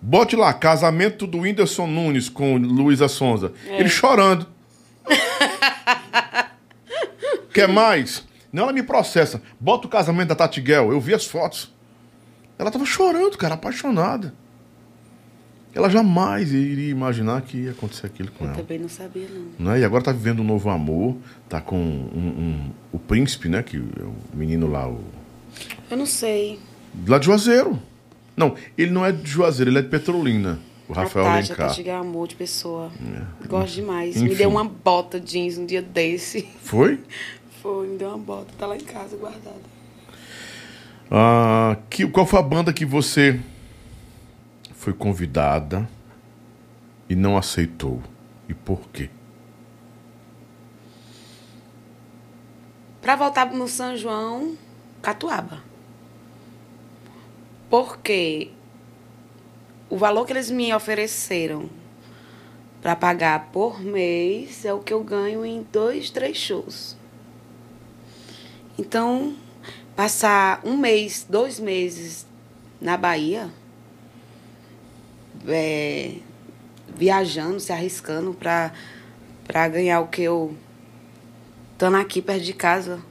[0.01, 3.53] Bote lá, casamento do Whindersson Nunes com Luísa Sonza.
[3.65, 4.45] Ele chorando.
[7.53, 8.25] Quer mais?
[8.51, 9.41] Não, ela me processa.
[9.59, 10.91] Bota o casamento da Tati Guel.
[10.91, 11.73] Eu vi as fotos.
[12.59, 14.33] Ela tava chorando, cara, apaixonada.
[15.73, 18.57] Ela jamais iria imaginar que ia acontecer aquilo com Eu ela.
[18.59, 19.25] também não sabia,
[19.57, 19.67] não.
[19.71, 19.79] Né?
[19.79, 21.15] E agora tá vivendo um novo amor,
[21.47, 23.63] tá com um- um- o príncipe, né?
[23.63, 25.01] Que é o menino lá, o.
[25.89, 26.59] Eu não sei.
[27.07, 27.79] Lá de Juazeiro.
[28.35, 30.59] Não, ele não é de Juazeiro, ele é de Petrolina.
[30.87, 31.67] O Rafael a Tati, a Alencar.
[31.69, 32.91] Tati é amor de pessoa.
[33.47, 34.17] Gosto demais.
[34.17, 34.29] Enfim.
[34.29, 36.47] Me deu uma bota jeans um dia desse.
[36.61, 36.99] Foi?
[37.61, 38.47] Foi, me deu uma bota.
[38.57, 39.61] Tá lá em casa guardada.
[41.11, 43.39] Ah, que, qual foi a banda que você
[44.73, 45.87] foi convidada
[47.07, 48.01] e não aceitou?
[48.49, 49.09] E por quê?
[53.01, 54.55] Pra voltar no São João,
[55.01, 55.63] Catuaba.
[57.69, 58.51] Porque
[59.89, 61.69] o valor que eles me ofereceram
[62.81, 66.97] para pagar por mês é o que eu ganho em dois, três shows.
[68.77, 69.35] Então,
[69.95, 72.25] passar um mês, dois meses
[72.79, 73.51] na Bahia,
[75.47, 76.15] é,
[76.95, 80.55] viajando, se arriscando para ganhar o que eu
[81.73, 83.01] estando aqui perto de casa.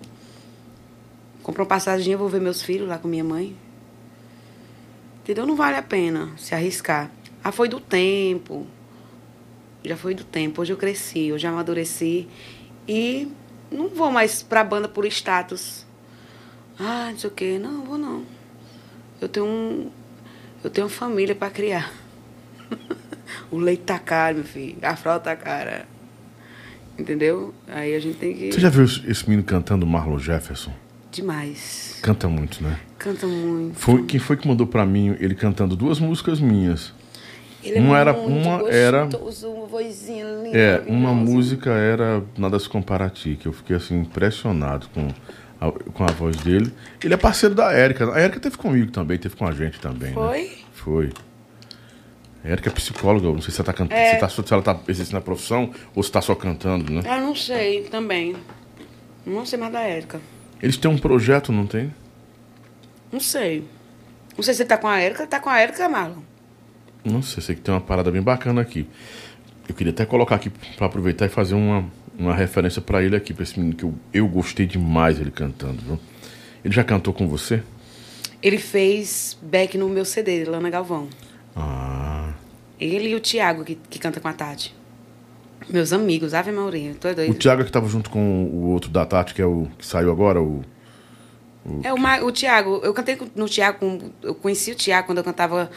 [1.42, 3.56] Comprou uma passagem, vou ver meus filhos lá com minha mãe.
[5.22, 5.46] Entendeu?
[5.46, 7.10] Não vale a pena se arriscar.
[7.42, 8.66] Ah, foi do tempo.
[9.84, 10.60] Já foi do tempo.
[10.60, 12.28] Hoje eu cresci, hoje eu amadureci.
[12.86, 13.28] E
[13.70, 15.86] não vou mais pra banda por status.
[16.78, 17.58] Ah, não sei o quê.
[17.58, 18.24] Não, vou não.
[19.20, 19.90] Eu tenho um.
[20.62, 21.92] Eu tenho família pra criar.
[23.50, 24.78] o leite tá caro, meu filho.
[24.82, 25.86] A fralda tá cara.
[26.98, 27.54] Entendeu?
[27.66, 28.52] Aí a gente tem que.
[28.52, 30.72] Você já viu esse menino cantando Marlon Jefferson?
[31.10, 31.98] Demais.
[32.02, 32.78] Canta muito, né?
[32.98, 33.74] Canta muito.
[33.78, 36.92] Foi, quem foi que mandou pra mim ele cantando duas músicas minhas?
[37.62, 40.56] Ele é uma era- uma era- gostoso, uma vozinha linda.
[40.56, 45.08] É, uma música era Nada se compara a ti, que eu fiquei assim impressionado com
[45.60, 46.72] a, com a voz dele.
[47.04, 48.10] Ele é parceiro da Érica.
[48.14, 50.08] A Érica teve comigo também, teve com a gente também.
[50.10, 50.14] Né?
[50.14, 50.50] Foi?
[50.72, 51.10] Foi.
[52.42, 54.14] A Érica é psicóloga, eu não sei se ela tá cantando, É.
[54.14, 57.02] se, tá, se ela tá exercendo a profissão ou se tá só cantando, né?
[57.04, 58.34] Eu não sei também.
[59.26, 60.18] Não sei mais da Érica.
[60.62, 61.92] Eles têm um projeto, não tem?
[63.10, 63.64] Não sei.
[64.36, 65.26] Não sei se ele tá com a Érica.
[65.26, 66.22] Tá com a Érica, Marlon?
[67.04, 68.86] Não sei, sei que tem uma parada bem bacana aqui.
[69.68, 71.84] Eu queria até colocar aqui pra aproveitar e fazer uma,
[72.18, 75.80] uma referência pra ele aqui, pra esse menino que eu, eu gostei demais ele cantando,
[75.82, 75.98] viu?
[76.64, 77.62] Ele já cantou com você?
[78.42, 81.08] Ele fez back no meu CD, Lana Galvão.
[81.56, 82.32] Ah.
[82.78, 84.74] Ele e o Thiago, que, que canta com a Tati.
[85.72, 86.94] Meus amigos, Ave Maurinho.
[86.94, 87.34] Tô O doido.
[87.34, 90.40] Thiago que tava junto com o outro da Tati, que é o que saiu agora,
[90.42, 90.62] o.
[91.82, 92.80] É o, Ma- o Thiago.
[92.82, 94.00] Eu cantei no Thiago.
[94.22, 95.70] eu conheci o Thiago quando eu cantava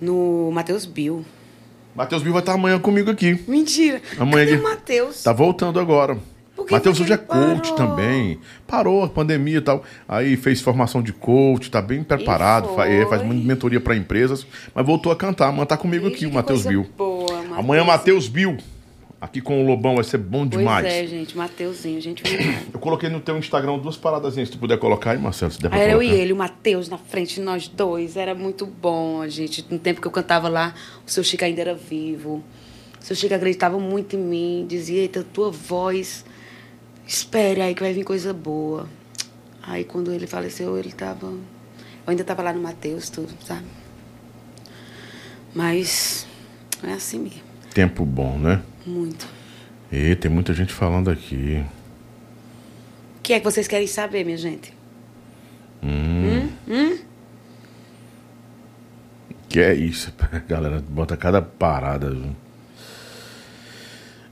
[0.00, 1.24] no Matheus Bill.
[1.94, 3.42] Matheus Bill vai estar amanhã comigo aqui.
[3.48, 4.00] Mentira.
[4.18, 5.22] Amanhã Cadê ele- o Matheus?
[5.22, 6.16] Tá voltando agora.
[6.70, 8.38] Matheus hoje é coach também.
[8.66, 9.82] Parou a pandemia e tal.
[10.06, 14.86] Aí fez formação de coach, tá bem preparado, é, faz muita mentoria para empresas, mas
[14.86, 15.48] voltou a cantar.
[15.48, 16.86] Amanhã tá comigo Ixi, aqui, o Matheus Bill.
[16.96, 17.58] Boa, Matheus.
[17.58, 18.56] Amanhã, Matheus Bill.
[19.22, 20.84] Aqui com o Lobão vai ser bom Pois demais.
[20.84, 21.36] é, gente.
[21.38, 22.24] Mateuzinho, gente.
[22.74, 25.68] Eu coloquei no teu Instagram duas paradazinhas, se tu puder colocar aí, Marcelo, se der
[25.68, 26.16] pra era eu colocar.
[26.16, 28.16] e ele, o Matheus na frente, nós dois.
[28.16, 29.64] Era muito bom, gente.
[29.70, 30.74] No tempo que eu cantava lá,
[31.06, 32.42] o seu Chico ainda era vivo.
[33.00, 34.66] O seu Chico acreditava muito em mim.
[34.68, 36.24] Dizia, eita, tua voz,
[37.06, 38.88] espere aí que vai vir coisa boa.
[39.62, 41.28] Aí quando ele faleceu, ele tava...
[41.28, 41.40] Eu
[42.08, 43.66] ainda tava lá no Matheus, tudo, sabe?
[45.54, 46.26] Mas
[46.82, 47.40] é assim mesmo.
[47.72, 48.60] Tempo bom, né?
[48.86, 49.26] Muito.
[49.90, 51.64] E tem muita gente falando aqui.
[53.18, 54.74] O que é que vocês querem saber, minha gente?
[59.48, 60.12] Que é isso,
[60.48, 60.82] galera.
[60.88, 62.10] Bota cada parada.
[62.10, 62.34] viu?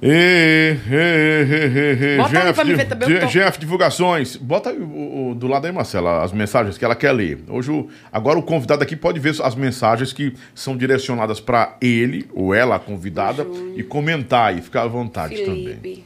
[0.02, 4.34] Ê, ê, ê, Bota aí pra mim ver também, Jeff, tô- Jeff, divulgações.
[4.36, 7.44] Bota aí o- o- do lado aí, Marcela, as mensagens que ela quer ler.
[7.46, 12.26] Hoje, o- agora o convidado aqui pode ver as mensagens que são direcionadas para ele,
[12.32, 13.46] ou ela, a convidada,
[13.76, 14.62] e comentar aí.
[14.62, 15.64] Fica à vontade também.
[15.78, 16.04] Felipe.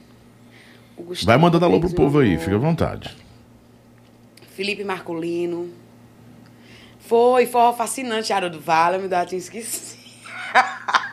[0.96, 3.16] Gustavo Vai mandando alô pro povo aí, fica à vontade.
[4.56, 5.68] Felipe Marcolino.
[6.98, 10.02] Foi, forró fascinante, Haroldo Vala, me dá, tinha esquecido.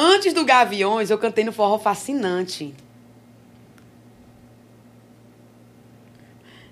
[0.00, 2.72] Antes do Gaviões, eu cantei no forró fascinante.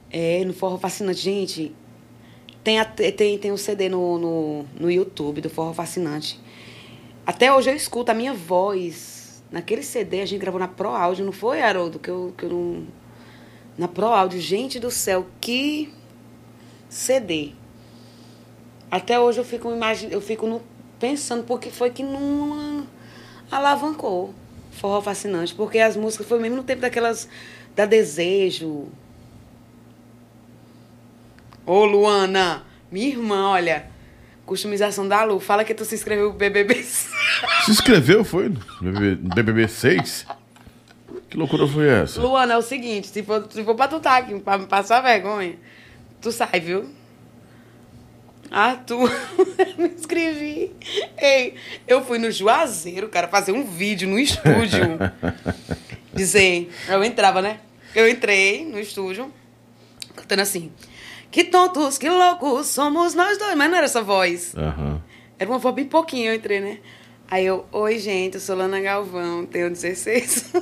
[0.09, 1.19] É, no forró fascinante.
[1.19, 1.75] Gente,
[2.63, 2.79] tem,
[3.17, 6.41] tem, tem um CD no, no, no YouTube do forró fascinante.
[7.27, 9.43] Até hoje eu escuto a minha voz.
[9.51, 11.99] Naquele CD a gente gravou na Pro Áudio, não foi, Haroldo?
[11.99, 12.87] Que eu, que eu não
[13.77, 14.41] na Pro Áudio.
[14.41, 15.93] Gente do céu, que
[16.89, 17.55] CD.
[18.89, 20.11] Até hoje eu fico, imagin...
[20.13, 20.63] eu fico no...
[21.01, 22.87] pensando porque foi que não
[23.51, 24.35] alavancou
[24.73, 25.55] Forró Fascinante.
[25.55, 27.29] Porque as músicas foi mesmo no tempo daquelas
[27.75, 28.89] da Desejo.
[31.65, 33.87] Ô, Luana, Minha irmã, olha,
[34.45, 36.83] customização da Lu, fala que tu se inscreveu pro BBB.
[37.65, 38.49] Se inscreveu, foi?
[38.81, 40.27] no BBB, BBB 6?
[41.29, 42.21] Que loucura foi essa?
[42.21, 45.01] Luana, é o seguinte, se for, se for pra tu tá aqui, pra me passar
[45.01, 45.57] vergonha,
[46.21, 46.89] tu sai, viu?
[48.51, 48.99] Ah, tu
[49.79, 50.73] me inscrevi.
[51.19, 51.55] Ei,
[51.87, 54.99] eu fui no Juazeiro, cara, fazer um vídeo no estúdio.
[56.15, 57.61] Dizer, eu entrava, né?
[57.95, 59.33] Eu entrei no estúdio,
[60.15, 60.71] cantando assim.
[61.31, 63.55] Que tontos, que loucos, somos nós dois.
[63.55, 64.55] Mas não era essa voz.
[64.57, 65.03] Aham.
[65.39, 66.79] Era uma voz bem pouquinho, eu entrei, né?
[67.29, 70.53] Aí eu, oi gente, eu sou Lana Galvão, tenho 16.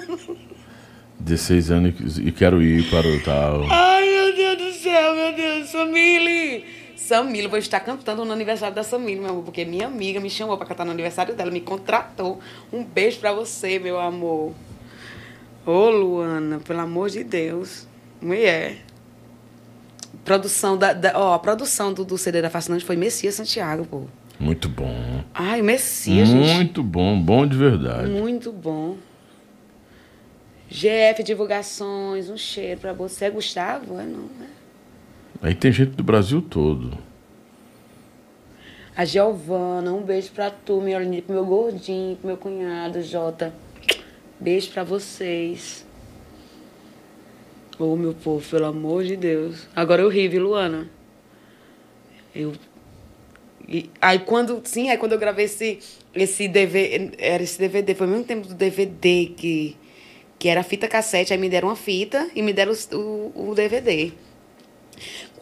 [1.21, 3.65] 16 anos e quero ir para o tal.
[3.71, 6.65] Ai, meu Deus do céu, meu Deus, Samile!
[7.09, 10.57] Samile, vou estar cantando no aniversário da Samile, meu amor, porque minha amiga me chamou
[10.57, 12.41] pra cantar no aniversário dela, me contratou.
[12.73, 14.55] Um beijo pra você, meu amor.
[15.67, 17.87] Ô, Luana, pelo amor de Deus.
[18.23, 18.79] Mulher.
[20.25, 24.05] Produção da, da- ó, a produção do, do CD da Fascinante foi Messias Santiago, pô.
[24.41, 25.23] Muito bom.
[25.35, 26.55] Ai, Messias, gente.
[26.55, 28.09] Muito bom, bom de verdade.
[28.09, 28.97] Muito bom.
[30.71, 33.27] GF Divulgações, um cheiro pra você.
[33.27, 34.01] É Gustavo?
[34.01, 34.49] É não, né?
[35.45, 36.97] Aí tem gente do Brasil todo.
[38.97, 43.53] A Giovana, um beijo pra tu, minha Olinda, pro meu gordinho, pro meu cunhado, Jota.
[44.41, 45.85] Beijo pra vocês.
[47.79, 49.67] Ô, meu povo, pelo amor de Deus.
[49.77, 50.89] Agora eu ri, viu, Luana?
[52.35, 52.55] Eu.
[53.69, 54.63] e- aí quando.
[54.65, 55.79] Sim, aí quando eu gravei esse,
[56.15, 57.11] esse DVD.
[57.19, 59.77] Era esse DVD, foi ao mesmo tempo do DVD que.
[60.39, 63.55] Que era fita cassete, aí me deram uma fita e me deram os- o, o
[63.55, 64.11] DVD.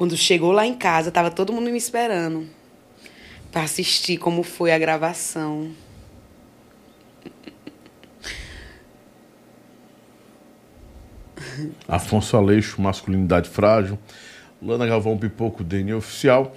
[0.02, 2.48] Quando chegou lá em casa, tava todo mundo me esperando
[3.52, 5.70] para assistir como foi a gravação.
[11.86, 13.96] Afonso Aleixo, Masculinidade Frágil.
[14.60, 16.52] Lana Galvão Pipoco, DNA Oficial.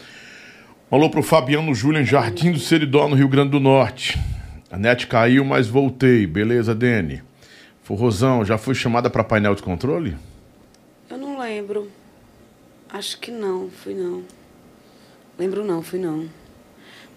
[0.92, 4.20] Um alô pro Fabiano Júlio em Jardim do Seridó, no Rio Grande do Norte.
[4.72, 6.26] A net caiu, mas voltei.
[6.26, 7.22] Beleza, Dene?
[7.84, 10.18] Forrozão, já foi chamada para painel de controle?
[11.08, 11.92] Eu não lembro.
[12.96, 14.24] Acho que não, fui não.
[15.38, 16.30] Lembro não, fui não.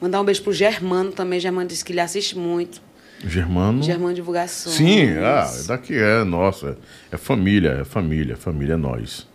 [0.00, 1.38] Mandar um beijo pro Germano também.
[1.38, 2.82] Germano disse que ele assiste muito.
[3.24, 3.80] Germano?
[3.80, 4.74] Germano Divulgações.
[4.74, 6.76] Sim, ah, é daqui é, nossa.
[7.12, 9.28] É família, é família, família é nós.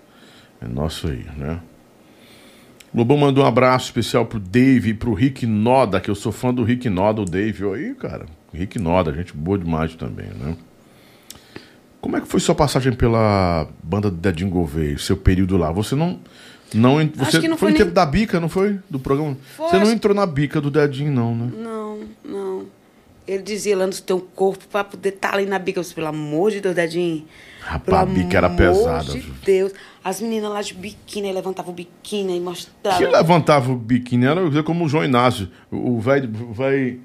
[0.59, 1.61] É nosso aí, né?
[2.93, 6.53] Lobão mandou um abraço especial pro Dave e pro Rick Noda, que eu sou fã
[6.53, 7.63] do Rick Noda, o Dave.
[7.73, 10.57] Aí, cara, Rick Noda, gente boa demais também, né?
[12.03, 15.71] Como é que foi sua passagem pela banda do Dedinho Gouveia, seu período lá?
[15.71, 16.19] Você não.
[16.73, 18.77] não você não foi foi no nem- tempo da bica, não foi?
[18.89, 19.38] Do programa?
[19.55, 21.49] Foi, você não acho- entrou na bica do Dedinho, não, né?
[21.57, 22.65] Não, não.
[23.25, 25.80] Ele dizia lá no teu corpo pra poder estar ali na bica.
[25.80, 27.23] Eu disse, pelo amor de Deus, Dedinho.
[27.61, 29.34] Rapaz, Pelo a bica era amor pesada, de viu?
[29.45, 29.71] Deus.
[30.03, 32.99] As meninas lá de biquíni, levantavam o biquíni e mostravam.
[32.99, 35.47] Que levantava o biquíni era como o João Inácio.
[35.71, 36.30] O velho.
[36.51, 36.99] Vai.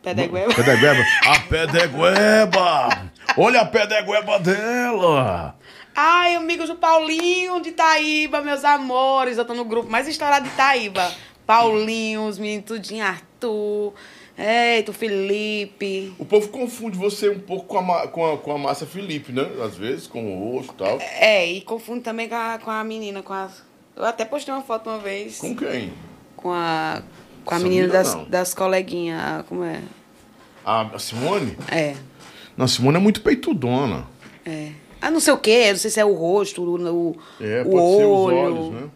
[0.00, 0.54] Pé da gueba.
[0.54, 1.02] Pé da gueba.
[1.26, 3.10] A pé da gueba!
[3.36, 5.56] Olha a pé da gueba dela!
[5.92, 9.36] Ai, amigos do Paulinho de Itaíba, meus amores.
[9.36, 11.12] Eu tô no grupo mais estourado de Itaíba.
[11.44, 13.92] Paulinho, os meninos tudinho, Arthur.
[14.38, 16.14] Eita, o Felipe.
[16.16, 19.48] O povo confunde você um pouco com a, com a, com a Márcia Felipe, né?
[19.64, 20.98] Às vezes, com o rosto e tal.
[21.00, 23.48] É, e confundo também com a, com a menina, com a...
[23.96, 25.92] Eu até postei uma foto uma vez Com quem?
[26.36, 27.02] com a,
[27.44, 28.24] com a Samira, menina das, não.
[28.26, 29.44] das coleguinhas.
[29.48, 29.80] Como é?
[30.64, 31.56] A Simone?
[31.70, 31.94] É,
[32.56, 34.06] Não, Simone é muito peitudona.
[34.44, 34.70] é.
[35.00, 37.96] Ah, não sei o quê, não sei se é o rosto, o, É, o pode
[37.96, 38.36] ser os olho.
[38.36, 38.88] olhos, né?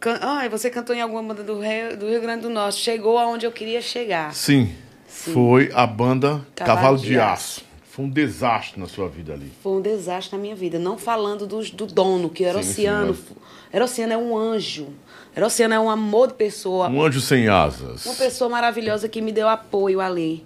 [0.00, 0.18] Can...
[0.20, 2.78] Ai, você cantou em alguma banda do Rio, do Rio Grande do Norte.
[2.80, 4.34] Chegou aonde eu queria chegar.
[4.34, 4.74] Sim.
[5.06, 7.64] Foi a banda Cavalo, Cavalo de, de Aço.
[7.88, 9.50] Foi um desastre na sua vida ali.
[9.62, 10.78] Foi um desastre na minha vida.
[10.80, 13.14] Não falando do, do dono, que era Sim, Oceano.
[13.14, 13.36] sim,
[13.72, 14.88] Erociano é um anjo.
[15.36, 16.88] Erociano é um amor de pessoa.
[16.88, 18.04] Um anjo sem asas.
[18.04, 20.44] Uma pessoa maravilhosa que me deu apoio ali.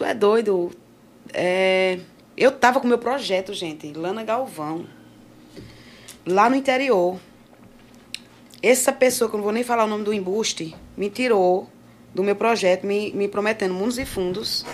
[0.00, 0.70] Tu é doido?
[1.30, 1.98] É,
[2.34, 3.92] Eu tava com meu projeto, gente.
[3.92, 4.86] Lana Galvão.
[6.24, 7.20] Lá no interior.
[8.62, 11.68] Essa pessoa, que eu não vou nem falar o nome do embuste, me tirou
[12.14, 14.64] do meu projeto, me, me prometendo mundos e fundos.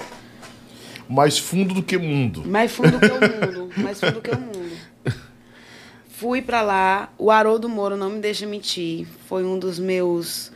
[1.09, 2.45] Mais fundo do que mundo.
[2.47, 3.73] Mais fundo que o mundo.
[3.83, 4.77] Mais fundo que o mundo.
[6.09, 7.13] Fui pra lá.
[7.19, 9.09] O Haroldo Moura, não me deixa mentir.
[9.27, 10.53] Foi um dos meus.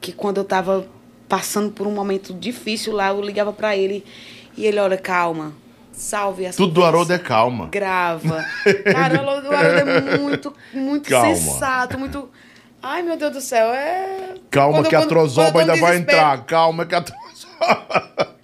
[0.00, 0.88] Que quando eu tava
[1.28, 4.04] passando por um momento difícil lá, eu ligava pra ele.
[4.56, 5.52] E ele, olha, calma.
[5.92, 6.56] Salve essa.
[6.56, 7.68] Tudo do Haroldo é calma.
[7.68, 8.44] Grava.
[8.92, 11.34] Cara, o Haroldo é muito, muito Calma.
[11.36, 12.28] sensato, muito.
[12.82, 14.34] Ai, meu Deus do céu, é.
[14.50, 16.44] Calma Quando- que a trozoba quando ainda vai entrar.
[16.44, 18.34] Calma que a trozoba...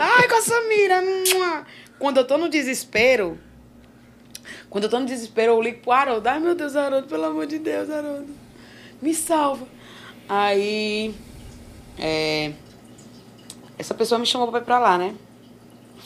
[0.00, 1.02] Ai, com a Samira.
[1.98, 3.36] Quando eu tô no desespero.
[4.70, 6.26] Quando eu tô no desespero, eu ligo pro Haroldo.
[6.28, 8.28] Ai, meu Deus, Haroldo, pelo amor de Deus, Haroldo.
[9.02, 9.66] Me salva.
[10.28, 11.14] Aí.
[11.98, 12.52] É,
[13.78, 15.14] essa pessoa me chamou pra ir pra lá, né?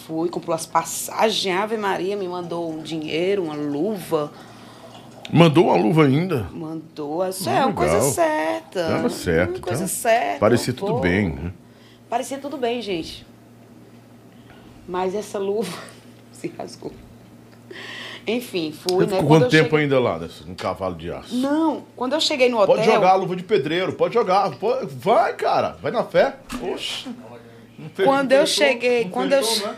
[0.07, 4.31] Fui, comprou as passagens, Ave Maria, me mandou um dinheiro, uma luva.
[5.33, 6.49] Mandou uma luva ainda.
[6.53, 7.27] Mandou.
[7.29, 8.87] Isso Ah, é uma coisa certa.
[8.89, 10.39] Tava certo, Uma coisa certa.
[10.39, 11.01] Parecia tudo pô.
[11.01, 11.31] bem.
[11.31, 11.53] né?
[12.09, 13.27] Parecia tudo bem, gente.
[14.87, 15.77] Mas essa luva
[16.31, 16.93] se rasgou.
[18.27, 19.17] Enfim, fui, Você né?
[19.21, 21.35] ficou quanto tempo cheguei- ainda lá, nesse, no cavalo de aço?
[21.37, 22.75] Não, quando eu cheguei no hotel.
[22.75, 24.51] Pode jogar a luva de pedreiro, pode jogar.
[24.57, 26.35] pô- vai, cara, vai na fé.
[26.49, 27.07] Fez-
[28.05, 29.77] Quando eu cheguei, não quando eu fechou, né?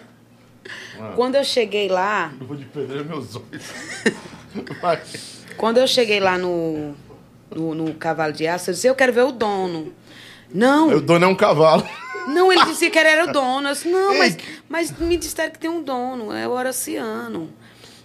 [1.14, 3.72] Quando eu cheguei lá, Luva de pedreiro, meus olhos.
[4.80, 5.00] Vai.
[5.56, 6.94] quando eu cheguei lá no,
[7.54, 9.92] no, no cavalo de aço, eu disse, eu quero ver o dono.
[10.52, 11.86] Não, O dono é um cavalo.
[12.28, 13.68] não, ele disse que era o dono.
[13.68, 14.36] Eu disse, não, mas,
[14.68, 17.50] mas me disseram que tem um dono, é o Horaciano.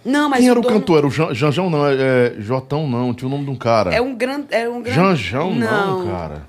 [0.04, 0.98] Não, mas Quem era o dono cantor?
[0.98, 1.86] Era o Jan- Janjão, não.
[1.86, 3.14] É, é Jotão, não.
[3.14, 3.94] Tinha o nome de um cara.
[3.94, 4.46] É um grande.
[4.50, 4.98] É um grande.
[4.98, 6.46] Janjão, não, cara.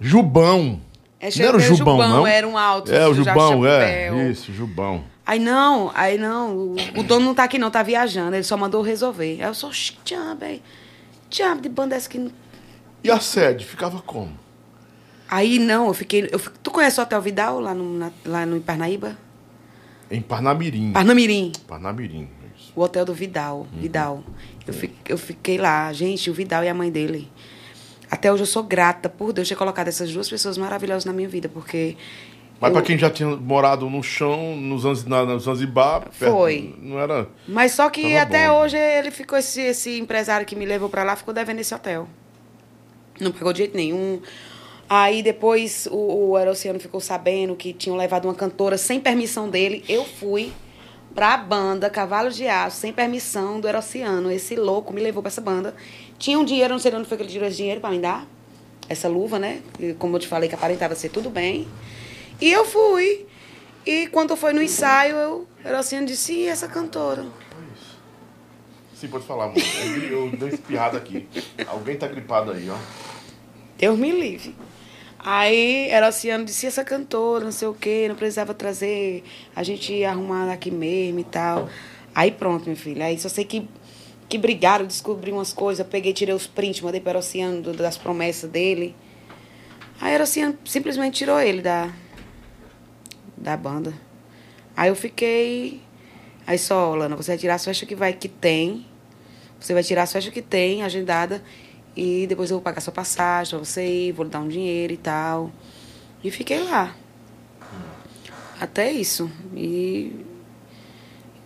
[0.00, 0.80] Jubão.
[1.18, 2.26] É, não era o é Jubão, não?
[2.26, 2.92] Era um alto.
[2.92, 4.30] É, o Jubão, é.
[4.30, 5.04] Isso, Jubão.
[5.26, 8.80] Aí não, aí não, o, dono não tá aqui não, tá viajando, ele só mandou
[8.80, 9.42] resolver.
[9.42, 9.72] Aí eu sou
[10.38, 10.62] velho.
[11.28, 12.30] Tchau, de banda dessa que não...
[13.02, 14.30] E a sede ficava como?
[15.28, 18.60] Aí não, eu fiquei, eu, tu conhece o Hotel Vidal lá no, na- lá no
[18.60, 19.18] Parnaíba?
[20.10, 20.92] Em Parnamirim.
[20.92, 22.28] Parnamirim, Parnamirim.
[22.56, 22.72] Isso.
[22.76, 23.80] o Hotel do Vidal, Uhum.
[23.80, 24.24] Vidal.
[24.66, 27.28] Eu, fi- eu fiquei lá, gente, o Vidal e a mãe dele.
[28.10, 31.28] Até hoje eu sou grata por Deus ter colocado essas duas pessoas maravilhosas na minha
[31.28, 31.96] vida, porque...
[32.60, 36.74] Mas eu- pra quem já tinha morado no chão, no, Zanzi, na, Zanzibar, perto, Foi.
[36.80, 37.28] não era.
[37.46, 38.60] Mas só que Tava até bom.
[38.60, 42.08] hoje ele ficou, esse, esse empresário que me levou pra lá ficou devendo esse hotel.
[43.20, 44.20] Não pagou de jeito nenhum.
[44.88, 49.84] Aí depois o, o ficou sabendo que tinham levado uma cantora sem permissão dele.
[49.88, 50.52] Eu fui
[51.14, 54.30] pra banda Cavalo de Aço, sem permissão do Aerociano.
[54.30, 55.74] Esse louco me levou pra essa banda.
[56.18, 57.98] Tinha um dinheiro, não sei de onde foi que ele tirou esse dinheiro pra me
[57.98, 58.26] dar.
[58.88, 59.60] Essa luva, né?
[59.80, 61.66] E Como eu te falei, que aparentava ser tudo bem.
[62.40, 63.26] E eu fui.
[63.84, 67.24] E quando foi no ensaio, eu, Aerociano disse, e essa cantora?
[68.94, 69.56] Sim, pode falar, amor.
[70.10, 71.28] Eu, dei espirrada aqui.
[71.66, 72.76] Alguém tá gripado aí, ó.
[73.76, 74.54] Deus me livre.
[75.28, 79.24] Aí Erociano disse, essa cantora, não sei o quê, não precisava trazer,
[79.56, 81.68] a gente ia arrumar aqui mesmo e tal.
[82.14, 83.06] Aí pronto, minha filha.
[83.06, 83.68] Aí só sei que,
[84.28, 88.48] que brigaram, descobri umas coisas, peguei, tirei os prints, mandei para Erociano do- das promessas
[88.48, 88.94] dele.
[90.00, 91.92] Aí Erociano simplesmente tirou ele da,
[93.36, 93.92] da banda.
[94.76, 95.80] Aí eu fiquei.
[96.46, 98.86] Aí só, Lana, você vai tirar as festas que vai que tem.
[99.58, 101.42] Você vai tirar as festas que tem, agendada.
[101.96, 104.92] E depois eu vou pagar sua passagem pra você ir, vou lhe dar um dinheiro
[104.92, 105.50] e tal.
[106.22, 106.94] E fiquei lá.
[108.60, 109.30] Até isso.
[109.54, 110.12] E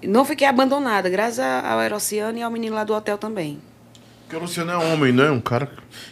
[0.02, 3.58] não fiquei abandonada, graças ao Aerociano e ao menino lá do hotel também.
[4.22, 5.30] Porque o Luciano é homem, né?
[5.30, 5.70] Um cara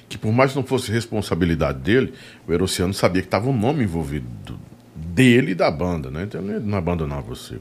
[0.09, 2.15] que, por mais que não fosse responsabilidade dele,
[2.47, 4.59] o Erociano sabia que tava um nome envolvido do-
[4.95, 6.25] dele e da banda, né?
[6.25, 7.59] Então ele não abandonar você.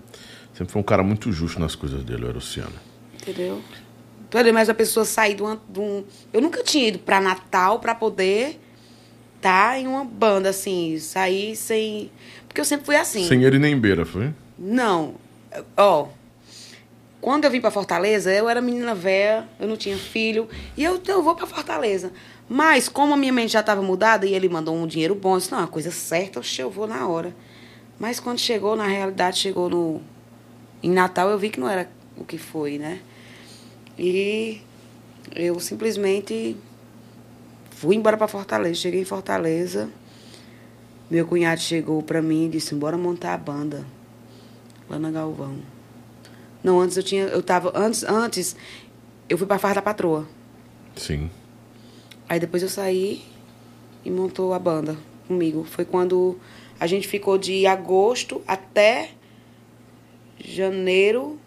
[0.54, 2.74] Sempre foi um cara muito justo nas coisas dele, o Erociano.
[3.22, 3.62] Entendeu?
[4.30, 6.04] Então, mas a pessoa sair de, uma, de um.
[6.34, 8.60] Eu nunca tinha ido pra Natal pra poder
[9.38, 12.12] estar em uma banda, assim, sair sem.
[12.48, 13.26] Porque eu sempre fui assim.
[13.26, 14.34] Sem ele nem beira, foi?
[14.58, 15.16] Não.
[15.78, 16.10] Ó.
[17.22, 20.48] Quando eu vim pra Fortaleza, eu era menina velha, eu não tinha filho,
[20.78, 22.12] e eu, eu vou pra Fortaleza.
[22.48, 25.40] Mas, como a minha mente já estava mudada e ele mandou um dinheiro bom, eu
[25.40, 27.36] disse, não, a coisa certa, oxe, eu vou na hora.
[28.00, 30.02] Mas quando chegou, na realidade, chegou no.
[30.82, 33.00] Em Natal, eu vi que não era o que foi, né?
[33.98, 34.62] E
[35.36, 36.56] eu simplesmente
[37.72, 38.76] fui embora pra Fortaleza.
[38.76, 39.90] Cheguei em Fortaleza.
[41.10, 43.86] Meu cunhado chegou pra mim e disse: bora montar a banda
[44.90, 45.58] lá na Galvão.
[46.64, 47.24] Não, antes eu tinha.
[47.24, 47.72] Eu tava.
[47.76, 48.56] Antes, antes
[49.30, 50.28] eu fui pra Farra da Patroa.
[50.96, 51.30] Sim.
[52.28, 53.24] Aí depois eu saí
[54.04, 54.98] e montou a banda
[55.28, 55.64] comigo.
[55.64, 56.38] Foi quando
[56.80, 59.12] a gente ficou de agosto até
[60.40, 61.40] janeiro.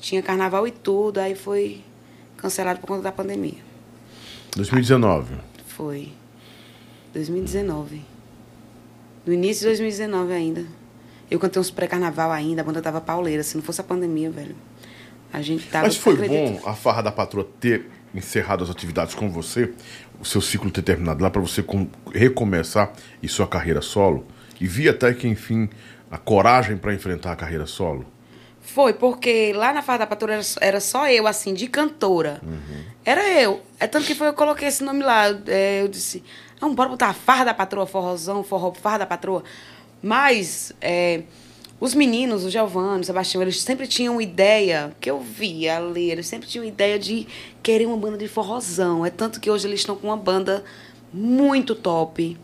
[0.00, 1.82] Tinha carnaval e tudo, aí foi
[2.36, 3.58] cancelado por conta da pandemia.
[4.56, 5.34] 2019.
[5.66, 6.12] Foi
[7.12, 8.02] 2019.
[9.26, 10.64] No início de 2019 ainda.
[11.30, 13.42] Eu cantei uns pré-carnaval ainda, a banda tava pauleira.
[13.42, 14.56] Se não fosse a pandemia, velho.
[15.32, 15.86] A gente tava.
[15.86, 19.72] Mas foi bom a Farra da Patroa ter encerrado as atividades com você,
[20.20, 24.26] o seu ciclo ter terminado lá, para você com- recomeçar e sua carreira solo?
[24.60, 25.68] E vi até que, enfim,
[26.10, 28.04] a coragem para enfrentar a carreira solo?
[28.74, 32.40] Foi, porque lá na Farda da Patrulha era, só- era só eu, assim, de cantora.
[33.04, 33.60] Era eu.
[33.78, 35.24] É tanto que foi eu coloquei esse nome lá.
[35.46, 36.22] é, eu disse,
[36.60, 39.42] não, bora botar Farda da Patroa, forrozão, forró, Farda da Patroa.
[40.02, 41.22] Mas, é,
[41.80, 46.26] Os meninos, o Giovanni, o Sebastião, eles sempre tinham ideia, que eu via ali, eles
[46.26, 47.26] sempre tinham ideia de
[47.62, 49.04] querer uma banda de forrozão.
[49.06, 50.62] É tanto que hoje eles estão com uma banda
[51.10, 52.36] muito top.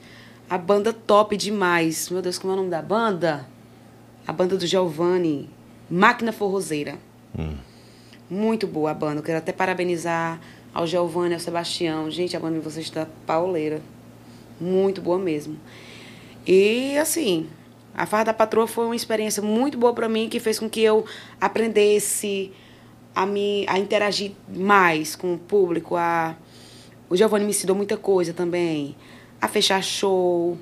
[0.49, 2.09] A banda top demais.
[2.09, 3.47] Meu Deus, como é o nome da banda?
[4.27, 5.51] A banda do Giovanni,
[5.91, 6.99] Máquina Forrozeira.
[8.29, 9.21] Muito boa a banda.
[9.21, 10.41] Eu quero até parabenizar
[10.75, 12.11] ao Giovanni, ao Sebastião.
[12.11, 13.81] Gente, a banda de vocês está pauleira.
[14.61, 15.57] Muito boa mesmo.
[16.47, 17.49] E assim,
[17.95, 20.83] a Farra da Patroa foi uma experiência muito boa para mim, que fez com que
[20.83, 21.05] eu
[21.41, 22.53] aprendesse
[23.15, 26.37] a me a interagir mais com o público, a
[27.09, 28.97] o Giovanni me ensinou muita coisa também,
[29.41, 30.59] a fechar show.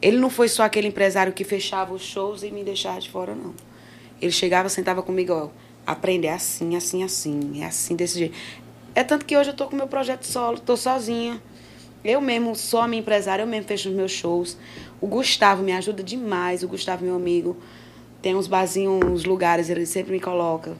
[0.00, 3.34] Ele não foi só aquele empresário que fechava os shows e me deixava de fora,
[3.34, 3.54] não.
[4.20, 5.48] Ele chegava, sentava comigo, ó,
[5.86, 8.36] aprender assim, assim, assim, é assim, desse jeito.
[8.94, 11.40] É tanto que hoje eu tô com meu projeto solo, tô sozinha.
[12.04, 14.56] Eu mesmo sou a minha empresária, eu mesmo fecho os meus shows.
[15.00, 17.56] O Gustavo me ajuda demais, o Gustavo, meu amigo.
[18.22, 20.76] Tem uns barzinhos, uns lugares, ele sempre me coloca.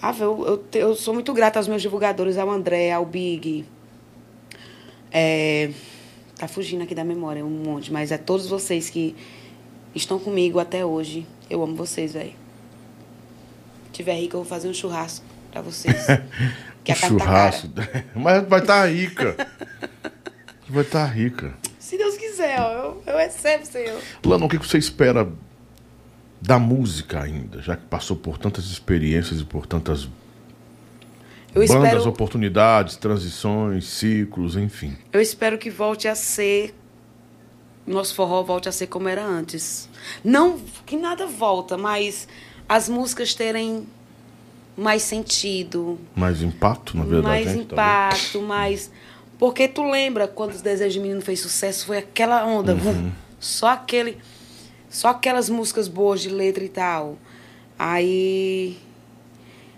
[0.00, 3.64] Ah, eu, eu, eu sou muito grata aos meus divulgadores, ao André, ao Big.
[5.10, 5.70] É,
[6.36, 9.16] tá fugindo aqui da memória um monte, mas é todos vocês que
[9.94, 11.26] estão comigo até hoje.
[11.48, 12.32] Eu amo vocês, velho.
[13.86, 16.06] Se tiver rico, eu vou fazer um churrasco pra vocês.
[16.84, 17.24] que a carne tá.
[17.24, 17.68] Churrasco.
[18.14, 19.36] Mas vai estar rica.
[20.68, 21.54] Vai estar rica.
[21.78, 24.00] Se Deus quiser, ó, eu, eu recebo, Senhor.
[24.24, 25.26] Lana, o que você espera
[26.40, 27.62] da música ainda?
[27.62, 30.08] Já que passou por tantas experiências e por tantas
[31.54, 34.96] Eu bandas, espero, oportunidades, transições, ciclos, enfim.
[35.12, 36.74] eu espero que volte a ser.
[37.88, 39.88] Nosso forró volte a ser como era antes.
[40.22, 42.28] Não que nada volta, mas
[42.68, 43.86] as músicas terem
[44.76, 47.26] mais sentido, Mais impacto, na verdade.
[47.26, 48.90] mais hein, impacto, mais.
[49.38, 51.86] Porque tu lembra quando os Desejos de Menino fez sucesso?
[51.86, 53.10] Foi aquela onda, vum,
[53.40, 54.18] só aquele.
[54.90, 57.16] Só aquelas músicas boas de letra e tal.
[57.78, 58.78] Aí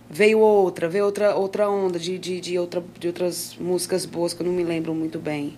[0.09, 4.43] veio outra, veio outra, outra onda de, de, de, outra, de outras músicas boas que
[4.43, 5.57] eu não me lembro muito bem.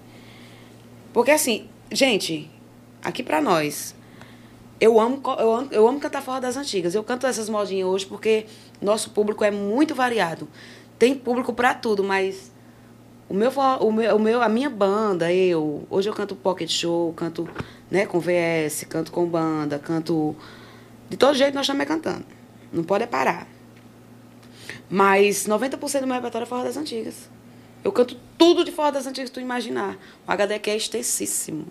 [1.13, 2.51] Porque assim, gente,
[3.03, 3.95] aqui pra nós,
[4.81, 6.95] eu amo, eu amo, eu amo cantar forró das antigas.
[6.95, 8.47] Eu canto essas modinhas hoje porque
[8.81, 10.49] nosso público é muito variado.
[10.99, 12.51] Tem público pra tudo, mas
[13.29, 17.13] o meu, o meu, o meu, a minha banda, eu, hoje eu canto pocket show,
[17.15, 17.49] canto,
[17.91, 20.35] né, com VS, canto com banda, canto
[21.09, 22.25] de todo jeito nós estamos cantando.
[22.73, 23.47] Não pode é parar.
[24.89, 27.31] Mas 90% do meu repertório é forró das antigas.
[27.85, 29.97] Eu canto tudo de forró das antigas tu imaginar.
[30.27, 31.67] O HD aqui é extensíssimo.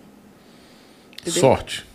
[1.22, 1.40] Entendeu?
[1.40, 1.86] Sorte.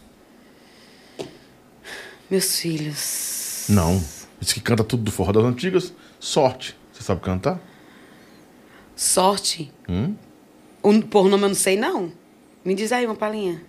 [2.29, 3.65] Meus filhos.
[3.69, 4.01] Não.
[4.39, 5.93] Diz que canta tudo do forró das antigas.
[6.19, 6.77] Sorte.
[6.91, 7.59] Você sabe cantar?
[8.95, 9.71] Sorte.
[9.87, 10.15] Hum?
[10.81, 12.11] O, por nome eu não sei, não.
[12.63, 13.61] Me diz aí uma palhinha.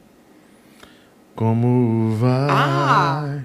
[1.35, 2.49] Como vai?
[2.51, 3.41] Ah!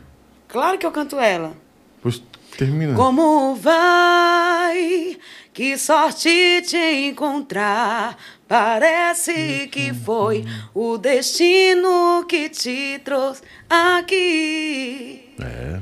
[0.48, 1.56] Claro que eu canto ela.
[2.02, 2.22] Pois
[2.58, 2.96] termina.
[2.96, 5.18] Como vai?
[5.52, 8.18] Que sorte te encontrar.
[8.54, 15.34] Parece que foi o destino que te trouxe aqui.
[15.42, 15.80] É.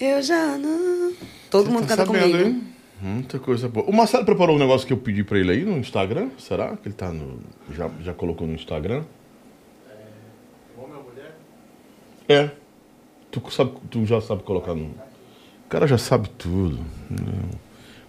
[0.00, 1.12] Eu já não.
[1.50, 2.48] Todo Você mundo tá canta sabendo, comigo.
[2.48, 2.64] hein?
[3.02, 3.84] Muita coisa boa.
[3.84, 6.30] O Marcelo preparou um negócio que eu pedi pra ele aí no Instagram.
[6.38, 7.40] Será que ele tá no.
[7.74, 9.02] Já, já colocou no Instagram?
[12.28, 12.50] É.
[13.32, 14.84] Tu, sabe, tu já sabe colocar no.
[14.84, 16.78] O cara já sabe tudo.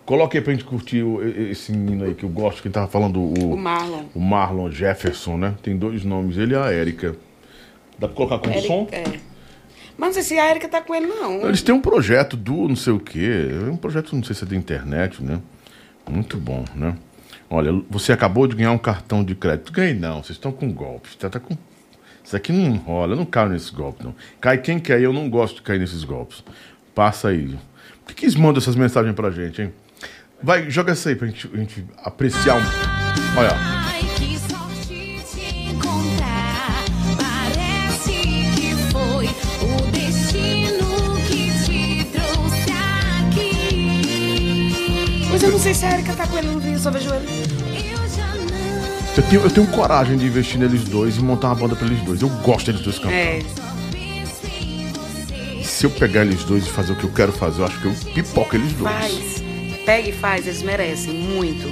[0.10, 2.88] Coloca aí pra gente curtir o- esse menino aí que eu gosto, que ele tava
[2.88, 3.54] falando o.
[3.54, 4.06] O Marlon.
[4.16, 5.54] O Marlon Jefferson, né?
[5.62, 7.16] Tem dois nomes, ele e a Érica.
[8.00, 8.88] Dá pra colocar com Eric- som?
[8.92, 9.04] É.
[9.96, 11.46] Mas não sei se a Erika tá com ele, não.
[11.48, 13.50] Eles têm um projeto do não sei o quê.
[13.68, 15.40] É um projeto, não sei se é da internet, né?
[16.10, 16.96] Muito bom, né?
[17.48, 19.72] Olha, você acabou de ganhar um cartão de crédito.
[19.72, 21.10] Ganhei não, vocês estão com golpe.
[21.10, 21.56] Você tá com...
[22.24, 24.16] Isso aqui não rola, eu não caio nesse golpe, não.
[24.42, 26.44] Cai quem quer, eu não gosto de cair nesses golpes.
[26.96, 27.56] Passa aí.
[28.04, 29.72] Por que, que eles mandam essas mensagens pra gente, hein?
[30.42, 32.64] Vai, joga essa aí pra gente, a gente apreciar um.
[33.38, 33.52] Olha.
[33.56, 36.86] Ai, que sorte te encontrar.
[37.18, 38.12] Parece
[38.56, 39.26] que foi
[39.68, 42.72] o destino que te trouxe
[43.28, 44.72] aqui.
[45.30, 46.90] Mas eu não sei se a Erika tá com ele, eu não vi, eu só
[46.90, 47.28] vejo ele.
[47.92, 48.48] Eu já não
[49.18, 52.02] Eu tenho, eu tenho coragem de investir neles dois e montar uma banda pra eles
[52.04, 52.22] dois.
[52.22, 53.14] Eu gosto deles dois cantando.
[53.14, 53.42] É.
[55.64, 57.88] Se eu pegar eles dois e fazer o que eu quero fazer, eu acho que
[57.88, 58.90] eu pipoco eles dois.
[58.92, 59.49] Faz.
[59.86, 61.70] Pega e faz, eles merecem muito.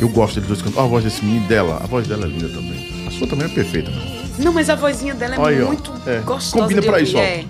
[0.00, 0.78] Eu gosto deles dois cantando.
[0.78, 1.80] Olha a voz desse menino dela.
[1.82, 3.06] A voz dela é linda também.
[3.06, 4.24] A sua também é perfeita, né?
[4.38, 5.66] Não, mas a vozinha dela é ó.
[5.66, 6.18] muito É.
[6.20, 7.20] gostosa Combina de pra ouvir, isso, ó.
[7.20, 7.44] é.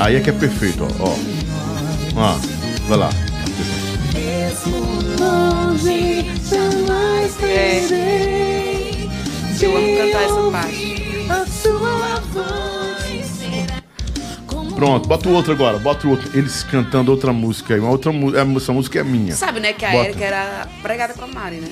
[0.00, 1.08] Aí é que é perfeito, ó.
[1.10, 1.16] ó.
[2.16, 2.38] Ah,
[2.88, 3.10] vai lá.
[4.12, 4.78] mesmo
[5.18, 7.86] longe, jamais É.
[7.88, 9.10] terei
[10.24, 10.93] essa parte.
[11.28, 13.82] A sua voz será
[14.76, 16.30] Pronto, bota o outro agora, bota o outro.
[16.36, 17.80] Eles cantando outra música aí.
[17.80, 18.40] Uma outra música.
[18.56, 19.34] Essa música é minha.
[19.34, 20.08] Sabe, né, que a Bota.
[20.08, 21.68] Erika era pregada com a Mari, né?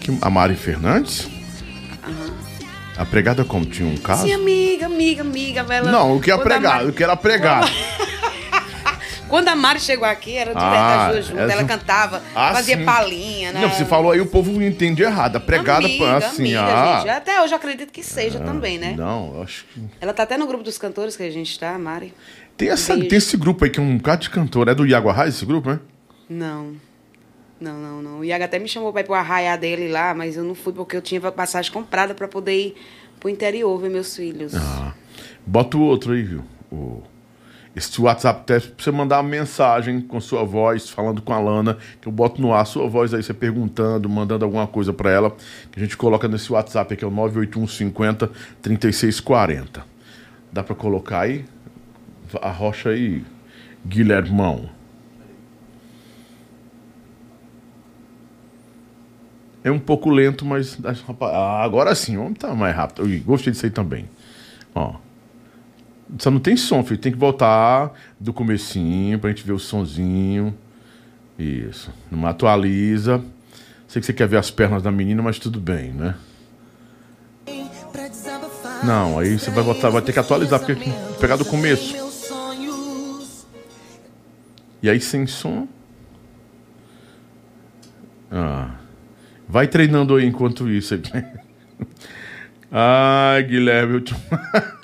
[0.00, 1.28] Que- A Mari Fernandes?
[2.96, 3.64] A pregada como?
[3.66, 4.24] Tinha um caso?
[4.24, 5.66] Sim, amiga, amiga, amiga.
[5.68, 5.90] Ela...
[5.90, 7.68] Não, o que é pregado, o que era pregado.
[9.28, 11.44] Quando a Mari chegou aqui, era direto Ah, as duas juntas.
[11.44, 12.84] essa- Ela cantava, Ah, fazia sim.
[12.84, 13.60] palhinha, né?
[13.60, 15.36] Não, você falou aí, o povo entende errado.
[15.36, 16.98] A pregada, amiga, assim, amiga, ah.
[17.00, 17.08] gente.
[17.10, 18.94] Até hoje eu acredito que seja também, né?
[18.96, 19.80] Não, eu acho que.
[20.00, 22.14] Ela tá até no grupo dos cantores que a gente tá, a Mari.
[22.56, 23.08] Tem, essa, Beijo.
[23.08, 24.68] tem esse grupo aí que é um bocado de cantor.
[24.68, 25.78] É do Iago Arraes esse grupo, né?
[26.28, 26.72] Não.
[27.60, 28.18] Não, não, não.
[28.20, 30.72] O Iago até me chamou pra ir pro arraiá dele lá, mas eu não fui
[30.72, 32.74] porque eu tinha passagem comprada pra poder ir
[33.18, 34.54] pro interior ver meus filhos.
[34.54, 34.92] Ah.
[35.46, 36.44] Bota o outro aí, viu?
[36.70, 37.02] O...
[37.78, 41.78] Esse WhatsApp teste pra você mandar uma mensagem com sua voz, falando com a Lana,
[42.00, 45.36] que eu boto no ar sua voz aí, você perguntando, mandando alguma coisa pra ela,
[45.70, 49.84] que a gente coloca nesse WhatsApp aqui, é o 98150 3640.
[50.52, 51.44] Dá pra colocar aí?
[52.42, 53.24] A rocha aí,
[53.86, 54.68] Guilhermão.
[59.62, 60.76] É um pouco lento, mas
[61.20, 63.04] ah, agora sim, o homem tá mais rápido.
[63.04, 64.06] Ui, gostei disso aí também.
[64.74, 64.94] Ó.
[66.18, 66.98] Só não tem som, filho.
[66.98, 70.56] Tem que voltar do comecinho pra gente ver o sonzinho.
[71.38, 71.92] Isso.
[72.10, 73.22] Não atualiza.
[73.86, 76.14] Sei que você quer ver as pernas da menina, mas tudo bem, né?
[78.84, 80.90] Não, aí você vai botar, vai ter que atualizar, porque
[81.20, 81.96] pegar do começo.
[84.82, 85.66] E aí sem som.
[88.30, 88.76] Ah.
[89.48, 90.94] Vai treinando aí enquanto isso.
[92.70, 94.14] Ai, Guilherme, eu te...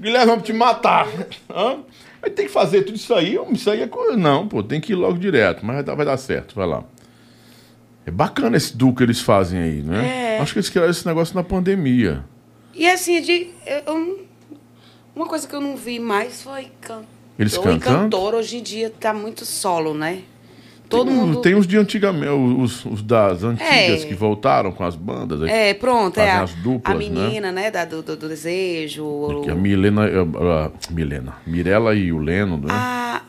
[0.00, 1.06] Guilherme, vamos te matar.
[1.48, 1.78] Hã?
[2.22, 3.38] Aí tem que fazer tudo isso aí.
[3.52, 4.16] Isso aí é coisa.
[4.16, 5.64] Não, pô, tem que ir logo direto.
[5.64, 6.84] Mas vai dar, vai dar certo, vai lá.
[8.06, 10.36] É bacana esse duo que eles fazem aí, né?
[10.36, 10.40] É.
[10.40, 12.24] Acho que eles criaram esse negócio na pandemia.
[12.74, 13.48] E assim, de,
[13.86, 14.26] eu-
[15.14, 17.02] uma coisa que eu não vi mais foi can,
[17.38, 17.80] Eles cantando?
[17.80, 18.34] cantor.
[18.34, 20.22] Hoje em dia tá muito solo, né?
[20.90, 21.40] Todo tem, mundo.
[21.40, 24.06] tem os de antigamente, os, os das antigas É.
[24.06, 25.40] que voltaram com as bandas.
[25.48, 27.08] É, pronto, é a, as duplas, a né?
[27.08, 29.04] menina, né, da, do, do, do desejo.
[29.04, 32.66] o- Que a Milena, a, a Milena, Mirella e o Leno, né?
[32.70, 33.22] a,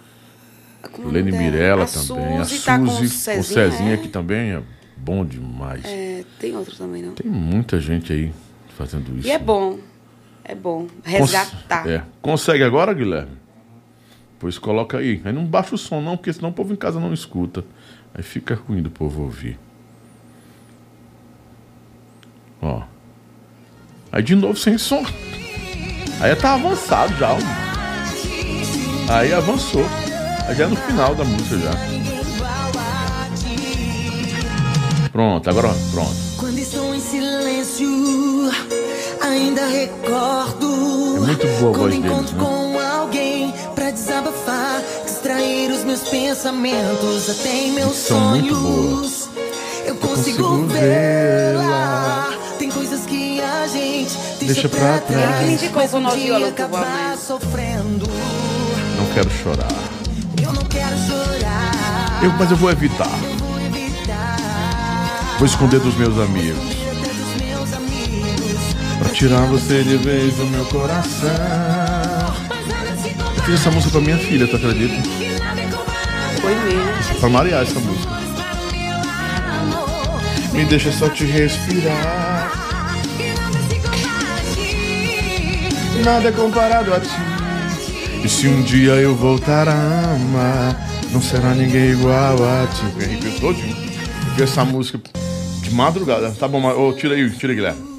[0.92, 1.52] como é o Leno e nome dela?
[1.52, 2.38] Mirella a também.
[2.40, 3.98] A Suzy tá com o Cezinha, o Cezinha é.
[3.98, 4.62] que também é
[4.98, 5.84] bom demais.
[5.86, 7.14] É, tem outro também, não?
[7.14, 8.32] Tem muita gente aí
[8.78, 9.28] fazendo isso.
[9.28, 9.78] E é bom.
[10.44, 10.88] É bom.
[10.88, 11.88] Cons- Resgatar.
[11.88, 12.02] É.
[12.22, 13.40] Consegue agora, Guilherme?
[14.42, 15.22] Pois coloca aí.
[15.24, 17.64] Aí não baixa o som não, porque senão o povo em casa não escuta.
[18.12, 19.60] Aí fica ruim do povo ouvir.
[22.60, 22.82] Ó.
[24.12, 25.06] Aí de novo sem som.
[26.20, 27.34] Aí tá avançado já.
[27.34, 27.38] ó.
[29.14, 29.86] Aí avançou.
[30.48, 31.72] Aí já é no final da música já.
[35.12, 36.31] Pronto, agora pronto.
[37.02, 38.52] Silêncio,
[39.22, 40.68] ainda recordo.
[41.18, 42.44] É muito boa a Quando voz deles, encontro né?
[42.44, 49.30] com alguém pra desabafar, distrair os meus pensamentos, até em meus São muito sonhos.
[49.86, 52.30] Eu consigo, consigo vê-la.
[52.60, 55.42] Tem coisas que a gente deixa, Deixa pra trás.
[55.42, 58.08] Ele indicou com um viola acabar sofrendo.
[58.98, 59.68] Não quero chorar.
[60.42, 62.24] Eu não quero chorar.
[62.24, 63.10] Eu, mas eu vou evitar.
[63.40, 64.38] Vou evitar.
[65.40, 66.81] Vou esconder dos meus amigos.
[69.02, 71.28] Pra tirar você de vez do meu coração.
[73.36, 75.02] Eu fiz essa música pra minha filha, tu acredita?
[76.40, 77.20] Foi mesmo.
[77.20, 78.12] Pra marear essa música.
[80.54, 82.52] Me deixa só te respirar.
[86.06, 87.10] Nada é comparado a ti.
[88.24, 90.80] E se um dia eu voltar a amar,
[91.12, 92.86] não será ninguém igual a ti.
[92.96, 93.76] Me arrepio todinho.
[94.28, 95.00] Eu fiz essa música
[95.64, 96.30] de madrugada.
[96.40, 96.78] Tá bom, mas.
[96.78, 97.91] Ô, tira aí, tira aí, Guilherme.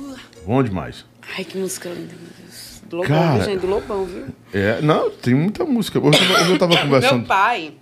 [0.46, 1.04] Bom demais.
[1.36, 2.82] Ai, que música linda, meu Deus.
[2.86, 3.44] Do Lobão, Cara.
[3.44, 3.60] gente?
[3.60, 4.26] Do Lobão, viu?
[4.52, 5.98] É, não, tem muita música.
[6.00, 7.26] Hoje eu tava, tava Meu conversando.
[7.26, 7.74] pai,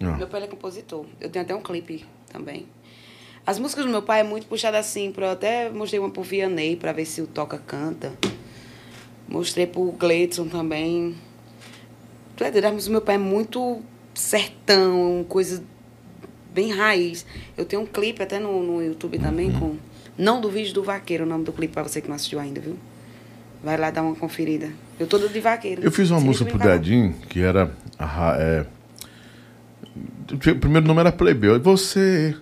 [0.00, 0.16] Ah.
[0.16, 1.06] meu pai é compositor.
[1.20, 2.66] Eu tenho até um clipe também.
[3.46, 6.22] As músicas do meu pai é muito puxada assim, pra, eu até mostrei uma pro
[6.22, 8.12] Vianney pra ver se o toca canta.
[9.28, 11.16] Mostrei pro Gleidson também.
[12.36, 13.80] Tu é doido, as músicas do meu pai é muito
[14.14, 15.62] sertão, coisa
[16.52, 17.26] bem raiz.
[17.56, 19.58] Eu tenho um clipe até no, no YouTube também Uhum.
[19.58, 19.76] com.
[20.22, 22.60] Não do vídeo do vaqueiro, o nome do clipe pra você que não assistiu ainda,
[22.60, 22.76] viu?
[23.62, 24.70] Vai lá dar uma conferida.
[24.98, 25.82] Eu tô de vaqueiro.
[25.82, 26.58] Eu fiz uma música pro.
[26.60, 27.72] Dedinho que era.
[28.38, 28.64] é,
[30.32, 31.60] o primeiro nome era Plebeu.
[31.60, 32.36] Você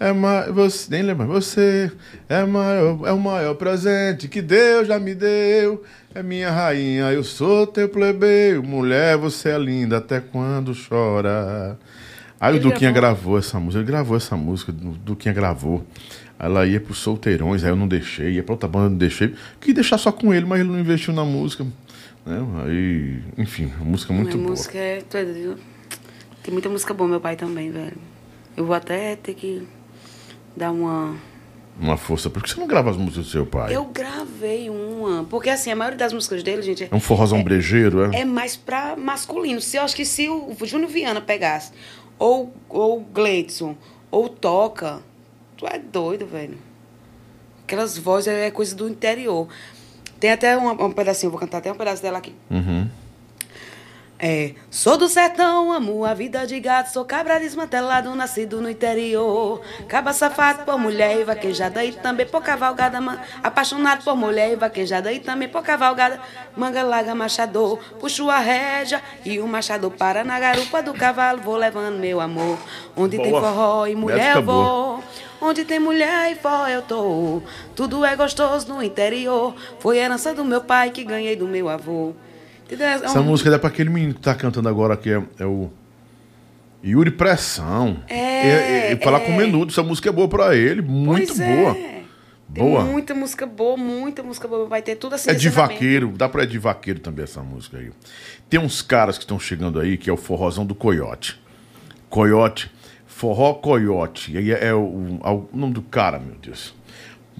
[0.00, 0.52] é mais.
[0.52, 1.28] Você, nem lembro.
[1.28, 1.92] Você
[2.28, 5.84] é, maior, é o maior presente que Deus já me deu.
[6.12, 8.64] É minha rainha, eu sou teu plebeu.
[8.64, 11.78] Mulher, você é linda até quando chora.
[12.40, 13.34] Aí o Ele Duquinha gravou.
[13.34, 15.86] gravou essa música, ele gravou essa música, o Duquinha gravou.
[16.42, 19.32] Ela ia pros solteirões, aí eu não deixei, ia pra outra banda, eu não deixei.
[19.60, 21.64] Queria deixar só com ele, mas ele não investiu na música.
[22.26, 22.38] Né?
[22.64, 24.50] Aí, enfim, a música é muito Minha boa.
[24.50, 25.02] música é.
[25.08, 25.56] tu é doido?
[26.42, 27.96] Tem muita música boa, meu pai também, velho.
[28.56, 29.62] Eu vou até ter que
[30.56, 31.14] dar uma.
[31.80, 32.28] Uma força.
[32.28, 33.74] Por que você não grava as músicas do seu pai?
[33.74, 35.22] Eu gravei uma.
[35.24, 38.20] Porque assim, a maioria das músicas dele, gente, É um forrozão brejeiro, é?
[38.20, 39.60] é mais pra masculino.
[39.60, 41.72] Se eu acho que se o Júnior Viana pegasse,
[42.18, 43.76] ou o Gleidson,
[44.10, 45.00] ou Toca,
[45.62, 46.58] tu é doido, velho.
[47.64, 49.46] Aquelas vozes é coisa do interior.
[50.18, 52.34] Tem até um, um pedacinho, vou cantar até um pedaço dela aqui.
[52.50, 52.88] Uhum.
[54.24, 59.60] É, sou do sertão, amo a vida de gato, sou cabra desmantelado, nascido no interior.
[59.88, 64.54] Caba safado por mulher e vaquejada, e também por cavalgada, ma- apaixonado por mulher e
[64.54, 66.20] vaquejada, e também por cavalgada,
[66.56, 71.56] manga larga, machador, puxo a rédea e o machado para na garupa do cavalo, vou
[71.56, 72.58] levando meu amor.
[72.96, 73.40] Onde tem Boa.
[73.42, 75.02] forró e mulher eu vou.
[75.44, 77.42] Onde tem mulher e forró eu tô.
[77.74, 79.54] Tudo é gostoso no interior.
[79.80, 82.12] Foi herança do meu pai que ganhei do meu avô.
[82.70, 82.74] É
[83.04, 85.68] Essa um- música é pra aquele menino que tá cantando agora aqui, é, é o
[86.84, 87.98] Yuri Pressão.
[88.08, 89.24] É, E, falar é.
[89.26, 91.76] com o Menudo, essa música é boa pra ele, muito boa.
[91.76, 91.92] é.
[92.48, 92.82] Boa.
[92.84, 94.66] Tem muita música boa, muita música boa.
[94.66, 95.30] Vai ter tudo assim.
[95.30, 97.90] É de vaqueiro, dá pra ir de vaqueiro também essa música aí.
[98.48, 101.40] Tem uns caras que estão chegando aí, que é o forrozão do Coiote.
[102.10, 102.70] Coiote,
[103.22, 104.32] forró Coiote.
[104.32, 106.74] E aí é, o, o- o nome do cara, meu Deus.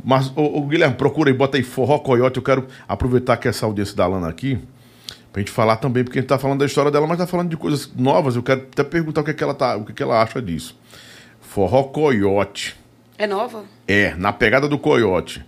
[0.04, 2.36] Mas, ô, ô, Guilherme, procura aí, bota aí forró Coiote.
[2.36, 4.60] Eu quero aproveitar que essa audiência da Lana aqui,
[5.32, 7.48] pra gente falar também, porque a gente tá falando da história dela, mas tá falando
[7.50, 8.36] de coisas novas.
[8.36, 10.22] Eu quero até perguntar o que, é que ela tá, o que, é que ela
[10.22, 10.78] acha disso.
[11.40, 12.76] Forró Coiote.
[13.18, 13.64] É nova?
[13.88, 15.44] É, na pegada do coiote.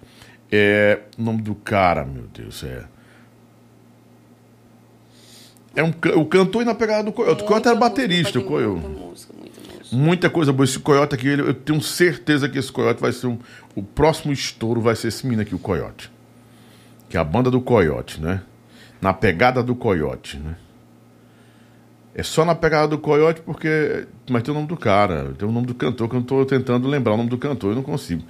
[0.50, 0.98] É.
[1.16, 2.82] O nome do cara, meu Deus, é.
[5.76, 7.44] É um, o cantor e na pegada do coiote.
[7.44, 8.84] O coiote era baterista, o coiote.
[9.94, 10.64] Muita coisa boa.
[10.64, 13.38] Esse coiote aqui, eu tenho certeza que esse coiote vai ser um.
[13.76, 16.10] O próximo estouro vai ser esse menino aqui, o coiote.
[17.08, 18.42] Que é a banda do coiote, né?
[19.00, 20.56] Na pegada do coiote, né?
[22.14, 24.06] É só na pegada do coiote porque.
[24.28, 26.88] Mas tem o nome do cara, tem o nome do cantor, que eu tô tentando
[26.88, 28.22] lembrar o nome do cantor, eu não consigo.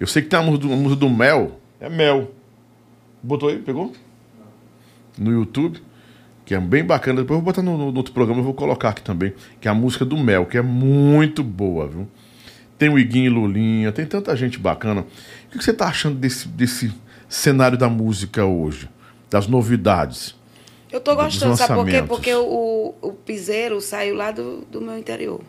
[0.00, 1.60] Eu sei que tem a música do, a música do Mel.
[1.80, 2.32] É Mel.
[3.22, 3.58] Botou aí?
[3.58, 3.92] Pegou?
[5.16, 5.80] No YouTube.
[6.44, 7.22] Que é bem bacana.
[7.22, 9.32] Depois eu vou botar no, no- outro programa, eu vou colocar aqui também.
[9.60, 12.06] Que é a música do Mel, que é muito boa, viu?
[12.78, 15.06] Tem o Iguinho e Lulinha, tem tanta gente bacana.
[15.54, 16.92] O que você tá achando desse, desse
[17.28, 18.88] cenário da música hoje?
[19.30, 20.34] Das novidades?
[20.92, 22.02] Eu tô gostando, sabe por quê?
[22.02, 25.40] Porque o, o piseiro saiu lá do, do meu interior.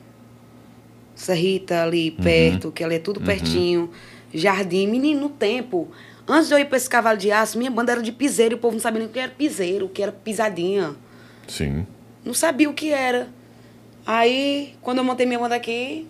[1.16, 2.24] Serrita ali Uhum.
[2.24, 3.90] perto, que ali é tudo pertinho.
[4.34, 5.90] Jardim, menino, no tempo.
[6.28, 8.58] Antes de eu ir pra esse cavalo de aço, minha banda era de piseiro e
[8.58, 10.96] o povo não sabia nem o que era piseiro, o que era pisadinha.
[11.48, 11.86] Sim.
[12.24, 13.30] Não sabia o que era.
[14.06, 16.08] Aí, quando eu montei minha banda aqui,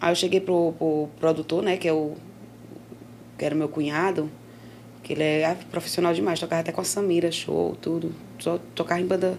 [0.00, 2.16] aí eu cheguei pro, pro produtor, né, que é o
[3.36, 4.28] que era meu cunhado,
[5.02, 8.12] que ele é profissional demais, tocava até com a Samira, show, tudo.
[8.38, 9.38] Só tocava em banda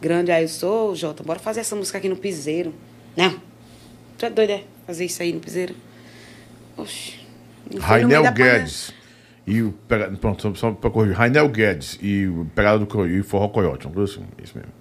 [0.00, 0.30] grande.
[0.30, 2.74] Aí eu sou, Jota, bora fazer essa música aqui no piseiro.
[3.16, 3.40] Não.
[4.18, 4.64] Tu é doido, é?
[4.86, 5.74] Fazer isso aí no piseiro?
[6.76, 7.23] Oxi.
[7.78, 8.32] Rainel.
[8.32, 8.92] Guedes.
[9.46, 9.74] E o.
[10.20, 11.16] Pronto, só, pra corrigir.
[11.16, 13.86] Rainel Guedes e o Pegada do Coiote, e o Forró Coyote.
[13.86, 14.72] Uma coisa assim, é isso mesmo.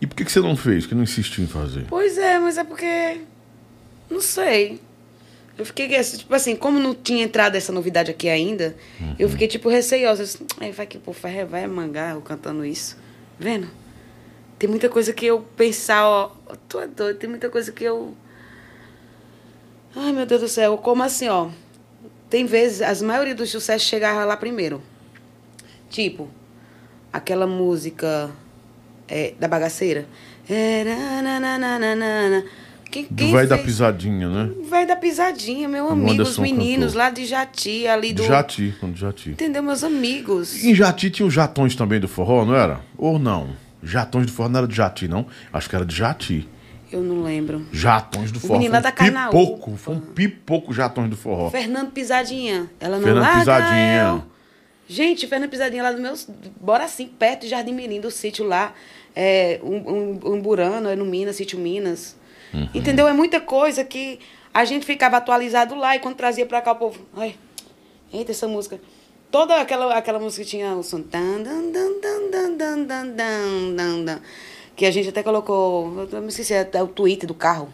[0.00, 0.86] E por que, que você não fez?
[0.86, 1.86] Que não insistiu em fazer?
[1.88, 3.20] Pois é, mas é porque.
[4.10, 4.80] Não sei.
[5.56, 8.74] Eu fiquei, assim, tipo assim, como não tinha entrado essa novidade aqui ainda,
[9.18, 10.24] eu fiquei, tipo, receiosa.
[10.60, 12.96] "Ai, vai que povo vai, vai mangar eu cantando isso.
[13.38, 13.68] Vendo?
[14.58, 16.32] Tem muita coisa que eu pensar, ó.
[16.68, 18.16] Tu é doido, tem muita coisa que eu.
[19.94, 21.50] Ai, meu Deus do céu, como assim, ó?
[22.28, 24.82] Tem vezes, as maioria dos sucessos chegava lá primeiro.
[25.88, 26.28] Tipo,
[27.12, 28.30] aquela música
[29.08, 30.06] é, da bagaceira.
[30.48, 32.42] É, na, na, na, na, na, na, na.
[32.90, 33.66] Quem, quem velho da fez?
[33.66, 34.52] pisadinha, né?
[34.68, 38.22] Vai da pisadinha, meu amigo, os meninos lá de Jati, ali do.
[38.22, 39.30] Jati, quando Jati.
[39.30, 40.62] Entendeu, meus amigos?
[40.62, 42.80] Em Jati tinha os jatões também do forró, não era?
[42.96, 43.50] Ou não?
[43.82, 45.26] Jatões do forró não era de Jati, não?
[45.52, 46.48] Acho que era de Jati.
[46.94, 47.66] Eu não lembro.
[47.72, 48.60] Jatões do forró.
[48.60, 49.36] Foi lá da um Carnaúba.
[49.36, 49.76] pipoco.
[49.76, 51.50] Foi um pipoco jatões do forró.
[51.50, 52.70] Fernando Pisadinha.
[52.78, 54.24] Ela não Fernando Pisadinha.
[54.86, 56.28] Gente, Fernando Pisadinha lá do meus.
[56.60, 58.72] Bora assim, perto de Jardim Mirim, do sítio lá.
[59.16, 62.14] É, um, um, um Burano, é no Minas, sítio Minas.
[62.52, 62.68] Uhum.
[62.72, 63.08] Entendeu?
[63.08, 64.20] É muita coisa que
[64.52, 67.00] a gente ficava atualizado lá e quando trazia pra cá o povo.
[67.16, 67.34] Ai,
[68.12, 68.80] eita, essa música.
[69.32, 71.02] Toda aquela, aquela música que tinha o som
[74.76, 77.68] que a gente até colocou, eu me esqueci, é, é o tweet do carro.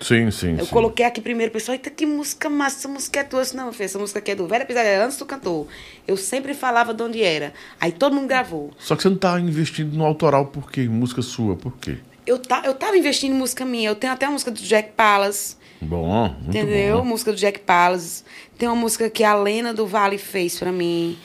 [0.00, 0.56] Sim, sim.
[0.58, 0.70] Eu sim.
[0.70, 3.42] coloquei aqui primeiro, pessoal, eita, que música massa, essa música é tua.
[3.42, 5.66] Disse, não, filho, essa música aqui é do Vera Pisareira, antes do cantor.
[6.06, 7.54] Eu sempre falava de onde era.
[7.80, 8.72] Aí todo mundo gravou.
[8.78, 10.82] Só que você não tá investindo no autoral por quê?
[10.88, 11.98] Música sua, por quê?
[12.26, 13.88] Eu, tá, eu tava investindo em música minha.
[13.88, 15.56] Eu tenho até a música do Jack Palace.
[15.80, 16.98] Bom, muito entendeu?
[16.98, 17.04] Bom.
[17.04, 18.24] Música do Jack Palace.
[18.58, 21.16] Tem uma música que a Lena do Vale fez para mim.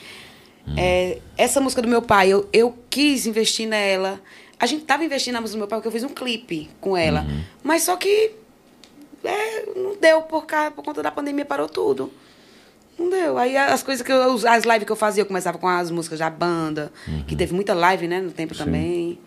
[0.66, 0.74] Hum.
[0.76, 4.20] É, essa música do meu pai, eu, eu quis investir nela.
[4.60, 6.94] A gente tava investindo na música do meu pai porque eu fiz um clipe com
[6.94, 7.22] ela.
[7.22, 7.42] Uhum.
[7.64, 8.32] Mas só que
[9.24, 12.12] é, não deu por, causa, por conta da pandemia, parou tudo.
[12.98, 13.38] Não deu.
[13.38, 14.34] Aí as coisas que eu.
[14.46, 16.92] As lives que eu fazia, eu começava com as músicas da banda,
[17.26, 19.18] que teve muita live, né, no tempo também.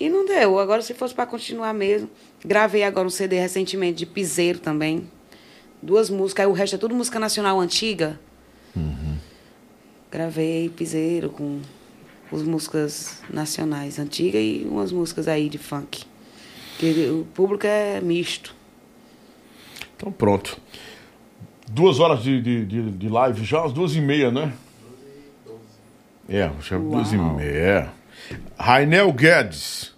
[0.00, 0.58] E não deu.
[0.58, 2.08] Agora, se fosse para continuar mesmo.
[2.42, 5.08] Gravei agora um CD recentemente de Piseiro também.
[5.82, 8.18] Duas músicas, aí o resto é tudo música nacional antiga.
[10.10, 11.60] Gravei Piseiro com
[12.32, 16.04] as músicas nacionais antigas e umas músicas aí de funk.
[16.72, 18.54] Porque o público é misto.
[19.96, 20.58] Então pronto.
[21.70, 24.52] Duas horas de, de, de, de live já, às duas e meia, né?
[26.28, 27.92] É, já duas e meia.
[28.58, 29.94] Rainel Guedes,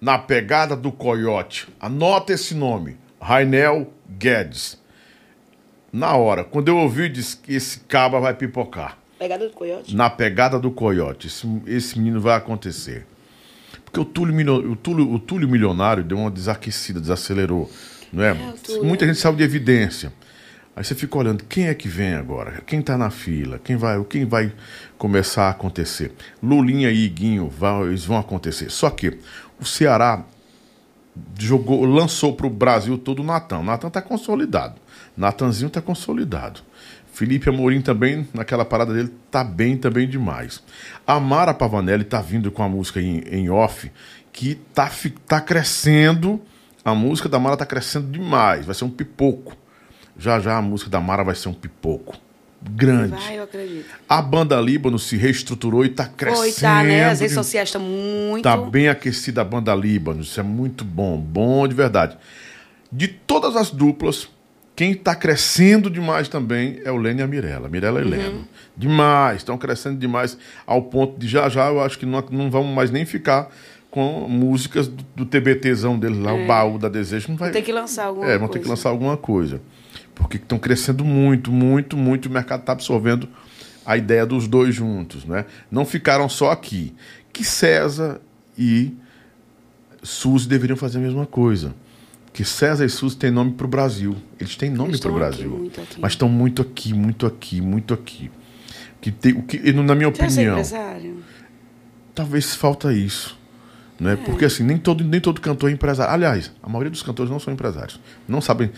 [0.00, 1.68] na pegada do coiote.
[1.80, 2.96] Anota esse nome.
[3.20, 4.80] Rainel Guedes.
[5.92, 8.98] Na hora, quando eu ouvi, disse que esse caba vai pipocar.
[9.18, 9.94] Pegada do coiote?
[9.96, 11.26] Na pegada do coiote.
[11.26, 13.06] Esse, esse menino vai acontecer.
[13.84, 17.70] Porque o Túlio, o, Túlio, o Túlio Milionário deu uma desaquecida, desacelerou.
[18.12, 18.34] Não é?
[18.62, 18.84] Túlio.
[18.84, 20.12] Muita gente saiu de evidência.
[20.74, 22.60] Aí você fica olhando, quem é que vem agora?
[22.66, 23.58] Quem tá na fila?
[23.58, 24.52] Quem vai, quem vai
[24.98, 26.12] começar a acontecer?
[26.42, 28.70] Lulinha e Iguinho, vai- eles vão acontecer.
[28.70, 29.18] Só que
[29.58, 30.22] o Ceará
[31.38, 33.60] jogou, lançou para o Brasil todo o Natan.
[33.60, 34.74] O Natan está consolidado.
[35.16, 36.60] Natanzinho está consolidado.
[37.16, 40.62] Felipe Amorim também, naquela parada dele, tá bem também demais.
[41.06, 43.90] A Mara Pavanelli tá vindo com a música em, em off,
[44.30, 44.90] que tá,
[45.26, 46.38] tá crescendo.
[46.84, 48.66] A música da Mara tá crescendo demais.
[48.66, 49.56] Vai ser um pipoco.
[50.18, 52.18] Já já a música da Mara vai ser um pipoco.
[52.60, 53.16] Grande.
[53.16, 53.86] Vai, eu acredito.
[54.06, 56.42] A banda Líbano se reestruturou e tá crescendo.
[56.42, 57.06] Foi, tá, né?
[57.06, 58.42] As redes de- sociais estão muito.
[58.42, 60.20] Tá bem aquecida a banda Líbano.
[60.20, 61.16] Isso é muito bom.
[61.18, 62.14] Bom de verdade.
[62.92, 64.28] De todas as duplas,
[64.76, 67.68] quem tá crescendo demais também é o Lênin e a Mirella.
[67.68, 68.10] Mirella e Uhum.
[68.10, 68.48] Leno.
[68.76, 69.38] Demais.
[69.38, 70.36] Estão crescendo demais
[70.66, 73.48] ao ponto de já já eu acho que não, não vamos mais nem ficar
[73.90, 77.30] com músicas do, do TBTzão deles lá, o baú da Desejo.
[77.30, 77.52] Não vai, É.
[77.52, 79.62] Vão ter que lançar alguma é, vão ter que lançar alguma coisa.
[80.14, 82.26] Porque estão crescendo muito, muito, muito.
[82.26, 83.26] O mercado está absorvendo
[83.86, 85.46] a ideia dos dois juntos, né?
[85.70, 86.94] Não ficaram só aqui.
[87.32, 88.20] Que César
[88.58, 88.94] e
[90.02, 91.74] Suzy deveriam fazer a mesma coisa.
[92.36, 94.14] Que César e Suzy têm nome para o Brasil.
[94.38, 95.70] Eles têm nome para o Brasil.
[95.74, 95.98] aqui.
[95.98, 98.30] Mas estão muito aqui, muito aqui, muito aqui.
[99.00, 100.62] Que tem, o que, na minha Você é opinião,
[102.14, 103.38] talvez falta isso.
[103.98, 104.16] Né?
[104.16, 106.12] Porque assim, nem todo, nem todo cantor é empresário.
[106.12, 107.98] Aliás, a maioria dos cantores não são empresários.
[108.28, 108.70] Não sabem.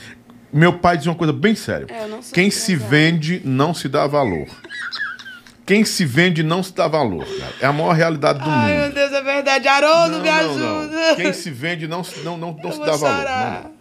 [0.52, 1.88] Meu pai dizia uma coisa bem séria.
[1.92, 2.90] É, Quem se empresário.
[2.90, 4.46] vende não se dá valor.
[5.68, 7.24] Quem se vende não se dá valor.
[7.26, 7.52] cara.
[7.60, 8.80] É a maior realidade do Ai, mundo.
[8.84, 9.68] meu Deus, é verdade.
[9.68, 10.78] Haroldo, Não, me não, não.
[10.80, 11.14] ajuda.
[11.16, 13.16] Quem se vende não, se- não, não, não se dá valor.
[13.18, 13.62] chorar.
[13.64, 13.78] Não.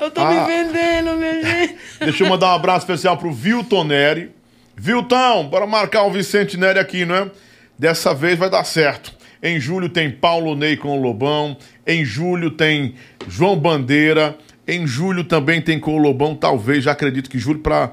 [0.00, 0.30] Eu tô Ah.
[0.30, 1.76] me vendendo, minha gente.
[2.00, 4.30] Deixa eu mandar um abraço especial pro Vilton Neri.
[4.76, 7.30] Viltão, bora marcar o Vicente Neri aqui, não é?
[7.78, 9.12] Dessa vez vai dar certo.
[9.42, 11.56] Em julho tem Paulo Ney com o Lobão.
[11.86, 12.94] Em julho tem
[13.26, 14.36] João Bandeira.
[14.66, 16.34] Em julho também tem com o Lobão.
[16.34, 17.90] Talvez, já acredito que julho para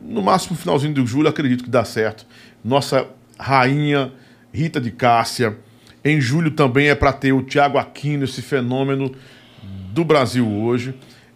[0.00, 2.26] no máximo finalzinho de julho, acredito que dá certo.
[2.64, 3.06] Nossa
[3.38, 4.12] rainha
[4.52, 5.56] Rita de Cássia.
[6.04, 9.12] Em julho também é para ter o Tiago Aquino, esse fenômeno
[9.92, 10.94] do Brasil hoje.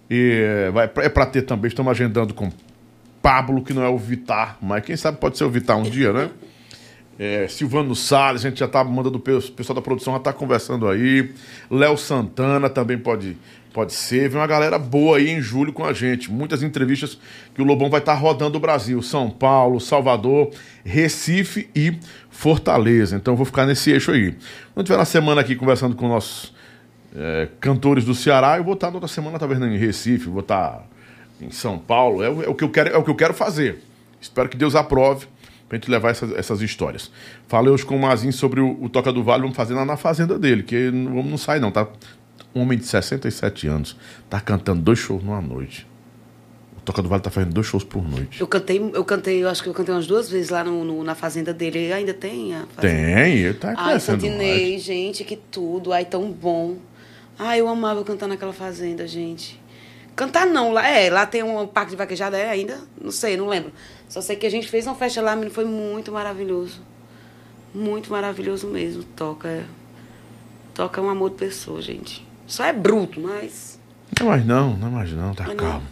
[0.09, 2.51] E é, vai, é para ter também, estamos agendando com
[3.23, 6.13] Pablo, que não é o Vitar, mas quem sabe pode ser o Vitar um dia,
[6.13, 6.31] né?
[7.19, 10.19] É, Silvano Salles, a gente já tá mandando o pe- o pessoal da produção já
[10.19, 11.33] tá conversando aí.
[11.71, 13.37] Léo Santana também pode,
[13.73, 14.29] pode ser.
[14.29, 16.31] Vem uma galera boa aí em julho com a gente.
[16.31, 17.17] Muitas entrevistas
[17.55, 19.01] que o Lobão vai estar rodando o Brasil.
[19.01, 20.51] São Paulo, Salvador,
[20.85, 21.97] Recife e
[22.31, 23.15] Fortaleza.
[23.15, 24.35] Então vou ficar nesse eixo aí.
[24.75, 26.53] Quando tiver na semana aqui conversando com nossos
[27.15, 30.85] é, cantores do Ceará, eu vou estar na outra semana, talvez em Recife, vou estar
[31.41, 32.25] em São Paulo.
[32.25, 33.85] É, é o que eu quero, é o que eu quero fazer.
[34.21, 35.29] Espero que Deus aprove
[35.75, 37.11] pra gente levar essas, essas histórias.
[37.49, 39.97] Falei hoje com o Mazinho sobre o, o Toca do Vale, vamos fazer lá na
[39.97, 41.89] fazenda dele, que não, não sai não, tá?
[42.55, 43.97] Um homem de 67 anos,
[44.31, 45.87] tá cantando dois shows numa noite.
[46.79, 48.41] O Toca do Vale tá fazendo dois shows por noite.
[48.41, 51.03] Eu cantei, eu cantei, eu acho que eu cantei umas duas vezes lá no, no-
[51.03, 51.79] na fazenda dele.
[51.79, 52.95] Ele ainda tem a fazenda?
[53.15, 55.93] Tem, ele tá Ai, Santinei, gente, que tudo.
[55.93, 56.77] Ai, tão bom.
[57.39, 59.61] Ai, eu amava cantar naquela fazenda, gente.
[60.17, 62.79] Cantar não, lá é, lá tem um parque de vaquejada, é ainda?
[63.01, 63.73] Não sei, não lembro.
[64.09, 66.81] Só sei que a gente fez uma festa lá, menino, foi muito maravilhoso.
[67.75, 69.03] Muito maravilhoso mesmo.
[69.03, 69.65] Toca, é-
[70.73, 72.25] toca um amor de pessoa, gente.
[72.47, 73.81] Só é bruto, mas.
[74.21, 75.65] Não é mais não, não é mais não, tá Mas não.
[75.65, 75.87] calmo.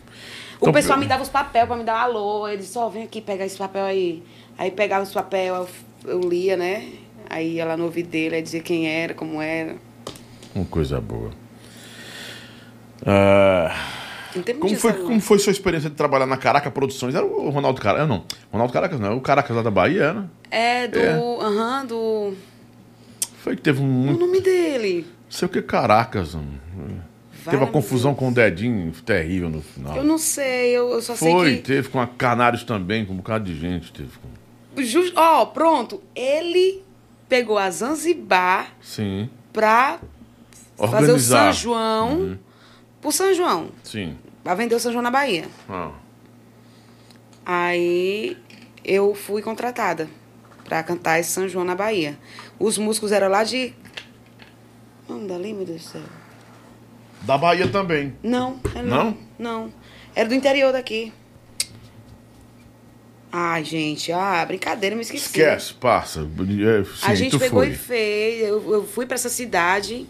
[0.61, 2.47] O Então, pessoal me dava os papéis pra me dar um alô.
[2.47, 4.23] Ele disse, ó, vem aqui pegar esse papel aí.
[4.57, 5.69] Aí pegava os papéis, eu,
[6.05, 6.89] eu lia, né?
[7.29, 9.75] Aí ia lá no ouvido dele, aí dizia quem era, como era.
[10.55, 11.31] Uma coisa boa.
[13.05, 14.02] Ah, Não
[14.59, 17.15] como, foi, como foi sua experiência de trabalhar na Caraca Produções?
[17.15, 18.25] Era o Ronaldo Caracas, não.
[18.51, 20.25] Ronaldo Caracas não, é o Caracas lá da Bahia, né?
[20.51, 20.99] É do.
[20.99, 21.13] É.
[21.13, 22.35] Aham, do.
[23.39, 24.11] Foi que teve um.
[24.15, 25.07] O nome dele.
[25.25, 26.35] não sei o que, Caracas.
[26.35, 26.45] hum.
[27.45, 29.97] Teve uma confusão com o Dedinho terrível no final.
[29.97, 31.63] Eu não sei, eu, eu só Foi, sei que.
[31.63, 33.93] teve com a Canários também, com um bocado de gente.
[33.93, 34.11] Teve
[34.77, 34.81] com...
[34.83, 36.01] Just- Ó, pronto.
[36.15, 36.85] Ele
[37.29, 39.29] pegou a Zanzibar Sim.
[39.53, 39.99] pra
[40.77, 41.53] fazer o Organizar.
[41.53, 42.39] São João
[43.01, 43.71] pro São João.
[43.83, 44.17] Sim.
[44.43, 45.47] Pra vender o São João na Bahia.
[45.69, 45.93] Ah.
[47.45, 48.37] Aí
[48.85, 50.09] eu fui contratada
[50.65, 52.19] pra cantar esse São João na Bahia.
[52.59, 53.73] Os músicos eram lá de.
[55.09, 56.03] Não, dali, meu Deus do céu.
[57.23, 58.17] Da Bahia também.
[58.23, 59.05] Não, é Não?
[59.05, 59.19] não.
[59.39, 59.73] Não.
[60.15, 61.13] Era do interior daqui.
[63.35, 65.25] Ai, gente, ah, brincadeira, me esqueci.
[65.27, 66.21] Esquece, passa.
[66.21, 67.71] É, Sim, a gente pegou foi.
[67.71, 68.43] e fez.
[68.43, 70.07] Eu, eu fui pra essa cidade,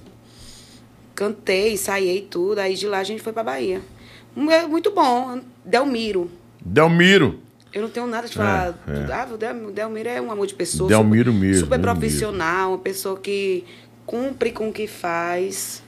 [1.15, 2.59] cantei, ensaiei tudo.
[2.59, 3.81] Aí de lá a gente foi pra Bahia.
[4.51, 5.41] É muito bom.
[5.65, 6.31] Delmiro.
[6.61, 7.41] Delmiro.
[7.73, 8.79] Eu não tenho nada de falar.
[8.87, 9.13] é.
[9.13, 10.89] Ah, o Del- o Delmiro é um amor de pessoa.
[10.89, 13.65] Delmiro super, mesmo, Super profissional, uma pessoa que
[14.05, 15.83] cumpre com o que faz.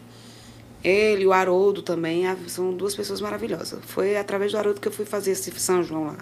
[0.83, 3.79] Ele, o Haroldo também, são duas pessoas maravilhosas.
[3.87, 6.17] Foi através do Haroldo que eu fui fazer esse São João lá.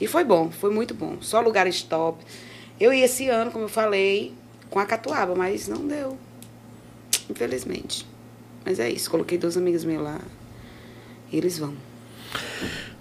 [0.00, 1.16] E foi bom, foi muito bom.
[1.20, 2.24] Só lugares top.
[2.78, 4.32] Eu ia esse ano, como eu falei,
[4.70, 6.16] com a Catuaba, mas não deu.
[7.28, 8.06] Infelizmente.
[8.64, 10.20] Mas é isso, coloquei duas amigas minhas lá.
[11.32, 11.74] Eles vão.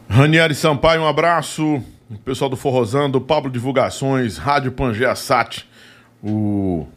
[0.10, 1.82] Ranieri Sampaio, um abraço.
[2.10, 5.68] O pessoal do Forrozando, Pablo Divulgações, Rádio Pangea Sat,
[6.24, 6.88] o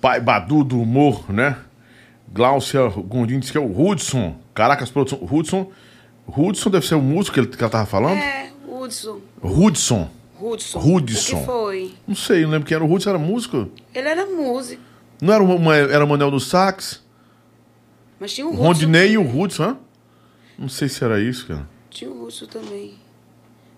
[0.00, 1.56] pai Badu do humor, né?
[2.28, 4.36] Glaucia Gondim que é o Hudson.
[4.54, 5.18] Caracas Produção.
[5.22, 5.70] Hudson.
[6.26, 8.18] Hudson deve ser o músico que, ele, que ela tava falando?
[8.18, 9.20] É, Hudson.
[9.42, 10.10] Hudson.
[10.40, 10.78] Hudson.
[10.78, 11.36] Hudson.
[11.36, 11.94] O que foi?
[12.06, 13.70] Não sei, não lembro quem era o Hudson, era músico?
[13.94, 14.82] Ele era músico.
[15.22, 17.03] Não era, uma, era o Manel do Sax?
[18.24, 18.62] Mas tinha o O Hudson.
[18.64, 19.38] Rondinei e o.
[19.38, 19.76] Hudson, hã?
[20.58, 21.68] Não sei se era isso, cara.
[21.90, 22.94] Tinha o Hudson também.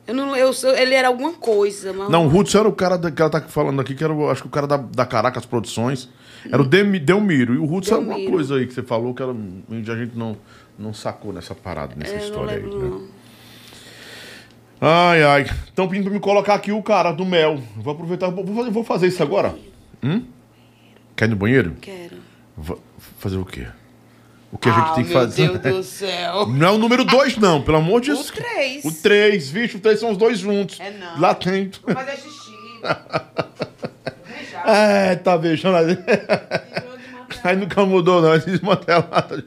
[0.07, 2.09] Eu não, eu, ele era alguma coisa, mas.
[2.09, 4.31] Não, o Hudson era o cara da- que ela tá falando aqui, que era, o-
[4.31, 6.09] acho que o cara da, da Caracas Produções.
[6.49, 7.55] Era o Demi, Delmiro.
[7.55, 8.31] E o Hudson era Delmiro.
[8.31, 10.37] coisa aí que você falou que era, a gente não,
[10.79, 12.63] não sacou nessa parada, nessa É, história aí.
[12.63, 13.01] né?
[14.81, 15.43] Ai, ai.
[15.43, 17.61] Estão pedindo pra me colocar aqui o cara do mel.
[17.77, 19.57] Vou aproveitar, vou fazer, vou fazer isso agora.
[20.05, 20.23] Hum?
[21.17, 21.75] Quer ir no banheiro?
[21.81, 22.17] Quero.
[22.57, 22.79] Va-
[23.19, 23.67] fazer o quê?
[24.53, 25.59] O que a gente ah, tem que meu fazer?
[25.59, 26.47] Deus do céu.
[26.49, 28.31] Não é o número 2, não, pelo amor de O Deus.
[28.31, 28.85] três.
[28.85, 30.79] O 3, vixe, o 3 são os dois juntos.
[30.81, 31.21] É não.
[31.21, 31.71] Lá tem.
[31.85, 32.57] Vou fazer xixi.
[34.69, 35.97] É, tá beijando ali.
[37.45, 38.37] Aí nunca mudou, não.
[38.37, 39.45] Desmantelado.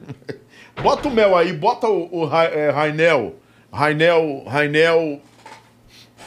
[0.82, 3.34] Bota o mel aí, bota o, o é, Rainel.
[3.70, 4.44] Rainel.
[4.46, 5.20] Rainel.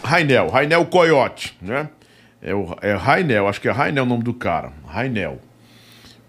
[0.03, 0.47] Rainel.
[0.49, 1.89] Rainel Coyote, né?
[2.39, 4.71] É, o, é Rainel, acho que é Rainel o nome do cara.
[4.85, 5.39] Rainel.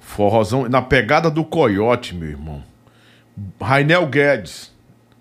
[0.04, 0.68] Forrozão.
[0.68, 2.62] Na pegada do Coyote, meu irmão.
[3.60, 4.72] Rainel Guedes.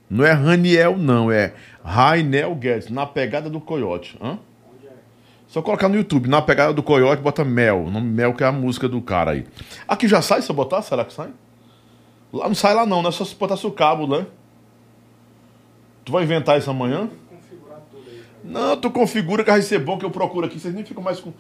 [0.10, 1.31] Não é Raniel, não.
[1.31, 1.53] É
[1.84, 2.89] Rainel Guedes.
[2.89, 4.18] Na pegada do Coyote.
[4.22, 4.38] Hã?
[5.47, 7.85] Só colocar no YouTube, na pegada do Coyote, bota Mel.
[7.85, 9.45] O nome Mel que é a música do cara aí.
[9.88, 10.81] Aqui já sai se eu botar?
[10.81, 11.30] Será que sai?
[12.31, 14.26] Lá não sai lá não, não é só se botar seu cabo, né?
[16.03, 17.07] Tu vai inventar isso amanhã?
[18.43, 20.60] Não, tu configura que vai ser bom que eu procuro aqui.
[20.60, 21.31] Vocês nem ficam mais com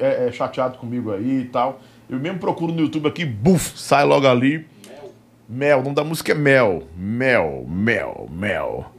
[0.00, 1.80] é, é, chateado comigo aí e tal.
[2.12, 4.66] Eu mesmo procuro no YouTube aqui, buf, sai logo ali.
[5.48, 6.86] Mel, o nome da música é Mel.
[6.94, 8.92] Mel, Mel, Mel.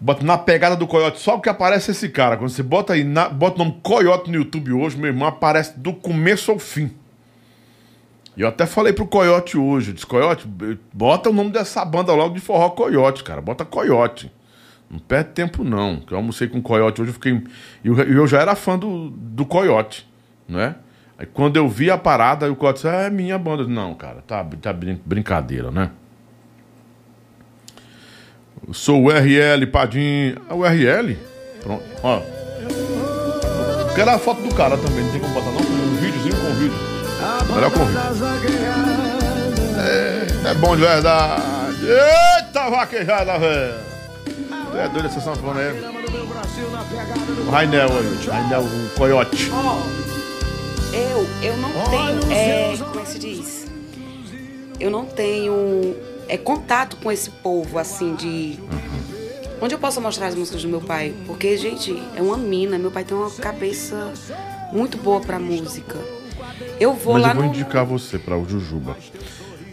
[0.00, 2.36] Bota na pegada do Coyote, só o que aparece esse cara.
[2.36, 5.76] Quando você bota aí, na- bota o nome Coyote no YouTube hoje, meu irmão, aparece
[5.76, 6.92] do começo ao fim.
[8.36, 10.46] E eu até falei pro Coyote hoje, eu disse, Coyote,
[10.92, 13.40] bota o nome dessa banda logo de forró Coyote, cara.
[13.40, 14.30] Bota Coyote.
[14.88, 15.96] Não perde tempo, não.
[15.96, 17.32] Que eu almocei com o Coyote hoje, eu fiquei.
[17.82, 20.08] E eu, eu já era fã do, do Coyote,
[20.48, 20.76] né?
[21.18, 23.66] Aí quando eu vi a parada, o Coyote disse, "Ah, é minha banda.
[23.66, 25.90] Não, cara, tá, tá brin- brincadeira, né?
[28.66, 30.34] Eu sou o RL, Padim.
[30.48, 31.16] Ah, o RL?
[31.62, 32.20] Pronto, ó.
[33.94, 35.60] Quero a foto do cara também, não tem como botar não?
[35.60, 36.74] Um videozinho com vídeo.
[37.54, 38.00] Melhor com vídeo.
[39.78, 41.42] É, é bom de verdade.
[41.84, 43.74] Eita vaquejada, velho.
[44.76, 45.80] É doido essa sanfona aí.
[47.46, 49.50] O Rainel aí, Rainel, o coiote.
[49.52, 49.82] Ó,
[50.94, 53.66] eu, eu não tenho, é, como é que se diz?
[54.78, 55.96] Eu não tenho
[56.28, 58.58] é, contato com esse povo, assim, de...
[59.60, 61.14] Onde eu posso mostrar as músicas do meu pai?
[61.26, 62.78] Porque, gente, é uma mina.
[62.78, 64.12] Meu pai tem uma cabeça
[64.72, 65.98] muito boa pra música.
[66.78, 67.50] Eu vou Mas lá eu vou no...
[67.50, 68.96] indicar você para o Jujuba.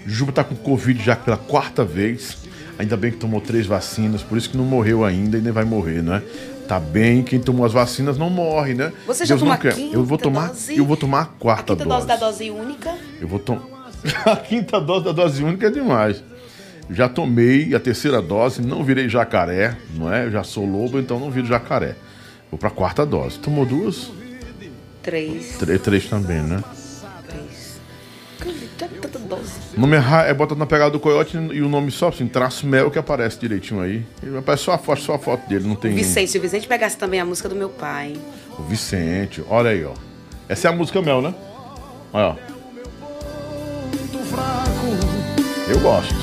[0.06, 2.38] Jujuba tá com Covid já pela quarta vez.
[2.77, 5.65] Ainda bem que tomou três vacinas, por isso que não morreu ainda e nem vai
[5.65, 6.23] morrer, né?
[6.72, 8.93] Tá bem, quem tomou as vacinas não morre, né?
[9.06, 9.73] Você já Deus tomou não quer.
[9.73, 10.77] a Eu vou tomar, dose?
[10.77, 11.89] eu vou tomar a A quarta quinta dose.
[11.98, 12.98] dose da dose única.
[13.19, 13.91] Eu vou tomar.
[14.26, 16.23] a quinta dose da dose única é demais.
[16.89, 20.23] Já tomei a terceira dose, não virei jacaré, não é?
[20.27, 21.98] Eu já sou lobo, então não viro jacaré.
[22.49, 23.38] Vou pra quarta dose.
[23.38, 24.10] Tomou duas?
[25.03, 25.57] Três.
[25.57, 26.64] Três, três também, né?
[27.27, 27.81] Três.
[29.32, 29.52] Tanta tanta dose.
[29.76, 32.68] O nome é, é bota na pegada do coiote e o nome só assim, traço
[32.68, 34.06] mel que aparece direitinho aí.
[34.22, 35.94] Ele Aparece só a foto, só a foto dele, não tem.
[35.94, 38.16] Vicente, se o Vicente pegasse também a música do meu pai.
[38.58, 39.94] O Vicente, olha aí, ó.
[40.49, 41.34] Essa é a música mel, né?
[42.12, 42.36] Olha, ó.
[45.68, 46.14] Eu gosto.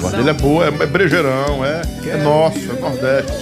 [0.00, 3.32] Voz dele é boa, é, é brejeirão, é, é nosso, é nordeste.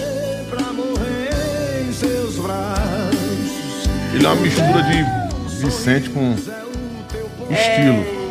[4.13, 5.24] Ele é uma mistura de
[5.59, 6.35] Vicente com
[7.49, 8.25] estilo.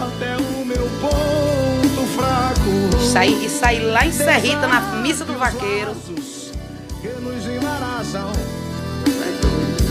[0.00, 5.94] Até o meu ponto fraco Saí, e saí lá em Serrita, na missa do vaqueiro.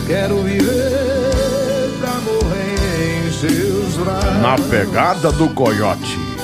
[0.07, 4.41] Quero viver pra morrer em seus braços.
[4.41, 6.36] Na pegada do coiote.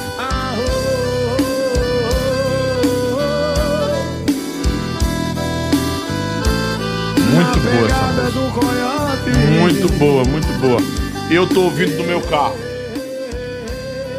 [7.34, 8.74] Muito boa essa música.
[9.60, 10.80] Muito boa, muito boa.
[11.32, 12.56] Eu tô ouvindo no meu carro.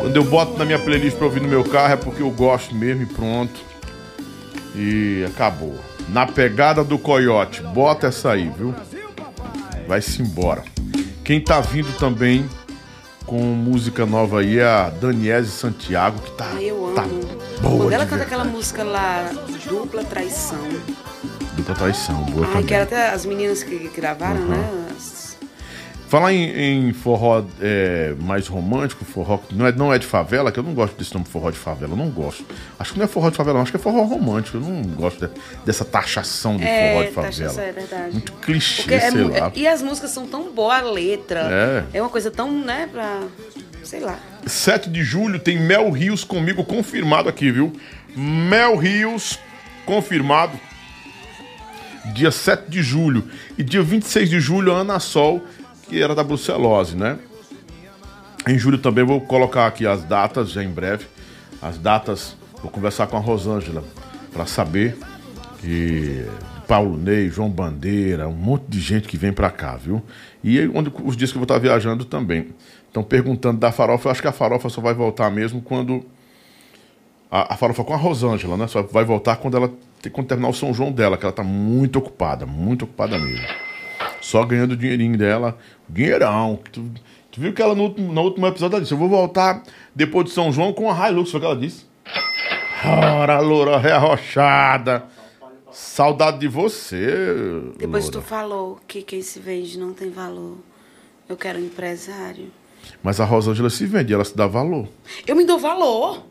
[0.00, 2.74] Quando eu boto na minha playlist pra ouvir no meu carro é porque eu gosto
[2.74, 3.60] mesmo e pronto.
[4.74, 5.78] E acabou.
[6.08, 7.62] Na pegada do coiote.
[7.62, 8.74] Bota essa aí, viu?
[9.86, 10.64] Vai-se embora.
[11.22, 12.48] Quem tá vindo também
[13.24, 16.94] com música nova aí é a Daniese Santiago, que tá, eu amo.
[16.94, 17.02] tá
[17.62, 19.30] boa Quando ela canta aquela música lá,
[19.66, 20.58] Dupla Traição.
[21.64, 22.66] Dupla traição, boa Ai, também.
[22.66, 24.86] que era até as meninas que gravaram, né?
[24.96, 25.24] As-
[26.06, 30.52] Falar em, em forró é, mais romântico, forró que não é, não é de favela,
[30.52, 32.44] que eu não gosto desse nome forró de favela, eu não gosto.
[32.78, 34.58] Acho que não é forró de favela, não, acho que é forró romântico.
[34.58, 35.32] Eu não gosto de-
[35.64, 37.50] dessa taxação de forró É, de tá, favela.
[37.50, 38.12] isso é verdade.
[38.12, 39.50] Muito clichê, Porque é sei mu- lá.
[39.56, 41.84] e as músicas são tão boas, a letra.
[41.92, 42.00] É.
[42.00, 43.22] uma coisa tão, né, pra.
[43.82, 44.18] Sei lá.
[44.46, 47.72] 7 de julho tem Mel Rios comigo confirmado aqui, viu?
[48.14, 49.38] Mel Rios
[49.84, 50.52] confirmado.
[52.12, 53.24] Dia 7 de julho.
[53.56, 55.42] E dia 26 de julho, a Ana Sol,
[55.88, 57.18] que era da brucelose, né?
[58.46, 61.06] Em julho também vou colocar aqui as datas, já em breve.
[61.62, 63.82] As datas, vou conversar com a Rosângela
[64.32, 64.98] para saber
[65.60, 66.26] que
[66.68, 70.02] Paulo Ney, João Bandeira, um monte de gente que vem para cá, viu?
[70.42, 72.48] E onde, os dias que eu vou estar viajando também.
[72.86, 76.04] Estão perguntando da farofa, eu acho que a farofa só vai voltar mesmo quando.
[77.30, 78.66] A, a farofa com a Rosângela, né?
[78.66, 79.72] Só vai voltar quando ela
[80.10, 83.46] quando terminar o São João dela, que ela tá muito ocupada, muito ocupada mesmo.
[84.20, 85.58] Só ganhando o dinheirinho dela.
[85.88, 86.58] Dinheirão.
[86.72, 86.82] Tu,
[87.30, 89.62] tu viu que ela no, último- no último episódio ela disse: Eu vou voltar
[89.94, 91.86] depois de São João com a Hilux, foi o que ela disse.
[92.84, 95.04] Ora, loura rearrochada.
[95.70, 97.06] Saudade de você.
[97.78, 98.20] Depois loura.
[98.20, 100.56] tu falou que quem se vende não tem valor.
[101.28, 102.46] Eu quero um empresário.
[103.02, 104.86] Mas a Rosângela se vende, ela se dá valor.
[105.26, 106.22] Eu me dou valor.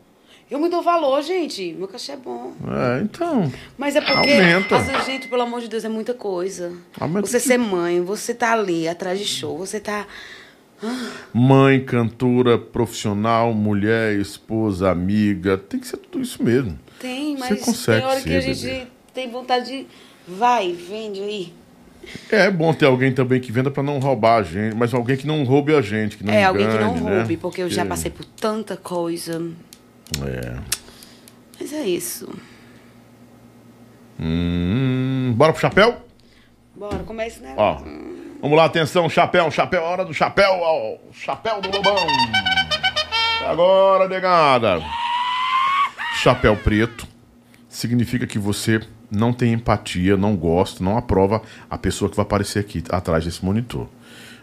[0.50, 1.72] Eu me dou valor, gente.
[1.78, 2.52] Meu cachê é bom.
[2.68, 3.50] É, então.
[3.78, 4.76] Mas é porque, Aumenta.
[4.76, 6.72] às vezes, gente, pelo amor de Deus, é muita coisa.
[7.00, 10.06] Aumenta você que- ser mãe, você tá ali atrás de show, você tá.
[11.32, 15.56] Mãe, cantora, profissional, mulher, esposa, amiga.
[15.56, 16.78] Tem que ser tudo isso mesmo.
[17.00, 18.86] Tem, Você mas consegue tem hora que a ser, gente bebê.
[19.14, 19.86] tem vontade de.
[20.28, 21.52] Vai, vende aí.
[22.30, 25.26] É bom ter alguém também que venda pra não roubar a gente, mas alguém que
[25.26, 27.18] não roube a gente, que não é, alguém que não engane, né?
[27.20, 29.42] roube, porque eu já passei por tanta coisa.
[30.26, 30.58] É.
[31.60, 32.28] Mas é isso.
[34.18, 36.00] Hum, bora pro chapéu?
[36.74, 37.54] Bora, comece, né?
[37.56, 37.82] Ó.
[38.40, 40.96] Vamos lá, atenção, chapéu, chapéu, hora do chapéu, ó.
[41.12, 41.96] Chapéu do Lobão.
[43.46, 44.82] Agora, negada.
[46.16, 47.06] Chapéu preto
[47.68, 52.60] significa que você não tem empatia, não gosta, não aprova a pessoa que vai aparecer
[52.60, 53.88] aqui atrás desse monitor.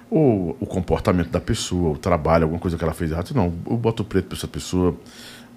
[0.10, 3.32] Ou o comportamento da pessoa, o trabalho, alguma coisa que ela fez errado.
[3.34, 4.96] Não, eu boto preto pra essa pessoa.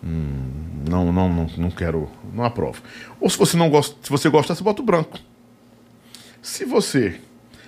[0.05, 2.83] Hum, não, não, não, não quero, não aprovo.
[3.21, 5.19] Ou se você não gosta, se você gosta, você bota o branco.
[6.43, 7.21] Se você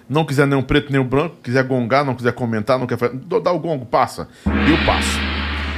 [0.09, 2.99] não quiser nem o preto nem o branco, quiser gongar, não quiser comentar, não quer
[2.99, 4.29] fazer, dá o gongo, passa.
[4.45, 5.19] Eu passo.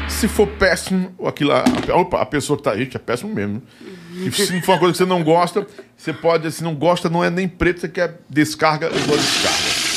[0.08, 1.64] Se for péssimo, aquilo, a,
[1.94, 3.62] opa, a pessoa que tá aí, é péssimo mesmo.
[4.10, 7.22] E se for uma coisa que você não gosta, você pode, se não gosta, não
[7.22, 9.88] é nem preto, você quer descarga, eu dou descarga.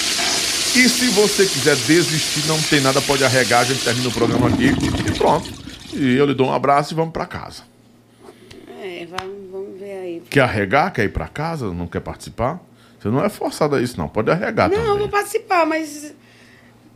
[0.73, 4.47] E se você quiser desistir, não tem nada, pode arregar, a gente termina o programa
[4.47, 4.67] aqui
[5.07, 5.51] e pronto.
[5.93, 7.63] E eu lhe dou um abraço e vamos pra casa.
[8.81, 10.23] É, vamos, vamos ver aí.
[10.29, 10.91] Quer arregar?
[10.91, 11.71] Quer ir pra casa?
[11.73, 12.59] Não quer participar?
[12.99, 14.07] Você não é forçado a isso, não.
[14.07, 14.99] Pode arregar Não, eu também.
[14.99, 16.13] vou participar, mas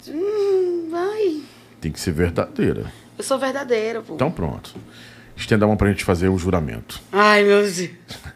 [0.07, 1.41] Hum, vai.
[1.81, 2.91] Tem que ser verdadeira.
[3.17, 4.13] Eu sou verdadeira, pô.
[4.13, 4.75] Então pronto.
[5.35, 7.01] Estenda a mão pra gente fazer o juramento.
[7.11, 7.89] Ai, meu Deus.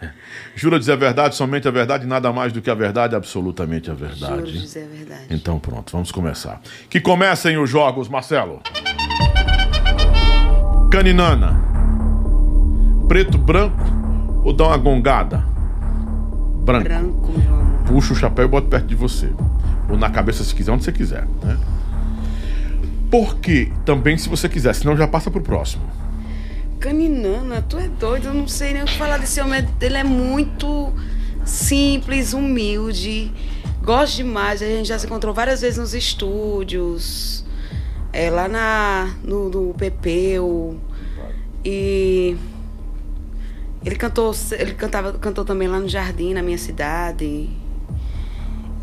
[0.55, 3.93] Jura dizer a verdade, somente a verdade, nada mais do que a verdade, absolutamente a
[3.95, 4.59] Juro verdade.
[4.59, 5.25] dizer a verdade.
[5.29, 6.59] Então pronto, vamos começar.
[6.89, 8.61] Que comecem os jogos, Marcelo.
[10.89, 11.63] Caninana.
[13.07, 13.83] Preto, branco
[14.43, 15.45] ou dá uma gongada?
[16.63, 16.83] Branco.
[16.83, 17.83] Branco, meu amor.
[17.85, 19.29] Puxa o chapéu e bota perto de você.
[19.87, 21.27] Ou na cabeça se quiser, onde você quiser.
[21.43, 21.57] Né?
[23.11, 23.71] Por que?
[23.85, 25.83] Também se você quiser, senão já passa pro próximo.
[26.79, 29.67] Caninana, tu é doido, eu não sei nem o que falar desse homem.
[29.81, 30.91] Ele é muito
[31.45, 33.31] simples, humilde,
[33.83, 34.61] gosto demais.
[34.61, 37.45] A gente já se encontrou várias vezes nos estúdios,
[38.11, 40.77] é, lá na, no, no Pepeu.
[41.63, 42.35] E
[43.85, 47.49] ele cantou, ele cantava, cantou também lá no Jardim, na minha cidade.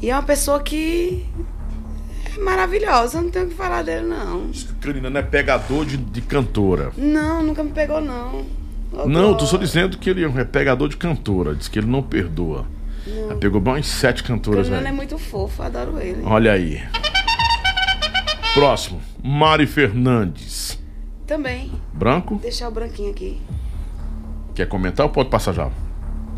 [0.03, 1.25] E é uma pessoa que
[2.37, 4.51] é maravilhosa, não tenho o que falar dele, não.
[4.51, 6.93] Diz que o Caninana é pegador de, de cantora.
[6.97, 8.45] Não, nunca me pegou, não.
[8.93, 11.55] Ô, Não, tô só dizendo que ele é pegador de cantora.
[11.55, 12.67] Diz que ele não perdoa.
[13.29, 14.97] Já pegou bem umas sete cantoras Caninana é aí.
[14.97, 16.23] muito fofo, adoro ele.
[16.25, 16.83] Olha aí.
[18.57, 19.03] Próximo.
[19.23, 20.79] Mari Fernandes.
[21.27, 21.71] Também.
[21.93, 22.37] Branco.
[22.37, 23.39] Deixar o branquinho aqui.
[24.55, 25.71] Quer comentar ou pode passar já?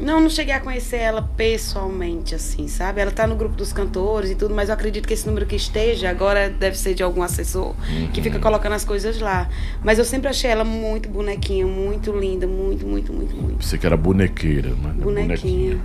[0.00, 3.00] Não, não cheguei a conhecer ela pessoalmente, assim, sabe?
[3.00, 5.54] Ela tá no grupo dos cantores e tudo, mas eu acredito que esse número que
[5.54, 7.72] esteja agora deve ser de algum assessor
[8.12, 8.24] que Uhum.
[8.24, 9.48] fica colocando as coisas lá.
[9.84, 13.64] Mas eu sempre achei ela muito bonequinha, muito linda, muito, muito, muito, muito.
[13.64, 15.80] Você que era bonequeira, mas é Bonequinha.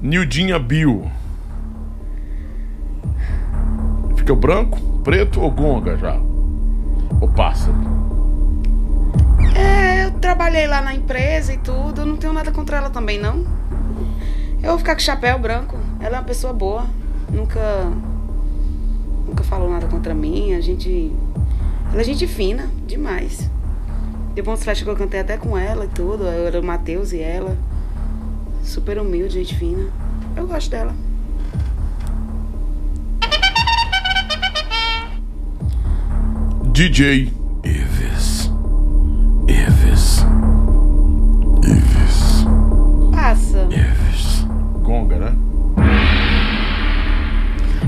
[0.00, 1.10] Nildinha Bill.
[4.28, 6.20] Fica branco, preto ou gonga já?
[7.18, 7.70] Ou passa?
[9.56, 13.18] É, eu trabalhei lá na empresa e tudo, eu não tenho nada contra ela também,
[13.18, 13.46] não.
[14.62, 15.78] Eu vou ficar com chapéu branco.
[15.98, 16.84] Ela é uma pessoa boa.
[17.32, 17.90] Nunca.
[19.26, 20.52] Nunca falou nada contra mim.
[20.52, 21.10] A gente.
[21.90, 23.50] Ela é gente fina, demais.
[24.34, 26.24] Teve umas festas que eu cantei até com ela e tudo.
[26.24, 27.56] Eu era o Matheus e ela.
[28.62, 29.88] Super humilde, gente fina.
[30.36, 31.07] Eu gosto dela.
[36.78, 37.32] DJ
[37.64, 38.52] Ives.
[39.48, 40.24] Ives.
[41.64, 42.46] Ives.
[43.10, 43.66] Passa.
[43.68, 44.46] Ives.
[44.84, 45.36] Gonga, né?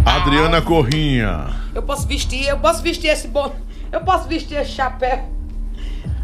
[0.04, 1.50] Adriana Corrinha.
[1.72, 3.54] Eu posso vestir, eu posso vestir esse bom.
[3.92, 5.22] Eu posso vestir esse chapéu.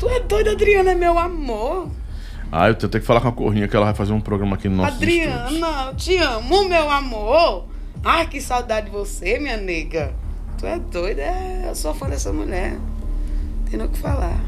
[0.01, 1.89] Tu é doida, Adriana, meu amor.
[2.51, 4.69] Ah, eu tenho que falar com a Corrinha que ela vai fazer um programa aqui
[4.69, 5.33] no nosso estúdio.
[5.33, 7.69] Adriana, eu te amo, meu amor.
[8.05, 10.26] Ai, que saudade de você, minha nega.
[10.59, 12.79] Tu é doida, é, eu sou fã dessa mulher.
[13.71, 14.39] Tem o que falar.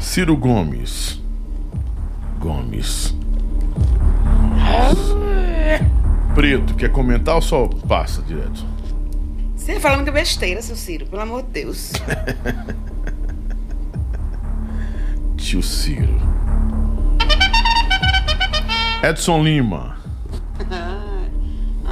[0.00, 1.20] Ciro Gomes.
[2.38, 3.14] Gomes.
[6.34, 8.64] Preto, quer comentar ou só passa direto?
[9.54, 11.92] Você fala muita besteira, seu Ciro, pelo amor de Deus.
[15.36, 16.16] Tio Ciro.
[19.02, 19.95] Edson Lima.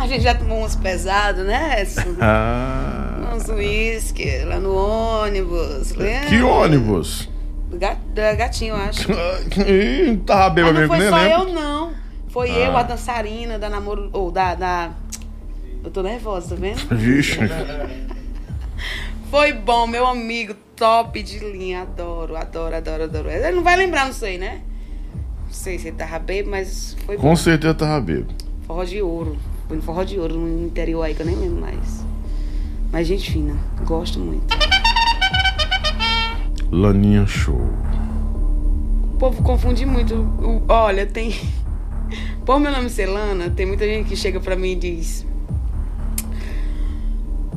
[0.05, 1.83] A gente já tomou uns pesados, né?
[2.21, 3.33] Ah.
[3.35, 5.93] Uns uísque lá no ônibus.
[5.93, 6.29] lembra?
[6.29, 7.29] Que ônibus?
[7.71, 9.09] Do ga- da gatinho, eu acho.
[9.67, 11.49] Ih, Tava Ah, bêbado não mesmo, foi nem só lembro.
[11.49, 11.93] eu, não.
[12.29, 12.55] Foi Ah.
[12.67, 14.11] eu, a dançarina da namoro.
[14.13, 14.91] Ou da, da.
[15.83, 16.87] Eu tô nervosa, tá vendo?
[16.95, 17.39] Vixe.
[19.31, 21.81] Foi bom, meu amigo, top de linha.
[21.83, 23.31] Adoro, adoro, adoro, adoro.
[23.31, 24.61] Ele não vai lembrar, não sei, né?
[25.47, 27.37] Não sei se ele tava bêbado, mas foi Com bom.
[27.37, 28.35] certeza tava bêbado.
[28.67, 29.37] Forró de ouro.
[29.69, 32.05] Foi no forró de ouro no interior aí, que eu nem lembro mais.
[32.93, 34.55] Mas gente fina, gosto muito.
[36.71, 37.61] Laninha Show.
[39.15, 40.15] O povo confunde muito.
[40.15, 41.35] O- Olha, tem.
[42.45, 45.27] Por meu nome ser Lana, tem muita gente que chega pra mim e diz.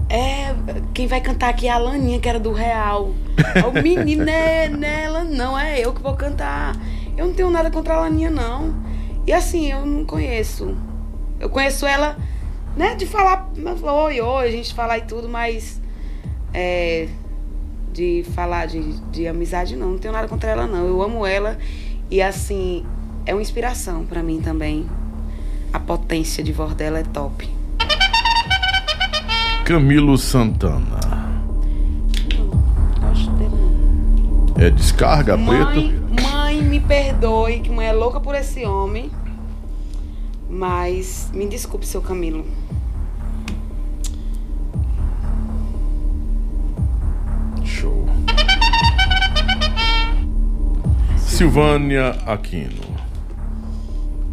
[0.10, 0.56] É,
[0.94, 3.12] quem vai cantar aqui é a Laninha, que era do Real.
[3.68, 6.76] O menino, né, né, ela não, é eu que vou cantar.
[7.18, 8.74] Eu não tenho nada contra a Laninha, não.
[9.26, 10.76] E assim, eu não conheço.
[11.40, 12.18] Eu conheço ela,
[12.76, 15.82] né, de falar oi, oi, a gente falar e tudo, mas.
[16.54, 17.08] É,
[17.94, 19.92] de falar de, de amizade, não.
[19.92, 20.86] Não tenho nada contra ela, não.
[20.86, 21.58] Eu amo ela
[22.12, 22.86] e, assim,
[23.26, 24.88] é uma inspiração pra mim também.
[25.74, 27.50] A potência de voz dela é top.
[29.66, 31.00] Camilo Santana.
[33.38, 34.64] Dele, não.
[34.64, 36.30] É descarga Mãe, preta?
[36.30, 39.12] mãe, me perdoe, que mãe é louca por esse homem.
[40.50, 42.46] Mas me desculpe, seu Camilo.
[47.64, 48.06] Show.
[51.18, 52.96] Silvânia Aquino.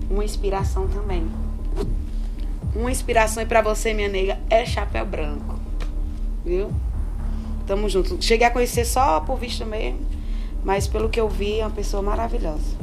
[0.08, 1.26] Uma inspiração também.
[2.74, 5.58] Uma inspiração aí pra você, minha nega, é chapéu branco.
[6.44, 6.72] Viu?
[7.66, 8.22] Tamo junto.
[8.22, 10.00] Cheguei a conhecer só por vista mesmo,
[10.64, 12.76] mas pelo que eu vi, é uma pessoa maravilhosa.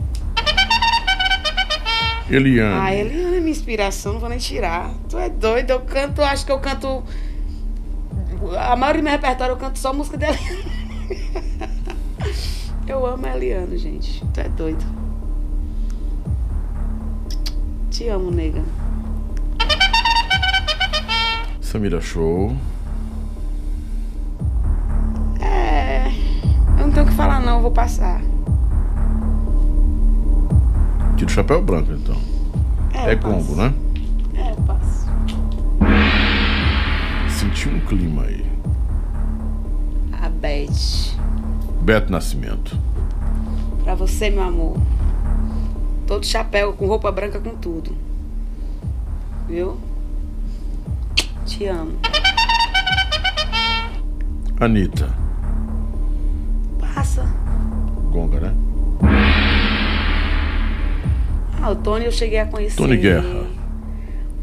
[2.32, 2.80] Eliane.
[2.80, 4.94] Ah, Eliana é minha inspiração, não vou nem tirar.
[5.10, 7.04] Tu é doido, eu canto, acho que eu canto.
[8.58, 10.38] A maioria do meu repertório eu canto só música dela.
[12.88, 14.22] Eu amo a Eliana, gente.
[14.34, 14.84] Tu é doido.
[17.90, 18.64] Te amo, nega.
[21.62, 22.54] Samira Show.
[25.40, 26.08] É.
[26.78, 28.22] Eu não tenho o que falar, não, eu vou passar.
[31.22, 32.18] Tira o chapéu branco, então.
[32.96, 33.56] É, gongo, passo.
[33.56, 33.74] né?
[34.34, 35.08] É, passo.
[37.30, 38.44] Senti um clima aí.
[40.20, 41.16] A Beth.
[41.84, 42.76] Beto Nascimento.
[43.84, 44.78] Pra você, meu amor.
[46.08, 47.96] Todo chapéu, com roupa branca, com tudo.
[49.48, 49.78] Viu?
[51.46, 52.00] Te amo.
[54.60, 55.08] Anitta.
[56.80, 57.32] Passa.
[58.12, 58.71] Gonga, né?
[61.64, 62.76] Ah, o Tony eu cheguei a conhecer.
[62.76, 63.46] Tony Guerra.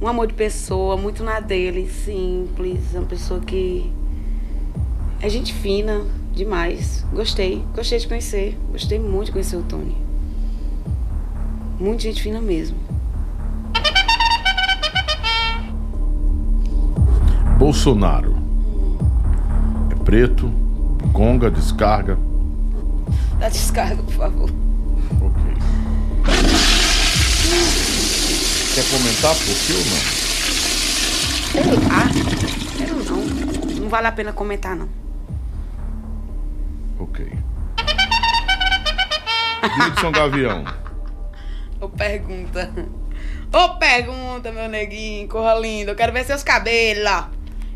[0.01, 2.95] Um amor de pessoa, muito na dele, simples.
[2.95, 3.93] Uma pessoa que
[5.21, 7.05] é gente fina demais.
[7.13, 8.57] Gostei, gostei de conhecer.
[8.71, 9.97] Gostei muito de conhecer o Tony.
[11.81, 12.77] Muito gente fina mesmo.
[17.59, 18.37] Bolsonaro.
[19.91, 20.49] É preto.
[21.13, 22.17] Gonga, descarga.
[23.41, 24.68] Dá descarga, por favor.
[28.79, 29.99] Quer comentar por quê ou não?
[31.51, 32.07] Sei lá.
[32.79, 33.81] Quero não.
[33.81, 34.89] Não vale a pena comentar, não.
[37.01, 37.27] Ok.
[39.83, 40.65] Gibson Gavião.
[41.81, 42.73] Ô, pergunta.
[43.53, 45.27] Ô, pergunta, meu neguinho.
[45.27, 45.91] Corra lindo.
[45.91, 47.25] Eu quero ver seus cabelos.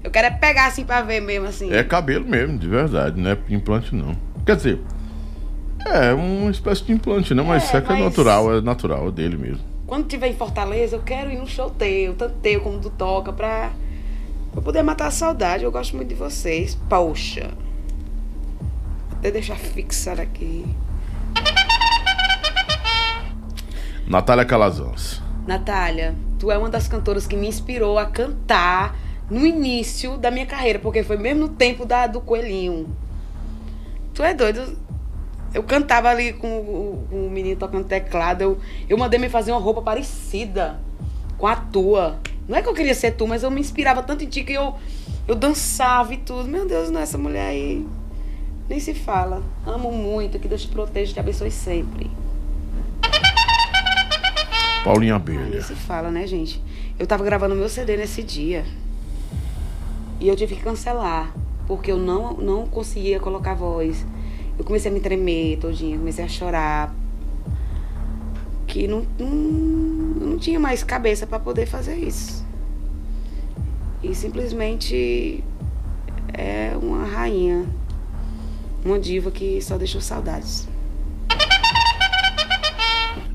[0.04, 1.72] Eu quero é pegar assim pra ver mesmo, assim.
[1.72, 4.16] É cabelo mesmo, de verdade, não é implante não.
[4.46, 4.80] Quer dizer,
[5.84, 7.42] é uma espécie de implante, né?
[7.42, 9.71] Mas É, isso é que é mas- natural, é natural, é dele mesmo.
[9.92, 13.30] Quando tiver em Fortaleza, eu quero ir no show teu, tanto teu como do Toca,
[13.30, 13.70] pra,
[14.50, 15.64] pra poder matar a saudade.
[15.64, 16.74] Eu gosto muito de vocês.
[16.88, 17.50] Poxa.
[19.10, 20.64] Vou até deixar fixado aqui.
[24.06, 25.20] Natália Calazans.
[25.46, 28.96] Natália, tu é uma das cantoras que me inspirou a cantar
[29.28, 32.88] no início da minha carreira, porque foi mesmo no tempo da, do Coelhinho.
[34.14, 34.74] Tu é doido?
[35.54, 38.42] Eu cantava ali com o, com o menino tocando teclado.
[38.42, 38.58] Eu,
[38.88, 40.80] eu mandei me fazer uma roupa parecida
[41.36, 42.18] com a tua.
[42.48, 44.52] Não é que eu queria ser tu, mas eu me inspirava tanto em ti que
[44.54, 44.74] eu,
[45.28, 46.48] eu dançava e tudo.
[46.48, 47.86] Meu Deus, não, essa mulher aí
[48.68, 49.42] nem se fala.
[49.66, 52.10] Amo muito, que Deus te proteja e te abençoe sempre.
[54.84, 55.44] Paulinha Ah, Abelha.
[55.44, 56.60] nem se fala, né, gente?
[56.98, 58.64] Eu tava gravando meu CD nesse dia.
[60.18, 61.32] E eu tive que cancelar.
[61.68, 64.04] Porque eu não, não conseguia colocar voz.
[64.58, 66.94] Eu comecei a me tremer todinha, comecei a chorar.
[68.66, 72.44] Que não, não, não tinha mais cabeça pra poder fazer isso.
[74.02, 75.42] E simplesmente
[76.32, 77.66] é uma rainha.
[78.84, 80.68] Uma diva que só deixou saudades.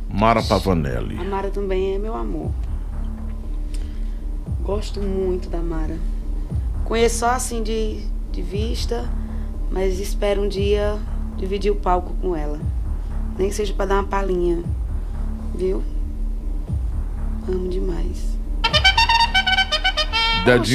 [0.09, 1.17] Mara Pavanelli.
[1.17, 2.51] A Mara também é meu amor.
[4.61, 5.97] Gosto muito da Mara.
[6.83, 9.07] Conheço só assim de, de vista,
[9.71, 10.99] mas espero um dia
[11.37, 12.59] dividir o palco com ela.
[13.37, 14.63] Nem que seja pra dar uma palhinha.
[15.55, 15.83] Viu?
[17.47, 18.37] Amo demais.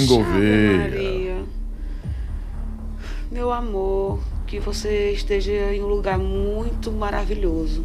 [0.06, 0.78] Gouveia.
[0.78, 1.44] Maria.
[3.30, 7.84] Meu amor, que você esteja em um lugar muito maravilhoso.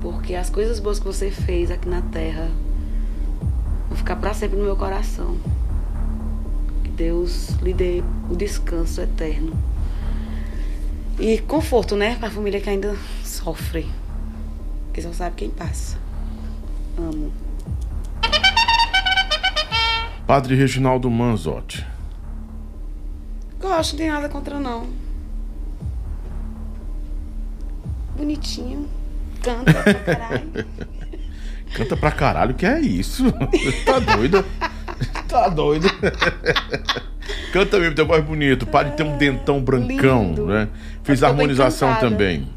[0.00, 2.50] Porque as coisas boas que você fez aqui na Terra
[3.88, 5.36] vão ficar pra sempre no meu coração.
[6.84, 9.71] Que Deus lhe dê o descanso eterno.
[11.18, 12.16] E conforto, né?
[12.16, 13.88] Pra família que ainda sofre.
[14.92, 15.98] Que só sabe quem passa.
[16.98, 17.32] Amo.
[20.26, 21.86] Padre Reginaldo Manzotti.
[23.60, 24.88] Gosto, não tem nada contra não.
[28.16, 28.88] Bonitinho.
[29.42, 30.66] Canta pra caralho.
[31.74, 33.24] Canta pra caralho, que é isso?
[33.86, 34.44] tá doido?
[35.28, 35.88] Tá doido?
[37.52, 38.66] Canta mesmo, tem voz bonito.
[38.66, 40.46] Padre tem um dentão brancão, lindo.
[40.46, 40.68] né?
[41.06, 42.48] Bem harmonização também.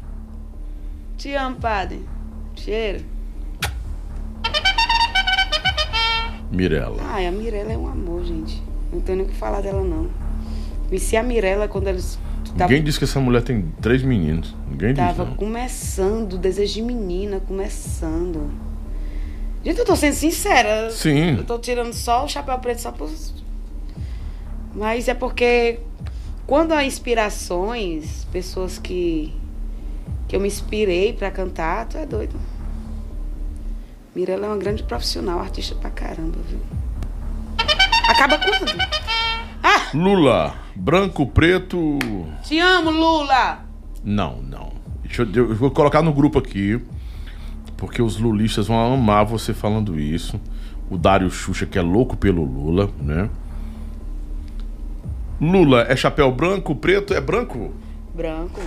[1.16, 2.00] Te amo, padre.
[2.54, 3.04] Cheiro.
[6.50, 7.02] Mirella.
[7.02, 8.62] Ai, a Mirella é um amor, gente.
[8.92, 10.08] Não tenho nem o que falar dela, não.
[10.88, 12.18] Conheci a Mirella quando eles
[12.56, 14.54] tava, Ninguém diz que essa mulher tem três meninos.
[14.70, 15.34] Ninguém tava não.
[15.34, 18.50] começando, desejo de menina, começando.
[19.66, 20.92] Gente, eu tô sendo sincera.
[20.92, 21.38] Sim.
[21.38, 23.10] Eu tô tirando só o chapéu preto só por.
[24.72, 25.80] Mas é porque
[26.46, 29.34] quando há inspirações, pessoas que.
[30.28, 32.38] que eu me inspirei pra cantar, tu é doido.
[34.14, 36.60] Mirella é uma grande profissional, artista pra caramba, viu?
[38.08, 38.72] Acaba quando?
[39.64, 39.90] Ah!
[39.92, 41.98] Lula, branco, preto.
[42.44, 43.64] Te amo, Lula!
[44.04, 44.72] Não, não.
[45.02, 46.80] Deixa eu, eu vou colocar no grupo aqui.
[47.76, 50.40] Porque os lulistas vão amar você falando isso.
[50.90, 53.28] O Dário Xuxa, que é louco pelo Lula, né?
[55.40, 57.74] Lula é chapéu branco, preto é branco?
[58.14, 58.60] Branco.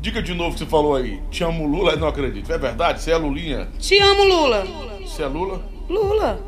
[0.00, 1.20] Diga de novo o que você falou aí.
[1.30, 1.92] Te amo, Lula.
[1.92, 2.50] Eu não acredito.
[2.52, 3.02] É verdade?
[3.02, 3.68] Você é Lulinha?
[3.78, 4.64] Te amo, Lula!
[5.00, 5.62] Você é Lula?
[5.88, 6.38] Lula!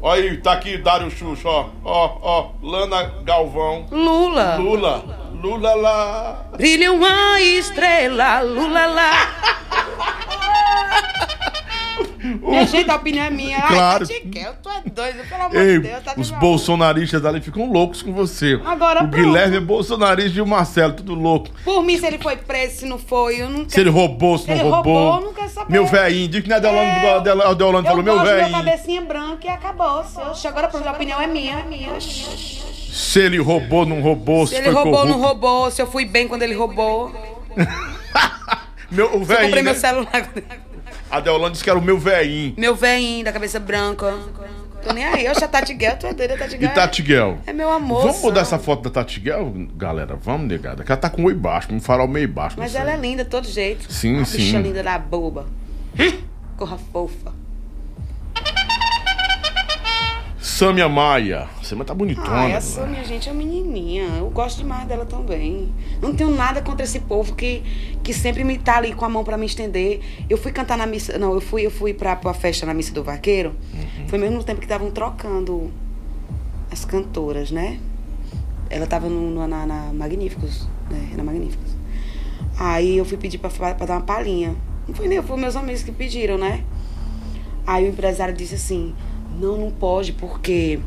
[0.00, 1.68] Olha aí, tá aqui Dário Xuxa, ó.
[1.84, 2.50] Ó, ó.
[2.62, 3.86] Lana Galvão.
[3.90, 4.56] Lula!
[4.56, 5.04] Lula.
[5.42, 6.46] Lula lá.
[6.56, 9.12] Brilha uma estrela, Lula lá!
[12.42, 13.60] Minha gente, a opinião é minha.
[13.62, 14.06] Claro.
[14.08, 16.04] Ai, Tatiquel, tu é doido, pelo amor de Deus.
[16.04, 18.60] Tá os bolsonaristas ali ficam loucos com você.
[18.64, 19.24] Agora o pronto.
[19.24, 21.48] Guilherme é bolsonarista e o Marcelo, tudo louco.
[21.64, 24.48] Por mim, se ele foi preso, se não foi, eu não Se ele roubou, se
[24.48, 25.10] não Ele roubou.
[25.12, 25.72] roubou, não quer saber.
[25.72, 26.98] Meu velhinho, diz que não é Deolano, É.
[27.08, 28.50] Eu falou, meu meu velhinho.
[28.56, 30.04] cabecinha branca e acabou.
[30.30, 31.62] Oxe, agora pronto, a opinião é minha.
[31.64, 32.00] minha.
[32.00, 32.58] Se
[32.92, 35.12] Se ele roubou, não roubou, se, ele foi roubou, corrupto.
[35.18, 35.70] não roubou.
[35.70, 37.12] Se eu fui bem quando ele roubou.
[38.90, 39.78] Meu, o Se eu velhinho, comprei meu né?
[39.78, 40.28] celular.
[41.10, 42.54] A Deolano disse que era o meu velhinho.
[42.56, 44.14] Meu velhinho da cabeça branca.
[44.82, 45.28] Tô nem aí.
[45.28, 46.74] Oxe, a Tati Guel, tu é doida, a Tati E Guel.
[46.74, 47.38] Tati Guel?
[47.46, 48.02] É meu amor.
[48.02, 50.16] Vamos mudar essa foto da Tati Guel, galera?
[50.16, 50.84] Vamos, negada.
[50.84, 52.56] Que ela tá com o oi baixo, um farol meio baixo.
[52.58, 53.92] Mas ela é linda de todo jeito.
[53.92, 54.38] Sim, a sim.
[54.38, 55.46] bicha linda da boba.
[56.56, 57.37] Corra fofa.
[60.48, 61.46] Sâmia Maia.
[61.62, 62.48] Sâmia tá bonitona.
[62.48, 62.52] Né?
[62.52, 64.04] essa minha gente é uma menininha.
[64.18, 65.72] Eu gosto demais dela também.
[66.00, 67.62] Não tenho nada contra esse povo que,
[68.02, 70.00] que sempre me tá ali com a mão pra me estender.
[70.28, 71.18] Eu fui cantar na missa.
[71.18, 73.54] Não, eu fui, eu fui pra, pra festa na missa do vaqueiro.
[73.74, 74.08] Uhum.
[74.08, 75.70] Foi mesmo no tempo que estavam trocando
[76.70, 77.78] as cantoras, né?
[78.70, 81.10] Ela tava no, no- na, na Magníficos, né?
[81.14, 81.76] Na Magníficos.
[82.58, 84.56] Aí eu fui pedir pra, pra dar uma palhinha.
[84.88, 86.64] Não foi nem eu, foi meus amigos que pediram, né?
[87.66, 88.94] Aí o empresário disse assim:
[89.38, 90.78] não, não pode, porque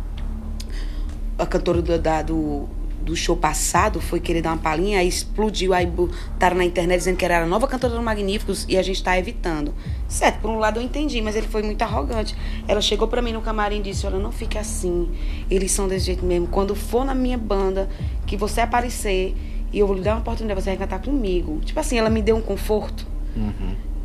[1.38, 2.68] a cantora do, da- do,
[3.02, 7.18] do show passado foi querer dar uma palhinha, aí explodiu, aí botaram na internet dizendo
[7.18, 9.74] que era a nova cantora do Magníficos e a gente tá evitando.
[10.08, 12.36] Certo, por um lado eu entendi, mas ele foi muito arrogante.
[12.68, 15.10] Ela chegou pra mim no camarim e disse: Olha, não fique assim,
[15.50, 16.48] eles são desse jeito mesmo.
[16.48, 17.90] Quando for na minha banda,
[18.28, 19.36] que você aparecer
[19.74, 21.60] e eu vou lhe dar uma oportunidade, você vai cantar comigo.
[21.64, 23.08] Tipo assim, ela me deu um conforto.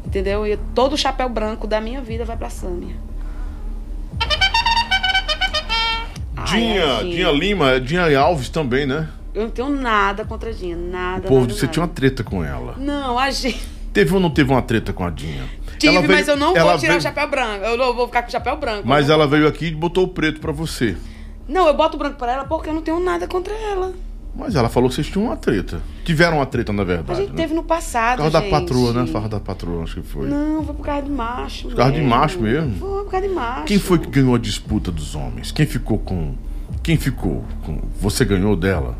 [0.06, 0.46] Entendeu?
[0.46, 2.94] E todo o chapéu branco da minha vida vai pra Sâmia.
[6.44, 9.08] Dinha, Ai, Dinha Lima, Dinha Alves também, né?
[9.34, 11.26] Eu não tenho nada contra a Dinha, nada.
[11.26, 11.72] O povo nada, você nada.
[11.72, 12.74] tinha uma treta com ela.
[12.78, 13.60] Não, a gente.
[13.92, 15.44] Teve ou não teve uma treta com a Dinha?
[15.78, 17.64] Tive, veio- mas eu não vou tirar veio- o chapéu branco.
[17.64, 18.82] Eu não vou ficar com o chapéu branco.
[18.86, 20.96] Mas ela veio aqui e botou o preto pra você.
[21.48, 23.92] Não, eu boto o branco pra ela porque eu não tenho nada contra ela.
[24.38, 25.80] Mas ela falou que vocês tinham uma treta.
[26.04, 27.20] Tiveram uma treta, na A verdade.
[27.20, 27.36] gente né?
[27.36, 28.16] teve no passado.
[28.18, 28.50] Por causa da gente.
[28.50, 29.06] patroa, né?
[29.06, 30.28] Farra da patroa, acho que foi.
[30.28, 31.68] Não, foi por causa de macho.
[31.68, 32.76] Por causa de macho mesmo?
[32.76, 33.64] Foi por causa de macho.
[33.64, 35.50] Quem foi que ganhou a disputa dos homens?
[35.50, 36.34] Quem ficou com.
[36.82, 37.80] Quem ficou com.
[38.00, 38.96] Você ganhou dela?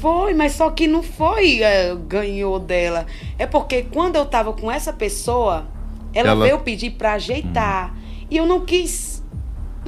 [0.00, 3.04] Foi, mas só que não foi é, ganhou dela.
[3.36, 5.66] É porque quando eu tava com essa pessoa,
[6.14, 7.94] ela, Ela- veio pedir pra ajeitar.
[8.30, 9.17] E eu não quis.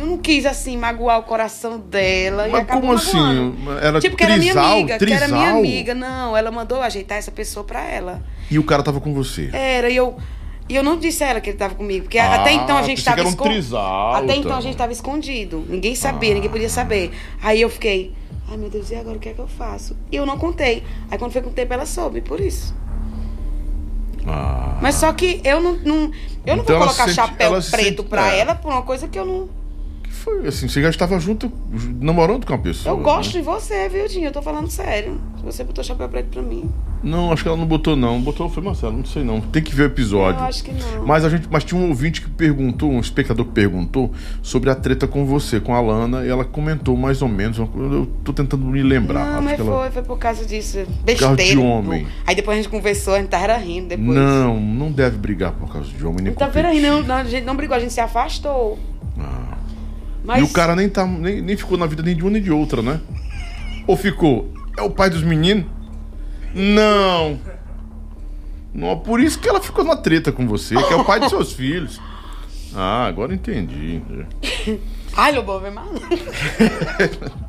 [0.00, 2.48] Eu não quis, assim, magoar o coração dela.
[2.50, 3.16] Mas como assim?
[3.18, 3.78] magoando.
[3.82, 4.72] Era tipo, que era minha trisal?
[4.72, 4.98] amiga.
[4.98, 5.58] Que era minha Trisal?
[5.58, 5.94] amiga.
[5.94, 8.22] Não, ela mandou ajeitar essa pessoa pra ela.
[8.50, 9.50] E o cara tava com você.
[9.52, 10.16] Era, e eu.
[10.68, 12.82] E eu não disse a ela que ele tava comigo, porque Ah, até então a
[12.82, 13.54] gente tava um escondido.
[13.56, 14.56] trisal, Até então então.
[14.56, 15.66] a gente tava escondido.
[15.68, 17.10] Ninguém sabia, ninguém podia saber.
[17.42, 18.14] Aí eu fiquei,
[18.48, 19.96] ai meu Deus, e agora o que é que eu faço?
[20.12, 20.84] E eu não contei.
[21.10, 22.72] Aí quando foi com o tempo, ela soube, por isso.
[24.26, 24.78] Ah.
[24.80, 25.72] Mas só que eu não.
[25.84, 26.10] não
[26.46, 28.38] eu não Então vou colocar sente- chapéu ela preto sente- pra é.
[28.38, 29.48] ela por uma coisa que eu não.
[30.24, 30.68] Foi assim?
[30.68, 31.50] Você já estava junto,
[32.00, 32.94] namorando com uma pessoa.
[32.94, 33.40] Eu gosto né?
[33.40, 34.26] de você, viu, Dinho?
[34.26, 35.18] Eu tô falando sério.
[35.42, 36.68] Você botou chapéu preto pra mim.
[37.02, 38.20] Não, acho que ela não botou, não.
[38.20, 39.40] Botou foi Marcelo, não sei não.
[39.40, 40.38] Tem que ver o episódio.
[40.40, 41.06] Eu acho que não.
[41.06, 44.74] Mas, a gente, mas tinha um ouvinte que perguntou, um espectador que perguntou sobre a
[44.74, 47.56] treta com você, com a Lana, e ela comentou mais ou menos.
[47.56, 49.24] Eu tô tentando me lembrar.
[49.24, 50.76] Não, acho mas que ela- foi, foi por causa disso.
[50.84, 51.42] causa Besteira.
[51.52, 52.06] de homem.
[52.26, 54.08] Aí depois a gente conversou, a gente tava rindo depois.
[54.08, 56.90] Não, não deve brigar por causa de homem nem Não tá vendo aí, competir.
[56.90, 58.78] não, não, a gente não brigou, a gente se afastou.
[59.18, 59.56] Ah.
[60.24, 62.42] Mas E o cara nem, tá, nem, nem ficou na vida nem de uma nem
[62.42, 63.00] de outra, né?
[63.86, 64.52] Ou ficou?
[64.76, 65.66] É o pai dos meninos?
[66.54, 67.38] Não.
[68.74, 71.28] Não, por isso que ela ficou na treta com você, que é o pai dos
[71.30, 72.00] seus filhos.
[72.74, 74.00] Ah, agora entendi.
[75.16, 75.86] Ai, Lobão, vem mal.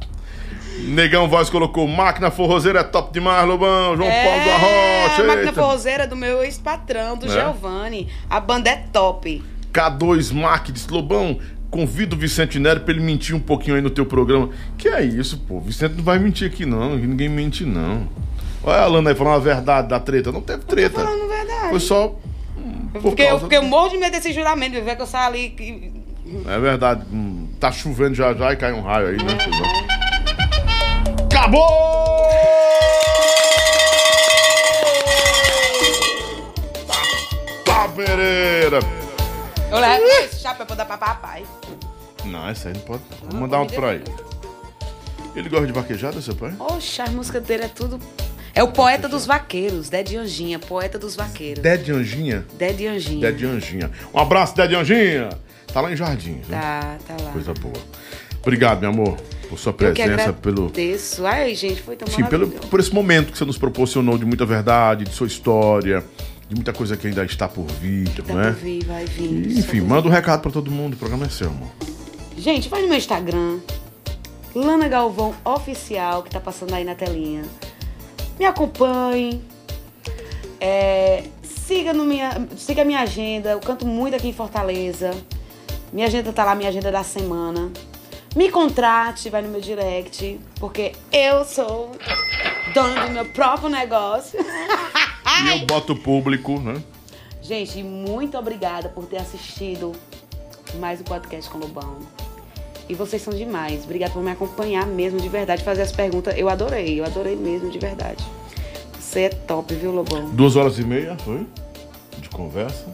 [0.88, 3.96] Negão Voz colocou máquina forrozeira é top demais, Lobão.
[3.96, 5.22] João Paulo da É, Rocha.
[5.22, 5.54] a máquina eita.
[5.62, 7.30] forrozeira do meu ex-patrão, do É?
[7.30, 8.08] Giovanni.
[8.30, 9.44] A banda é top.
[9.72, 11.38] K2 Mac disse, Lobão,
[11.72, 14.50] convido o Vicente Nery pra ele mentir um pouquinho aí no teu programa.
[14.78, 15.60] Que é isso, pô?
[15.60, 16.96] Vicente não vai mentir aqui, não.
[16.98, 18.08] Ninguém mente, não.
[18.64, 20.32] Olha a Alana aí falando a verdade da treta.
[20.32, 21.02] Não teve treta.
[21.02, 21.70] falando a verdade.
[21.70, 22.16] Foi só.
[22.58, 25.08] hum, por Porque eu, causa- porque eu morro de medo desse juramento, ver que eu
[25.08, 25.50] saio ali.
[25.50, 25.92] que-
[26.48, 27.04] É verdade.
[27.12, 29.38] hum, Tá chovendo já já e cai um raio aí, né?
[31.26, 31.92] Acabou!
[37.66, 38.80] Tá, Pereira!
[39.72, 41.46] Eu levo esse chapéu pra dar pra papai.
[42.26, 43.02] Não, essa aí não pode.
[43.30, 44.04] Vou mandar outro pra ele.
[45.34, 46.54] Ele gosta de vaquejada, seu pai?
[46.60, 47.98] Oxe, as músicas dele é tudo.
[48.54, 51.64] É o poeta dos vaqueiros, Ded Anjinha, poeta dos vaqueiros.
[51.64, 52.46] Ded Anjinha?
[52.58, 53.32] Ded Anjinha.
[53.32, 53.92] Ded Anjinha.
[54.14, 55.30] Um abraço, Ded Anjinha!
[55.74, 56.50] Tá lá em Jardim, viu?
[56.50, 57.32] Tá, tá lá.
[57.32, 57.74] Coisa boa.
[58.42, 59.18] Obrigado, meu amor,
[59.48, 60.66] por sua presença, pelo.
[60.66, 61.26] agradeço.
[61.26, 64.46] Ai, gente, foi tão Sim, pelo, por esse momento que você nos proporcionou de muita
[64.46, 66.04] verdade, de sua história,
[66.52, 68.52] de muita coisa que ainda está por vir, Tá não é?
[68.52, 69.48] por vir, vai vir.
[69.48, 71.70] E, enfim, manda um recado pra todo mundo, o programa é seu, amor.
[72.38, 73.60] Gente, vai no meu Instagram,
[74.54, 77.44] Lana Galvão Oficial, que tá passando aí na telinha.
[78.38, 79.42] Me acompanhe.
[80.60, 83.52] É, siga, no minha, siga a minha agenda.
[83.52, 85.12] Eu canto muito aqui em Fortaleza.
[85.94, 87.72] Minha agenda tá lá, minha agenda da semana.
[88.36, 91.92] Me contrate, vai no meu direct, porque eu sou
[92.74, 94.38] dona do meu próprio negócio.
[95.32, 95.60] Ai.
[95.60, 96.82] E eu boto público, né?
[97.42, 99.94] Gente, muito obrigada por ter assistido
[100.76, 102.00] mais o um podcast com o Lobão.
[102.90, 103.86] E vocês são demais.
[103.86, 106.38] Obrigada por me acompanhar mesmo, de verdade, fazer as perguntas.
[106.38, 108.24] Eu adorei, eu adorei mesmo, de verdade.
[109.00, 110.30] Você é top, viu, Lobão?
[110.32, 111.46] Duas horas e meia, foi?
[112.20, 112.86] De conversa.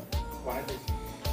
[0.44, 0.87] Quase.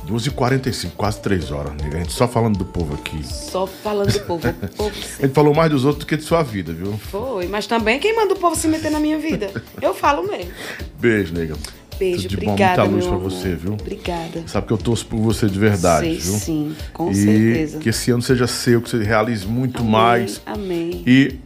[0.04, 1.90] 2h45, quase 3 horas, né?
[1.92, 3.24] A gente só falando do povo aqui.
[3.26, 4.42] Só falando do povo.
[4.76, 6.92] povo a gente falou mais dos outros do que de sua vida, viu?
[7.10, 9.50] Foi, mas também quem manda o povo se meter na minha vida?
[9.80, 10.52] Eu falo mesmo.
[10.98, 11.56] Beijo, nega.
[11.98, 13.58] Beijo, de obrigada, bom, muita luz pra você, amor.
[13.58, 13.72] viu?
[13.74, 14.42] Obrigada.
[14.46, 16.34] Sabe que eu torço por você de verdade, Sei, viu?
[16.34, 17.78] Sim, com e certeza.
[17.78, 20.42] Que esse ano seja seu, que você realize muito amém, mais.
[20.44, 21.02] Amém.
[21.06, 21.38] E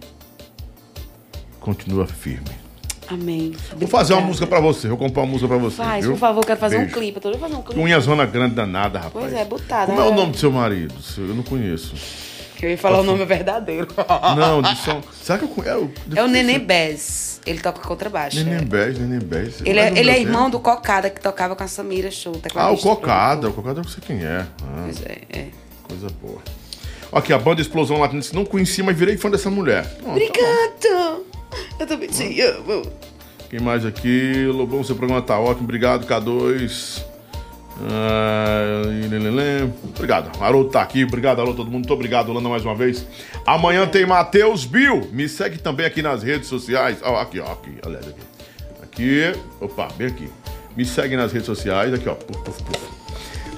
[1.60, 2.67] continua firme.
[3.10, 3.54] Amém.
[3.76, 4.26] Vou fazer uma Obrigada.
[4.26, 5.76] música pra você, vou comprar uma música pra você.
[5.76, 6.12] Faz, viu?
[6.14, 6.90] por favor, quero fazer Beijo.
[6.90, 7.16] um clipe.
[7.24, 7.80] Eu tô fazer um clipe.
[7.80, 9.12] Unha zona grande danada, rapaz.
[9.12, 9.86] Pois é, butada.
[9.86, 10.16] Como é o né?
[10.16, 10.94] nome do seu marido?
[11.16, 11.94] Eu não conheço.
[12.60, 13.86] Eu ia falar o nome verdadeiro.
[14.36, 15.00] Não, de som.
[15.22, 15.90] Será que eu conheço?
[16.16, 17.40] É o Neném Bez.
[17.46, 18.36] Ele toca contrabaixo.
[18.42, 18.64] Neném é.
[18.64, 19.60] Bez, Neném Bez.
[19.64, 22.32] Ele, é, ele é irmão tempo- do Cocada, que tocava com a Samira Show.
[22.56, 22.76] Ah, o.
[22.76, 23.48] Cocada.
[23.48, 24.44] O Cocada eu não sei quem é.
[24.60, 25.46] Ah, Pois é, é.
[25.84, 26.42] coisa boa.
[27.12, 29.84] Aqui, a banda Explosão Latina não conhecia, mas virei fã dessa mulher.
[29.94, 30.10] Pronto, tá bom.
[30.10, 31.37] Obrigada!
[31.78, 32.82] Eu também te amo.
[33.48, 34.46] Quem mais aqui?
[34.46, 35.64] Lobão, seu programa tá ótimo.
[35.64, 37.02] Obrigado, K2.
[37.80, 38.82] Ah.
[39.96, 40.42] Obrigado.
[40.42, 41.04] Haroldo tá aqui.
[41.04, 41.78] Obrigado, Haroldo, todo mundo.
[41.78, 43.06] Muito obrigado, Lana, mais uma vez.
[43.46, 45.08] Amanhã tem Matheus Bill.
[45.12, 46.98] Me segue também aqui nas redes sociais.
[47.02, 47.52] Ó, aqui, ó.
[47.52, 48.20] Aqui, aliás, aqui.
[48.82, 49.40] Aqui.
[49.60, 50.28] Opa, bem aqui.
[50.76, 51.94] Me segue nas redes sociais.
[51.94, 52.14] Aqui, ó.
[52.14, 52.80] Puf, puf, puf.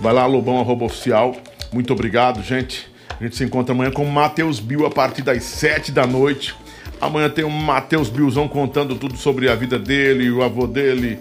[0.00, 1.34] Vai lá, Lobão, arroba oficial.
[1.72, 2.90] Muito obrigado, gente.
[3.18, 6.54] A gente se encontra amanhã com Matheus Bill a partir das 7 da noite.
[7.00, 11.18] Amanhã tem o Matheus Billzão contando tudo sobre a vida dele, o avô dele,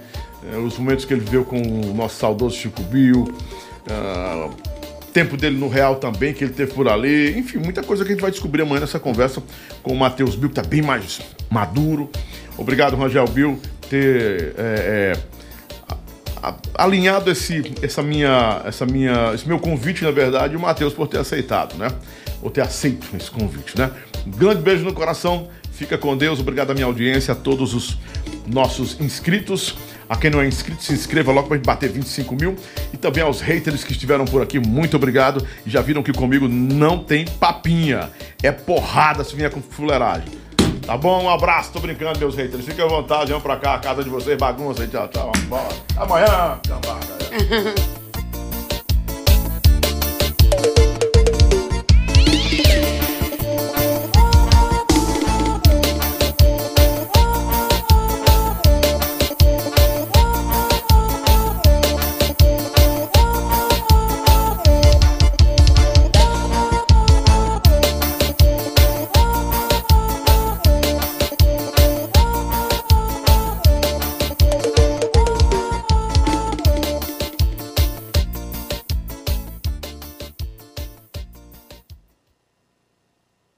[0.52, 3.34] eh, os momentos que ele viveu com o nosso saudoso Chico Bill,
[3.90, 4.50] ah,
[5.14, 7.38] tempo dele no Real também, que ele teve por ali.
[7.38, 9.42] Enfim, muita coisa que a gente vai descobrir amanhã nessa conversa
[9.82, 12.10] com o Matheus Bill, que tá bem mais maduro.
[12.58, 13.60] Obrigado, Rangel Bill,
[13.90, 14.54] ter.
[14.58, 15.14] eh,
[16.42, 20.94] a- alinhado esse, essa minha, essa minha, esse meu convite, na verdade, e o Matheus
[20.94, 21.88] por ter aceitado, né?
[22.42, 23.92] Ou ter aceito esse convite, né?
[24.26, 25.50] Um grande beijo no coração,
[25.80, 27.98] Fica com Deus, obrigado à minha audiência, a todos os
[28.46, 29.78] nossos inscritos.
[30.10, 32.58] A quem não é inscrito, se inscreva logo para gente bater 25 mil.
[32.92, 35.48] E também aos haters que estiveram por aqui, muito obrigado.
[35.66, 38.10] E já viram que comigo não tem papinha.
[38.44, 40.28] É porrada se vinha com fuleiragem.
[40.86, 41.24] Tá bom?
[41.24, 42.66] Um abraço, tô brincando, meus haters.
[42.66, 44.82] Fiquem à vontade, vão pra cá, a casa de vocês, bagunça.
[44.82, 45.64] aí Tchau, tchau, Bora.
[45.64, 45.76] embora.
[45.96, 48.00] Amanhã, cambada.